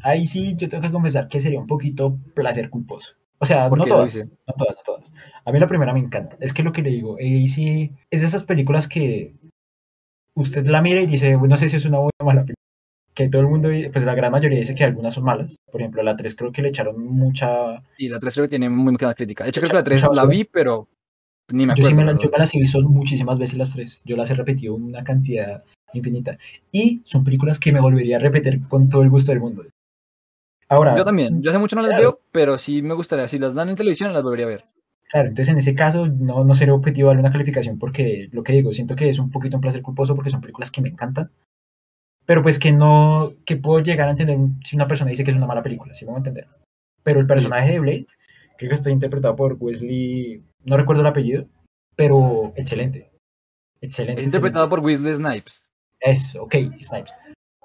Ahí 0.02 0.26
sí, 0.26 0.54
yo 0.56 0.68
tengo 0.68 0.82
que 0.82 0.92
confesar 0.92 1.28
que 1.28 1.40
sería 1.40 1.60
un 1.60 1.66
poquito 1.66 2.18
placer 2.34 2.68
culposo. 2.68 3.14
O 3.38 3.46
sea, 3.46 3.68
no 3.68 3.84
todas, 3.84 4.14
no 4.16 4.54
todas, 4.58 4.76
no 4.76 4.82
todas. 4.84 5.12
A 5.44 5.52
mí 5.52 5.58
la 5.58 5.66
primera 5.66 5.94
me 5.94 6.00
encanta. 6.00 6.36
Es 6.40 6.52
que 6.52 6.62
lo 6.62 6.72
que 6.72 6.82
le 6.82 6.90
digo, 6.90 7.16
ahí 7.18 7.48
sí, 7.48 7.92
es 8.10 8.20
de 8.20 8.26
esas 8.26 8.42
películas 8.42 8.88
que 8.88 9.34
usted 10.34 10.66
la 10.66 10.82
mira 10.82 11.00
y 11.00 11.06
dice, 11.06 11.36
no 11.36 11.56
sé 11.56 11.68
si 11.68 11.76
es 11.76 11.86
una 11.86 11.98
buena 11.98 12.12
o 12.20 12.24
mala 12.24 12.42
película 12.42 12.59
que 13.24 13.28
todo 13.28 13.42
el 13.42 13.48
mundo, 13.48 13.68
pues 13.92 14.04
la 14.04 14.14
gran 14.14 14.32
mayoría 14.32 14.58
dice 14.58 14.74
que 14.74 14.84
algunas 14.84 15.14
son 15.14 15.24
malas. 15.24 15.56
Por 15.70 15.80
ejemplo, 15.80 16.02
la 16.02 16.16
3 16.16 16.34
creo 16.34 16.52
que 16.52 16.62
le 16.62 16.68
echaron 16.68 17.02
mucha... 17.02 17.82
Y 17.98 18.08
la 18.08 18.18
3 18.18 18.34
creo 18.34 18.44
que 18.44 18.50
tiene 18.50 18.68
muy 18.70 18.94
buena 18.96 19.14
crítica. 19.14 19.44
De 19.44 19.50
hecho, 19.50 19.60
creo 19.60 19.70
que 19.70 19.76
la 19.76 19.84
3 19.84 20.02
la 20.14 20.26
vi, 20.26 20.44
pero 20.44 20.88
ni 21.52 21.66
me 21.66 21.72
acuerdo. 21.72 21.90
Yo, 21.90 21.96
sí 21.96 21.96
me, 21.96 22.04
la, 22.04 22.18
yo 22.18 22.30
me 22.30 22.38
las 22.38 22.54
he 22.54 22.58
visto 22.58 22.80
muchísimas 22.82 23.38
veces 23.38 23.58
las 23.58 23.72
tres. 23.72 24.00
Yo 24.04 24.16
las 24.16 24.30
he 24.30 24.34
repetido 24.34 24.74
una 24.74 25.04
cantidad 25.04 25.64
infinita. 25.92 26.38
Y 26.72 27.02
son 27.04 27.24
películas 27.24 27.58
que 27.58 27.72
me 27.72 27.80
volvería 27.80 28.16
a 28.16 28.20
repetir 28.20 28.66
con 28.68 28.88
todo 28.88 29.02
el 29.02 29.10
gusto 29.10 29.32
del 29.32 29.40
mundo. 29.40 29.64
Ahora... 30.68 30.94
Yo 30.94 31.04
también. 31.04 31.42
Yo 31.42 31.50
hace 31.50 31.58
mucho 31.58 31.76
no 31.76 31.82
las 31.82 31.98
veo, 31.98 32.20
pero 32.32 32.58
sí 32.58 32.82
me 32.82 32.94
gustaría. 32.94 33.28
Si 33.28 33.38
las 33.38 33.54
dan 33.54 33.68
en 33.68 33.76
televisión, 33.76 34.12
las 34.12 34.22
volvería 34.22 34.46
a 34.46 34.48
ver. 34.48 34.64
Claro, 35.10 35.28
entonces 35.28 35.52
en 35.52 35.58
ese 35.58 35.74
caso 35.74 36.06
no, 36.06 36.44
no 36.44 36.54
sería 36.54 36.72
objetivo 36.72 37.08
darle 37.08 37.20
una 37.20 37.32
calificación 37.32 37.80
porque 37.80 38.28
lo 38.30 38.44
que 38.44 38.52
digo, 38.52 38.72
siento 38.72 38.94
que 38.94 39.08
es 39.08 39.18
un 39.18 39.30
poquito 39.30 39.56
un 39.56 39.60
placer 39.60 39.82
culposo 39.82 40.14
porque 40.14 40.30
son 40.30 40.40
películas 40.40 40.70
que 40.70 40.82
me 40.82 40.88
encantan 40.88 41.32
pero 42.26 42.42
pues 42.42 42.58
que 42.58 42.72
no, 42.72 43.34
que 43.44 43.56
puedo 43.56 43.80
llegar 43.80 44.08
a 44.08 44.12
entender 44.12 44.38
si 44.64 44.76
una 44.76 44.88
persona 44.88 45.10
dice 45.10 45.24
que 45.24 45.30
es 45.30 45.36
una 45.36 45.46
mala 45.46 45.62
película, 45.62 45.94
si 45.94 46.04
¿sí 46.04 46.10
a 46.10 46.16
entender. 46.16 46.46
Pero 47.02 47.20
el 47.20 47.26
personaje 47.26 47.72
de 47.72 47.80
Blade, 47.80 48.06
creo 48.56 48.68
que 48.68 48.74
está 48.74 48.90
interpretado 48.90 49.36
por 49.36 49.56
Wesley, 49.58 50.42
no 50.64 50.76
recuerdo 50.76 51.02
el 51.02 51.08
apellido, 51.08 51.46
pero 51.96 52.52
excelente. 52.56 53.10
Excelente. 53.80 54.20
Es 54.20 54.26
interpretado 54.26 54.68
por 54.68 54.80
Wesley 54.80 55.14
Snipes. 55.14 55.64
Es, 55.98 56.36
ok, 56.36 56.54
Snipes. 56.80 57.14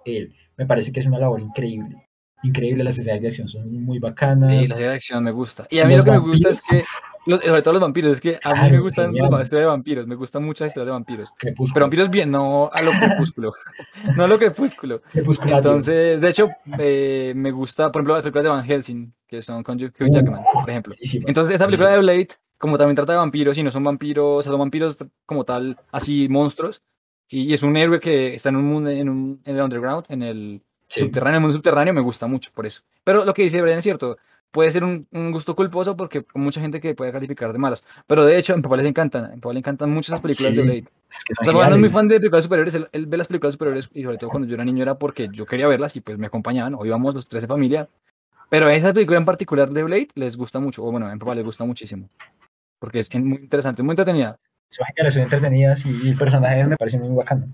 Él, 0.05 0.35
me 0.57 0.65
parece 0.65 0.91
que 0.91 0.99
es 0.99 1.05
una 1.05 1.19
labor 1.19 1.41
increíble. 1.41 2.07
Increíble, 2.43 2.83
las 2.83 2.97
escenas 2.97 3.21
de 3.21 3.27
acción 3.27 3.47
son 3.47 3.83
muy 3.83 3.99
bacanas. 3.99 4.51
Sí, 4.51 4.57
las 4.57 4.63
escenas 4.65 4.79
de 4.79 4.95
acción 4.95 5.23
me 5.23 5.31
gusta. 5.31 5.67
Y 5.69 5.79
a 5.79 5.85
mí 5.85 5.95
lo 5.95 6.03
que 6.03 6.11
me 6.11 6.19
gusta 6.19 6.49
es 6.49 6.63
que 6.63 6.83
sobre 7.25 7.61
todo 7.61 7.73
los 7.73 7.81
vampiros, 7.81 8.13
es 8.13 8.21
que 8.21 8.39
a 8.43 8.53
mí 8.53 8.71
me 8.71 8.79
gustan 8.79 9.13
las 9.13 9.43
historias 9.43 9.49
de 9.49 9.65
vampiros, 9.65 10.07
me 10.07 10.15
gustan 10.15 10.43
muchas 10.43 10.67
historias 10.67 10.87
de 10.87 10.91
vampiros. 10.91 11.33
Pero 11.39 11.85
vampiros 11.85 12.09
bien, 12.09 12.31
no 12.31 12.69
a 12.71 12.81
lo 12.81 12.91
crepúsculo. 12.91 13.51
no 14.15 14.23
a 14.23 14.27
lo 14.27 14.37
crepúsculo. 14.37 15.01
Entonces, 15.13 16.21
de 16.21 16.29
hecho, 16.29 16.49
eh, 16.77 17.33
me 17.35 17.51
gusta, 17.51 17.91
por 17.91 18.01
ejemplo, 18.01 18.13
las 18.13 18.23
películas 18.23 18.43
de 18.43 18.49
Van 18.49 18.63
Helsing, 18.63 19.13
que 19.27 19.41
son 19.41 19.63
con 19.63 19.75
Hugh 19.77 19.93
uh, 19.99 20.11
Jackman, 20.11 20.41
por 20.53 20.69
ejemplo. 20.69 20.95
Entonces, 21.25 21.55
esa 21.55 21.65
película 21.65 21.89
de 21.89 21.99
Blade, 21.99 22.27
como 22.57 22.77
también 22.77 22.95
trata 22.95 23.13
de 23.13 23.17
vampiros, 23.17 23.57
y 23.57 23.63
no 23.63 23.71
son 23.71 23.83
vampiros, 23.83 24.39
o 24.39 24.41
sea, 24.41 24.51
son 24.51 24.59
vampiros 24.59 24.97
como 25.25 25.43
tal, 25.43 25.77
así 25.91 26.27
monstruos, 26.29 26.81
y, 27.27 27.53
es 27.53 27.63
un 27.63 27.75
héroe 27.75 27.99
que 27.99 28.35
está 28.35 28.49
en 28.49 28.57
un 28.57 28.65
mundo, 28.65 28.89
en, 28.89 29.09
un, 29.09 29.41
en 29.45 29.55
el 29.55 29.63
underground, 29.63 30.05
en 30.09 30.21
el 30.21 30.61
subterráneo, 30.87 31.31
en 31.31 31.35
el 31.35 31.41
mundo 31.41 31.55
subterráneo, 31.55 31.93
me 31.93 32.01
gusta 32.01 32.27
mucho 32.27 32.51
por 32.53 32.65
eso. 32.65 32.83
Pero 33.03 33.25
lo 33.25 33.33
que 33.33 33.43
dice 33.43 33.61
Brian 33.61 33.79
es 33.79 33.83
cierto, 33.83 34.17
puede 34.55 34.71
ser 34.71 34.85
un, 34.85 35.05
gusto 35.33 35.53
culposo 35.53 35.97
porque 35.97 36.25
mucha 36.33 36.61
gente 36.61 36.79
que 36.79 36.95
puede 36.95 37.11
calificar 37.11 37.51
de 37.51 37.59
malas. 37.59 37.83
Pero 38.07 38.23
de 38.23 38.37
hecho, 38.37 38.53
a 38.53 38.55
mi 38.55 38.61
papá 38.61 38.77
les 38.77 38.87
encantan. 38.87 39.25
A 39.25 39.27
mi 39.27 39.41
papá 39.41 39.51
le 39.51 39.59
encantan 39.59 39.89
muchas 39.89 40.13
esas 40.13 40.21
películas 40.21 40.55
de 40.55 40.61
Blade. 40.61 40.85
o 41.41 41.43
sea, 41.43 41.51
no 41.51 41.75
es 41.75 41.77
muy 41.77 41.89
fan 41.89 42.07
de 42.07 42.19
películas 42.21 42.43
superiores. 42.43 42.73
Él, 42.73 43.05
ve 43.05 43.17
las 43.17 43.27
películas 43.27 43.51
superiores 43.55 43.89
y 43.93 44.03
sobre 44.03 44.17
todo 44.17 44.29
cuando 44.29 44.47
yo 44.47 44.55
era 44.55 44.63
niño 44.63 44.81
era 44.81 44.97
porque 44.97 45.27
yo 45.29 45.45
quería 45.45 45.67
verlas 45.67 45.97
y 45.97 45.99
pues 45.99 46.17
me 46.17 46.27
acompañaban. 46.27 46.73
O 46.75 46.85
íbamos 46.85 47.13
los 47.13 47.27
tres 47.27 47.41
de 47.41 47.49
familia. 47.49 47.89
Pero 48.47 48.69
esa 48.69 48.93
película 48.93 49.19
en 49.19 49.25
particular 49.25 49.69
de 49.69 49.83
Blade 49.83 50.07
les 50.15 50.37
gusta 50.37 50.61
mucho. 50.61 50.85
O 50.85 50.89
bueno, 50.89 51.05
a 51.05 51.11
mi 51.11 51.19
papá 51.19 51.35
les 51.35 51.43
gusta 51.43 51.65
muchísimo. 51.65 52.09
Porque 52.79 52.99
es 52.99 53.13
muy 53.13 53.39
interesante, 53.39 53.83
muy 53.83 53.91
entretenida. 53.91 54.39
Son 54.69 54.87
geniales, 54.87 55.15
son 55.15 55.23
entretenidas 55.23 55.85
y 55.85 56.11
el 56.11 56.17
personaje 56.17 56.65
me 56.65 56.77
parece 56.77 56.97
muy 56.97 57.13
bacano. 57.13 57.47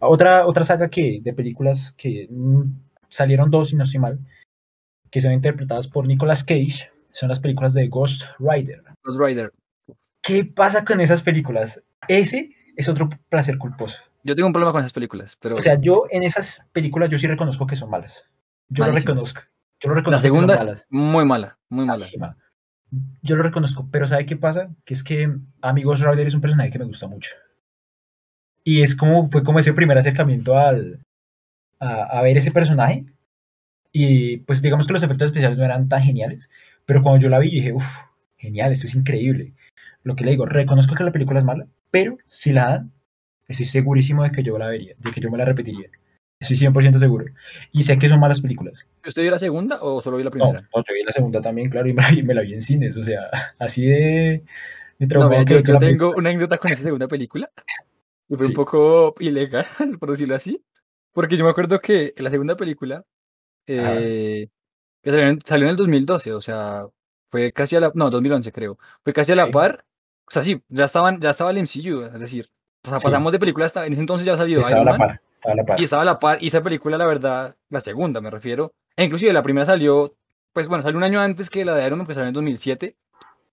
Otra, 0.00 0.46
otra 0.46 0.64
saga 0.64 0.88
que, 0.88 1.20
de 1.22 1.34
películas 1.34 1.92
que 1.94 2.26
mm, 2.30 2.62
salieron 3.10 3.50
dos, 3.50 3.68
si 3.68 3.76
no 3.76 3.82
estoy 3.82 4.00
mal, 4.00 4.18
que 5.10 5.20
son 5.20 5.32
interpretadas 5.32 5.88
por 5.88 6.06
Nicolas 6.06 6.44
Cage, 6.44 6.90
son 7.12 7.28
las 7.28 7.40
películas 7.40 7.74
de 7.74 7.88
Ghost 7.88 8.24
Rider. 8.38 8.82
Ghost 9.02 9.20
Rider. 9.20 9.52
¿Qué 10.22 10.44
pasa 10.44 10.84
con 10.84 11.00
esas 11.00 11.22
películas? 11.22 11.82
Ese 12.06 12.50
es 12.76 12.88
otro 12.88 13.08
placer 13.28 13.58
culposo. 13.58 14.02
Yo 14.22 14.36
tengo 14.36 14.46
un 14.46 14.52
problema 14.52 14.72
con 14.72 14.80
esas 14.80 14.92
películas, 14.92 15.36
pero... 15.40 15.56
O 15.56 15.60
sea, 15.60 15.80
yo 15.80 16.04
en 16.10 16.22
esas 16.22 16.66
películas 16.72 17.08
yo 17.08 17.18
sí 17.18 17.26
reconozco 17.26 17.66
que 17.66 17.76
son 17.76 17.90
malas. 17.90 18.24
Yo 18.68 18.86
lo 18.86 18.92
reconozco. 18.92 19.40
Yo 19.80 19.88
lo 19.88 19.94
reconozco 19.94 20.10
La 20.10 20.22
segunda 20.22 20.54
es 20.54 20.86
muy 20.90 21.24
mala, 21.24 21.58
muy 21.68 21.86
mala. 21.86 22.04
Yo 23.22 23.36
lo 23.36 23.42
reconozco, 23.42 23.88
pero 23.90 24.06
¿sabe 24.06 24.26
qué 24.26 24.36
pasa? 24.36 24.70
Que 24.84 24.94
es 24.94 25.04
que 25.04 25.32
a 25.60 25.72
mí 25.72 25.82
Ghost 25.82 26.02
Rider 26.02 26.26
es 26.26 26.34
un 26.34 26.40
personaje 26.40 26.70
que 26.70 26.78
me 26.78 26.84
gusta 26.84 27.06
mucho. 27.06 27.34
Y 28.64 28.82
es 28.82 28.94
como, 28.94 29.28
fue 29.28 29.42
como 29.42 29.58
ese 29.58 29.72
primer 29.72 29.96
acercamiento 29.98 30.58
al, 30.58 31.00
a 31.80 32.20
ver 32.22 32.36
ese 32.36 32.50
personaje 32.50 33.06
y 33.92 34.38
pues 34.38 34.62
digamos 34.62 34.86
que 34.86 34.92
los 34.92 35.02
efectos 35.02 35.26
especiales 35.26 35.58
no 35.58 35.64
eran 35.64 35.88
tan 35.88 36.02
geniales, 36.02 36.50
pero 36.84 37.02
cuando 37.02 37.22
yo 37.22 37.28
la 37.28 37.38
vi 37.38 37.50
dije, 37.50 37.72
uff, 37.72 37.98
genial, 38.36 38.72
esto 38.72 38.86
es 38.86 38.94
increíble. 38.94 39.54
Lo 40.02 40.16
que 40.16 40.24
le 40.24 40.32
digo, 40.32 40.46
reconozco 40.46 40.94
que 40.94 41.04
la 41.04 41.12
película 41.12 41.40
es 41.40 41.44
mala, 41.44 41.66
pero 41.90 42.18
si 42.28 42.52
la 42.52 42.66
dan, 42.66 42.92
estoy 43.46 43.66
segurísimo 43.66 44.22
de 44.22 44.30
que 44.30 44.42
yo 44.42 44.58
la 44.58 44.68
vería, 44.68 44.94
de 44.98 45.10
que 45.10 45.20
yo 45.20 45.30
me 45.30 45.38
la 45.38 45.44
repetiría. 45.44 45.90
Estoy 46.40 46.56
100% 46.56 46.98
seguro. 46.98 47.24
Y 47.72 47.82
sé 47.82 47.98
que 47.98 48.08
son 48.08 48.20
malas 48.20 48.40
películas. 48.40 48.88
¿Usted 49.04 49.22
vio 49.22 49.32
la 49.32 49.40
segunda 49.40 49.78
o 49.80 50.00
solo 50.00 50.18
vio 50.18 50.24
la 50.24 50.30
primera? 50.30 50.60
No, 50.60 50.84
yo 50.86 50.94
vi 50.94 51.02
la 51.02 51.10
segunda 51.10 51.40
también, 51.40 51.68
claro, 51.68 51.88
y 51.88 51.92
me 52.22 52.34
la, 52.34 52.42
vi 52.42 52.54
en 52.54 52.62
cines, 52.62 52.96
o 52.96 53.02
sea, 53.02 53.28
así 53.58 53.86
de, 53.86 54.44
de 54.98 55.62
yo, 55.64 55.78
tengo 55.78 56.12
una 56.16 56.30
anécdota 56.30 56.58
con 56.58 56.70
esa 56.70 56.82
segunda 56.82 57.08
película. 57.08 57.50
Y 58.28 58.36
fue 58.36 58.46
un 58.46 58.52
poco 58.52 59.14
ilegal, 59.18 59.66
por 59.98 60.10
decirlo 60.10 60.36
así. 60.36 60.62
Porque 61.12 61.36
yo 61.36 61.44
me 61.44 61.50
acuerdo 61.50 61.80
que 61.80 62.14
la 62.18 62.30
segunda 62.30 62.56
película 62.56 63.04
eh, 63.68 64.48
que 65.02 65.10
salió 65.44 65.66
en, 65.66 65.70
el 65.70 65.76
2012, 65.76 66.32
o 66.32 66.40
sea, 66.40 66.86
fue 67.28 67.52
casi 67.52 67.76
a 67.76 67.80
la, 67.80 67.92
no, 67.94 68.10
2011 68.10 68.52
creo, 68.52 68.78
fue 69.04 69.12
casi 69.12 69.32
a 69.32 69.36
la 69.36 69.50
par, 69.50 69.84
o 70.26 70.30
sea, 70.30 70.42
sí, 70.42 70.62
ya 70.68 70.86
estaban, 70.86 71.20
ya 71.20 71.30
estaba 71.30 71.50
el 71.50 71.58
MCU, 71.58 72.04
es 72.04 72.20
decir, 72.20 72.50
o 72.84 72.88
sea, 72.88 72.98
pasamos 72.98 73.32
de 73.32 73.38
película 73.38 73.66
hasta, 73.66 73.86
en 73.86 73.92
ese 73.92 74.00
entonces 74.00 74.26
ya 74.26 74.34
ha 74.34 74.36
salido 74.36 74.62
estaba 74.62 74.82
Iron 74.82 74.98
Man, 74.98 75.20
estaba 75.34 75.52
a 75.52 75.56
la 75.56 75.64
par. 75.64 75.80
y 75.80 75.84
estaba 75.84 76.02
a 76.02 76.04
la 76.06 76.18
par, 76.18 76.42
y 76.42 76.48
esa 76.48 76.62
película, 76.62 76.98
la 76.98 77.06
verdad, 77.06 77.56
la 77.68 77.80
segunda 77.80 78.20
me 78.20 78.30
refiero, 78.30 78.72
e 78.96 79.04
inclusive 79.04 79.32
la 79.32 79.42
primera 79.42 79.66
salió, 79.66 80.16
pues 80.52 80.68
bueno, 80.68 80.82
salió 80.82 80.98
un 80.98 81.04
año 81.04 81.20
antes 81.20 81.50
que 81.50 81.64
la 81.64 81.74
de 81.74 81.86
Iron 81.86 81.98
Man, 81.98 82.06
pues 82.06 82.16
salió 82.16 82.28
en 82.28 82.34
2007, 82.34 82.96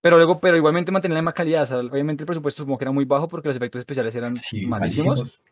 pero 0.00 0.16
luego, 0.16 0.40
pero 0.40 0.56
igualmente 0.56 0.92
mantenía 0.92 1.16
la 1.16 1.22
misma 1.22 1.32
calidad, 1.32 1.64
o 1.64 1.66
sea, 1.66 1.78
obviamente 1.78 2.22
el 2.22 2.26
presupuesto 2.26 2.62
supongo 2.62 2.78
que 2.78 2.84
era 2.84 2.92
muy 2.92 3.04
bajo 3.04 3.28
porque 3.28 3.48
los 3.48 3.56
efectos 3.56 3.80
especiales 3.80 4.14
eran 4.14 4.34
malísimos. 4.66 5.42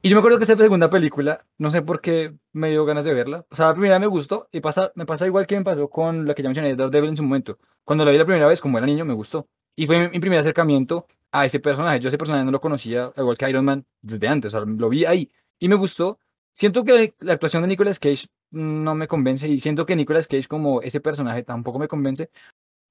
Y 0.00 0.08
yo 0.08 0.16
me 0.16 0.18
acuerdo 0.18 0.38
que 0.38 0.44
esta 0.44 0.56
segunda 0.56 0.90
película, 0.90 1.44
no 1.58 1.70
sé 1.70 1.82
por 1.82 2.00
qué 2.00 2.34
me 2.52 2.70
dio 2.70 2.84
ganas 2.84 3.04
de 3.04 3.14
verla. 3.14 3.46
O 3.50 3.56
sea, 3.56 3.68
la 3.68 3.74
primera 3.74 3.98
me 3.98 4.08
gustó 4.08 4.48
y 4.50 4.60
pasa, 4.60 4.90
me 4.96 5.06
pasa 5.06 5.26
igual 5.26 5.46
que 5.46 5.56
me 5.56 5.64
pasó 5.64 5.88
con 5.88 6.26
la 6.26 6.34
que 6.34 6.42
ya 6.42 6.48
mencioné, 6.48 6.74
Daredevil 6.74 7.10
en 7.10 7.16
su 7.16 7.22
momento. 7.22 7.58
Cuando 7.84 8.04
la 8.04 8.10
vi 8.10 8.18
la 8.18 8.24
primera 8.24 8.48
vez, 8.48 8.60
como 8.60 8.78
era 8.78 8.86
niño, 8.86 9.04
me 9.04 9.14
gustó. 9.14 9.46
Y 9.76 9.86
fue 9.86 10.08
mi, 10.08 10.18
primer 10.18 10.40
acercamiento 10.40 11.06
a 11.30 11.46
ese 11.46 11.60
personaje. 11.60 12.00
Yo 12.00 12.08
ese 12.08 12.18
personaje 12.18 12.44
no 12.44 12.50
lo 12.50 12.60
conocía, 12.60 13.12
igual 13.16 13.38
que 13.38 13.48
Iron 13.48 13.64
Man, 13.64 13.86
desde 14.00 14.28
antes. 14.28 14.52
O 14.52 14.58
sea, 14.58 14.66
lo 14.66 14.88
vi 14.88 15.04
ahí 15.04 15.30
y 15.58 15.68
me 15.68 15.76
gustó. 15.76 16.18
Siento 16.54 16.84
que 16.84 17.14
la 17.20 17.32
actuación 17.32 17.62
de 17.62 17.68
Nicolas 17.68 17.98
Cage 17.98 18.26
no 18.50 18.94
me 18.94 19.08
convence 19.08 19.48
y 19.48 19.58
siento 19.60 19.86
que 19.86 19.96
Nicolas 19.96 20.28
Cage 20.28 20.46
como 20.46 20.82
ese 20.82 21.00
personaje 21.00 21.42
tampoco 21.42 21.78
me 21.78 21.88
convence. 21.88 22.30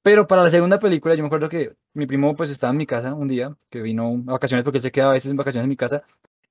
Pero 0.03 0.27
para 0.27 0.43
la 0.43 0.49
segunda 0.49 0.79
película, 0.79 1.15
yo 1.15 1.21
me 1.21 1.27
acuerdo 1.27 1.49
que 1.49 1.75
mi 1.93 2.05
primo 2.05 2.35
pues 2.35 2.49
estaba 2.49 2.71
en 2.71 2.77
mi 2.77 2.87
casa 2.87 3.13
un 3.13 3.27
día, 3.27 3.55
que 3.69 3.81
vino 3.81 4.23
a 4.27 4.31
vacaciones 4.33 4.63
porque 4.63 4.79
él 4.79 4.83
se 4.83 4.91
queda 4.91 5.09
a 5.09 5.13
veces 5.13 5.29
en 5.29 5.37
vacaciones 5.37 5.65
en 5.65 5.69
mi 5.69 5.77
casa, 5.77 6.03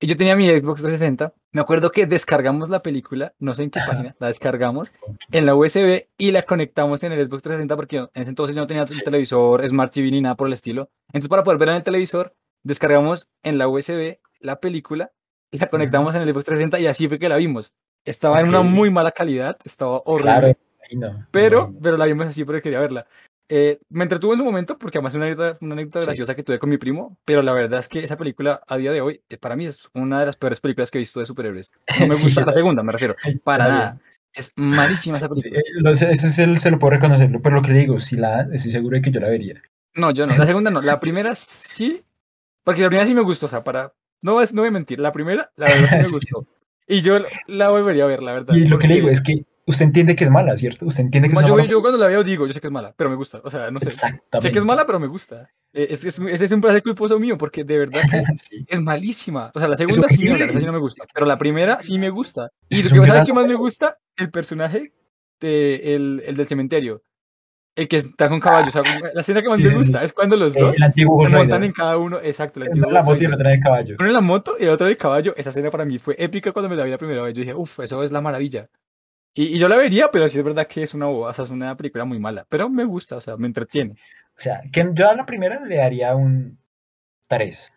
y 0.03 0.07
yo 0.07 0.17
tenía 0.17 0.35
mi 0.35 0.47
Xbox 0.49 0.81
360. 0.81 1.31
Me 1.51 1.61
acuerdo 1.61 1.91
que 1.91 2.07
descargamos 2.07 2.69
la 2.69 2.81
película, 2.81 3.35
no 3.37 3.53
sé 3.53 3.63
en 3.63 3.69
qué 3.69 3.81
página, 3.85 4.15
la 4.19 4.27
descargamos 4.27 4.95
en 5.31 5.45
la 5.45 5.53
USB 5.53 6.07
y 6.17 6.31
la 6.31 6.41
conectamos 6.41 7.03
en 7.03 7.11
el 7.11 7.23
Xbox 7.23 7.43
360 7.43 7.75
porque 7.75 7.97
en 7.97 8.09
ese 8.15 8.29
entonces 8.29 8.55
yo 8.55 8.63
no 8.63 8.67
tenía 8.67 8.81
un 8.81 8.87
televisor, 8.87 9.67
Smart 9.67 9.93
TV 9.93 10.09
ni 10.09 10.21
nada 10.21 10.35
por 10.35 10.47
el 10.47 10.53
estilo. 10.53 10.89
Entonces, 11.09 11.29
para 11.29 11.43
poder 11.43 11.59
verla 11.59 11.73
en 11.73 11.77
el 11.77 11.83
televisor, 11.83 12.33
descargamos 12.63 13.29
en 13.43 13.59
la 13.59 13.67
USB 13.67 14.17
la 14.39 14.59
película 14.59 15.11
y 15.51 15.59
la 15.59 15.67
conectamos 15.67 16.15
en 16.15 16.23
el 16.23 16.29
Xbox 16.29 16.45
360 16.45 16.79
y 16.79 16.87
así 16.87 17.07
fue 17.07 17.19
que 17.19 17.29
la 17.29 17.37
vimos. 17.37 17.71
Estaba 18.03 18.41
en 18.41 18.47
una 18.47 18.61
muy 18.61 18.89
mala 18.89 19.11
calidad, 19.11 19.57
estaba 19.63 20.01
horrible. 20.05 20.57
Claro, 20.89 21.27
pero, 21.29 21.75
pero 21.79 21.97
la 21.97 22.05
vimos 22.05 22.25
así 22.25 22.43
porque 22.43 22.63
quería 22.63 22.79
verla. 22.79 23.05
Eh, 23.53 23.81
me 23.89 24.03
entretuvo 24.03 24.31
en 24.31 24.39
su 24.39 24.45
momento 24.45 24.77
porque 24.77 24.97
además 24.97 25.11
es 25.11 25.17
una 25.17 25.25
anécdota, 25.25 25.57
una 25.59 25.73
anécdota 25.73 26.05
graciosa 26.05 26.35
que 26.35 26.43
tuve 26.43 26.57
con 26.57 26.69
mi 26.69 26.77
primo, 26.77 27.17
pero 27.25 27.41
la 27.41 27.51
verdad 27.51 27.81
es 27.81 27.89
que 27.89 27.99
esa 27.99 28.15
película 28.15 28.61
a 28.65 28.77
día 28.77 28.93
de 28.93 29.01
hoy, 29.01 29.23
eh, 29.27 29.35
para 29.35 29.57
mí 29.57 29.65
es 29.65 29.89
una 29.93 30.21
de 30.21 30.27
las 30.27 30.37
peores 30.37 30.61
películas 30.61 30.89
que 30.89 30.99
he 30.99 30.99
visto 30.99 31.19
de 31.19 31.25
superhéroes. 31.25 31.73
No 31.99 32.07
me 32.07 32.15
gusta 32.23 32.45
la 32.45 32.53
segunda, 32.53 32.81
me 32.81 32.93
refiero. 32.93 33.17
Para 33.43 33.67
nada. 33.67 33.99
Es 34.31 34.53
malísima 34.55 35.17
esa 35.17 35.27
película. 35.27 35.61
Sí, 35.97 36.05
ese 36.09 36.31
se 36.31 36.71
lo 36.71 36.79
puedo 36.79 36.91
reconocerlo, 36.91 37.41
pero 37.41 37.57
lo 37.57 37.61
que 37.61 37.73
le 37.73 37.79
digo, 37.79 37.99
si 37.99 38.15
la 38.15 38.47
estoy 38.53 38.71
seguro 38.71 38.95
de 38.95 39.01
que 39.01 39.11
yo 39.11 39.19
la 39.19 39.27
vería. 39.27 39.61
No, 39.95 40.11
yo 40.11 40.25
no. 40.25 40.37
La 40.37 40.45
segunda 40.45 40.71
no. 40.71 40.81
La 40.81 40.99
primera 41.01 41.35
sí, 41.35 42.05
porque 42.63 42.83
la 42.83 42.87
primera 42.87 43.05
sí 43.05 43.13
me 43.13 43.19
gustó, 43.19 43.47
o 43.47 43.49
sea, 43.49 43.65
para... 43.65 43.93
No, 44.21 44.41
es, 44.41 44.53
no 44.53 44.61
voy 44.61 44.69
a 44.69 44.71
mentir, 44.71 45.01
la 45.01 45.11
primera, 45.11 45.51
la 45.57 45.65
verdad 45.65 45.89
sí 45.89 45.97
me 45.97 46.03
gustó. 46.09 46.47
Y 46.87 47.01
yo 47.01 47.19
la 47.47 47.67
volvería 47.67 48.05
a 48.05 48.07
ver, 48.07 48.23
la 48.23 48.31
verdad. 48.31 48.55
Y 48.55 48.69
lo 48.69 48.79
que 48.79 48.87
le 48.87 48.95
digo 48.95 49.09
es 49.09 49.21
que 49.21 49.43
usted 49.71 49.85
entiende 49.85 50.15
que 50.15 50.23
es 50.25 50.29
mala, 50.29 50.55
¿cierto? 50.55 50.85
Usted 50.85 51.03
entiende 51.05 51.29
que 51.29 51.35
es 51.35 51.41
yo, 51.47 51.55
mala. 51.55 51.67
Yo 51.67 51.81
cuando 51.81 51.97
la 51.97 52.07
veo 52.07 52.23
digo, 52.23 52.45
yo 52.47 52.53
sé 52.53 52.61
que 52.61 52.67
es 52.67 52.73
mala, 52.73 52.93
pero 52.95 53.09
me 53.09 53.15
gusta. 53.15 53.41
O 53.43 53.49
sea, 53.49 53.71
no 53.71 53.79
sé. 53.79 53.89
Sé 53.91 54.51
que 54.51 54.59
es 54.59 54.65
mala, 54.65 54.85
pero 54.85 54.99
me 54.99 55.07
gusta. 55.07 55.49
Eh, 55.73 55.87
Es, 55.89 56.05
es, 56.05 56.19
ese 56.19 56.45
es 56.45 56.51
un 56.51 56.61
placer 56.61 56.83
culposo 56.83 57.19
mío, 57.19 57.37
porque 57.37 57.63
de 57.63 57.77
verdad 57.79 58.01
que 58.09 58.23
Sí. 58.37 58.65
es 58.67 58.81
malísima. 58.81 59.51
O 59.53 59.59
sea, 59.59 59.67
la 59.67 59.77
segunda 59.77 60.07
sí 60.07 60.27
horrible. 60.29 60.45
esa 60.51 60.59
sí 60.59 60.65
no 60.65 60.71
me 60.73 60.79
gusta, 60.79 61.05
pero 61.13 61.25
la 61.25 61.37
primera 61.37 61.81
sí 61.81 61.97
me 61.97 62.09
gusta. 62.09 62.49
Y 62.69 62.79
Es 62.79 62.85
lo 62.85 62.91
que 62.91 62.99
un 62.99 63.07
¿sabes 63.07 63.13
gran 63.13 63.25
qué 63.25 63.33
más 63.33 63.47
me 63.47 63.55
gusta? 63.55 63.97
El 64.17 64.29
personaje 64.31 64.93
de, 65.39 65.95
el, 65.95 66.23
el 66.25 66.35
del 66.37 66.47
cementerio. 66.47 67.01
El 67.73 67.87
que 67.87 67.95
está 67.95 68.27
con 68.27 68.41
caballos. 68.41 68.75
o 68.75 68.83
sea, 68.83 68.99
la 69.13 69.21
escena 69.21 69.41
que 69.41 69.47
más 69.47 69.55
Sí, 69.57 69.63
me 69.63 69.69
sí, 69.69 69.75
sí. 69.77 69.81
gusta 69.85 70.03
es 70.03 70.11
cuando 70.11 70.35
los 70.35 70.53
dos 70.53 70.75
El 70.75 70.83
antiguo 70.83 71.25
se 71.27 71.33
montan 71.33 71.63
en 71.63 71.71
cada 71.71 71.97
uno. 71.97 72.19
Exacto, 72.21 72.59
el 72.59 72.63
Uno 72.67 72.71
antiguo 72.73 72.89
en 72.89 72.93
la 72.93 73.03
moto 73.03 73.23
y 73.23 73.25
el 73.25 73.33
otro 73.33 73.47
en 73.47 73.53
el 73.55 73.59
caballo. 73.61 73.95
Uno 73.97 74.07
en 74.09 74.13
la 74.13 74.21
moto 74.21 74.55
y 74.59 74.63
el 74.63 74.69
otro 74.71 74.87
en 74.87 74.91
el 74.91 74.97
caballo. 74.97 75.33
Esa 75.37 75.51
escena 75.51 75.71
para 75.71 75.85
mí 75.85 75.97
fue 75.97 76.15
épica 76.19 76.51
cuando 76.51 76.67
me 76.67 76.75
la 76.75 76.83
vi 76.83 76.91
la 76.91 76.97
primera 76.97 77.21
vez. 77.21 77.33
Yo 77.33 77.39
dije, 77.41 77.53
uff, 77.53 77.79
eso 77.79 78.03
es 78.03 78.11
la 78.11 78.19
maravilla. 78.19 78.67
Y, 79.33 79.55
y 79.55 79.59
yo 79.59 79.67
la 79.67 79.77
vería, 79.77 80.09
pero 80.11 80.27
sí 80.27 80.37
es 80.37 80.43
verdad 80.43 80.67
que 80.67 80.83
es 80.83 80.93
una 80.93 81.07
o 81.07 81.31
sea, 81.33 81.45
es 81.45 81.51
una 81.51 81.75
película 81.77 82.05
muy 82.05 82.19
mala. 82.19 82.45
Pero 82.49 82.69
me 82.69 82.83
gusta, 82.83 83.15
o 83.17 83.21
sea, 83.21 83.37
me 83.37 83.47
entretiene. 83.47 83.93
O 83.93 84.39
sea, 84.39 84.61
que 84.71 84.89
yo 84.93 85.09
a 85.09 85.15
la 85.15 85.25
primera 85.25 85.59
le 85.63 85.77
daría 85.77 86.15
un 86.15 86.57
3. 87.27 87.73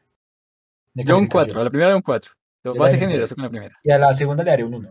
de 0.95 1.05
Yo 1.05 1.17
un 1.19 1.27
calificación. 1.27 1.29
4, 1.29 1.61
a 1.61 1.65
la 1.65 1.71
primera 1.71 1.97
un 1.97 2.03
4. 2.03 2.33
Yo 2.65 2.75
Voy 2.75 2.87
a 2.87 2.89
ser 2.89 2.99
le 2.99 3.01
daría 3.01 3.09
generoso 3.13 3.35
con 3.35 3.45
la 3.45 3.51
primera. 3.51 3.79
Y 3.85 3.91
a 3.91 3.99
la 3.99 4.15
segunda 4.15 4.43
le 4.43 4.51
daría 4.51 4.67
un 4.67 4.75
1. 4.75 4.91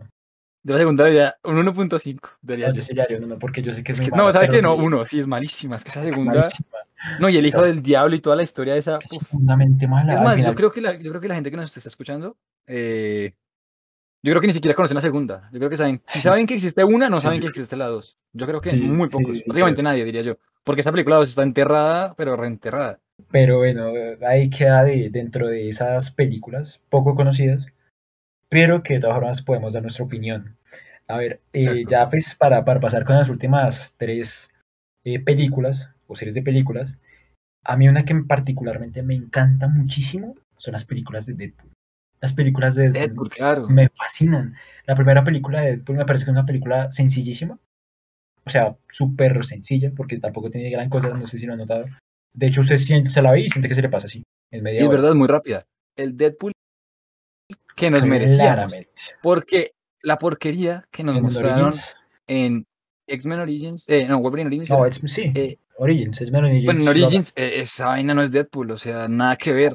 De 0.63 0.71
la 0.71 0.79
segunda 0.79 1.05
diría 1.05 1.35
un 1.43 1.57
1.5. 1.57 2.19
diría 2.41 2.67
No, 2.67 2.73
yo. 2.73 2.77
yo 2.79 2.81
sí 2.85 2.93
le 2.93 3.01
daría 3.01 3.17
un 3.17 3.23
1 3.25 3.39
porque 3.39 3.61
yo 3.61 3.73
sé 3.73 3.83
que 3.83 3.91
es, 3.91 3.99
Es 3.99 4.05
que, 4.05 4.11
no, 4.11 4.23
mala, 4.23 4.31
¿sabes 4.33 4.49
pero 4.49 4.57
qué? 4.59 4.61
No, 4.61 4.75
sí, 4.75 4.81
uno, 4.81 5.05
sí, 5.05 5.19
es 5.19 5.27
malísima. 5.27 5.75
Es 5.75 5.83
que 5.83 5.89
esa 5.89 6.01
es 6.01 6.07
segunda. 6.07 6.47
No, 7.19 7.27
y 7.27 7.37
el 7.37 7.45
hijo 7.45 7.61
del 7.61 7.81
diablo 7.81 8.15
y 8.15 8.21
toda 8.21 8.37
la 8.37 8.43
historia 8.43 8.73
de 8.73 8.79
esa. 8.79 8.99
es 9.03 9.11
uf. 9.11 9.17
profundamente 9.17 9.87
mala. 9.87 10.13
Es 10.13 10.21
más, 10.21 10.45
yo 10.45 10.55
creo, 10.55 10.71
que 10.71 10.79
la, 10.79 10.93
yo 10.93 11.09
creo 11.09 11.19
que 11.19 11.27
la 11.27 11.35
gente 11.35 11.51
que 11.51 11.57
nos 11.57 11.75
está 11.75 11.89
escuchando. 11.89 12.37
eh, 12.67 13.33
yo 14.23 14.31
creo 14.31 14.41
que 14.41 14.47
ni 14.47 14.53
siquiera 14.53 14.73
conocen 14.73 14.95
la 14.95 15.01
segunda. 15.01 15.49
Yo 15.51 15.59
creo 15.59 15.69
que 15.69 15.77
saben. 15.77 16.01
Si 16.05 16.19
saben 16.19 16.47
que 16.47 16.53
existe 16.53 16.83
una, 16.83 17.09
no 17.09 17.19
saben 17.19 17.41
que 17.41 17.47
existe 17.47 17.75
la 17.75 17.87
dos. 17.87 18.17
Yo 18.31 18.47
creo 18.47 18.61
que 18.61 18.69
Sí, 18.69 18.77
muy 18.77 19.09
pocos. 19.09 19.37
sí, 19.37 19.43
prácticamente 19.43 19.83
nadie, 19.83 20.05
diría 20.05 20.21
yo. 20.21 20.37
Porque 20.63 20.79
esta 20.79 20.91
película 20.91 21.17
2 21.17 21.29
está 21.29 21.43
enterrada, 21.43 22.15
pero 22.15 22.37
reenterrada. 22.37 22.99
Pero 23.31 23.57
bueno, 23.57 23.91
ahí 24.25 24.49
queda 24.49 24.83
de, 24.85 25.09
dentro 25.09 25.47
de 25.47 25.69
esas 25.69 26.09
películas 26.11 26.81
poco 26.89 27.15
conocidas, 27.15 27.73
pero 28.47 28.81
que 28.81 28.95
de 28.95 28.99
todas 29.01 29.17
formas 29.17 29.41
podemos 29.41 29.73
dar 29.73 29.81
nuestra 29.81 30.05
opinión. 30.05 30.57
A 31.07 31.17
ver, 31.17 31.41
eh, 31.51 31.83
ya 31.87 32.09
pues 32.09 32.35
para, 32.35 32.63
para 32.63 32.79
pasar 32.79 33.03
con 33.03 33.17
las 33.17 33.27
últimas 33.27 33.95
tres 33.97 34.53
eh, 35.03 35.19
películas 35.19 35.89
o 36.07 36.15
series 36.15 36.35
de 36.35 36.41
películas, 36.41 36.97
a 37.63 37.75
mí 37.75 37.89
una 37.89 38.05
que 38.05 38.15
particularmente 38.15 39.03
me 39.03 39.15
encanta 39.15 39.67
muchísimo 39.67 40.35
son 40.57 40.71
las 40.71 40.85
películas 40.85 41.25
de 41.25 41.33
Deadpool. 41.33 41.72
Las 42.23 42.31
películas 42.31 42.73
de 42.75 42.89
Deadpool, 42.89 43.29
claro. 43.29 43.67
me 43.67 43.89
fascinan. 43.89 44.55
La 44.85 44.95
primera 44.95 45.25
película 45.25 45.59
de 45.59 45.71
Deadpool 45.75 45.97
me 45.97 46.05
parece 46.05 46.23
que 46.23 46.31
es 46.31 46.35
una 46.37 46.45
película 46.45 46.89
sencillísima, 46.89 47.59
o 48.45 48.49
sea, 48.49 48.77
súper 48.89 49.43
sencilla, 49.43 49.91
porque 49.93 50.19
tampoco 50.19 50.49
tiene 50.49 50.69
gran 50.69 50.89
cosa, 50.89 51.09
no 51.09 51.27
sé 51.27 51.37
si 51.37 51.45
lo 51.45 51.51
han 51.51 51.59
notado. 51.59 51.83
De 52.33 52.47
hecho, 52.47 52.61
usted 52.61 52.77
siente- 52.77 53.09
se 53.09 53.21
la 53.21 53.31
ve 53.31 53.41
y 53.41 53.49
siente 53.49 53.67
que 53.67 53.75
se 53.75 53.81
le 53.81 53.89
pasa 53.89 54.05
así, 54.05 54.23
en 54.51 54.59
Y 54.59 54.61
media 54.61 54.79
es 54.79 54.85
hora. 54.87 54.95
verdad, 54.95 55.11
es 55.11 55.17
muy 55.17 55.27
rápida. 55.27 55.63
El 55.97 56.15
Deadpool 56.15 56.53
que 57.75 57.89
nos. 57.91 58.05
Claramente. 58.05 58.89
Porque 59.21 59.73
la 60.01 60.17
porquería 60.17 60.87
que 60.91 61.03
nos 61.03 61.17
En 61.17 61.23
mostraron 61.23 61.63
Origins, 61.65 61.95
en 62.27 62.65
X-Men 63.07 63.39
Origins. 63.41 63.83
Eh, 63.89 64.05
no, 64.07 64.19
Wolverine 64.21 64.47
Origins. 64.47 64.69
no, 64.69 64.85
era, 64.85 64.95
es, 64.95 65.01
sí, 65.11 65.31
eh, 65.35 65.57
Origins, 65.77 66.21
menos 66.31 66.49
Origins. 66.49 66.65
bueno, 66.65 66.81
en 66.83 66.87
Origins, 66.87 67.33
eh, 67.35 67.53
esa 67.57 67.87
vaina 67.87 68.13
no 68.13 68.21
es 68.21 68.31
Deadpool, 68.31 68.71
o 68.71 68.77
sea, 68.77 69.09
nada 69.09 69.35
que 69.35 69.51
ver. 69.51 69.73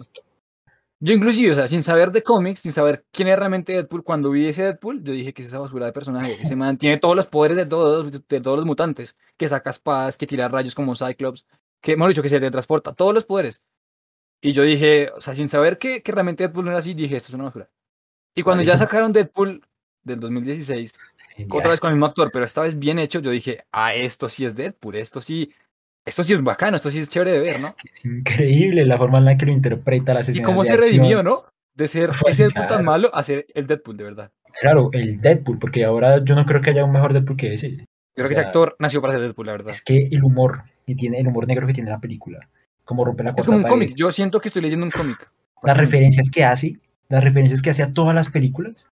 Yo 1.00 1.14
inclusive, 1.14 1.52
o 1.52 1.54
sea, 1.54 1.68
sin 1.68 1.84
saber 1.84 2.10
de 2.10 2.22
cómics, 2.22 2.60
sin 2.60 2.72
saber 2.72 3.04
quién 3.12 3.28
es 3.28 3.38
realmente 3.38 3.72
Deadpool, 3.72 4.02
cuando 4.02 4.30
vi 4.30 4.48
ese 4.48 4.64
Deadpool, 4.64 5.04
yo 5.04 5.12
dije 5.12 5.32
que 5.32 5.42
es 5.42 5.48
esa 5.48 5.60
basura 5.60 5.86
de 5.86 5.92
personaje. 5.92 6.36
Ese 6.40 6.56
man 6.56 6.76
tiene 6.76 6.98
todos 6.98 7.14
los 7.14 7.26
poderes 7.26 7.56
de 7.56 7.66
todos, 7.66 8.10
de 8.10 8.40
todos 8.40 8.56
los 8.56 8.66
mutantes, 8.66 9.16
que 9.36 9.48
saca 9.48 9.70
espadas, 9.70 10.16
que 10.16 10.26
tira 10.26 10.48
rayos 10.48 10.74
como 10.74 10.96
Cyclops, 10.96 11.46
que, 11.80 11.96
mejor 11.96 12.10
dicho, 12.10 12.22
que 12.22 12.28
se 12.28 12.40
teletransporta, 12.40 12.92
todos 12.94 13.14
los 13.14 13.24
poderes. 13.24 13.62
Y 14.40 14.52
yo 14.52 14.62
dije, 14.64 15.10
o 15.16 15.20
sea, 15.20 15.34
sin 15.34 15.48
saber 15.48 15.78
que, 15.78 16.02
que 16.02 16.10
realmente 16.10 16.44
Deadpool 16.44 16.64
no 16.64 16.70
era 16.72 16.80
así, 16.80 16.94
dije, 16.94 17.16
esto 17.16 17.28
es 17.28 17.34
una 17.34 17.44
basura. 17.44 17.70
Y 18.34 18.42
cuando 18.42 18.64
ya 18.64 18.76
sacaron 18.76 19.12
Deadpool 19.12 19.64
del 20.02 20.18
2016, 20.18 20.98
Genial. 21.36 21.58
otra 21.58 21.70
vez 21.70 21.80
con 21.80 21.90
el 21.90 21.94
mismo 21.94 22.06
actor, 22.06 22.30
pero 22.32 22.44
esta 22.44 22.62
vez 22.62 22.76
bien 22.76 22.98
hecho, 22.98 23.20
yo 23.20 23.30
dije, 23.30 23.64
ah, 23.70 23.94
esto 23.94 24.28
sí 24.28 24.44
es 24.44 24.56
Deadpool, 24.56 24.96
esto 24.96 25.20
sí, 25.20 25.52
esto 26.04 26.24
sí 26.24 26.32
es 26.32 26.42
bacano, 26.42 26.76
esto 26.76 26.90
sí 26.90 26.98
es 27.00 27.08
chévere 27.08 27.32
de 27.32 27.38
ver, 27.40 27.48
Es, 27.50 27.62
¿no? 27.62 27.68
que 27.76 27.90
es 27.92 28.04
increíble 28.04 28.84
la 28.86 28.96
forma 28.96 29.18
en 29.18 29.24
la 29.26 29.36
que 29.36 29.46
lo 29.46 29.52
interpreta 29.52 30.14
las 30.14 30.28
Y 30.28 30.32
escenas 30.32 30.46
cómo 30.46 30.64
se 30.64 30.72
acción. 30.72 30.88
redimió, 30.90 31.22
¿no? 31.22 31.44
De 31.74 31.86
ser 31.88 32.10
Pues, 32.20 32.34
ese 32.34 32.44
Deadpool 32.44 32.62
tan 32.62 32.68
claro. 32.68 32.84
malo 32.84 33.10
a 33.14 33.22
ser 33.22 33.46
el 33.54 33.66
Deadpool, 33.66 33.96
de 33.96 34.04
verdad. 34.04 34.30
Claro, 34.60 34.88
el 34.92 35.20
Deadpool, 35.20 35.58
porque 35.58 35.84
ahora 35.84 36.24
yo 36.24 36.34
no 36.34 36.44
creo 36.46 36.60
que 36.62 36.70
haya 36.70 36.84
un 36.84 36.92
mejor 36.92 37.12
Deadpool 37.12 37.36
que 37.36 37.52
ese. 37.52 37.70
Yo 37.70 37.84
creo 38.14 38.26
O 38.26 38.28
que 38.28 38.32
ese 38.32 38.40
sea, 38.40 38.46
actor 38.46 38.74
nació 38.78 39.00
para 39.00 39.12
ser 39.12 39.22
Deadpool, 39.22 39.46
la 39.46 39.52
verdad. 39.52 39.70
Es 39.70 39.82
que 39.84 40.08
el 40.10 40.22
humor 40.24 40.64
que 40.86 40.94
tiene, 40.94 41.20
el 41.20 41.28
humor 41.28 41.46
negro 41.46 41.66
que 41.66 41.74
tiene 41.74 41.90
la 41.90 42.00
película, 42.00 42.48
como 42.84 43.04
rompe 43.04 43.22
la 43.22 43.30
Es 43.36 43.46
como 43.46 43.58
un 43.58 43.64
cómic. 43.64 43.94
Yo 43.94 44.10
siento 44.10 44.40
que 44.40 44.48
estoy 44.48 44.62
leyendo 44.62 44.86
un 44.86 44.90
cómic. 44.92 45.30
las 45.62 45.76
referencias 45.76 46.30
que 46.30 46.44
hace, 46.44 46.76
las 47.08 47.22
referencias 47.22 47.62
que 47.62 47.70
hace 47.70 47.82
a 47.82 47.92
todas 47.92 48.14
las 48.14 48.30
películas, 48.30 48.88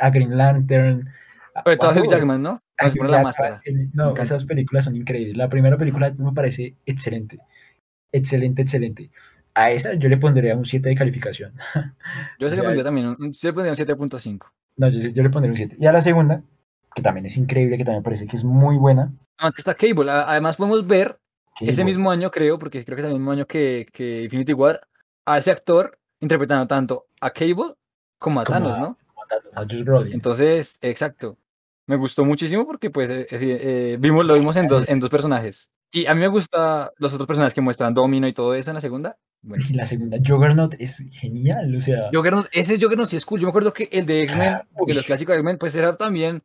a 0.00 0.10
Green 0.10 0.36
Lantern, 0.38 1.08
a, 1.54 1.62
todo 1.76 1.90
a 1.90 1.94
a 1.94 2.00
Hugh. 2.00 2.08
Jackman, 2.10 2.42
¿no? 2.42 2.62
A 2.78 2.88
Hugh 2.88 3.08
la 3.08 3.22
máscara. 3.22 3.60
Me 3.66 3.88
no, 3.92 4.16
esas 4.16 4.44
películas 4.46 4.84
son 4.84 4.96
increíbles. 4.96 5.36
La 5.36 5.48
primera 5.48 5.76
película 5.78 6.12
me 6.18 6.32
parece 6.32 6.74
excelente. 6.86 7.38
Excelente, 8.12 8.62
excelente. 8.62 9.10
A 9.54 9.70
esa 9.70 9.94
yo 9.94 10.08
le 10.08 10.16
pondría 10.16 10.56
un 10.56 10.64
7 10.64 10.88
de 10.88 10.96
calificación. 10.96 11.52
Yo 12.40 12.46
o 12.48 12.50
se 12.50 12.56
le 12.56 12.62
pondría 12.62 12.84
también 12.84 13.06
un, 13.08 13.32
yo 13.32 13.48
le 13.48 13.52
pondría 13.52 13.72
un 13.72 13.76
7.5. 13.76 14.52
No, 14.76 14.88
yo, 14.88 15.08
yo 15.10 15.22
le 15.22 15.30
pondría 15.30 15.52
un 15.52 15.56
7. 15.56 15.76
Y 15.78 15.86
a 15.86 15.92
la 15.92 16.00
segunda, 16.00 16.42
que 16.94 17.02
también 17.02 17.26
es 17.26 17.36
increíble, 17.36 17.76
que 17.76 17.84
también 17.84 18.02
parece 18.02 18.26
que 18.26 18.34
es 18.36 18.42
muy 18.44 18.76
buena. 18.76 19.12
No, 19.40 19.48
es 19.48 19.54
que 19.54 19.60
está 19.60 19.74
Cable. 19.74 20.10
a- 20.10 20.28
Además 20.30 20.56
podemos 20.56 20.84
ver 20.86 21.16
ese 21.60 21.84
mismo 21.84 22.10
año, 22.10 22.30
creo, 22.32 22.58
porque 22.58 22.84
creo 22.84 22.96
que 22.96 23.02
es 23.02 23.06
el 23.08 23.14
mismo 23.14 23.30
año 23.30 23.46
que, 23.46 23.86
que 23.92 24.22
Infinity 24.24 24.52
War, 24.52 24.80
a 25.26 25.38
ese 25.38 25.52
actor 25.52 25.98
interpretando 26.20 26.66
tanto 26.66 27.06
a 27.20 27.30
Cable 27.30 27.74
como 28.18 28.40
a 28.40 28.44
Como 28.44 28.58
Thanos, 28.58 28.76
a- 28.76 28.80
¿no? 28.80 28.98
a 29.54 29.60
Josh 29.62 29.84
Brolin. 29.84 30.12
Entonces, 30.12 30.78
exacto. 30.82 31.38
Me 31.86 31.96
gustó 31.96 32.24
muchísimo 32.24 32.66
porque 32.66 32.90
pues 32.90 33.10
eh, 33.10 33.26
eh, 33.30 33.38
eh, 33.40 33.96
vimos, 34.00 34.24
lo 34.24 34.34
vimos 34.34 34.56
en 34.56 34.68
dos, 34.68 34.84
en 34.88 35.00
dos 35.00 35.10
personajes. 35.10 35.70
Y 35.92 36.06
a 36.06 36.14
mí 36.14 36.20
me 36.20 36.28
gusta 36.28 36.92
los 36.98 37.12
otros 37.12 37.26
personajes 37.26 37.54
que 37.54 37.60
muestran 37.60 37.94
Domino 37.94 38.26
y 38.26 38.32
todo 38.32 38.54
eso 38.54 38.70
en 38.70 38.74
la 38.74 38.80
segunda. 38.80 39.16
Bueno, 39.42 39.62
la 39.74 39.86
segunda, 39.86 40.16
Juggernaut, 40.24 40.74
es 40.78 41.04
genial. 41.12 41.74
O 41.76 41.80
sea, 41.80 42.08
Juggernaut, 42.12 42.46
ese 42.50 42.80
Juggernaut 42.80 43.08
sí 43.08 43.16
es 43.16 43.26
cool. 43.26 43.40
Yo 43.40 43.46
me 43.46 43.50
acuerdo 43.50 43.72
que 43.72 43.88
el 43.92 44.06
de 44.06 44.22
X-Men, 44.22 44.54
Ah, 44.54 44.66
de 44.86 44.94
los 44.94 45.04
clásicos 45.04 45.34
de 45.34 45.40
X-Men, 45.40 45.58
pues 45.58 45.74
era 45.74 45.94
también 45.94 46.42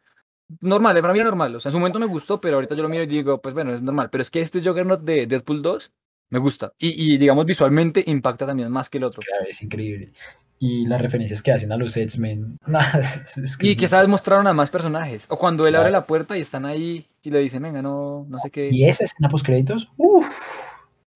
normal, 0.60 1.00
para 1.02 1.14
mí 1.14 1.20
era 1.20 1.30
normal. 1.30 1.56
O 1.56 1.60
sea, 1.60 1.70
en 1.70 1.74
su 1.74 1.80
momento 1.80 2.00
me 2.00 2.06
gustó, 2.06 2.42
pero 2.42 2.56
ahorita 2.56 2.76
yo 2.76 2.84
lo 2.84 2.90
miro 2.90 3.04
y 3.04 3.08
digo, 3.08 3.42
pues 3.42 3.56
bueno, 3.56 3.74
es 3.74 3.82
normal. 3.82 4.10
Pero 4.12 4.22
es 4.22 4.30
que 4.30 4.42
este 4.42 4.62
Juggernaut 4.62 5.02
de 5.02 5.26
Deadpool 5.26 5.62
2 5.62 5.94
me 6.30 6.40
gusta. 6.40 6.74
Y, 6.78 7.14
y 7.14 7.18
digamos, 7.18 7.46
visualmente 7.46 8.04
impacta 8.06 8.46
también 8.46 8.70
más 8.70 8.90
que 8.90 8.98
el 8.98 9.06
otro. 9.06 9.22
claro, 9.26 9.46
es 9.50 9.64
increíble. 9.64 10.14
Y 10.62 10.86
las 10.88 11.02
referencias 11.02 11.42
que 11.42 11.52
hacen 11.54 11.72
a 11.72 11.78
los 11.78 11.96
X-Men. 11.96 12.58
es- 13.00 13.58
Y 13.62 13.76
que 13.76 13.86
es- 13.86 13.92
esta 13.92 14.00
vez 14.00 14.10
mostraron 14.10 14.46
a 14.48 14.54
más 14.54 14.70
personajes. 14.70 15.26
O 15.30 15.38
cuando 15.40 15.66
él 15.68 15.76
abre 15.76 15.90
la 15.92 16.06
puerta 16.06 16.38
y 16.38 16.42
están 16.42 16.66
ahí 16.66 17.08
y 17.22 17.30
le 17.32 17.40
dicen, 17.40 17.64
venga, 17.64 17.82
no, 17.82 18.26
no 18.30 18.40
sé 18.40 18.52
qué. 18.52 18.70
Y 18.72 18.84
esa 18.86 19.06
escena 19.06 19.30
post 19.30 19.46
créditos, 19.46 19.90
uff, 19.98 20.28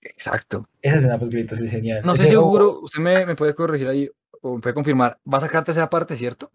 Exacto. 0.01 0.67
esa 0.81 0.97
escena 0.97 1.17
post 1.17 1.31
créditos 1.31 1.59
es 1.59 1.69
genial. 1.71 2.01
No 2.05 2.15
sé 2.15 2.23
Ese- 2.23 2.31
seguro, 2.31 2.79
usted 2.81 3.01
me, 3.01 3.25
me 3.25 3.35
puede 3.35 3.53
corregir 3.55 3.87
ahí 3.87 4.09
o 4.41 4.55
me 4.55 4.61
puede 4.61 4.73
confirmar. 4.73 5.19
¿Va 5.31 5.37
a 5.37 5.41
sacarte 5.41 5.71
esa 5.71 5.89
parte, 5.89 6.15
cierto? 6.15 6.51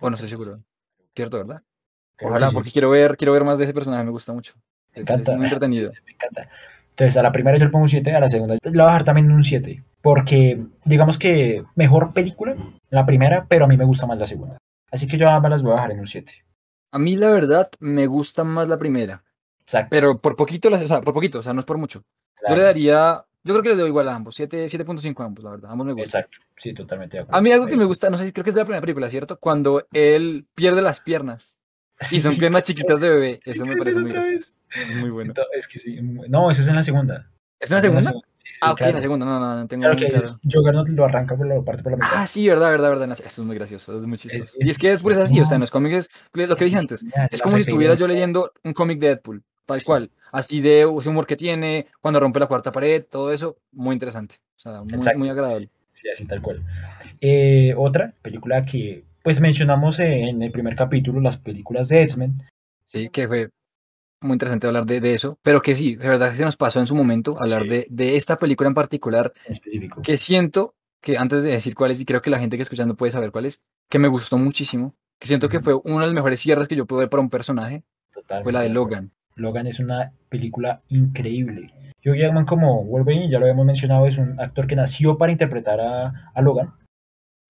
O 0.00 0.08
no 0.10 0.16
estoy 0.16 0.30
seguro. 0.30 0.60
¿Cierto, 1.14 1.36
verdad? 1.38 1.62
Creo 2.16 2.30
Ojalá, 2.30 2.48
sí, 2.48 2.54
porque 2.54 2.70
quiero 2.70 2.90
ver, 2.90 3.16
quiero 3.16 3.32
ver 3.32 3.44
más 3.44 3.58
de 3.58 3.64
ese 3.64 3.74
personaje, 3.74 4.04
me 4.04 4.10
gusta 4.10 4.32
mucho. 4.32 4.54
me 4.94 5.02
Es, 5.02 5.08
es 5.08 5.10
encanta. 5.10 5.36
muy 5.36 5.44
entretenido. 5.44 5.92
Me 6.06 6.12
encanta. 6.12 6.48
Entonces, 6.94 7.16
a 7.16 7.22
la 7.22 7.32
primera 7.32 7.58
yo 7.58 7.64
le 7.64 7.70
pongo 7.70 7.82
un 7.82 7.88
7, 7.88 8.12
a 8.12 8.20
la 8.20 8.28
segunda 8.28 8.54
le 8.62 8.70
voy 8.70 8.80
a 8.80 8.84
bajar 8.84 9.04
también 9.04 9.30
un 9.32 9.42
7. 9.42 9.82
Porque, 10.00 10.64
digamos 10.84 11.18
que 11.18 11.64
mejor 11.74 12.12
película, 12.12 12.56
la 12.90 13.04
primera, 13.04 13.46
pero 13.48 13.64
a 13.64 13.68
mí 13.68 13.76
me 13.76 13.84
gusta 13.84 14.06
más 14.06 14.16
la 14.18 14.26
segunda. 14.26 14.58
Así 14.92 15.08
que 15.08 15.18
yo 15.18 15.28
ambas 15.28 15.50
las 15.50 15.62
voy 15.62 15.72
a 15.72 15.76
bajar 15.76 15.90
en 15.90 16.00
un 16.00 16.06
7. 16.06 16.32
A 16.92 16.98
mí, 17.00 17.16
la 17.16 17.30
verdad, 17.30 17.68
me 17.80 18.06
gusta 18.06 18.44
más 18.44 18.68
la 18.68 18.76
primera. 18.78 19.24
Exacto. 19.62 19.88
Pero 19.90 20.20
por 20.20 20.36
poquito, 20.36 20.68
o 20.68 20.86
sea, 20.86 21.00
por 21.00 21.14
poquito, 21.14 21.40
o 21.40 21.42
sea, 21.42 21.52
no 21.52 21.60
es 21.60 21.66
por 21.66 21.78
mucho. 21.78 22.04
Yo 22.48 22.54
le 22.54 22.62
daría, 22.62 23.24
yo 23.42 23.54
creo 23.54 23.62
que 23.62 23.70
le 23.70 23.76
doy 23.76 23.88
igual 23.88 24.08
a 24.08 24.14
ambos, 24.14 24.36
7 24.36 24.66
7.5 24.66 25.20
a 25.20 25.24
ambos, 25.24 25.42
la 25.42 25.50
verdad. 25.50 25.70
Ambos 25.72 25.86
me 25.88 25.92
gustan. 25.94 26.20
Exacto. 26.22 26.46
Sí, 26.56 26.72
totalmente 26.74 27.16
de 27.16 27.22
acuerdo. 27.22 27.36
A 27.38 27.42
mí 27.42 27.50
algo 27.50 27.66
que 27.66 27.72
me 27.72 27.78
Eso. 27.78 27.88
gusta, 27.88 28.10
no 28.10 28.18
sé 28.18 28.26
si 28.26 28.32
creo 28.32 28.44
que 28.44 28.50
es 28.50 28.54
de 28.54 28.60
la 28.60 28.66
primera 28.66 28.82
película, 28.82 29.08
¿cierto? 29.08 29.40
Cuando 29.40 29.84
él 29.92 30.46
pierde 30.54 30.80
las 30.82 31.00
piernas 31.00 31.56
y 32.12 32.20
son 32.20 32.34
Sí, 32.34 32.38
piernas 32.40 32.62
chiquitas 32.62 33.00
de 33.00 33.08
bebé. 33.08 33.40
Eso 33.44 33.64
me 33.66 33.76
parece 33.78 33.98
muy 33.98 34.12
gracioso. 34.12 34.52
Es 34.74 34.94
muy 34.94 35.10
bueno. 35.10 35.32
No, 35.36 35.42
Es 35.56 35.68
que 35.68 35.78
sí. 35.78 35.98
No, 36.28 36.50
eso 36.50 36.62
es 36.62 36.68
en 36.68 36.76
la 36.76 36.82
segunda. 36.82 37.30
¿Es 37.60 37.70
en 37.70 37.76
la 37.76 37.78
en 37.86 38.02
segunda? 38.02 38.10
Sí, 38.36 38.50
sí, 38.52 38.58
Ah, 38.60 38.72
ok, 38.72 38.80
en 38.82 38.92
la 38.94 39.00
segunda, 39.00 39.24
no, 39.26 39.40
no, 39.40 39.56
no 39.56 39.66
tengo 39.66 39.82
Claro 39.82 39.96
que 39.96 40.08
claro. 40.08 40.28
Juggernaut 40.52 40.88
lo 40.90 41.04
arranca 41.04 41.36
por 41.36 41.46
la 41.46 41.62
parte 41.62 41.82
por 41.82 41.92
la 41.92 41.96
mitad. 41.98 42.10
Ah, 42.14 42.26
sí, 42.26 42.46
verdad, 42.48 42.70
verdad, 42.70 42.90
verdad. 42.90 43.10
Eso 43.12 43.24
es 43.24 43.38
muy 43.46 43.56
gracioso, 43.56 43.98
es 43.98 44.06
muy 44.06 44.18
chistoso. 44.18 44.56
es- 44.58 44.66
y 44.66 44.70
es 44.70 44.78
que 44.78 44.88
Deadpool 44.88 45.12
es 45.12 45.18
así, 45.18 45.40
o 45.40 45.46
sea, 45.46 45.54
en 45.54 45.60
los 45.62 45.70
cómics, 45.70 46.10
es 46.34 46.48
lo 46.48 46.56
que 46.56 46.64
dije 46.66 46.76
antes, 46.76 47.00
genial, 47.00 47.28
es 47.30 47.40
como 47.40 47.56
si 47.56 47.62
estuviera 47.62 47.94
yo 47.94 48.06
leyendo 48.06 48.52
un 48.64 48.72
cómic 48.74 48.98
de 48.98 49.06
Deadpool, 49.08 49.42
tal 49.66 49.78
Sí. 49.80 49.86
cual. 49.86 50.10
Así 50.32 50.60
de 50.60 50.80
ese 50.82 51.08
humor 51.08 51.26
que 51.26 51.36
tiene, 51.36 51.86
cuando 52.00 52.18
rompe 52.20 52.40
la 52.40 52.46
cuarta 52.46 52.72
pared, 52.72 53.04
todo 53.08 53.32
eso, 53.32 53.56
muy 53.72 53.94
interesante. 53.94 54.36
O 54.56 54.60
sea, 54.60 54.82
muy, 54.82 54.94
Exacto, 54.94 55.18
muy 55.20 55.28
agradable. 55.28 55.70
Sí, 55.92 56.02
sí, 56.02 56.08
así 56.10 56.26
tal 56.26 56.42
cual. 56.42 56.62
Eh, 57.20 57.72
otra 57.76 58.12
película 58.20 58.64
que, 58.64 59.04
pues 59.22 59.40
mencionamos 59.40 60.00
en 60.00 60.42
el 60.42 60.50
primer 60.52 60.74
capítulo, 60.76 61.20
las 61.20 61.36
películas 61.38 61.88
de 61.88 62.02
X-Men. 62.02 62.42
Sí, 62.84 63.08
que 63.10 63.26
fue 63.28 63.50
muy 64.24 64.34
interesante 64.34 64.66
hablar 64.66 64.86
de, 64.86 65.00
de 65.00 65.14
eso, 65.14 65.38
pero 65.42 65.62
que 65.62 65.76
sí, 65.76 65.94
de 65.96 66.08
verdad 66.08 66.30
que 66.32 66.36
se 66.38 66.44
nos 66.44 66.56
pasó 66.56 66.80
en 66.80 66.86
su 66.86 66.94
momento 66.96 67.36
hablar 67.40 67.62
Sí. 67.62 67.68
de, 67.68 67.86
de 67.90 68.16
esta 68.16 68.36
película 68.38 68.68
en 68.68 68.74
particular, 68.74 69.32
en 69.46 69.52
específico. 69.52 70.02
que 70.02 70.18
siento 70.18 70.74
que 71.00 71.16
antes 71.18 71.42
de 71.44 71.50
decir 71.50 71.74
cuál 71.74 71.90
es, 71.90 72.00
y 72.00 72.04
creo 72.04 72.22
que 72.22 72.30
la 72.30 72.38
gente 72.38 72.56
que 72.56 72.62
escuchando 72.62 72.96
puede 72.96 73.12
saber 73.12 73.30
cuál 73.30 73.44
es, 73.46 73.62
que 73.90 73.98
me 73.98 74.08
gustó 74.08 74.38
muchísimo, 74.38 74.94
que 75.20 75.28
siento 75.28 75.48
que 75.48 75.60
fue 75.60 75.74
uno 75.84 76.00
de 76.00 76.06
los 76.06 76.14
mejores 76.14 76.40
cierres 76.40 76.66
que 76.66 76.76
yo 76.76 76.86
pude 76.86 77.00
ver 77.00 77.10
para 77.10 77.20
un 77.22 77.30
personaje, 77.30 77.84
Totalmente 78.12 78.44
fue 78.44 78.52
la 78.52 78.60
de. 78.60 78.68
Logan. 78.70 79.12
Logan 79.36 79.66
es 79.66 79.80
una 79.80 80.12
película 80.28 80.82
increíble. 80.88 81.72
Hugh 82.06 82.16
Jackman 82.16 82.44
como 82.44 82.84
Wolverine, 82.84 83.30
ya 83.30 83.38
lo 83.38 83.44
habíamos 83.46 83.66
mencionado, 83.66 84.06
es 84.06 84.18
un 84.18 84.38
actor 84.40 84.66
que 84.66 84.76
nació 84.76 85.16
para 85.18 85.32
interpretar 85.32 85.80
a, 85.80 86.30
a 86.34 86.42
Logan. 86.42 86.72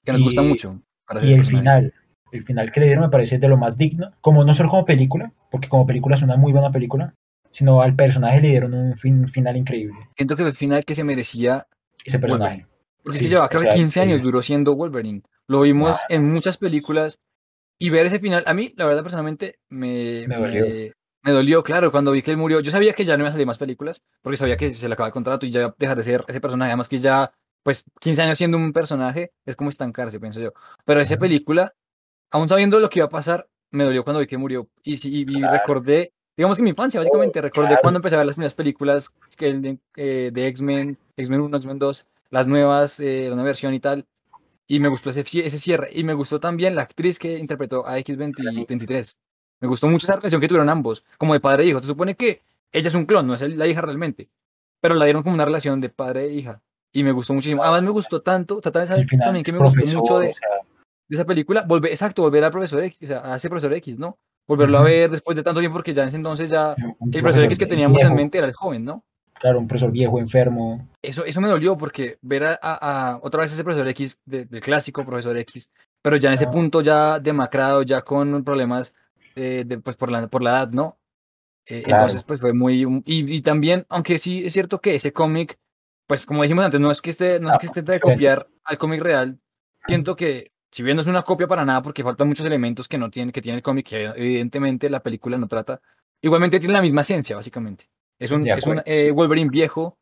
que 0.04 0.12
nos 0.12 0.22
gusta 0.22 0.42
mucho. 0.42 0.80
para 1.06 1.24
Y 1.24 1.32
el 1.32 1.36
personaje. 1.38 1.58
final, 1.62 1.94
el 2.34 2.42
final 2.42 2.70
que 2.72 2.80
le 2.80 2.86
dieron 2.86 3.04
me 3.04 3.10
parece 3.10 3.38
de 3.38 3.48
lo 3.48 3.56
más 3.56 3.76
digno, 3.78 4.12
como 4.20 4.44
no 4.44 4.54
solo 4.54 4.68
como 4.70 4.84
película, 4.84 5.32
porque 5.50 5.68
como 5.68 5.86
película 5.86 6.16
es 6.16 6.22
una 6.22 6.36
muy 6.36 6.52
buena 6.52 6.70
película, 6.70 7.14
sino 7.50 7.80
al 7.82 7.94
personaje 7.94 8.40
le 8.40 8.48
dieron 8.48 8.74
un 8.74 8.94
fin- 8.96 9.28
final 9.28 9.56
increíble. 9.56 9.96
Siento 10.16 10.36
que 10.36 10.42
fue 10.42 10.50
el 10.50 10.56
final 10.56 10.84
que 10.84 10.94
se 10.94 11.04
merecía, 11.04 11.66
Ese 12.04 12.18
personaje. 12.18 12.66
Wolverine. 12.66 12.68
porque 13.02 13.18
Sí, 13.18 13.24
es 13.24 13.28
que 13.30 13.34
lleva 13.34 13.48
creo 13.48 13.62
que 13.62 13.68
15 13.68 14.00
años 14.00 14.20
duró 14.22 14.42
siendo 14.42 14.74
Wolverine. 14.74 15.22
Lo 15.46 15.60
vimos 15.60 15.90
Ah, 15.96 16.00
en 16.08 16.24
muchas 16.24 16.56
películas 16.56 17.18
y 17.78 17.90
ver 17.90 18.06
ese 18.06 18.18
final, 18.18 18.42
a 18.46 18.54
mí 18.54 18.72
la 18.76 18.86
verdad 18.86 19.02
personalmente 19.02 19.58
me, 19.68 20.26
Me 20.26 20.36
dolió. 20.36 20.66
me, 20.66 20.92
me 21.22 21.30
dolió, 21.32 21.62
claro, 21.62 21.90
cuando 21.92 22.12
vi 22.12 22.22
que 22.22 22.30
él 22.30 22.36
murió. 22.36 22.60
Yo 22.60 22.70
sabía 22.70 22.92
que 22.94 23.04
ya 23.04 23.16
no 23.16 23.22
iba 23.22 23.28
a 23.28 23.32
salir 23.32 23.46
más 23.46 23.58
películas, 23.58 24.00
porque 24.22 24.36
sabía 24.36 24.56
que 24.56 24.72
se 24.74 24.88
le 24.88 24.94
acaba 24.94 25.06
el 25.08 25.12
contrato 25.12 25.44
y 25.46 25.50
ya 25.50 25.60
iba 25.60 25.68
a 25.70 25.74
dejar 25.78 25.96
de 25.98 26.04
ser 26.04 26.24
ese 26.28 26.40
personaje. 26.40 26.70
Además 26.70 26.88
que 26.88 26.98
ya, 26.98 27.32
pues 27.62 27.84
15 28.00 28.22
años 28.22 28.38
siendo 28.38 28.56
un 28.58 28.72
personaje 28.72 29.32
es 29.46 29.54
como 29.56 29.70
estancarse, 29.70 30.18
pienso 30.20 30.40
yo. 30.40 30.52
Pero 30.84 31.00
esa 31.00 31.16
película, 31.18 31.72
aún 32.34 32.48
sabiendo 32.48 32.80
lo 32.80 32.90
que 32.90 32.98
iba 32.98 33.06
a 33.06 33.08
pasar, 33.08 33.48
me 33.70 33.84
dolió 33.84 34.02
cuando 34.02 34.18
vi 34.18 34.26
que 34.26 34.36
murió. 34.36 34.68
Y, 34.82 34.96
sí, 34.96 35.20
y- 35.20 35.24
Claro. 35.24 35.52
recordé, 35.52 36.12
digamos 36.36 36.56
que 36.56 36.64
mi 36.64 36.70
infancia, 36.70 36.98
básicamente, 36.98 37.40
recordé 37.40 37.68
claro. 37.68 37.80
cuando 37.82 37.98
empecé 37.98 38.16
a 38.16 38.18
ver 38.18 38.26
las 38.26 38.34
primeras 38.34 38.54
películas 38.54 39.14
que, 39.38 39.54
de, 39.54 39.78
eh, 39.96 40.30
de 40.32 40.46
X-Men, 40.48 40.98
X-Men 41.16 41.40
1, 41.42 41.56
X-Men 41.58 41.78
2, 41.78 42.06
las 42.30 42.48
nuevas, 42.48 42.98
eh, 42.98 43.26
la 43.28 43.36
nueva 43.36 43.44
versión 43.46 43.72
y 43.72 43.78
tal. 43.78 44.04
Y 44.66 44.80
me 44.80 44.88
gustó 44.88 45.10
ese, 45.10 45.20
ese 45.20 45.58
cierre. 45.60 45.90
Y 45.92 46.02
me 46.02 46.14
gustó 46.14 46.40
también 46.40 46.74
la 46.74 46.82
actriz 46.82 47.20
que 47.20 47.38
interpretó 47.38 47.86
a 47.86 47.98
X-23. 47.98 49.16
Me 49.60 49.68
gustó 49.68 49.86
mucho 49.86 50.06
esa 50.06 50.16
relación 50.16 50.40
que 50.40 50.48
tuvieron 50.48 50.68
ambos, 50.70 51.04
como 51.18 51.34
de 51.34 51.40
padre 51.40 51.62
e 51.62 51.66
hijo. 51.68 51.78
Se 51.78 51.86
supone 51.86 52.16
que 52.16 52.42
ella 52.72 52.88
es 52.88 52.94
un 52.94 53.06
clon, 53.06 53.26
no 53.28 53.34
es 53.34 53.42
la 53.42 53.66
hija 53.68 53.80
realmente. 53.80 54.28
Pero 54.80 54.96
la 54.96 55.04
dieron 55.04 55.22
como 55.22 55.34
una 55.36 55.44
relación 55.44 55.80
de 55.80 55.88
padre 55.88 56.24
e 56.24 56.32
hija. 56.34 56.60
Y 56.92 57.04
me 57.04 57.12
gustó 57.12 57.32
muchísimo. 57.34 57.62
Además, 57.62 57.82
me 57.84 57.90
gustó 57.90 58.22
tanto. 58.22 58.60
¿sabes 58.62 58.90
El 58.90 59.08
final, 59.08 59.26
también 59.28 59.44
que 59.44 59.52
me 59.52 59.58
gustó 59.58 59.80
mucho 59.98 60.18
de, 60.18 60.30
o 60.30 60.34
sea, 60.34 60.48
de 61.08 61.16
esa 61.16 61.24
película? 61.24 61.62
Volver, 61.62 61.90
exacto, 61.90 62.22
volver 62.22 62.44
al 62.44 62.50
profesor 62.50 62.82
X, 62.84 62.98
o 63.02 63.06
sea, 63.06 63.32
a 63.32 63.36
ese 63.36 63.48
profesor 63.48 63.72
X, 63.74 63.98
¿no? 63.98 64.18
Volverlo 64.46 64.78
a 64.78 64.80
Ujú. 64.82 64.90
ver 64.90 65.10
después 65.10 65.36
de 65.36 65.42
tanto 65.42 65.60
tiempo, 65.60 65.76
porque 65.76 65.94
ya 65.94 66.02
en 66.02 66.08
ese 66.08 66.16
entonces 66.18 66.50
ya 66.50 66.76
un 67.00 67.10
el 67.12 67.22
profesor 67.22 67.44
X 67.44 67.58
que 67.58 67.66
teníamos 67.66 67.96
viejo, 67.98 68.10
en 68.10 68.16
mente 68.16 68.38
era 68.38 68.46
el 68.46 68.52
joven, 68.54 68.84
¿no? 68.84 69.04
Claro, 69.40 69.58
un 69.58 69.66
profesor 69.68 69.90
viejo, 69.90 70.18
enfermo. 70.18 70.88
Eso, 71.02 71.24
eso 71.24 71.40
me 71.40 71.48
dolió 71.48 71.76
porque 71.76 72.18
ver 72.22 72.44
a, 72.44 72.58
a- 72.62 73.10
a 73.12 73.18
otra 73.22 73.42
vez 73.42 73.52
ese 73.52 73.64
profesor 73.64 73.88
X, 73.88 74.18
de- 74.24 74.44
del 74.46 74.60
clásico 74.60 75.04
profesor 75.04 75.36
X, 75.38 75.70
pero 76.02 76.16
ya 76.16 76.28
en 76.28 76.34
ese 76.34 76.44
Ah. 76.46 76.50
punto 76.50 76.80
ya 76.80 77.18
demacrado, 77.18 77.82
ya 77.82 78.02
con 78.02 78.42
problemas 78.44 78.94
eh, 79.36 79.64
de, 79.66 79.78
pues 79.78 79.96
por 79.96 80.10
la, 80.12 80.28
por 80.28 80.42
la 80.42 80.50
edad, 80.50 80.70
¿no? 80.70 80.98
Eh, 81.66 81.82
Claro. 81.82 82.02
Entonces, 82.04 82.22
pues 82.24 82.40
fue 82.40 82.52
muy... 82.52 82.82
Y, 83.04 83.34
y 83.36 83.40
también, 83.42 83.84
aunque 83.88 84.18
sí 84.18 84.44
es 84.46 84.52
cierto 84.52 84.80
que 84.80 84.94
ese 84.94 85.12
cómic, 85.12 85.58
pues 86.06 86.24
como 86.26 86.42
dijimos 86.42 86.64
antes, 86.64 86.78
no 86.80 86.90
es 86.90 87.00
que 87.02 87.10
esté, 87.10 87.40
no 87.40 87.48
es 87.50 87.56
Ah, 87.56 87.58
que 87.58 87.66
esté 87.66 87.82
de 87.82 87.98
copiar 88.00 88.46
al 88.64 88.78
cómic 88.78 89.00
real, 89.02 89.40
siento 89.88 90.14
que, 90.14 90.52
si 90.74 90.82
bien 90.82 90.96
no 90.96 91.02
es 91.02 91.06
una 91.08 91.22
copia 91.22 91.46
para 91.46 91.64
nada, 91.64 91.82
porque 91.82 92.02
faltan 92.02 92.26
muchos 92.26 92.44
elementos 92.44 92.88
que 92.88 92.98
no 92.98 93.08
tiene, 93.08 93.30
que 93.30 93.40
tiene 93.40 93.58
el 93.58 93.62
cómic, 93.62 93.86
que 93.86 94.06
evidentemente 94.06 94.90
la 94.90 95.04
película 95.04 95.38
no 95.38 95.46
trata, 95.46 95.80
igualmente 96.20 96.58
tiene 96.58 96.74
la 96.74 96.82
misma 96.82 97.02
esencia, 97.02 97.36
básicamente. 97.36 97.88
Es 98.18 98.32
un, 98.32 98.44
es 98.48 98.66
un 98.66 98.82
eh. 98.84 99.12
Wolverine 99.12 99.50
viejo, 99.50 99.96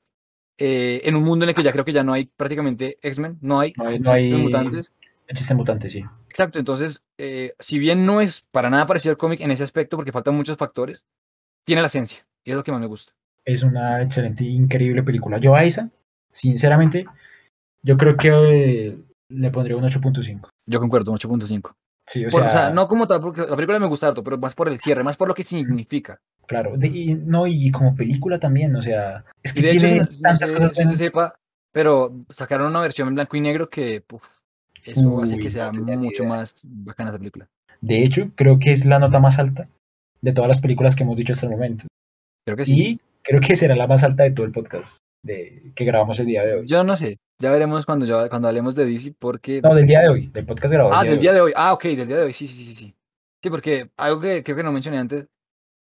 eh, 0.56 1.02
en 1.04 1.14
un 1.14 1.24
mundo 1.24 1.44
en 1.44 1.50
el 1.50 1.54
que 1.54 1.62
ya 1.62 1.72
creo 1.72 1.84
que 1.84 1.92
ya 1.92 2.02
no 2.02 2.14
hay 2.14 2.24
prácticamente 2.24 2.98
X-Men, 3.02 3.36
no 3.42 3.60
hay, 3.60 3.74
No 3.76 3.86
hay- 3.86 3.98
no 3.98 4.14
existen 4.14 4.36
hay- 4.38 4.42
mutantes. 4.42 4.92
Existe 5.28 5.54
mutante, 5.54 5.90
sí. 5.90 6.02
Exacto, 6.30 6.58
entonces, 6.58 7.02
eh, 7.18 7.52
si 7.58 7.78
bien 7.78 8.06
no 8.06 8.22
es 8.22 8.48
para 8.50 8.70
nada 8.70 8.86
parecido 8.86 9.10
al 9.12 9.18
cómic 9.18 9.40
en 9.40 9.50
ese 9.50 9.64
aspecto, 9.64 9.96
porque 9.98 10.10
faltan 10.10 10.34
muchos 10.34 10.56
factores, 10.56 11.04
tiene 11.66 11.82
la 11.82 11.88
esencia, 11.88 12.26
y 12.44 12.50
es 12.50 12.56
lo 12.56 12.64
que 12.64 12.72
más 12.72 12.80
me 12.80 12.86
gusta. 12.86 13.12
Es 13.44 13.62
una 13.62 14.00
excelente, 14.00 14.42
increíble 14.44 15.02
película. 15.02 15.36
Yo 15.36 15.54
a 15.54 15.64
esa, 15.64 15.90
sinceramente, 16.30 17.04
yo 17.82 17.98
creo 17.98 18.16
que 18.16 18.28
eh, 18.30 18.98
le 19.32 19.50
pondría 19.50 19.76
un 19.76 19.84
8.5. 19.84 20.48
Yo 20.66 20.80
concuerdo, 20.80 21.10
un 21.12 21.18
8.5. 21.18 21.72
Sí, 22.06 22.24
o 22.26 22.30
Por- 22.30 22.40
sea, 22.42 22.48
O 22.48 22.52
sea, 22.52 22.70
no 22.70 22.88
como 22.88 23.06
tal, 23.06 23.20
porque 23.20 23.42
la 23.42 23.54
película 23.56 23.78
me 23.78 23.86
gusta 23.86 24.08
harto, 24.08 24.22
pero 24.24 24.36
más 24.38 24.54
por 24.54 24.68
el 24.68 24.78
cierre, 24.80 25.04
más 25.04 25.16
por 25.16 25.28
lo 25.28 25.34
que 25.34 25.42
significa. 25.44 26.18
claro. 26.46 26.76
de- 26.76 26.88
y, 26.88 27.14
no, 27.14 27.46
y 27.46 27.70
como 27.70 27.94
película 27.94 28.38
también, 28.38 28.74
o 28.76 28.82
sea, 28.82 29.24
es 29.42 29.52
que 29.54 29.60
Y 29.60 29.62
de 29.62 29.70
hecho, 29.72 29.86
no, 29.88 29.96
no 29.96 30.06
tantas 30.20 30.48
sé 30.50 30.54
cosas 30.54 30.76
si 30.76 30.84
se 30.84 30.96
sepa, 30.96 31.34
pero 31.72 32.12
sacaron 32.30 32.68
una 32.68 32.80
versión 32.80 33.08
en 33.08 33.14
blanco 33.14 33.36
y 33.36 33.40
negro 33.40 33.70
que, 33.70 34.00
puf, 34.02 34.24
eso 34.84 35.22
hace 35.22 35.36
que 35.38 35.44
no 35.44 35.50
sea 35.50 35.72
mucho 35.72 36.24
idea. 36.24 36.28
más 36.36 36.60
bacana 36.64 37.10
esa 37.10 37.18
película. 37.18 37.48
De 37.80 38.02
hecho, 38.04 38.30
creo 38.34 38.58
que 38.58 38.72
es 38.72 38.84
la 38.84 38.98
nota 38.98 39.18
más 39.20 39.38
alta 39.38 39.68
de 40.20 40.32
todas 40.32 40.48
las 40.48 40.60
películas 40.60 40.94
que 40.96 41.04
hemos 41.04 41.16
dicho 41.16 41.32
hasta 41.32 41.46
el 41.46 41.52
momento. 41.52 41.86
Creo 42.44 42.56
que 42.56 42.64
sí. 42.64 42.82
Y 42.86 43.00
creo 43.22 43.40
que 43.40 43.54
será 43.56 43.76
la 43.76 43.86
más 43.86 44.02
alta 44.02 44.24
de 44.24 44.32
todo 44.32 44.44
el 44.44 44.52
podcast 44.52 44.98
de, 45.22 45.72
que 45.74 45.84
grabamos 45.84 46.18
el 46.18 46.26
día 46.26 46.44
de 46.44 46.54
hoy. 46.56 46.66
Yo 46.66 46.84
no 46.84 46.96
sé, 46.96 47.18
ya 47.38 47.50
veremos 47.50 47.86
cuando, 47.86 48.04
ya, 48.06 48.28
cuando 48.28 48.48
hablemos 48.48 48.74
de 48.74 48.86
DC, 48.86 49.14
porque... 49.18 49.60
No, 49.62 49.74
del 49.74 49.86
día 49.86 50.00
de 50.00 50.08
hoy, 50.08 50.26
del 50.28 50.44
podcast 50.44 50.72
grabado. 50.72 50.94
Ah, 50.94 51.02
el 51.02 51.10
del 51.10 51.16
de 51.16 51.20
día 51.22 51.32
de 51.32 51.40
hoy. 51.40 51.52
Ah, 51.56 51.72
ok, 51.72 51.84
del 51.84 52.06
día 52.06 52.16
de 52.16 52.24
hoy. 52.24 52.32
Sí, 52.32 52.46
sí, 52.46 52.64
sí, 52.64 52.74
sí. 52.74 52.94
Sí, 53.42 53.50
porque 53.50 53.90
algo 53.96 54.20
que 54.20 54.42
creo 54.42 54.56
que 54.56 54.62
no 54.62 54.72
mencioné 54.72 54.98
antes, 54.98 55.26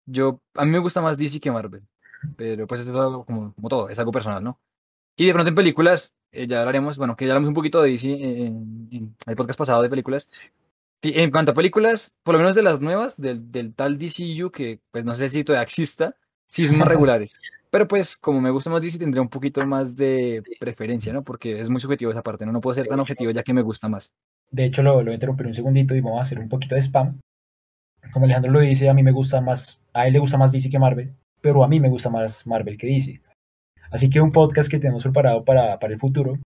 yo, 0.05 0.41
a 0.55 0.65
mí 0.65 0.71
me 0.71 0.79
gusta 0.79 1.01
más 1.01 1.17
DC 1.17 1.39
que 1.39 1.51
Marvel, 1.51 1.83
pero 2.35 2.67
pues 2.67 2.81
es 2.81 2.89
algo 2.89 3.25
como, 3.25 3.53
como 3.53 3.69
todo, 3.69 3.89
es 3.89 3.99
algo 3.99 4.11
personal, 4.11 4.43
¿no? 4.43 4.59
Y 5.17 5.25
de 5.27 5.33
pronto 5.33 5.49
en 5.49 5.55
películas, 5.55 6.13
eh, 6.31 6.47
ya 6.47 6.59
hablaremos, 6.59 6.97
bueno, 6.97 7.15
que 7.15 7.25
ya 7.25 7.33
hablamos 7.33 7.49
un 7.49 7.53
poquito 7.53 7.81
de 7.81 7.91
DC 7.91 8.07
en, 8.09 8.87
en 8.91 9.15
el 9.25 9.35
podcast 9.35 9.59
pasado 9.59 9.81
de 9.81 9.89
películas. 9.89 10.29
En 11.03 11.31
cuanto 11.31 11.51
a 11.51 11.55
películas, 11.55 12.13
por 12.23 12.35
lo 12.35 12.39
menos 12.39 12.55
de 12.55 12.63
las 12.63 12.79
nuevas, 12.79 13.19
del, 13.19 13.51
del 13.51 13.73
tal 13.73 13.97
DCU, 13.97 14.51
que 14.51 14.79
pues 14.91 15.03
no 15.03 15.15
sé 15.15 15.29
si 15.29 15.43
todavía 15.43 15.63
exista, 15.63 16.15
sí 16.47 16.67
son 16.67 16.77
más 16.77 16.87
regulares. 16.87 17.39
Pero 17.71 17.87
pues 17.87 18.17
como 18.17 18.41
me 18.41 18.51
gusta 18.51 18.69
más 18.69 18.81
DC, 18.81 18.99
tendré 18.99 19.21
un 19.21 19.29
poquito 19.29 19.65
más 19.65 19.95
de 19.95 20.43
preferencia, 20.59 21.13
¿no? 21.13 21.23
Porque 21.23 21.59
es 21.59 21.69
muy 21.69 21.79
subjetivo 21.79 22.11
esa 22.11 22.21
parte, 22.21 22.45
¿no? 22.45 22.51
No 22.51 22.59
puedo 22.59 22.75
ser 22.75 22.85
tan 22.85 22.99
objetivo 22.99 23.31
ya 23.31 23.43
que 23.43 23.53
me 23.53 23.61
gusta 23.61 23.87
más. 23.87 24.11
De 24.51 24.65
hecho, 24.65 24.83
lo, 24.83 24.97
lo 24.97 25.05
voy 25.05 25.11
a 25.11 25.13
interrumpir 25.13 25.47
un 25.47 25.53
segundito 25.53 25.95
y 25.95 26.01
vamos 26.01 26.19
a 26.19 26.23
hacer 26.23 26.37
un 26.37 26.49
poquito 26.49 26.75
de 26.75 26.81
spam. 26.81 27.19
Como 28.11 28.25
Alejandro 28.25 28.51
lo 28.51 28.59
dice, 28.59 28.89
a 28.89 28.93
mí 28.93 29.03
me 29.03 29.13
gusta 29.13 29.39
más, 29.39 29.79
a 29.93 30.05
él 30.05 30.13
le 30.13 30.19
gusta 30.19 30.37
más 30.37 30.51
DC 30.51 30.69
que 30.69 30.79
Marvel, 30.79 31.15
pero 31.39 31.63
a 31.63 31.67
mí 31.69 31.79
me 31.79 31.89
gusta 31.89 32.09
más 32.09 32.45
Marvel 32.45 32.77
que 32.77 32.87
DC. 32.87 33.21
Así 33.89 34.09
que 34.09 34.19
un 34.19 34.33
podcast 34.33 34.69
que 34.69 34.79
tenemos 34.79 35.03
preparado 35.03 35.45
para, 35.45 35.79
para 35.79 35.93
el 35.93 35.99
futuro 35.99 36.37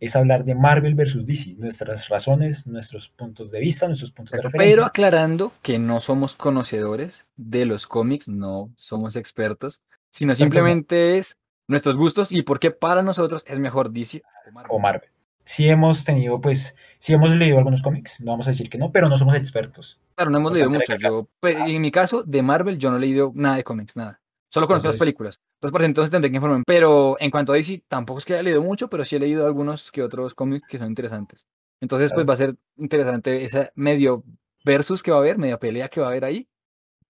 es 0.00 0.16
hablar 0.16 0.44
de 0.44 0.54
Marvel 0.54 0.94
versus 0.94 1.26
DC, 1.26 1.56
nuestras 1.58 2.08
razones, 2.08 2.66
nuestros 2.66 3.08
puntos 3.10 3.50
de 3.50 3.60
vista, 3.60 3.86
nuestros 3.86 4.10
puntos 4.10 4.32
de 4.32 4.42
referencia. 4.42 4.76
Pero 4.76 4.86
aclarando 4.86 5.52
que 5.62 5.78
no 5.78 6.00
somos 6.00 6.34
conocedores 6.34 7.24
de 7.36 7.66
los 7.66 7.86
cómics, 7.86 8.28
no 8.28 8.70
somos 8.76 9.16
expertos, 9.16 9.80
sino 10.14 10.34
simplemente 10.36 11.18
es 11.18 11.38
nuestros 11.66 11.96
gustos 11.96 12.30
y 12.30 12.42
por 12.42 12.60
qué 12.60 12.70
para 12.70 13.02
nosotros 13.02 13.42
es 13.48 13.58
mejor 13.58 13.90
DC 13.90 14.22
o 14.46 14.52
Marvel. 14.52 14.70
o 14.70 14.78
Marvel. 14.78 15.10
Sí 15.44 15.68
hemos 15.68 16.04
tenido, 16.04 16.40
pues, 16.40 16.74
sí 16.98 17.12
hemos 17.12 17.30
leído 17.30 17.58
algunos 17.58 17.82
cómics, 17.82 18.20
no 18.20 18.30
vamos 18.30 18.46
a 18.46 18.50
decir 18.50 18.70
que 18.70 18.78
no, 18.78 18.92
pero 18.92 19.08
no 19.08 19.18
somos 19.18 19.34
expertos. 19.36 20.00
Claro, 20.14 20.30
no 20.30 20.38
hemos 20.38 20.52
leído 20.52 20.70
muchos. 20.70 20.98
Yo, 21.00 21.28
pues, 21.40 21.56
en 21.56 21.82
mi 21.82 21.90
caso, 21.90 22.22
de 22.22 22.42
Marvel, 22.42 22.78
yo 22.78 22.90
no 22.90 22.96
he 22.96 23.00
leído 23.00 23.32
nada 23.34 23.56
de 23.56 23.64
cómics, 23.64 23.96
nada. 23.96 24.20
Solo 24.48 24.68
conozco 24.68 24.86
las 24.88 24.96
películas. 24.98 25.40
Entonces, 25.56 25.72
por 25.72 25.82
entonces 25.82 26.10
tendré 26.12 26.30
que 26.30 26.36
informarme. 26.36 26.62
Pero 26.64 27.16
en 27.18 27.30
cuanto 27.32 27.52
a 27.52 27.56
DC, 27.56 27.82
tampoco 27.88 28.20
es 28.20 28.24
que 28.24 28.34
haya 28.34 28.42
leído 28.44 28.62
mucho, 28.62 28.88
pero 28.88 29.04
sí 29.04 29.16
he 29.16 29.18
leído 29.18 29.46
algunos 29.46 29.90
que 29.90 30.02
otros 30.02 30.32
cómics 30.34 30.66
que 30.68 30.78
son 30.78 30.86
interesantes. 30.86 31.44
Entonces, 31.80 32.12
pues 32.12 32.24
Claro. 32.24 32.28
va 32.28 32.34
a 32.34 32.36
ser 32.36 32.56
interesante 32.76 33.42
ese 33.42 33.72
medio 33.74 34.22
versus 34.64 35.02
que 35.02 35.10
va 35.10 35.16
a 35.16 35.20
haber, 35.20 35.38
media 35.38 35.58
pelea 35.58 35.88
que 35.88 36.00
va 36.00 36.06
a 36.06 36.10
haber 36.10 36.24
ahí, 36.24 36.48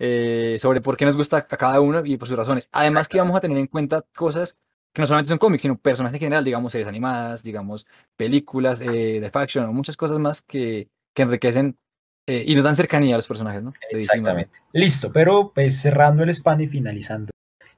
eh, 0.04 0.58
sobre 0.58 0.80
por 0.80 0.96
qué 0.96 1.04
nos 1.04 1.16
gusta 1.16 1.38
a 1.38 1.46
cada 1.46 1.80
uno 1.80 2.04
y 2.04 2.16
por 2.16 2.28
sus 2.28 2.36
razones. 2.36 2.68
Además 2.72 3.08
que 3.08 3.18
vamos 3.18 3.36
a 3.36 3.40
tener 3.40 3.56
en 3.56 3.66
cuenta 3.66 4.04
cosas 4.14 4.58
que 4.92 5.02
no 5.02 5.06
solamente 5.06 5.28
son 5.28 5.38
cómics, 5.38 5.62
sino 5.62 5.76
personajes 5.76 6.16
en 6.16 6.26
general, 6.26 6.44
digamos 6.44 6.72
series 6.72 6.88
animadas, 6.88 7.42
digamos 7.42 7.86
películas 8.16 8.80
eh, 8.80 9.20
de 9.20 9.30
faction 9.30 9.74
muchas 9.74 9.96
cosas 9.96 10.18
más 10.18 10.42
que, 10.42 10.88
que 11.14 11.22
enriquecen 11.22 11.76
eh, 12.26 12.44
y 12.46 12.54
nos 12.54 12.64
dan 12.64 12.76
cercanía 12.76 13.14
a 13.14 13.18
los 13.18 13.26
personajes, 13.26 13.62
¿no? 13.62 13.72
Exactamente. 13.90 14.50
Listo, 14.72 15.12
pero 15.12 15.52
pues 15.54 15.80
cerrando 15.80 16.22
el 16.22 16.30
spam 16.30 16.60
y 16.60 16.68
finalizando 16.68 17.30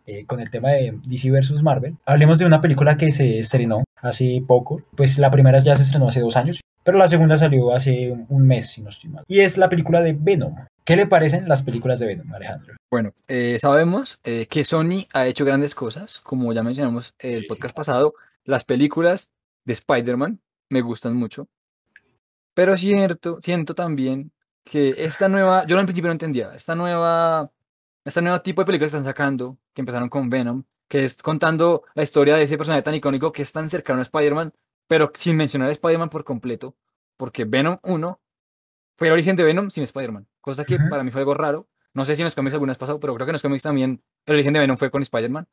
eh, 0.06 0.24
con 0.24 0.40
el 0.40 0.50
tema 0.50 0.70
de 0.70 0.98
DC 1.04 1.30
versus 1.30 1.62
Marvel, 1.62 1.96
hablemos 2.04 2.38
de 2.38 2.46
una 2.46 2.60
película 2.60 2.96
que 2.96 3.10
se 3.10 3.38
estrenó 3.38 3.82
hace 3.96 4.42
poco. 4.46 4.82
Pues 4.94 5.18
la 5.18 5.30
primera 5.30 5.58
ya 5.58 5.74
se 5.74 5.82
estrenó 5.82 6.08
hace 6.08 6.20
dos 6.20 6.36
años, 6.36 6.60
pero 6.84 6.98
la 6.98 7.08
segunda 7.08 7.38
salió 7.38 7.74
hace 7.74 8.14
un 8.28 8.46
mes, 8.46 8.70
si 8.70 8.82
no 8.82 8.90
estoy 8.90 9.10
mal. 9.10 9.24
Y 9.26 9.40
es 9.40 9.58
la 9.58 9.68
película 9.68 10.02
de 10.02 10.12
Venom. 10.12 10.54
¿Qué 10.86 10.94
le 10.94 11.06
parecen 11.06 11.48
las 11.48 11.62
películas 11.62 11.98
de 11.98 12.06
Venom, 12.06 12.32
Alejandro? 12.32 12.76
Bueno, 12.88 13.12
eh, 13.26 13.58
sabemos 13.60 14.20
eh, 14.22 14.46
que 14.46 14.64
Sony 14.64 15.08
ha 15.12 15.26
hecho 15.26 15.44
grandes 15.44 15.74
cosas, 15.74 16.20
como 16.20 16.52
ya 16.52 16.62
mencionamos 16.62 17.12
en 17.18 17.34
el 17.34 17.46
podcast 17.46 17.74
pasado, 17.74 18.14
las 18.44 18.62
películas 18.62 19.30
de 19.64 19.72
Spider-Man 19.72 20.40
me 20.70 20.82
gustan 20.82 21.16
mucho, 21.16 21.48
pero 22.54 22.76
cierto, 22.76 23.38
siento 23.42 23.74
también 23.74 24.30
que 24.62 24.94
esta 24.98 25.28
nueva, 25.28 25.66
yo 25.66 25.76
al 25.76 25.86
principio 25.86 26.08
no 26.08 26.12
entendía, 26.12 26.54
esta 26.54 26.76
nueva 26.76 27.50
este 28.04 28.22
nuevo 28.22 28.40
tipo 28.40 28.62
de 28.62 28.66
películas 28.66 28.92
que 28.92 28.98
están 28.98 29.10
sacando, 29.10 29.58
que 29.74 29.82
empezaron 29.82 30.08
con 30.08 30.30
Venom, 30.30 30.62
que 30.86 31.04
es 31.04 31.20
contando 31.20 31.82
la 31.96 32.04
historia 32.04 32.36
de 32.36 32.44
ese 32.44 32.56
personaje 32.56 32.84
tan 32.84 32.94
icónico 32.94 33.32
que 33.32 33.42
es 33.42 33.50
tan 33.50 33.68
cercano 33.68 33.98
a 33.98 34.02
Spider-Man, 34.02 34.54
pero 34.86 35.10
sin 35.12 35.36
mencionar 35.36 35.68
a 35.68 35.72
Spider-Man 35.72 36.10
por 36.10 36.22
completo, 36.22 36.76
porque 37.16 37.44
Venom 37.44 37.78
1 37.82 38.20
fue 38.96 39.08
el 39.08 39.12
origen 39.12 39.36
de 39.36 39.44
Venom 39.44 39.70
sin 39.70 39.84
Spider-Man, 39.84 40.26
cosa 40.40 40.64
que 40.64 40.76
Ujú. 40.76 40.88
para 40.88 41.02
mí 41.04 41.10
fue 41.10 41.20
algo 41.20 41.34
raro. 41.34 41.68
No 41.94 42.04
sé 42.04 42.14
si 42.14 42.22
en 42.22 42.24
los 42.26 42.34
cómics 42.34 42.54
alguna 42.54 42.70
vez 42.72 42.78
pasado, 42.78 43.00
pero 43.00 43.14
creo 43.14 43.26
que 43.26 43.30
en 43.30 43.34
los 43.34 43.42
cómics 43.42 43.62
también 43.62 44.02
el 44.26 44.34
origen 44.34 44.52
de 44.52 44.60
Venom 44.60 44.76
fue 44.76 44.90
con 44.90 45.02
Spider-Man. 45.02 45.46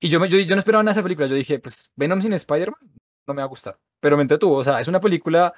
Y 0.00 0.08
yo, 0.08 0.24
yo, 0.26 0.38
yo 0.38 0.54
no 0.54 0.58
esperaba 0.58 0.82
nada 0.82 0.94
de 0.94 0.98
esa 1.00 1.02
película, 1.04 1.26
yo 1.26 1.34
dije, 1.34 1.58
pues 1.58 1.90
Venom 1.96 2.20
sin 2.20 2.32
Spider-Man 2.32 2.80
no 3.26 3.34
me 3.34 3.40
va 3.40 3.44
a 3.44 3.48
gustar, 3.48 3.78
pero 4.00 4.16
me 4.16 4.22
entretuvo, 4.22 4.56
o 4.56 4.64
sea, 4.64 4.80
es 4.80 4.88
una 4.88 5.00
película 5.00 5.54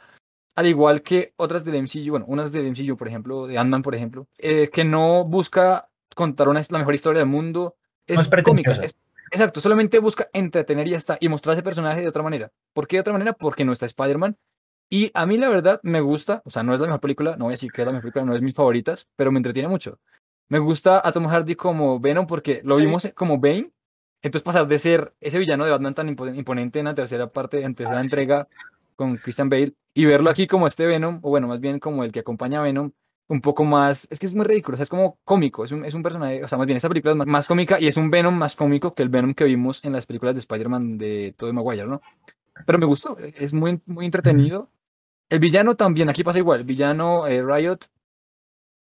al 0.55 0.67
igual 0.67 1.03
que 1.03 1.35
otras 1.37 1.65
del 1.65 1.75
MCU, 1.77 2.11
bueno, 2.13 2.25
unas 2.29 2.51
del 2.51 2.67
MCU, 2.67 2.97
por 2.97 3.09
ejemplo, 3.09 3.47
de 3.47 3.59
Ant-Man, 3.59 3.83
por 3.83 3.95
ejemplo, 3.95 4.27
eh, 4.39 4.71
que 4.73 4.85
no 4.85 5.25
busca 5.25 5.89
contar 6.15 6.49
una, 6.49 6.63
la 6.71 6.79
mejor 6.79 6.95
historia 6.95 7.21
del 7.21 7.29
mundo, 7.29 7.77
es, 8.07 8.31
No 8.31 8.43
cómica, 8.43 8.71
es- 8.71 8.97
exacto, 9.31 9.61
solamente 9.61 9.99
busca 9.99 10.29
entretener 10.33 10.87
y 10.89 10.93
ya 10.93 10.97
está, 10.97 11.19
y 11.21 11.29
mostrar 11.29 11.55
ese 11.55 11.63
personaje 11.63 12.01
de 12.01 12.09
otra 12.09 12.23
manera. 12.23 12.51
¿Por 12.73 12.87
qué 12.87 12.97
de 12.97 13.01
otra 13.01 13.13
manera? 13.13 13.33
Porque 13.35 13.65
no 13.65 13.73
está 13.73 13.85
Spider-Man. 13.85 14.37
Y 14.89 15.11
a 15.15 15.27
mí 15.27 15.37
la 15.37 15.49
verdad 15.49 15.81
me 15.83 16.01
gusta, 16.01 16.43
o 16.45 16.51
sea, 16.51 16.63
no 16.63 16.73
es 16.73 16.81
la 16.81 16.87
mejor 16.87 17.01
película, 17.01 17.37
no 17.37 17.45
voy 17.47 17.53
a 17.53 17.55
decir 17.55 17.73
que 17.73 17.83
es 17.83 17.87
la 17.87 17.93
mejor 17.93 18.03
película, 18.05 18.25
no 18.25 18.35
es 18.35 18.43
mis 18.43 18.55
favoritas, 18.55 19.09
pero 19.17 19.33
me 19.33 19.39
entretiene 19.39 19.69
mucho. 19.69 19.99
Me 20.49 20.61
gusta 20.61 21.01
a 21.05 21.11
Tom 21.11 21.27
Hardy 21.27 21.57
como 21.57 21.99
Venom 21.99 22.27
porque 22.27 22.61
lo 22.65 22.77
Sí. 22.79 22.85
vimos 22.87 23.09
como 23.17 23.39
Bane, 23.39 23.73
entonces 24.23 24.43
pasar 24.45 24.69
de 24.69 24.79
ser 24.79 25.13
ese 25.21 25.39
villano 25.41 25.65
de 25.65 25.73
Batman 25.73 25.95
tan 25.95 26.09
impo- 26.15 26.33
imponente 26.35 26.79
en 26.79 26.85
la 26.85 26.95
tercera 26.95 27.29
parte, 27.33 27.63
en 27.65 27.75
tercera 27.75 27.97
Ah, 27.99 28.01
sí. 28.01 28.07
entrega 28.07 28.49
con 28.95 29.17
Christian 29.17 29.49
Bale, 29.51 29.75
y 29.93 30.05
verlo 30.05 30.31
aquí 30.31 30.47
como 30.47 30.67
este 30.69 30.87
Venom, 30.87 31.19
o 31.23 31.31
bueno, 31.31 31.49
más 31.49 31.61
bien 31.61 31.81
como 31.81 32.05
el 32.05 32.13
que 32.13 32.21
acompaña 32.21 32.61
a 32.61 32.63
Venom, 32.63 32.93
un 33.29 33.41
poco 33.41 33.65
más, 33.65 34.07
es 34.09 34.21
que 34.21 34.27
es 34.27 34.35
muy 34.35 34.45
ridículo, 34.47 34.75
o 34.75 34.77
sea, 34.77 34.85
es 34.85 34.89
como 34.89 35.19
cómico, 35.25 35.65
es 35.65 35.73
un, 35.73 35.85
es 35.85 35.95
un 35.95 36.03
personaje, 36.05 36.45
o 36.45 36.49
sea, 36.49 36.59
más 36.59 36.67
bien 36.69 36.77
esta 36.77 36.89
película 36.89 37.11
es 37.11 37.17
más, 37.19 37.27
más 37.27 37.49
cómica 37.49 37.81
y 37.81 37.89
es 37.89 37.97
un 37.97 38.09
Venom 38.09 38.35
más 38.37 38.55
cómico 38.55 38.95
que 38.95 39.03
el 39.03 39.09
Venom 39.09 39.35
que 39.35 39.45
vimos 39.45 39.85
en 39.85 39.93
las 39.93 40.07
películas 40.07 40.35
de 40.37 40.39
Spider-Man 40.41 40.97
de 40.97 41.35
Tobey 41.37 41.53
Maguire, 41.53 41.87
¿no? 41.89 42.01
Pero 42.65 42.79
me 42.79 42.87
gustó, 42.87 43.19
es 43.19 43.53
muy, 43.53 43.81
muy 43.85 44.07
entretenido. 44.07 44.71
El 45.29 45.39
villano 45.41 45.75
también, 45.75 46.09
aquí 46.09 46.23
pasa 46.25 46.39
igual, 46.39 46.61
el 46.61 46.67
villano 46.67 47.27
eh, 47.27 47.43
Riot 47.43 47.79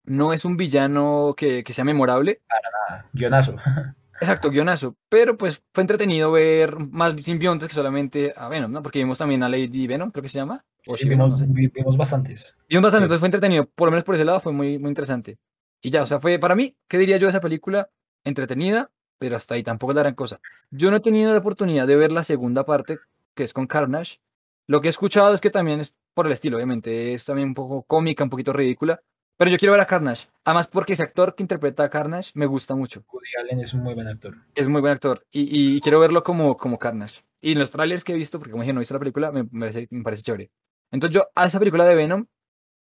no 0.06 0.34
es 0.34 0.46
un 0.46 0.56
villano 0.58 1.34
que, 1.36 1.64
que 1.64 1.74
sea 1.74 1.84
memorable, 1.84 2.42
Ah, 2.90 3.06
guionazo. 3.14 3.56
Exacto, 4.22 4.50
guionazo. 4.50 4.96
Pero 5.10 5.38
pues 5.38 5.62
fue 5.74 5.82
entretenido 5.82 6.32
ver 6.32 6.78
más 6.92 7.14
simbiontes 7.22 7.68
que 7.68 7.76
solamente 7.76 8.34
a 8.38 8.48
Venom, 8.48 8.72
¿no? 8.72 8.82
Porque 8.82 9.00
vimos 9.00 9.18
también 9.18 9.44
a 9.44 9.50
Lady 9.50 9.88
Venom, 9.88 10.12
creo 10.12 10.22
que 10.22 10.30
se 10.30 10.38
llama. 10.38 10.64
O 10.88 10.96
Sí, 10.96 11.10
vimos, 11.10 11.30
no 11.32 11.38
sé. 11.38 11.46
vimos 11.50 11.98
bastantes. 11.98 12.56
Vimos 12.70 12.84
bastante, 12.84 13.02
Sí. 13.02 13.06
entonces 13.06 13.20
fue 13.20 13.28
entretenido. 13.28 13.66
Por 13.66 13.88
lo 13.88 13.92
menos 13.92 14.06
por 14.06 14.16
ese 14.16 14.24
lado 14.24 14.40
fue 14.40 14.54
muy, 14.54 14.80
muy 14.80 14.90
interesante. 14.90 15.38
Y 15.82 15.90
ya, 15.90 16.04
o 16.04 16.08
sea, 16.08 16.20
fue 16.22 16.40
para 16.40 16.56
mí, 16.56 16.78
¿qué 16.88 16.98
diría 16.98 17.18
yo 17.18 17.26
de 17.28 17.32
esa 17.32 17.42
película? 17.42 17.90
Entretenida, 18.24 18.90
pero 19.20 19.36
hasta 19.36 19.56
ahí 19.56 19.64
tampoco 19.64 19.92
es 19.92 19.96
la 19.96 20.04
gran 20.04 20.16
cosa. 20.16 20.40
Yo 20.72 20.92
no 20.92 20.98
he 20.98 21.02
tenido 21.02 21.34
la 21.34 21.40
oportunidad 21.40 21.86
de 21.88 21.96
ver 21.98 22.12
la 22.14 22.24
segunda 22.24 22.66
parte, 22.66 23.00
que 23.34 23.44
es 23.44 23.52
con 23.52 23.68
Carnage. 23.68 24.20
Lo 24.68 24.80
que 24.80 24.88
he 24.88 24.92
escuchado 24.92 25.34
es 25.34 25.42
que 25.42 25.50
también 25.50 25.82
es 25.82 25.94
por 26.16 26.26
el 26.26 26.34
estilo, 26.34 26.58
obviamente. 26.58 27.14
Es 27.14 27.26
también 27.26 27.50
un 27.50 27.54
poco 27.54 27.84
cómica, 27.84 28.24
un 28.24 28.32
poquito 28.32 28.54
ridícula. 28.54 29.00
Pero 29.38 29.52
yo 29.52 29.58
quiero 29.58 29.74
ver 29.74 29.82
a 29.82 29.86
Carnage. 29.86 30.28
Además, 30.46 30.68
porque 30.68 30.94
ese 30.94 31.04
actor 31.04 31.36
que 31.36 31.44
interpreta 31.44 31.84
a 31.84 31.90
Carnage 31.90 32.32
me 32.36 32.46
gusta 32.46 32.74
mucho. 32.74 33.04
Woody 33.12 33.28
Allen 33.42 33.60
es 33.60 33.74
un 33.74 33.84
muy 33.84 33.94
buen 33.94 34.08
actor. 34.08 34.36
Es 34.56 34.68
muy 34.68 34.80
buen 34.80 34.94
actor 34.94 35.28
y, 35.30 35.76
y 35.76 35.82
quiero 35.82 36.00
verlo 36.00 36.24
como, 36.24 36.56
como 36.56 36.80
Carnage. 36.80 37.22
Y 37.42 37.52
en 37.52 37.60
los 37.60 37.70
trailers 37.70 38.04
que 38.04 38.14
he 38.14 38.16
visto, 38.16 38.40
porque 38.40 38.52
como 38.52 38.64
dije, 38.64 38.74
no 38.74 38.80
he 38.80 38.82
visto 38.82 38.94
la 38.94 39.00
película, 39.00 39.32
me, 39.32 39.44
me 39.44 39.60
parece, 39.60 39.88
me 39.92 40.04
parece 40.04 40.24
chévere. 40.24 40.52
Entonces 40.90 41.14
yo 41.16 41.28
a 41.36 41.46
esa 41.46 41.60
película 41.60 41.84
de 41.86 41.96
Venom 41.96 42.26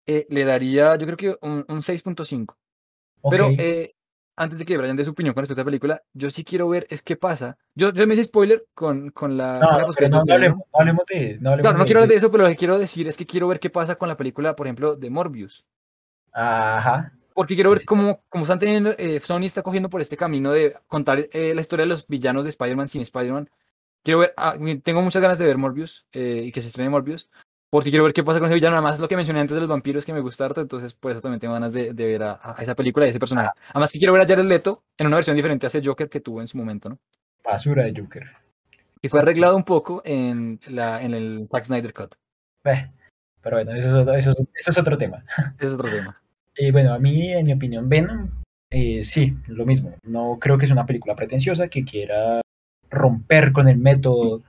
eh, 0.05 0.28
le 0.30 0.45
daría, 0.45 0.95
yo 0.97 1.07
creo 1.07 1.17
que 1.17 1.36
un, 1.41 1.65
un 1.67 1.82
6.5. 1.82 2.55
Ok. 3.21 3.32
Pero 3.32 3.49
eh, 3.57 3.95
antes 4.38 4.59
de 4.59 4.65
que 4.65 4.77
Brian 4.77 4.95
dé 4.97 5.03
su 5.05 5.11
opinión 5.11 5.33
con 5.33 5.41
respecto 5.43 5.61
a 5.61 5.63
la 5.63 5.65
película, 5.65 6.03
yo 6.13 6.29
sí 6.29 6.43
quiero 6.43 6.67
ver 6.69 6.86
es 6.89 7.01
qué 7.01 7.15
pasa. 7.15 7.57
Yo, 7.73 7.91
yo 7.93 8.05
me 8.07 8.13
hice 8.13 8.23
spoiler 8.25 8.65
con, 8.73 9.09
con 9.11 9.38
la 9.38 9.59
no, 9.59 9.79
no, 9.79 9.88
pero 9.95 10.09
no, 10.09 10.23
no 10.23 10.33
hablemos, 10.33 10.59
no 10.73 10.79
hablemos 10.79 11.05
de. 11.07 11.38
No 11.39 11.49
hablemos 11.51 11.61
Claro, 11.61 11.77
no 11.77 11.83
de- 11.83 11.88
quiero 11.88 11.99
hablar 11.99 12.09
de- 12.09 12.15
eso, 12.17 12.31
pero 12.31 12.43
lo 12.43 12.49
que 12.49 12.55
quiero 12.55 12.77
decir 12.79 13.07
es 13.07 13.17
que 13.17 13.25
quiero 13.25 13.47
ver 13.47 13.59
qué 13.59 13.69
pasa 13.69 13.95
con 13.95 14.09
la 14.09 14.17
película, 14.17 14.55
por 14.55 14.67
ejemplo, 14.67 14.95
de 14.95 15.09
Morbius. 15.09 15.65
Ajá. 16.33 17.11
Porque 17.33 17.55
quiero 17.55 17.69
Sí, 17.71 17.73
ver 17.73 17.79
sí. 17.81 17.86
cómo, 17.86 18.23
cómo 18.29 18.43
están 18.43 18.59
teniendo, 18.59 18.91
eh, 18.97 19.19
Sony 19.19 19.43
está 19.45 19.61
cogiendo 19.61 19.89
por 19.89 20.01
este 20.01 20.15
camino 20.17 20.51
de 20.51 20.77
contar 20.88 21.27
eh, 21.31 21.53
la 21.53 21.61
historia 21.61 21.83
de 21.83 21.89
los 21.89 22.07
villanos 22.07 22.43
de 22.43 22.49
Spider-Man 22.49 22.88
sin 22.88 23.01
Spider-Man. 23.01 23.49
Quiero 24.03 24.19
ver, 24.19 24.33
ah, 24.38 24.55
tengo 24.83 25.01
muchas 25.01 25.21
ganas 25.21 25.38
de 25.39 25.45
ver 25.45 25.57
Morbius 25.57 26.05
eh, 26.11 26.43
y 26.45 26.51
que 26.51 26.61
se 26.61 26.67
estrene 26.67 26.89
Morbius, 26.89 27.29
porque 27.70 27.89
quiero 27.89 28.05
ver 28.05 28.13
qué 28.13 28.24
pasa 28.24 28.39
con 28.39 28.47
ese 28.47 28.55
villano. 28.55 28.76
Además, 28.76 28.99
lo 28.99 29.07
que 29.07 29.16
mencioné 29.16 29.41
antes 29.41 29.55
de 29.55 29.61
los 29.61 29.70
vampiros 29.70 30.05
que 30.05 30.13
me 30.13 30.22
gusta 30.22 30.45
harto, 30.45 30.61
entonces 30.61 30.93
por 30.93 31.11
eso 31.11 31.22
también 31.22 31.39
tengo 31.39 31.53
ganas 31.53 31.74
de, 31.74 31.93
de 31.93 32.05
ver 32.05 32.24
a, 32.24 32.39
a 32.41 32.61
esa 32.61 32.76
película 32.76 33.05
y 33.05 33.07
a 33.07 33.09
ese 33.11 33.20
personaje. 33.20 33.49
Además, 33.70 33.91
que 33.91 33.99
quiero 33.99 34.13
ver 34.13 34.22
a 34.22 34.28
Jared 34.28 34.45
Leto 34.45 34.84
en 34.97 35.07
una 35.07 35.18
versión 35.18 35.36
diferente 35.36 35.66
a 35.66 35.68
ese 35.68 35.82
Joker 35.84 36.09
que 36.09 36.20
tuvo 36.20 36.41
en 36.41 36.47
su 36.47 36.57
momento, 36.57 36.89
¿no? 36.89 36.99
Basura 37.43 37.84
de 37.84 37.93
Joker. 37.99 38.24
Y 39.01 39.09
fue 39.09 39.20
arreglado 39.20 39.55
un 39.55 39.63
poco 39.63 40.01
en, 40.03 40.59
la, 40.68 41.01
en 41.01 41.13
el 41.13 41.47
Zack 41.51 41.66
Snyder 41.66 41.93
Cut. 41.93 42.16
Eh, 42.63 42.91
pero 43.41 43.57
bueno, 43.57 43.72
eso 43.74 43.88
es, 43.89 43.93
otro, 43.93 44.13
eso, 44.16 44.32
es, 44.32 44.39
eso 44.55 44.72
es 44.72 44.78
otro 44.78 44.97
tema. 44.97 45.24
Ese 45.59 45.68
es 45.68 45.74
otro 45.74 45.89
tema. 45.89 46.20
Y 46.57 46.72
bueno, 46.72 46.93
a 46.93 46.99
mí, 46.99 47.32
en 47.32 47.45
mi 47.45 47.53
opinión, 47.53 47.88
Venom, 47.88 48.43
eh, 48.72 49.03
sí, 49.03 49.38
lo 49.47 49.66
mismo. 49.66 49.95
No 50.03 50.38
creo 50.39 50.57
que 50.57 50.66
es 50.66 50.72
una 50.72 50.86
película 50.86 51.16
pretenciosa 51.16 51.68
que 51.68 51.84
quiera 51.84 52.41
romper 52.89 53.51
con 53.51 53.68
el 53.68 53.78
método 53.78 54.41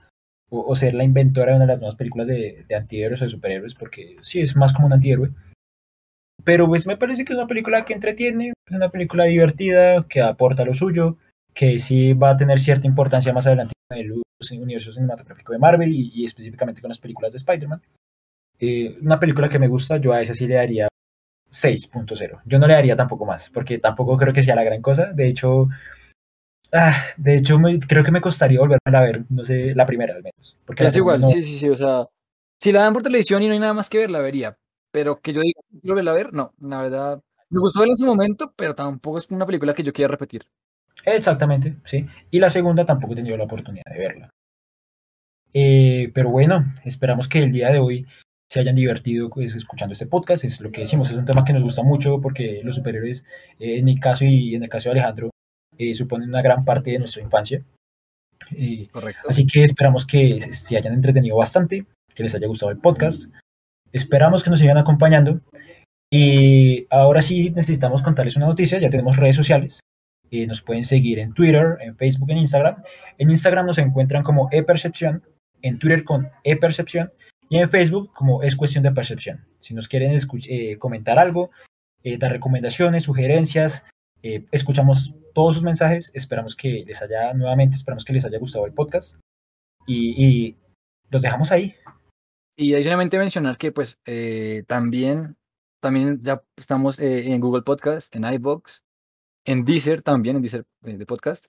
o, 0.49 0.61
o 0.61 0.75
ser 0.75 0.93
la 0.93 1.03
inventora 1.03 1.51
de 1.51 1.57
una 1.57 1.65
de 1.65 1.71
las 1.73 1.79
nuevas 1.79 1.95
películas 1.95 2.27
de, 2.27 2.65
de 2.67 2.75
antihéroes 2.75 3.21
o 3.21 3.25
de 3.25 3.31
superhéroes, 3.31 3.75
porque 3.75 4.17
sí, 4.21 4.41
es 4.41 4.55
más 4.55 4.73
como 4.73 4.87
un 4.87 4.93
antihéroe. 4.93 5.31
Pero 6.43 6.67
pues 6.67 6.87
me 6.87 6.97
parece 6.97 7.25
que 7.25 7.33
es 7.33 7.39
una 7.39 7.47
película 7.47 7.83
que 7.83 7.93
entretiene, 7.93 8.53
es 8.65 8.75
una 8.75 8.89
película 8.89 9.25
divertida, 9.25 10.05
que 10.07 10.21
aporta 10.21 10.65
lo 10.65 10.73
suyo, 10.73 11.17
que 11.53 11.79
sí 11.79 12.13
va 12.13 12.31
a 12.31 12.37
tener 12.37 12.59
cierta 12.59 12.87
importancia 12.87 13.33
más 13.33 13.47
adelante 13.47 13.73
en 13.89 13.97
el 13.97 14.61
universo 14.61 14.91
cinematográfico 14.91 15.53
de 15.53 15.59
Marvel 15.59 15.91
y, 15.91 16.11
y 16.13 16.25
específicamente 16.25 16.81
con 16.81 16.89
las 16.89 16.99
películas 16.99 17.33
de 17.33 17.37
Spider-Man. 17.37 17.81
Eh, 18.59 18.97
una 19.01 19.19
película 19.19 19.49
que 19.49 19.59
me 19.59 19.67
gusta, 19.67 19.97
yo 19.97 20.13
a 20.13 20.21
esa 20.21 20.33
sí 20.33 20.47
le 20.47 20.55
daría 20.55 20.87
6.0. 21.51 22.41
Yo 22.45 22.59
no 22.59 22.67
le 22.67 22.73
daría 22.73 22.95
tampoco 22.95 23.25
más, 23.25 23.49
porque 23.49 23.77
tampoco 23.77 24.17
creo 24.17 24.33
que 24.33 24.43
sea 24.43 24.55
la 24.55 24.63
gran 24.63 24.81
cosa. 24.81 25.13
De 25.13 25.27
hecho, 25.27 25.67
ah, 26.73 26.95
de 27.17 27.37
hecho 27.37 27.59
me, 27.59 27.79
creo 27.79 28.03
que 28.03 28.11
me 28.11 28.21
costaría 28.21 28.59
volverla 28.59 28.99
a 28.99 29.01
ver, 29.01 29.23
no 29.29 29.43
sé, 29.43 29.73
la 29.75 29.85
primera 29.85 30.15
al 30.15 30.23
menos. 30.23 30.57
Porque 30.65 30.85
Es 30.85 30.95
igual, 30.95 31.21
no. 31.21 31.27
sí, 31.27 31.43
sí, 31.43 31.57
sí, 31.57 31.69
o 31.69 31.75
sea, 31.75 32.07
si 32.59 32.71
la 32.71 32.81
dan 32.81 32.93
por 32.93 33.03
televisión 33.03 33.41
y 33.43 33.47
no 33.47 33.53
hay 33.53 33.59
nada 33.59 33.73
más 33.73 33.89
que 33.89 33.99
ver, 33.99 34.11
la 34.11 34.19
vería. 34.19 34.57
Pero 34.91 35.19
que 35.19 35.33
yo 35.33 35.41
diga, 35.41 35.61
quiero 35.81 35.95
verla 35.95 36.11
a 36.11 36.15
ver, 36.15 36.33
no, 36.33 36.53
la 36.59 36.81
verdad, 36.81 37.21
me 37.49 37.59
gustó 37.59 37.79
verla 37.79 37.93
en 37.93 37.97
su 37.97 38.05
momento, 38.05 38.53
pero 38.55 38.75
tampoco 38.75 39.17
es 39.17 39.29
una 39.29 39.45
película 39.45 39.73
que 39.73 39.83
yo 39.83 39.93
quiera 39.93 40.11
repetir. 40.11 40.45
Exactamente, 41.05 41.75
sí. 41.85 42.05
Y 42.31 42.39
la 42.39 42.49
segunda 42.49 42.85
tampoco 42.85 43.13
he 43.13 43.17
tenido 43.17 43.37
la 43.37 43.45
oportunidad 43.45 43.85
de 43.91 43.99
verla. 43.99 44.29
Eh, 45.53 46.11
pero 46.13 46.29
bueno, 46.29 46.73
esperamos 46.83 47.27
que 47.27 47.43
el 47.43 47.51
día 47.51 47.71
de 47.71 47.79
hoy 47.79 48.05
se 48.49 48.59
hayan 48.59 48.75
divertido 48.75 49.29
pues, 49.29 49.55
escuchando 49.55 49.93
este 49.93 50.07
podcast. 50.07 50.43
Es 50.43 50.59
lo 50.59 50.71
que 50.71 50.81
decimos, 50.81 51.09
es 51.09 51.17
un 51.17 51.25
tema 51.25 51.45
que 51.45 51.53
nos 51.53 51.63
gusta 51.63 51.83
mucho 51.83 52.19
porque 52.19 52.61
los 52.63 52.75
superhéroes, 52.75 53.25
eh, 53.59 53.77
en 53.77 53.85
mi 53.85 53.99
caso 53.99 54.25
y 54.25 54.55
en 54.55 54.63
el 54.63 54.69
caso 54.69 54.89
de 54.89 54.93
Alejandro, 54.93 55.29
eh, 55.77 55.93
suponen 55.95 56.29
una 56.29 56.41
gran 56.41 56.63
parte 56.63 56.91
de 56.91 56.99
nuestra 56.99 57.21
infancia. 57.23 57.63
Eh, 58.55 58.87
Correcto. 58.91 59.27
así 59.29 59.45
que 59.45 59.63
esperamos 59.63 60.05
que 60.05 60.39
se- 60.41 60.77
hayan 60.77 60.93
entretenido 60.93 61.35
bastante, 61.35 61.85
que 62.13 62.23
les 62.23 62.33
haya 62.35 62.47
gustado 62.47 62.71
el 62.71 62.77
podcast. 62.77 63.33
Esperamos 63.91 64.43
que 64.43 64.49
nos 64.49 64.59
sigan 64.59 64.77
acompañando. 64.77 65.41
Y 66.11 66.87
ahora 66.89 67.21
sí 67.21 67.49
necesitamos 67.51 68.01
contarles 68.01 68.37
una 68.37 68.45
noticia, 68.47 68.79
ya 68.79 68.89
tenemos 68.89 69.17
redes 69.17 69.35
sociales. 69.35 69.81
Eh, 70.31 70.47
nos 70.47 70.61
pueden 70.61 70.85
seguir 70.85 71.19
en 71.19 71.33
Twitter, 71.33 71.77
en 71.81 71.95
Facebook, 71.97 72.29
en 72.31 72.37
Instagram. 72.37 72.83
En 73.17 73.29
Instagram 73.29 73.65
nos 73.65 73.77
encuentran 73.77 74.23
como 74.23 74.47
ePercepción, 74.51 75.23
en 75.61 75.79
Twitter 75.79 76.03
con 76.03 76.29
ePercepción 76.43 77.11
y 77.49 77.57
en 77.57 77.69
Facebook 77.69 78.13
como 78.13 78.43
es 78.43 78.55
cuestión 78.55 78.83
de 78.83 78.91
percepción. 78.91 79.45
Si 79.59 79.73
nos 79.73 79.87
quieren 79.87 80.17
eh, 80.49 80.77
comentar 80.77 81.19
algo, 81.19 81.49
eh, 82.03 82.17
dar 82.17 82.31
recomendaciones, 82.31 83.03
sugerencias, 83.03 83.85
eh, 84.35 84.47
escuchamos 84.51 85.15
todos 85.33 85.55
sus 85.55 85.63
mensajes. 85.63 86.11
Esperamos 86.13 86.55
que 86.55 86.83
les 86.85 87.01
haya, 87.01 87.33
nuevamente, 87.33 87.75
esperamos 87.75 88.05
que 88.05 88.13
les 88.13 88.25
haya 88.25 88.39
gustado 88.39 88.65
el 88.65 88.73
podcast. 88.73 89.19
Y, 89.85 90.25
y 90.25 90.57
los 91.09 91.21
dejamos 91.21 91.51
ahí. 91.51 91.75
Y 92.59 92.73
adicionalmente 92.73 93.19
mencionar 93.19 93.57
que 93.57 93.71
pues 93.71 93.99
eh, 94.05 94.63
también, 94.67 95.37
también 95.79 96.21
ya 96.23 96.43
estamos 96.55 96.99
eh, 96.99 97.31
en 97.31 97.39
Google 97.39 97.61
Podcast, 97.61 98.15
en 98.15 98.25
iBox, 98.25 98.83
en 99.45 99.63
Deezer 99.63 100.01
también, 100.01 100.37
en 100.37 100.41
Deezer 100.41 100.65
eh, 100.83 100.97
de 100.97 101.05
podcast. 101.05 101.45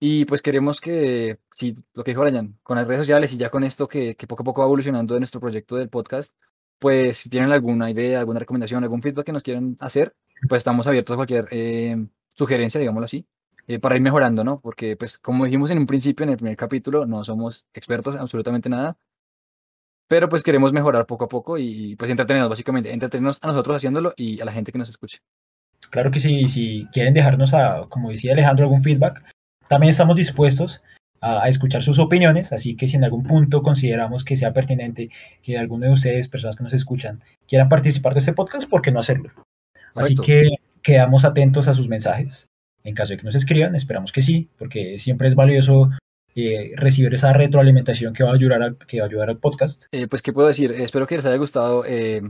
Y 0.00 0.24
pues 0.24 0.40
queremos 0.40 0.80
que, 0.80 1.38
si 1.50 1.74
lo 1.94 2.04
que 2.04 2.12
dijo 2.12 2.22
Brian, 2.22 2.58
con 2.62 2.76
las 2.76 2.86
redes 2.86 3.00
sociales 3.00 3.32
y 3.32 3.38
ya 3.38 3.50
con 3.50 3.64
esto 3.64 3.88
que, 3.88 4.14
que 4.14 4.26
poco 4.26 4.42
a 4.42 4.44
poco 4.44 4.60
va 4.60 4.66
evolucionando 4.66 5.14
de 5.14 5.20
nuestro 5.20 5.40
proyecto 5.40 5.76
del 5.76 5.88
podcast, 5.88 6.34
pues 6.78 7.18
si 7.18 7.28
tienen 7.28 7.50
alguna 7.50 7.90
idea, 7.90 8.20
alguna 8.20 8.40
recomendación, 8.40 8.82
algún 8.82 9.02
feedback 9.02 9.26
que 9.26 9.32
nos 9.32 9.42
quieran 9.42 9.76
hacer, 9.80 10.14
pues 10.48 10.60
estamos 10.60 10.86
abiertos 10.86 11.14
a 11.14 11.16
cualquier 11.16 11.48
eh, 11.50 12.06
sugerencia, 12.36 12.80
digámoslo 12.80 13.04
así, 13.04 13.26
eh, 13.68 13.78
para 13.78 13.96
ir 13.96 14.02
mejorando, 14.02 14.44
¿no? 14.44 14.60
Porque 14.60 14.96
pues 14.96 15.18
como 15.18 15.44
dijimos 15.44 15.70
en 15.70 15.78
un 15.78 15.86
principio, 15.86 16.24
en 16.24 16.30
el 16.30 16.36
primer 16.36 16.56
capítulo, 16.56 17.06
no 17.06 17.24
somos 17.24 17.66
expertos 17.74 18.14
en 18.14 18.20
absolutamente 18.20 18.68
nada, 18.68 18.96
pero 20.08 20.28
pues 20.28 20.42
queremos 20.42 20.72
mejorar 20.72 21.06
poco 21.06 21.24
a 21.24 21.28
poco 21.28 21.58
y 21.58 21.96
pues 21.96 22.10
entretenernos 22.10 22.50
básicamente, 22.50 22.92
entretenernos 22.92 23.38
a 23.42 23.46
nosotros 23.46 23.76
haciéndolo 23.76 24.12
y 24.16 24.40
a 24.40 24.44
la 24.44 24.52
gente 24.52 24.72
que 24.72 24.78
nos 24.78 24.88
escuche. 24.88 25.20
Claro 25.90 26.10
que 26.10 26.20
sí, 26.20 26.48
si 26.48 26.86
quieren 26.92 27.14
dejarnos, 27.14 27.54
a, 27.54 27.86
como 27.88 28.10
decía 28.10 28.32
Alejandro, 28.32 28.64
algún 28.64 28.82
feedback, 28.82 29.22
también 29.68 29.90
estamos 29.90 30.16
dispuestos 30.16 30.82
a, 31.20 31.48
escuchar 31.48 31.82
sus 31.82 31.98
opiniones, 31.98 32.52
así 32.52 32.76
que 32.76 32.88
si 32.88 32.96
en 32.96 33.04
algún 33.04 33.22
punto 33.22 33.62
consideramos 33.62 34.24
que 34.24 34.36
sea 34.36 34.52
pertinente 34.52 35.08
que 35.42 35.56
alguno 35.56 35.86
de 35.86 35.92
ustedes, 35.92 36.28
personas 36.28 36.56
que 36.56 36.64
nos 36.64 36.74
escuchan, 36.74 37.22
quieran 37.46 37.68
participar 37.68 38.12
de 38.12 38.20
este 38.20 38.32
podcast, 38.32 38.68
¿por 38.68 38.82
qué 38.82 38.92
no 38.92 39.00
hacerlo? 39.00 39.30
Así 39.94 40.14
que 40.16 40.48
quedamos 40.82 41.24
atentos 41.24 41.68
a 41.68 41.74
sus 41.74 41.88
mensajes. 41.88 42.50
En 42.84 42.94
caso 42.94 43.12
de 43.12 43.18
que 43.18 43.24
nos 43.24 43.34
escriban, 43.34 43.74
esperamos 43.76 44.12
que 44.12 44.22
sí, 44.22 44.50
porque 44.58 44.98
siempre 44.98 45.28
es 45.28 45.34
valioso 45.34 45.90
eh, 46.34 46.72
recibir 46.76 47.14
esa 47.14 47.32
retroalimentación 47.32 48.12
que 48.12 48.24
va 48.24 48.30
a 48.30 48.34
ayudar 48.34 48.62
al, 48.62 48.76
que 48.78 48.98
va 48.98 49.04
a 49.04 49.08
ayudar 49.08 49.30
al 49.30 49.38
podcast. 49.38 49.84
Eh, 49.92 50.08
pues, 50.08 50.22
¿qué 50.22 50.32
puedo 50.32 50.48
decir? 50.48 50.72
Espero 50.72 51.06
que 51.06 51.16
les 51.16 51.26
haya 51.26 51.36
gustado 51.36 51.84
eh, 51.86 52.22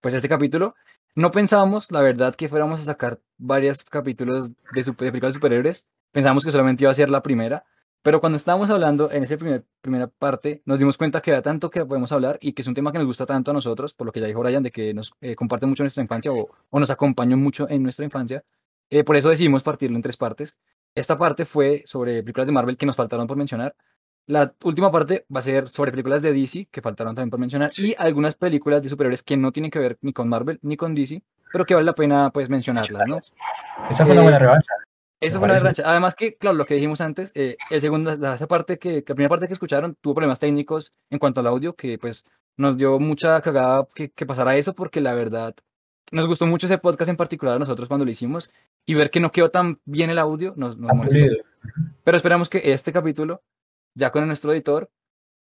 pues 0.00 0.14
este 0.14 0.28
capítulo. 0.28 0.74
No 1.14 1.30
pensábamos, 1.30 1.92
la 1.92 2.00
verdad, 2.00 2.34
que 2.34 2.48
fuéramos 2.48 2.80
a 2.80 2.84
sacar 2.84 3.20
varios 3.36 3.84
capítulos 3.84 4.52
de, 4.74 4.82
super, 4.82 5.12
de 5.12 5.32
superhéroes. 5.32 5.86
Pensamos 6.10 6.44
que 6.44 6.50
solamente 6.50 6.84
iba 6.84 6.90
a 6.90 6.94
ser 6.94 7.10
la 7.10 7.22
primera. 7.22 7.64
Pero 8.02 8.20
cuando 8.20 8.36
estábamos 8.36 8.68
hablando 8.70 9.10
en 9.12 9.22
esa 9.22 9.36
primer, 9.36 9.64
primera 9.80 10.08
parte, 10.08 10.62
nos 10.64 10.80
dimos 10.80 10.98
cuenta 10.98 11.20
que 11.20 11.30
era 11.30 11.40
tanto 11.40 11.70
que 11.70 11.84
podemos 11.84 12.10
hablar 12.10 12.36
y 12.40 12.52
que 12.52 12.62
es 12.62 12.68
un 12.68 12.74
tema 12.74 12.90
que 12.90 12.98
nos 12.98 13.06
gusta 13.06 13.26
tanto 13.26 13.52
a 13.52 13.54
nosotros, 13.54 13.94
por 13.94 14.06
lo 14.06 14.12
que 14.12 14.20
ya 14.20 14.26
dijo 14.26 14.40
Brian, 14.40 14.62
de 14.62 14.72
que 14.72 14.92
nos 14.92 15.12
eh, 15.20 15.36
comparte 15.36 15.66
mucho 15.66 15.84
nuestra 15.84 16.02
infancia 16.02 16.32
o, 16.32 16.48
o, 16.70 16.80
nos 16.80 16.90
acompañó 16.90 17.36
mucho 17.36 17.68
en 17.68 17.82
nuestra 17.82 18.04
infancia. 18.04 18.42
Eh, 18.90 19.04
por 19.04 19.16
eso 19.16 19.28
decidimos 19.28 19.62
partirlo 19.62 19.96
en 19.96 20.02
tres 20.02 20.16
partes. 20.16 20.58
Esta 20.94 21.16
parte 21.16 21.44
fue 21.44 21.82
sobre 21.86 22.22
películas 22.22 22.46
de 22.46 22.52
Marvel 22.52 22.76
que 22.76 22.86
nos 22.86 22.96
faltaron 22.96 23.26
por 23.26 23.36
mencionar. 23.36 23.74
La 24.26 24.52
última 24.64 24.90
parte 24.90 25.26
va 25.34 25.40
a 25.40 25.42
ser 25.42 25.68
sobre 25.68 25.90
películas 25.90 26.22
de 26.22 26.32
DC 26.32 26.68
que 26.70 26.80
faltaron 26.80 27.14
también 27.14 27.30
por 27.30 27.40
mencionar 27.40 27.70
y 27.76 27.94
algunas 27.98 28.34
películas 28.34 28.82
de 28.82 28.88
superhéroes 28.88 29.22
que 29.22 29.36
no 29.36 29.50
tienen 29.50 29.70
que 29.70 29.78
ver 29.78 29.98
ni 30.00 30.12
con 30.12 30.28
Marvel 30.28 30.58
ni 30.62 30.76
con 30.76 30.94
DC, 30.94 31.22
pero 31.52 31.64
que 31.64 31.74
vale 31.74 31.86
la 31.86 31.94
pena 31.94 32.30
pues 32.30 32.48
mencionarlas, 32.48 33.06
¿no? 33.06 33.18
Esa 33.90 34.06
fue 34.06 34.14
una 34.14 34.22
buena 34.22 34.36
eh, 34.36 34.40
revancha. 34.40 34.72
Eso 35.22 35.38
fue 35.38 35.46
una 35.46 35.56
revancha. 35.56 35.82
Además 35.86 36.14
que, 36.14 36.36
claro, 36.36 36.56
lo 36.56 36.66
que 36.66 36.74
dijimos 36.74 37.00
antes, 37.00 37.32
eh, 37.34 37.56
el 37.70 37.80
segundo, 37.80 38.16
la, 38.16 38.34
esa 38.34 38.46
parte 38.46 38.78
que, 38.78 38.96
la 39.06 39.14
primera 39.14 39.28
parte 39.28 39.46
que 39.46 39.52
escucharon 39.52 39.96
tuvo 40.00 40.14
problemas 40.14 40.38
técnicos 40.38 40.92
en 41.10 41.18
cuanto 41.18 41.40
al 41.40 41.46
audio, 41.46 41.74
que 41.74 41.98
pues 41.98 42.24
nos 42.56 42.76
dio 42.76 42.98
mucha 42.98 43.40
cagada 43.40 43.86
que, 43.94 44.10
que 44.10 44.26
pasara 44.26 44.56
eso, 44.56 44.74
porque 44.74 45.00
la 45.00 45.14
verdad 45.14 45.54
nos 46.12 46.26
gustó 46.26 46.46
mucho 46.46 46.66
ese 46.66 46.78
podcast 46.78 47.08
en 47.08 47.16
particular 47.16 47.56
a 47.56 47.58
nosotros 47.58 47.88
cuando 47.88 48.04
lo 48.04 48.10
hicimos 48.10 48.50
y 48.84 48.94
ver 48.94 49.10
que 49.10 49.20
no 49.20 49.32
quedó 49.32 49.50
tan 49.50 49.80
bien 49.84 50.10
el 50.10 50.18
audio 50.18 50.52
nos, 50.56 50.76
nos 50.76 50.92
molestó. 50.94 51.24
Pero 52.04 52.16
esperamos 52.16 52.48
que 52.48 52.72
este 52.72 52.92
capítulo, 52.92 53.42
ya 53.94 54.10
con 54.10 54.26
nuestro 54.26 54.52
editor, 54.52 54.90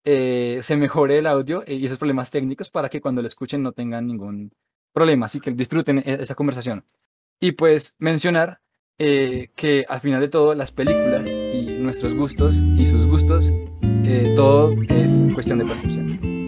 eh, 0.06 0.60
se 0.62 0.78
mejore 0.78 1.18
el 1.18 1.28
audio 1.28 1.64
y 1.66 1.86
esos 1.86 1.98
problemas 1.98 2.32
técnicos 2.32 2.70
para 2.70 2.90
que 2.90 3.02
cuando 3.02 3.22
lo 3.22 3.28
escuchen 3.28 3.64
no 3.64 3.72
tengan 3.72 4.08
ningún 4.08 4.52
problema, 4.94 5.26
así 5.26 5.40
que 5.40 5.52
disfruten 5.52 6.00
e-, 6.00 6.22
esa 6.22 6.36
conversación. 6.36 6.86
Y 7.40 7.54
pues 7.54 7.96
mencionar 7.98 8.62
eh, 9.00 9.50
que 9.56 9.86
al 9.88 10.00
final 10.00 10.22
de 10.22 10.28
todo 10.28 10.54
las 10.54 10.72
películas 10.72 11.30
y 11.32 11.78
nuestros 11.80 12.14
gustos 12.14 12.64
y 12.76 12.86
sus 12.86 13.08
gustos, 13.08 13.54
eh, 14.04 14.34
todo 14.36 14.76
es 14.90 15.26
cuestión 15.34 15.60
de 15.60 15.66
percepción. 15.66 16.39